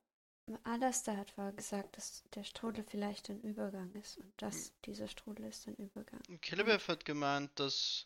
[0.63, 5.45] Alastair hat vorher gesagt, dass der Strudel vielleicht ein Übergang ist und dass dieser Strudel
[5.45, 6.21] ist ein Übergang.
[6.41, 8.05] Killebev hat gemeint, dass,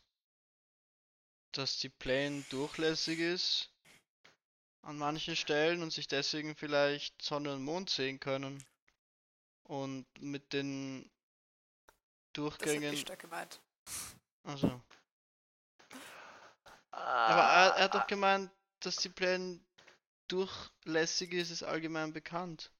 [1.51, 3.71] dass die Plane durchlässig ist
[4.81, 8.63] an manchen Stellen und sich deswegen vielleicht Sonne und Mond sehen können.
[9.63, 11.03] Und mit den
[12.33, 12.91] Das hat Durchgängen.
[12.91, 13.59] nicht da gemeint.
[14.43, 14.81] Also.
[16.91, 19.59] Ah, Aber er, er hat doch gemeint, dass die Plane
[20.31, 22.71] durchlässig ist, ist allgemein bekannt.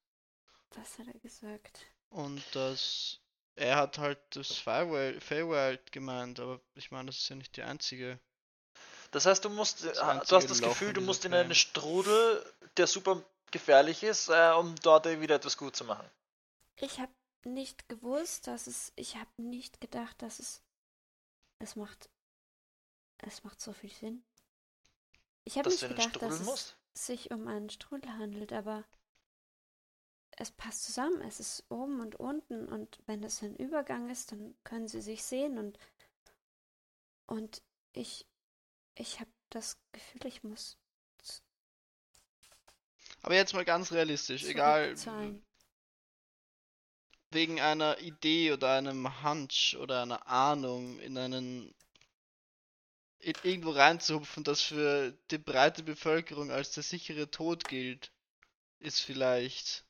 [0.70, 1.86] Das hat er gesagt.
[2.10, 3.20] Und dass
[3.56, 7.62] er hat halt das Feywild, Feywild gemeint, aber ich meine, das ist ja nicht die
[7.62, 8.18] einzige.
[9.10, 12.44] Das heißt, du musst, du hast das Loch Gefühl, du musst in einen Strudel,
[12.76, 16.08] der super gefährlich ist, äh, um dort wieder etwas gut zu machen.
[16.76, 17.12] Ich habe
[17.44, 18.92] nicht gewusst, dass es.
[18.96, 20.62] Ich habe nicht gedacht, dass es.
[21.58, 22.08] Es macht.
[23.18, 24.22] Es macht so viel Sinn.
[25.44, 26.76] Ich habe nicht du in den gedacht, Strudel dass musst.
[26.94, 28.84] Sich um einen Strudel handelt, aber
[30.32, 31.20] es passt zusammen.
[31.22, 35.22] Es ist oben und unten und wenn es ein Übergang ist, dann können sie sich
[35.22, 35.78] sehen und
[37.26, 37.62] und
[37.92, 38.26] ich
[38.94, 40.76] ich habe das Gefühl, ich muss
[43.22, 44.96] Aber jetzt mal ganz realistisch, egal
[47.32, 51.74] wegen einer Idee oder einem Hunch oder einer Ahnung in einen in
[53.20, 58.12] irgendwo reinzuhupfen, das für die breite Bevölkerung als der sichere Tod gilt,
[58.78, 59.84] ist vielleicht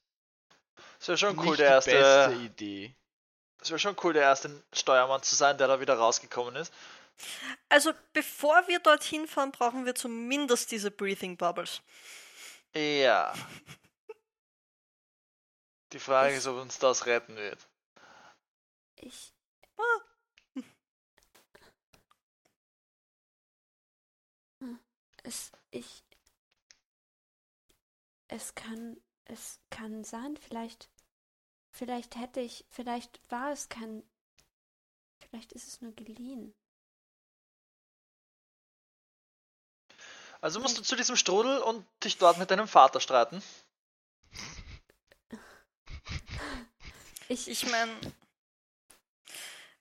[1.00, 2.34] Es wäre schon cool, der beste erste.
[2.34, 2.94] Idee.
[3.60, 6.72] Es wäre schon cool, der erste Steuermann zu sein, der da wieder rausgekommen ist.
[7.68, 11.80] Also bevor wir dorthin fahren, brauchen wir zumindest diese Breathing Bubbles.
[12.74, 13.32] Ja.
[15.92, 17.68] Die Frage ist, ob uns das retten wird.
[18.96, 19.32] Ich
[19.76, 20.02] Hm,
[25.22, 26.04] Es ich
[28.28, 30.88] es kann es kann sein, vielleicht
[31.70, 34.02] vielleicht hätte ich vielleicht war es kein
[35.20, 36.54] vielleicht ist es nur geliehen.
[40.40, 43.42] Also musst du zu diesem Strudel und dich dort mit deinem Vater streiten.
[47.28, 47.92] Ich Ich meine,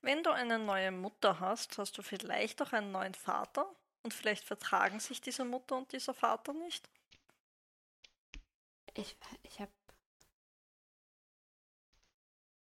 [0.01, 4.45] wenn du eine neue Mutter hast, hast du vielleicht auch einen neuen Vater und vielleicht
[4.45, 6.89] vertragen sich diese Mutter und dieser Vater nicht.
[8.93, 9.71] ich ich habe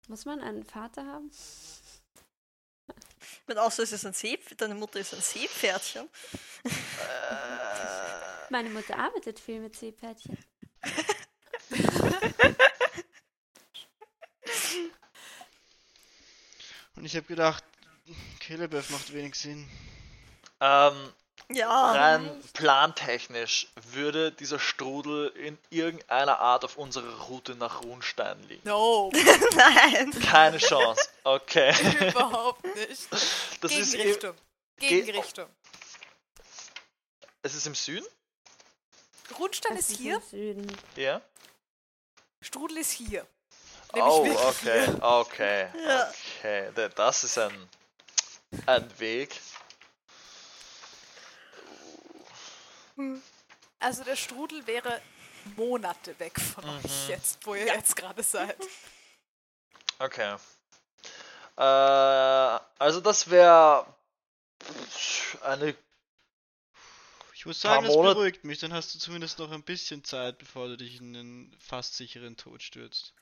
[0.09, 1.31] Muss man einen Vater haben?
[3.47, 6.09] Wenn außer es ist ein See, deine Mutter ist ein Seepferdchen.
[8.51, 10.39] Meine Mutter arbeitet viel mit Seepferdchen.
[16.95, 17.65] Und ich habe gedacht,
[18.41, 19.69] Killebev macht wenig Sinn.
[20.61, 21.13] ähm,
[21.53, 28.69] Ja, rein plantechnisch würde dieser Strudel in irgendeiner Art auf unserer Route nach Runstein liegen.
[28.69, 29.13] No,
[29.57, 30.11] nein.
[30.23, 31.09] Keine Chance.
[31.23, 31.73] Okay.
[32.09, 33.13] überhaupt nicht.
[33.61, 34.35] Das ist im, Gegenrichtung.
[34.79, 35.47] Ge- Gegenrichtung.
[37.43, 38.07] es ist im Süden?
[39.39, 40.77] Rundstein Das ist im hier, Süden.
[40.97, 41.21] Ja.
[42.41, 43.25] Strudel ist hier.
[43.95, 45.03] Nämlich Oh, okay, hier.
[45.03, 46.11] okay, Ja.
[46.41, 46.71] okay.
[46.75, 47.69] Da- Das ist ein,
[48.67, 49.41] ein Weg.
[53.79, 55.01] Also der Strudel wäre
[55.57, 56.71] Monate weg von Mhm.
[56.85, 58.57] euch jetzt, wo ihr jetzt gerade seid.
[59.99, 60.37] Okay.
[61.57, 63.87] Äh, also das wäre
[65.43, 65.77] eine
[67.35, 68.59] Ich muss sagen, das Monat- beruhigt mich.
[68.59, 72.37] Dann hast du zumindest noch ein bisschen Zeit, bevor du dich in den fast sicheren
[72.37, 73.15] Tod stürzt.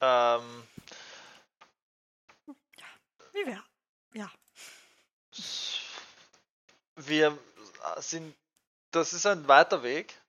[0.00, 0.66] ähm,
[3.32, 3.64] Wie wär?
[4.14, 4.30] Ja.
[6.96, 7.36] wir
[7.98, 8.34] sind,
[8.90, 10.20] das ist ein weiter Weg.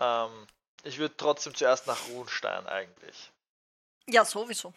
[0.00, 0.46] Ähm,
[0.82, 3.32] ich würde trotzdem zuerst nach Runstein eigentlich.
[4.06, 4.72] Ja, sowieso.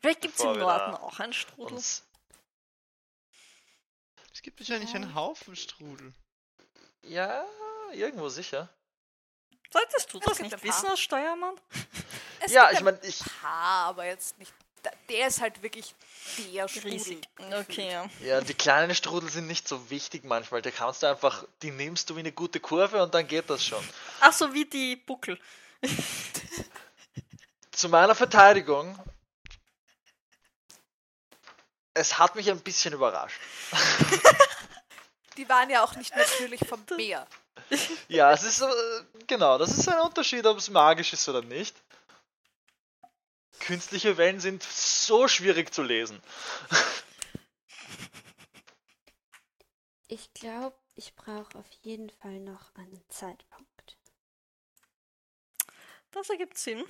[0.00, 1.78] Vielleicht gibt es im Norden auch einen Strudel.
[1.78, 2.02] Es
[4.42, 6.12] gibt wahrscheinlich einen Haufen Strudel.
[7.02, 7.44] ja,
[7.92, 8.68] irgendwo sicher.
[9.70, 11.58] Solltest du Es das gibt nicht wissen als Steuermann?
[12.40, 14.52] Es Ja, gibt ich ein meine, ich, paar, aber jetzt nicht.
[15.08, 15.94] Der ist halt wirklich
[16.52, 16.92] der Strudel.
[16.92, 17.28] Riesig.
[17.38, 18.06] Okay, ja.
[18.20, 20.62] ja, die kleinen Strudel sind nicht so wichtig manchmal.
[20.62, 23.64] Da kannst du einfach, die nimmst du wie eine gute Kurve und dann geht das
[23.64, 23.82] schon.
[24.20, 25.38] Ach so, wie die Buckel.
[27.70, 28.98] Zu meiner Verteidigung,
[31.94, 33.40] es hat mich ein bisschen überrascht.
[35.36, 37.26] Die waren ja auch nicht natürlich vom Meer.
[38.08, 38.66] Ja, es ist, äh,
[39.26, 41.76] genau, das ist ein Unterschied, ob es magisch ist oder nicht.
[43.68, 46.22] Künstliche Wellen sind so schwierig zu lesen.
[50.06, 53.98] Ich glaube, ich brauche auf jeden Fall noch einen Zeitpunkt.
[56.12, 56.82] Das ergibt Sinn.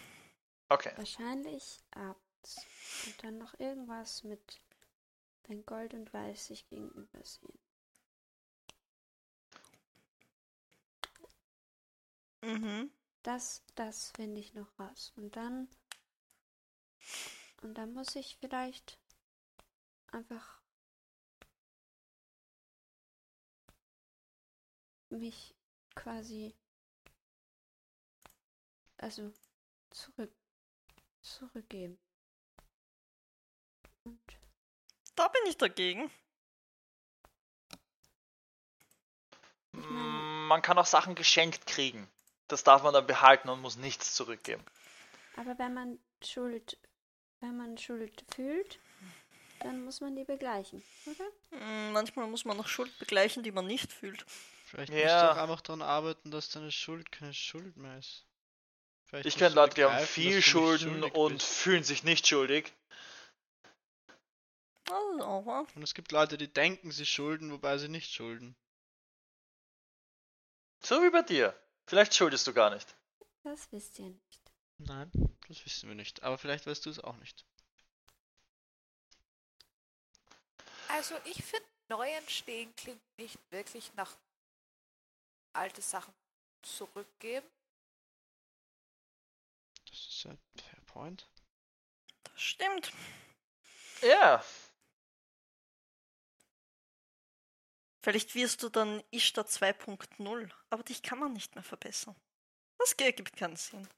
[0.68, 0.92] Okay.
[0.94, 2.64] Wahrscheinlich abends.
[3.06, 4.60] Und dann noch irgendwas mit
[5.48, 7.58] dein Gold und Weiß sich gegenübersehen.
[12.42, 12.92] Mhm.
[13.24, 15.12] Das, das finde ich noch raus.
[15.16, 15.68] Und dann.
[17.62, 18.98] Und dann muss ich vielleicht
[20.12, 20.60] einfach
[25.10, 25.54] mich
[25.94, 26.54] quasi
[28.98, 29.32] also
[29.90, 30.32] zurück
[31.22, 31.98] zurückgeben.
[34.04, 34.20] Und
[35.16, 36.10] Da bin ich dagegen.
[39.72, 42.08] Mm, Man kann auch Sachen geschenkt kriegen.
[42.48, 44.64] Das darf man dann behalten und muss nichts zurückgeben.
[45.36, 46.76] aber wenn man Schuld
[47.40, 48.78] wenn man Schuld fühlt,
[49.60, 51.58] dann muss man die begleichen, oder?
[51.58, 54.24] Mm, Manchmal muss man noch Schuld begleichen, die man nicht fühlt.
[54.66, 54.98] Vielleicht Ja.
[54.98, 58.24] musst du auch einfach daran arbeiten, dass deine Schuld keine Schuld mehr ist.
[59.06, 61.46] Vielleicht Ich kenne Leute, die haben viel Schulden und bist.
[61.48, 62.72] fühlen sich nicht schuldig.
[64.90, 65.66] Auch wahr.
[65.74, 68.54] Und es gibt Leute, die denken, sie schulden, wobei sie nicht schulden.
[70.82, 71.54] So wie bei dir.
[71.86, 72.94] Vielleicht schuldest du gar nicht.
[73.44, 74.47] Das wisst ihr nicht.
[74.78, 75.10] Nein,
[75.48, 76.22] das wissen wir nicht.
[76.22, 77.44] Aber vielleicht weißt du es auch nicht.
[80.88, 84.16] Also ich finde, neu entstehen klingt nicht wirklich nach
[85.52, 86.14] alte Sachen
[86.62, 87.46] zurückgeben.
[89.90, 91.28] Das ist ein fair point.
[92.24, 92.92] Das stimmt.
[94.02, 94.44] Ja.
[98.00, 102.16] Vielleicht wirst du dann Ishtar 2.0, aber dich kann man nicht mehr verbessern.
[102.78, 103.88] Das ergibt keinen Sinn.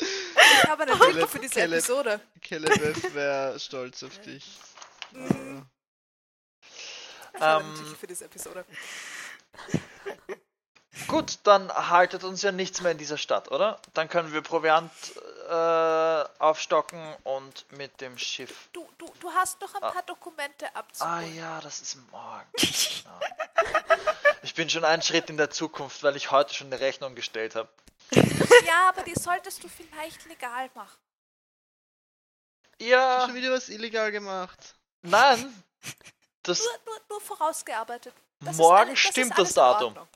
[0.00, 1.78] Ich habe einen Titel für diese Caleb.
[1.78, 2.20] Episode.
[2.42, 4.58] Kelebeth wäre stolz auf dich.
[5.12, 5.66] Mhm.
[7.32, 8.64] Ich habe einen Ähm, für diese Episode.
[11.06, 13.80] Gut, dann haltet uns ja nichts mehr in dieser Stadt, oder?
[13.94, 14.90] Dann können wir Proviant
[15.48, 18.68] äh, aufstocken und mit dem Schiff.
[18.72, 19.90] Du, du, du hast noch ein Ah.
[19.90, 21.34] paar Dokumente Ah abzuholen.
[21.36, 22.46] ja, das ist morgen.
[23.04, 23.20] Ja.
[24.42, 27.54] Ich bin schon einen Schritt in der Zukunft, weil ich heute schon eine Rechnung gestellt
[27.54, 27.68] habe.
[28.12, 30.98] Ja, aber die solltest du vielleicht legal machen.
[32.78, 34.74] hast Ja, schon wieder was illegal gemacht.
[35.02, 35.62] nein.
[36.44, 38.14] Das Nur, nur, nur vorausgearbeitet.
[38.40, 39.96] Das ist morgen alle- das ist stimmt alles das Datum.
[39.96, 40.08] Ordnung.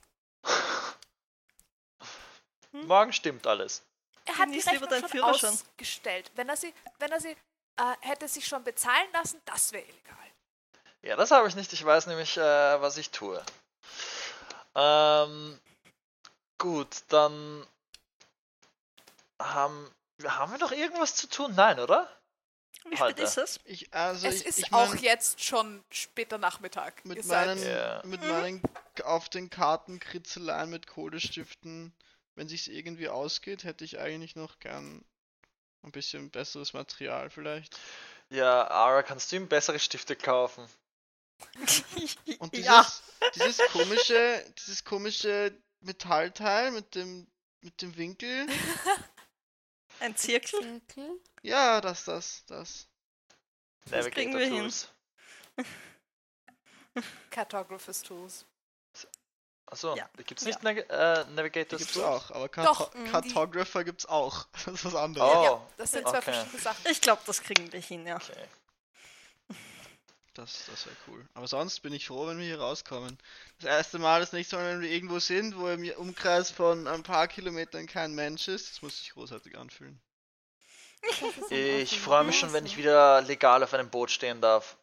[2.86, 3.82] Morgen stimmt alles.
[4.24, 5.50] Er hat die Rechnung schon Führerschein.
[5.50, 6.30] ausgestellt.
[6.36, 10.16] Wenn er sie, wenn er sie äh, hätte sich schon bezahlen lassen, das wäre illegal.
[11.02, 11.72] Ja, das habe ich nicht.
[11.72, 12.40] Ich weiß nämlich, äh,
[12.80, 13.42] was ich tue.
[14.74, 15.60] Ähm,
[16.58, 17.66] gut, dann
[19.40, 19.90] haben,
[20.24, 21.52] haben wir noch irgendwas zu tun?
[21.56, 22.08] Nein, oder?
[22.84, 23.22] Wie spät Heute.
[23.22, 23.60] ist es?
[23.64, 27.04] Ich, also es ich, ist ich auch mein, jetzt schon später Nachmittag.
[27.04, 28.00] mit meinen, Ja.
[28.04, 28.28] mit Mhm.
[28.28, 28.62] meinen
[29.04, 31.92] auf den Karten Kritzeleien mit Kohlestiften,
[32.34, 35.04] wenn sich's irgendwie ausgeht, hätte ich eigentlich noch gern
[35.82, 37.78] ein bisschen besseres Material vielleicht.
[38.30, 40.66] Ja, Ara, kannst du ihm bessere Stifte kaufen?
[42.38, 42.86] Und dieses, ja,
[43.34, 47.26] dieses komische, dieses komische Metallteil mit dem
[47.62, 48.46] mit dem Winkel.
[50.00, 50.82] ein Zirkel.
[51.42, 52.88] Ja, das, das, das.
[53.86, 54.58] Das kriegen wir hin.
[54.58, 54.88] Tools.
[57.30, 58.44] Cartographers Tools.
[59.72, 60.06] Achso, Ja.
[60.26, 62.04] gibt's nicht Nag äh, Navigators Die gibt's Tools?
[62.06, 62.52] auch, aber Doch,
[62.92, 64.46] Karto mm, die- Cartographer gibt's auch.
[64.66, 65.30] Das ist was anderes.
[65.34, 66.22] Oh, Ja, das sind zwei okay.
[66.32, 66.90] verschiedene Sachen.
[66.90, 68.16] Ich glaube, das kriegen wir hin, ja.
[68.16, 68.46] okay.
[70.34, 71.26] Das, das wäre cool.
[71.34, 73.18] Aber sonst bin ich froh, wenn wir hier rauskommen.
[73.60, 77.02] Das erste Mal, das nächste Mal, wenn wir irgendwo sind, wo im Umkreis von ein
[77.02, 80.00] paar Kilometern kein Mensch ist, das muss sich großartig anfühlen.
[81.02, 84.76] Ist Ich freue mich schon, wenn ich wieder legal auf einem Boot stehen darf.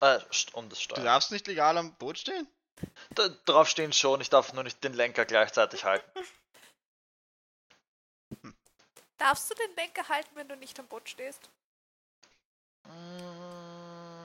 [0.00, 1.04] Äh, st- um das Du Steuer.
[1.04, 2.46] darfst nicht legal am Boot stehen?
[3.14, 6.10] Da, drauf stehen schon, ich darf nur nicht den Lenker gleichzeitig halten.
[9.18, 11.50] Darfst du den Lenker halten, wenn du nicht am Boot stehst?
[12.86, 14.24] Mm,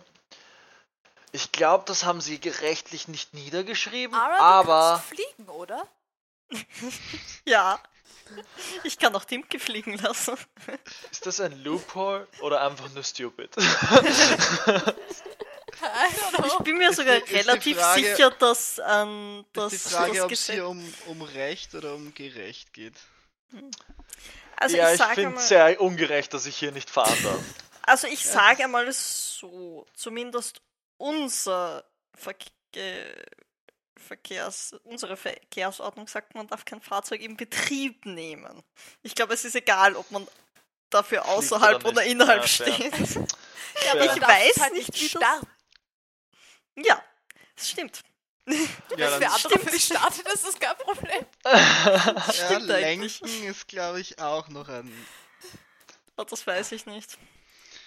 [1.32, 5.88] Ich glaube, das haben sie rechtlich nicht niedergeschrieben, Ara, du aber kannst fliegen, oder?
[7.46, 7.80] Ja.
[8.84, 10.36] Ich kann auch Timke fliegen lassen.
[11.12, 13.56] ist das ein Loophole oder einfach nur stupid?
[16.46, 19.94] Ich bin mir Ist sogar ist die relativ Frage- sicher, dass ähm, das, ist die
[19.94, 22.96] Frage, ob es hier um, um Recht oder um Gerecht geht.
[24.58, 27.40] Also ja, ich ich finde es sehr ungerecht, dass ich hier nicht fahren darf.
[27.84, 30.62] also ich sage mal so, zumindest
[30.98, 31.84] unser
[32.18, 32.50] Verke
[33.98, 38.62] Verkehrs, unsere Verkehrsordnung sagt, man darf kein Fahrzeug in Betrieb nehmen.
[39.02, 40.28] Ich glaube, es ist egal, ob man
[40.90, 42.94] dafür außerhalb oder oder innerhalb Ja, steht.
[43.86, 45.48] Ja, Ich weiß halt nicht, wie starten.
[46.76, 47.02] Ja,
[47.56, 48.02] das stimmt.
[48.48, 48.56] Ja,
[48.90, 51.26] Wenn dann für andere für dich startet, ist das kein Problem.
[51.46, 53.22] Ja, Stimmt eigentlich.
[53.22, 54.92] lenken ist, glaube ich, auch noch ein.
[56.18, 57.18] Oh, das weiß ich nicht.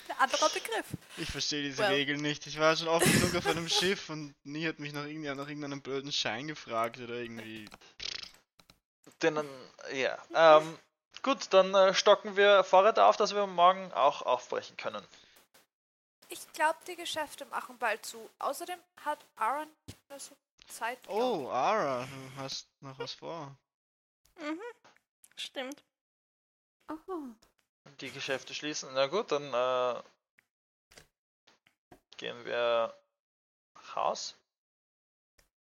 [0.08, 0.86] Ein anderer Begriff.
[1.16, 1.92] Ich verstehe diese Well.
[1.92, 2.46] Regel nicht.
[2.46, 5.48] Ich war schon oft genug auf einem Schiff und nie hat mich nach, irgendwie, nach
[5.48, 7.68] irgendeinem blöden Schein gefragt oder irgendwie.
[9.22, 9.38] Den,
[9.92, 10.18] ja.
[10.34, 10.78] Ähm,
[11.22, 15.04] gut, dann äh, stocken wir Vorräte auf, dass wir morgen auch aufbrechen können.
[16.28, 18.28] Ich glaube, die Geschäfte machen bald zu.
[18.38, 20.36] Außerdem hat Aaron nicht mehr so
[20.68, 20.98] Zeit.
[21.08, 23.56] Oh, Ara, du hast noch was vor.
[24.38, 24.60] Mhm.
[25.36, 25.82] Stimmt.
[26.88, 26.94] Oh,
[28.00, 28.90] Die Geschäfte schließen.
[28.92, 30.02] Na gut, dann äh,
[32.16, 32.94] gehen wir
[33.74, 34.34] nach Haus.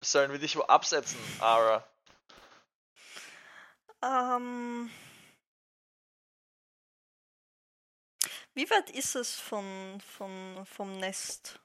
[0.00, 1.86] Sollen wir dich wo absetzen, Ara?
[4.02, 4.90] Ähm,
[8.58, 11.60] wie weit ist es von, von, vom Nest?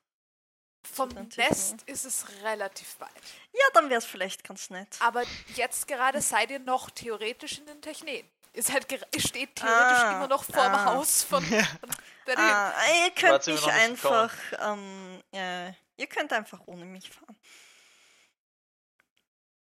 [0.83, 3.09] Vom Nest ist es relativ weit.
[3.51, 4.97] Ja, dann wäre es vielleicht ganz nett.
[4.99, 5.23] Aber
[5.55, 8.29] jetzt gerade seid ihr noch theoretisch in den Technen.
[8.53, 10.85] Ihr, seid steht theoretisch Ah, immer noch vorm ah.
[10.85, 11.89] Haus von, von
[12.25, 12.45] Berlin.
[12.45, 12.73] Ah,
[13.05, 17.35] ihr könnt mich einfach, ähm, äh, ihr könnt einfach ohne mich fahren.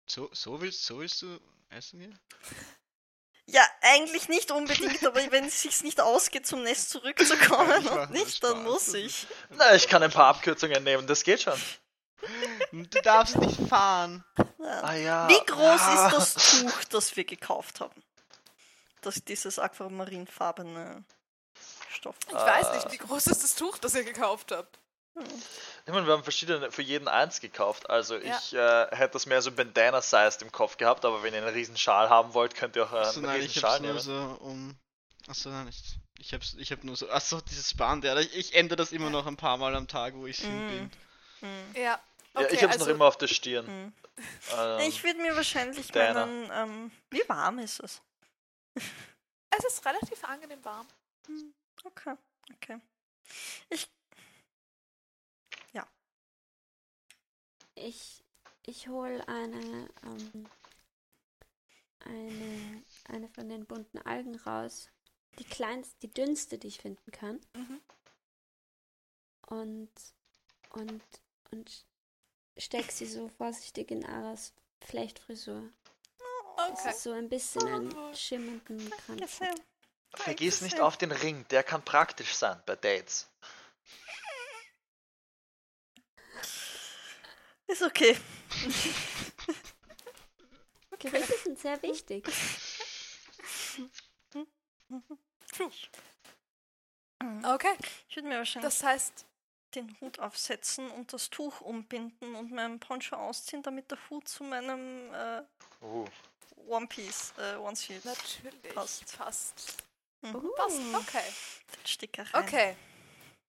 [0.05, 2.19] So, so willst, so willst du essen gehen?
[3.47, 8.43] Ja, eigentlich nicht unbedingt, aber wenn es sich nicht ausgeht, zum Nest zurückzukommen und nicht,
[8.43, 9.27] dann muss ich.
[9.51, 11.59] Na, ich kann ein paar Abkürzungen nehmen, das geht schon.
[12.71, 14.23] Du darfst nicht fahren.
[14.57, 14.81] Ja.
[14.83, 15.29] Ah ja.
[15.29, 16.07] Wie groß ah.
[16.07, 18.01] ist das Tuch, das wir gekauft haben?
[19.01, 21.03] Das dieses aquamarinfarbene
[21.91, 22.15] Stoff.
[22.27, 22.75] Ich weiß Ah.
[22.75, 24.79] nicht, wie groß ist das Tuch, das ihr gekauft habt.
[25.85, 27.89] Ich meine, wir haben verschiedene, für jeden eins gekauft.
[27.89, 28.37] Also Ja.
[28.37, 31.77] ich äh, hätte das mehr so Bandana-sized im Kopf gehabt, aber wenn ihr einen riesen
[31.77, 33.99] Schal haben wollt, könnt ihr auch äh, einen nein, riesen ich Schal nehmen.
[33.99, 34.75] so um.
[35.27, 35.81] Achso, nein, ich,
[36.19, 37.09] ich hab's, ich hab nur so.
[37.09, 38.17] Achso, dieses Band, ja.
[38.17, 40.45] Ich, ich ändere das immer noch ein paar Mal am Tag, wo ich Mm.
[40.69, 40.91] hin
[41.41, 41.75] Hm.
[41.75, 41.81] Ja.
[41.81, 41.99] Ja,
[42.41, 43.65] Okay, ich hab's also, noch immer auf der Stirn.
[43.67, 43.93] Hm.
[44.57, 46.25] Ähm, Ich würde mir wahrscheinlich Dana.
[46.25, 46.49] meinen.
[46.51, 48.01] Ähm, wie warm ist es?
[49.57, 50.85] Es ist relativ angenehm warm.
[51.85, 52.15] Okay,
[52.55, 52.77] okay.
[53.69, 53.87] Ich.
[57.75, 58.23] Ich,
[58.65, 60.49] ich hole eine, ähm,
[61.99, 64.89] eine, eine von den bunten Algen raus.
[65.39, 67.39] Die kleinste, die dünnste, die ich finden kann.
[67.55, 67.81] Mhm.
[69.47, 69.91] Und,
[70.71, 71.03] und,
[71.51, 71.85] und
[72.57, 75.69] steck sie so vorsichtig in Aras Flechtfrisur.
[76.73, 76.89] Es Okay.
[76.89, 79.39] ist so ein bisschen ein schimmernden Kranz.
[80.15, 83.27] Vergiss nicht auf den Ring, der kann praktisch sein bei Dates.
[87.67, 88.17] Ist okay.
[90.99, 92.25] Gerüche sind sehr wichtig.
[97.43, 97.73] Okay,
[98.07, 99.25] Ich würde mir wahrscheinlich das heißt,
[99.73, 104.43] den Hut aufsetzen und das Tuch umbinden und meinen Poncho ausziehen, damit der Hut zu
[104.43, 105.41] meinem äh,
[105.81, 106.05] Uh.
[106.67, 109.17] One Piece, äh, Onesie, natürlich Passt.
[109.17, 109.83] passt.
[110.21, 110.49] Mhm.
[110.55, 111.23] Passt, okay.
[111.75, 112.43] den Sticker rein.
[112.43, 112.75] Okay.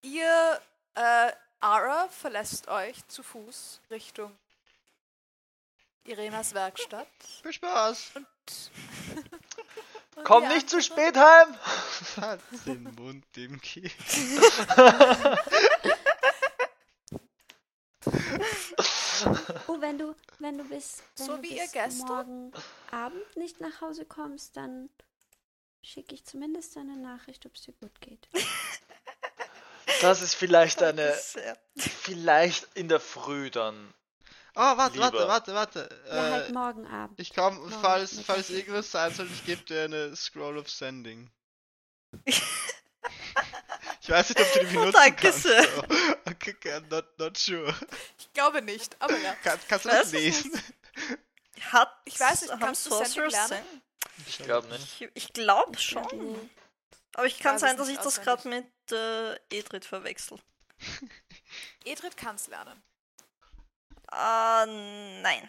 [0.03, 0.61] Ihr,
[0.95, 4.36] äh, Ara verlässt euch zu Fuß Richtung
[6.05, 7.09] Irenas Werkstatt.
[7.43, 8.12] Viel Spaß!
[8.17, 8.26] Und
[10.25, 11.57] Komm nicht zu spät heim!
[12.20, 13.91] Hat den Mund im Kiel.
[19.67, 22.52] Oh, wenn du, wenn du bis, wenn So du wie bis morgen
[22.91, 24.91] Abend nicht nach Hause kommst, dann
[25.83, 28.28] schicke ich zumindest eine Nachricht, ob es dir gut geht.
[30.00, 31.15] Das ist vielleicht eine.
[31.76, 33.92] Vielleicht in der Früh dann.
[34.55, 35.28] Oh, warte, warte, Lieber.
[35.28, 35.89] warte, warte.
[36.08, 37.20] Ja, halt Äh, morgen Abend.
[37.20, 38.36] ich komm, Morgen falls, Mittag.
[38.36, 41.31] falls irgendwas sein soll, ich gebe dir eine Scroll of Sending.
[44.00, 45.42] Ich weiß nicht, ob du die benutzen danke kannst.
[45.42, 45.62] sehr.
[45.65, 45.83] so.
[46.26, 47.75] Okay, okay, not, not sure.
[48.18, 49.34] Ich glaube nicht, aber ja.
[49.42, 50.52] Kann, kannst du das es lesen?
[51.73, 53.65] Hat, Ich weiß nicht, kannst du Sending lernen?
[54.26, 55.00] Ich glaube nicht.
[55.00, 56.50] Ich, ich glaube Ich glaub, schon.
[57.15, 60.39] Aber ich kann sein, dass ich das gerade mit äh, Edrit verwechsel.
[61.85, 62.83] Edrit kann es lernen.
[64.09, 65.49] Ah, nein.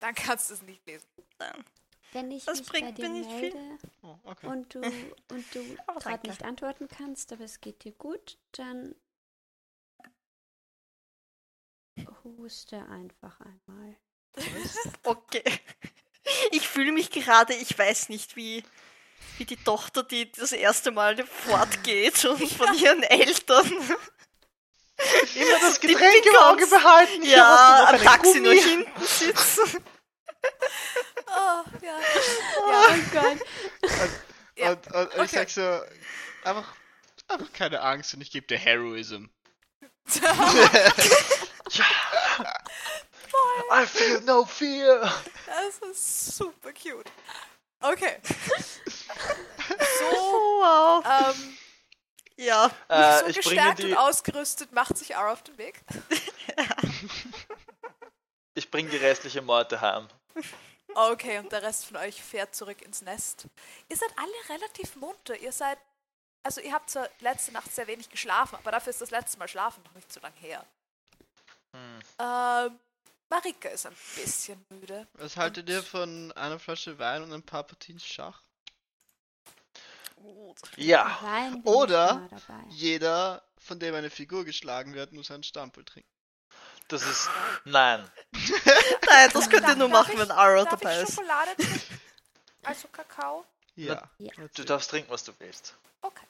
[0.00, 1.08] Dann kannst du es nicht lesen.
[1.38, 1.64] nein.
[2.12, 3.54] Wenn ich Das mich bringt bei dir mir nicht viel.
[3.54, 4.46] melde Oh, okay.
[4.46, 4.80] und du,
[5.30, 8.94] und du gerade nicht antworten kannst, aber es geht dir gut, dann
[12.24, 13.96] huste einfach einmal.
[15.02, 15.42] Okay.
[16.52, 18.62] Ich fühle mich gerade, ich weiß nicht, wie,
[19.38, 23.70] wie die Tochter, die das erste Mal fortgeht und von ihren Eltern
[25.34, 27.22] Immer das Getränk im Auge behalten.
[27.22, 28.62] Ja, am Taxi nur Gummi.
[28.62, 29.82] hinten sitzen.
[31.26, 31.98] Oh, ja.
[32.58, 33.38] Oh Gott.
[34.56, 35.28] Ja, Und, und ich okay.
[35.28, 35.80] sag so,
[36.44, 36.74] einfach,
[37.28, 39.26] einfach keine Angst und ich gebe dir Heroism.
[43.72, 45.00] I feel no fear.
[45.46, 47.10] Das ist super cute.
[47.80, 48.16] Okay.
[49.68, 51.04] So, Wow.
[51.06, 51.56] ähm,
[52.36, 52.70] Ja.
[52.88, 55.80] Äh, so ich bringe gestärkt die, und ausgerüstet macht sich Ara auf den Weg.
[58.54, 60.08] ich bring die restliche Meute heim.
[60.94, 63.46] Okay, und der Rest von euch fährt zurück ins Nest.
[63.88, 65.36] Ihr seid alle relativ munter.
[65.36, 65.78] Ihr seid.
[66.42, 69.46] Also, ihr habt zwar letzte Nacht sehr wenig geschlafen, aber dafür ist das letzte Mal
[69.48, 70.64] Schlafen noch nicht so lang her.
[71.76, 72.00] Hm.
[72.18, 72.78] Ähm,
[73.30, 75.06] Marika ist ein bisschen müde.
[75.14, 78.42] Was haltet ihr von einer Flasche Wein und ein paar Partien Schach?
[80.76, 82.28] Ja, Wein Oder-.
[82.68, 86.10] Jeder, von dem eine Figur geschlagen wird, muss einen Stammpel trinken.
[86.88, 87.30] das ist.
[87.64, 88.10] Nein.
[89.08, 91.14] Nein, das könnt ihr nur machen, ich- wenn Darf dabei ich ist.
[91.14, 92.00] Schokolade trinken?
[92.64, 93.46] Also Kakao?
[93.76, 94.10] Ja.
[94.18, 94.32] Ja.
[94.54, 95.74] Du darfst trinken, was du willst.
[96.02, 96.26] Okay.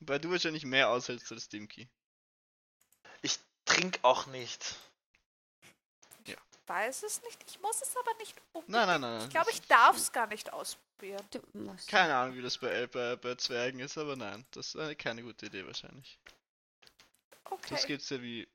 [0.00, 1.88] Weil du wahrscheinlich mehr aushältst als Dimki.
[3.20, 4.76] Ich trink auch nicht.
[6.72, 7.38] Weiß es nicht.
[7.46, 8.34] Ich muss es aber nicht.
[8.54, 9.18] Nein, nein, nein.
[9.18, 9.22] nein.
[9.24, 11.22] Ich glaube, ich darf es gar nicht ausprobieren.
[11.30, 11.86] Du musst.
[11.86, 15.22] Keine Ahnung, wie das bei, bei, bei Zwergen ist, aber nein, das ist eine, keine
[15.22, 16.18] gute Idee wahrscheinlich.
[17.44, 17.74] Okay.
[17.74, 18.48] Das geht's ja wie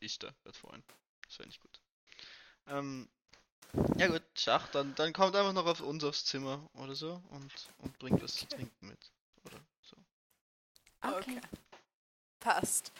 [0.00, 0.82] ich da gerade vorhin.
[1.28, 1.80] Das wäre nicht gut.
[2.66, 3.08] Ähm,
[3.96, 7.52] ja gut, Schach, dann, dann kommt einfach noch auf uns aufs Zimmer oder so und,
[7.78, 9.12] und bringt was zu trinken mit.
[9.44, 9.96] Oder so.
[11.00, 11.38] Okay.
[11.38, 11.40] Okay.
[12.40, 12.90] Passt.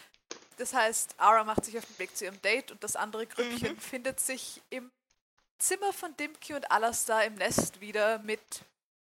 [0.59, 3.79] Das heißt, Ara macht sich auf den Weg zu ihrem Date und das andere Grüppchen
[3.81, 4.91] findet sich im
[5.59, 8.41] Zimmer von Dimki und Alastar im Nest wieder mit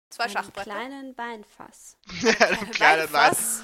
[0.09, 0.73] zwei Einen Schachbrettern.
[0.73, 1.95] kleinen Weinfass.
[2.39, 3.31] Ein kleiner Wein.
[3.31, 3.61] Weinfass.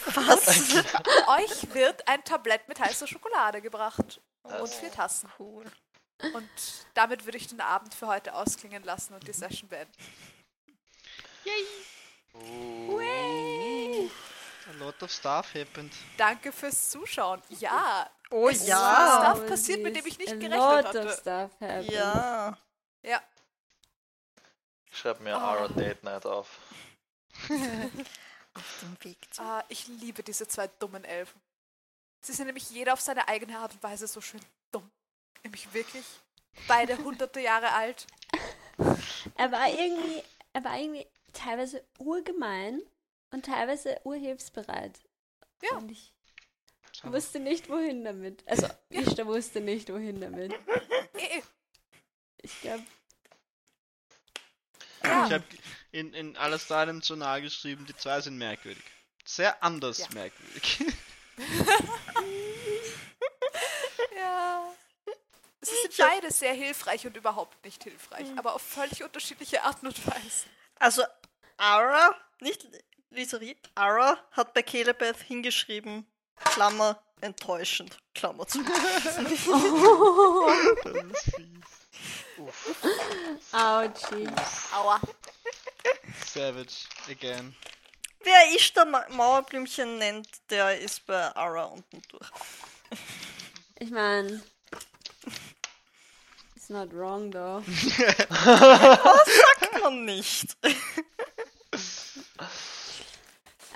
[0.00, 0.74] Fass.
[1.28, 5.30] Euch wird ein Tablett mit heißer Schokolade gebracht und Das- vier Tassen.
[5.38, 5.64] Cool.
[6.32, 6.48] Und
[6.94, 9.92] damit würde ich den Abend für heute ausklingen lassen und die Session beenden.
[14.70, 15.92] A lot of stuff happened.
[16.16, 17.42] Danke fürs Zuschauen.
[17.50, 19.32] Ja, Oh Es ja.
[19.32, 21.06] Stuff passiert, mit dem ich nicht a gerechnet lot hatte.
[21.06, 21.92] Of stuff happened.
[21.92, 22.58] Ja.
[23.02, 23.22] ja.
[24.90, 25.40] Schreib mir Oh.
[25.40, 26.58] Ara Date Night auf.
[28.56, 29.42] Auf dem Weg zu.
[29.42, 31.40] Ah, ich liebe diese zwei dummen Elfen.
[32.20, 34.88] Sie sind nämlich jeder auf seine eigene Art und Weise so schön dumm.
[35.42, 36.04] Nämlich wirklich
[36.68, 38.06] beide hunderte Jahre alt.
[39.36, 42.82] Er war irgendwie, er war irgendwie teilweise urgemein
[43.34, 45.00] und teilweise urhilfsbereit.
[45.62, 45.76] Ja.
[45.76, 46.12] Und ich
[47.02, 48.46] wusste nicht, wohin damit.
[48.46, 50.54] Also, ich da wusste nicht, wohin damit.
[51.16, 51.42] Eh, eh.
[52.42, 52.82] Ich glaube,
[55.02, 55.44] Ich habe
[55.92, 58.82] in, in alles da im Journal geschrieben, die zwei sind merkwürdig.
[59.24, 60.08] Sehr anders Ja.
[60.12, 60.84] merkwürdig.
[64.16, 64.72] Ja.
[65.60, 69.86] Sie sind Ich beide sehr hilfreich und überhaupt nicht hilfreich, aber auf völlig unterschiedliche Arten
[69.86, 70.50] und Weisen.
[70.78, 71.02] Also,
[71.56, 72.66] Ara, nicht
[73.14, 78.62] Lisari, Ara hat bei Kelebeth hingeschrieben, Klammer, enttäuschend, Klammer zu.
[79.04, 79.42] Das ist
[81.34, 81.84] fies.
[83.52, 84.28] ouchie.
[84.72, 85.00] Aua.
[86.26, 87.54] Savage again.
[88.20, 92.28] Wer ich da Ma Mauerblümchen nennt, der ist bei Ara unten durch.
[93.78, 94.42] Ich meine,
[96.56, 97.62] it's not wrong though.
[98.28, 100.56] Sagt man nicht.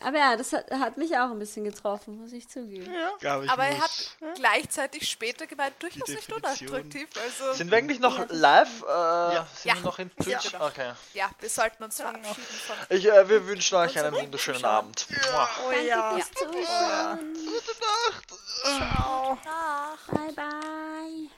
[0.03, 2.93] Aber ja, das hat, hat mich auch ein bisschen getroffen, muss ich zugeben.
[3.21, 3.41] Ja.
[3.43, 7.09] Ich Aber er hat gleichzeitig später gemeint, durchaus nicht unattraktiv.
[7.23, 8.83] Also, Sind wir eigentlich noch Ja, live?
[8.83, 9.47] Äh, Ja.
[9.55, 9.75] Sind Ja.
[9.75, 10.53] wir noch in Twitch?
[10.53, 10.67] Ja.
[10.67, 10.93] Okay.
[11.15, 12.11] ja, wir sollten uns Ja.
[12.11, 12.77] verabschieden von.
[12.91, 14.65] Ich, äh, wir wünschen euch einen wunderschönen.
[14.65, 15.07] Abend.
[15.11, 15.49] Mua.
[15.67, 16.11] Oh Danke ja.
[16.15, 17.35] fürs Zuschauen.
[17.35, 18.95] Gute Nacht.
[18.95, 19.39] Ciao.
[19.47, 20.09] Ach.
[20.09, 21.38] Bye bye.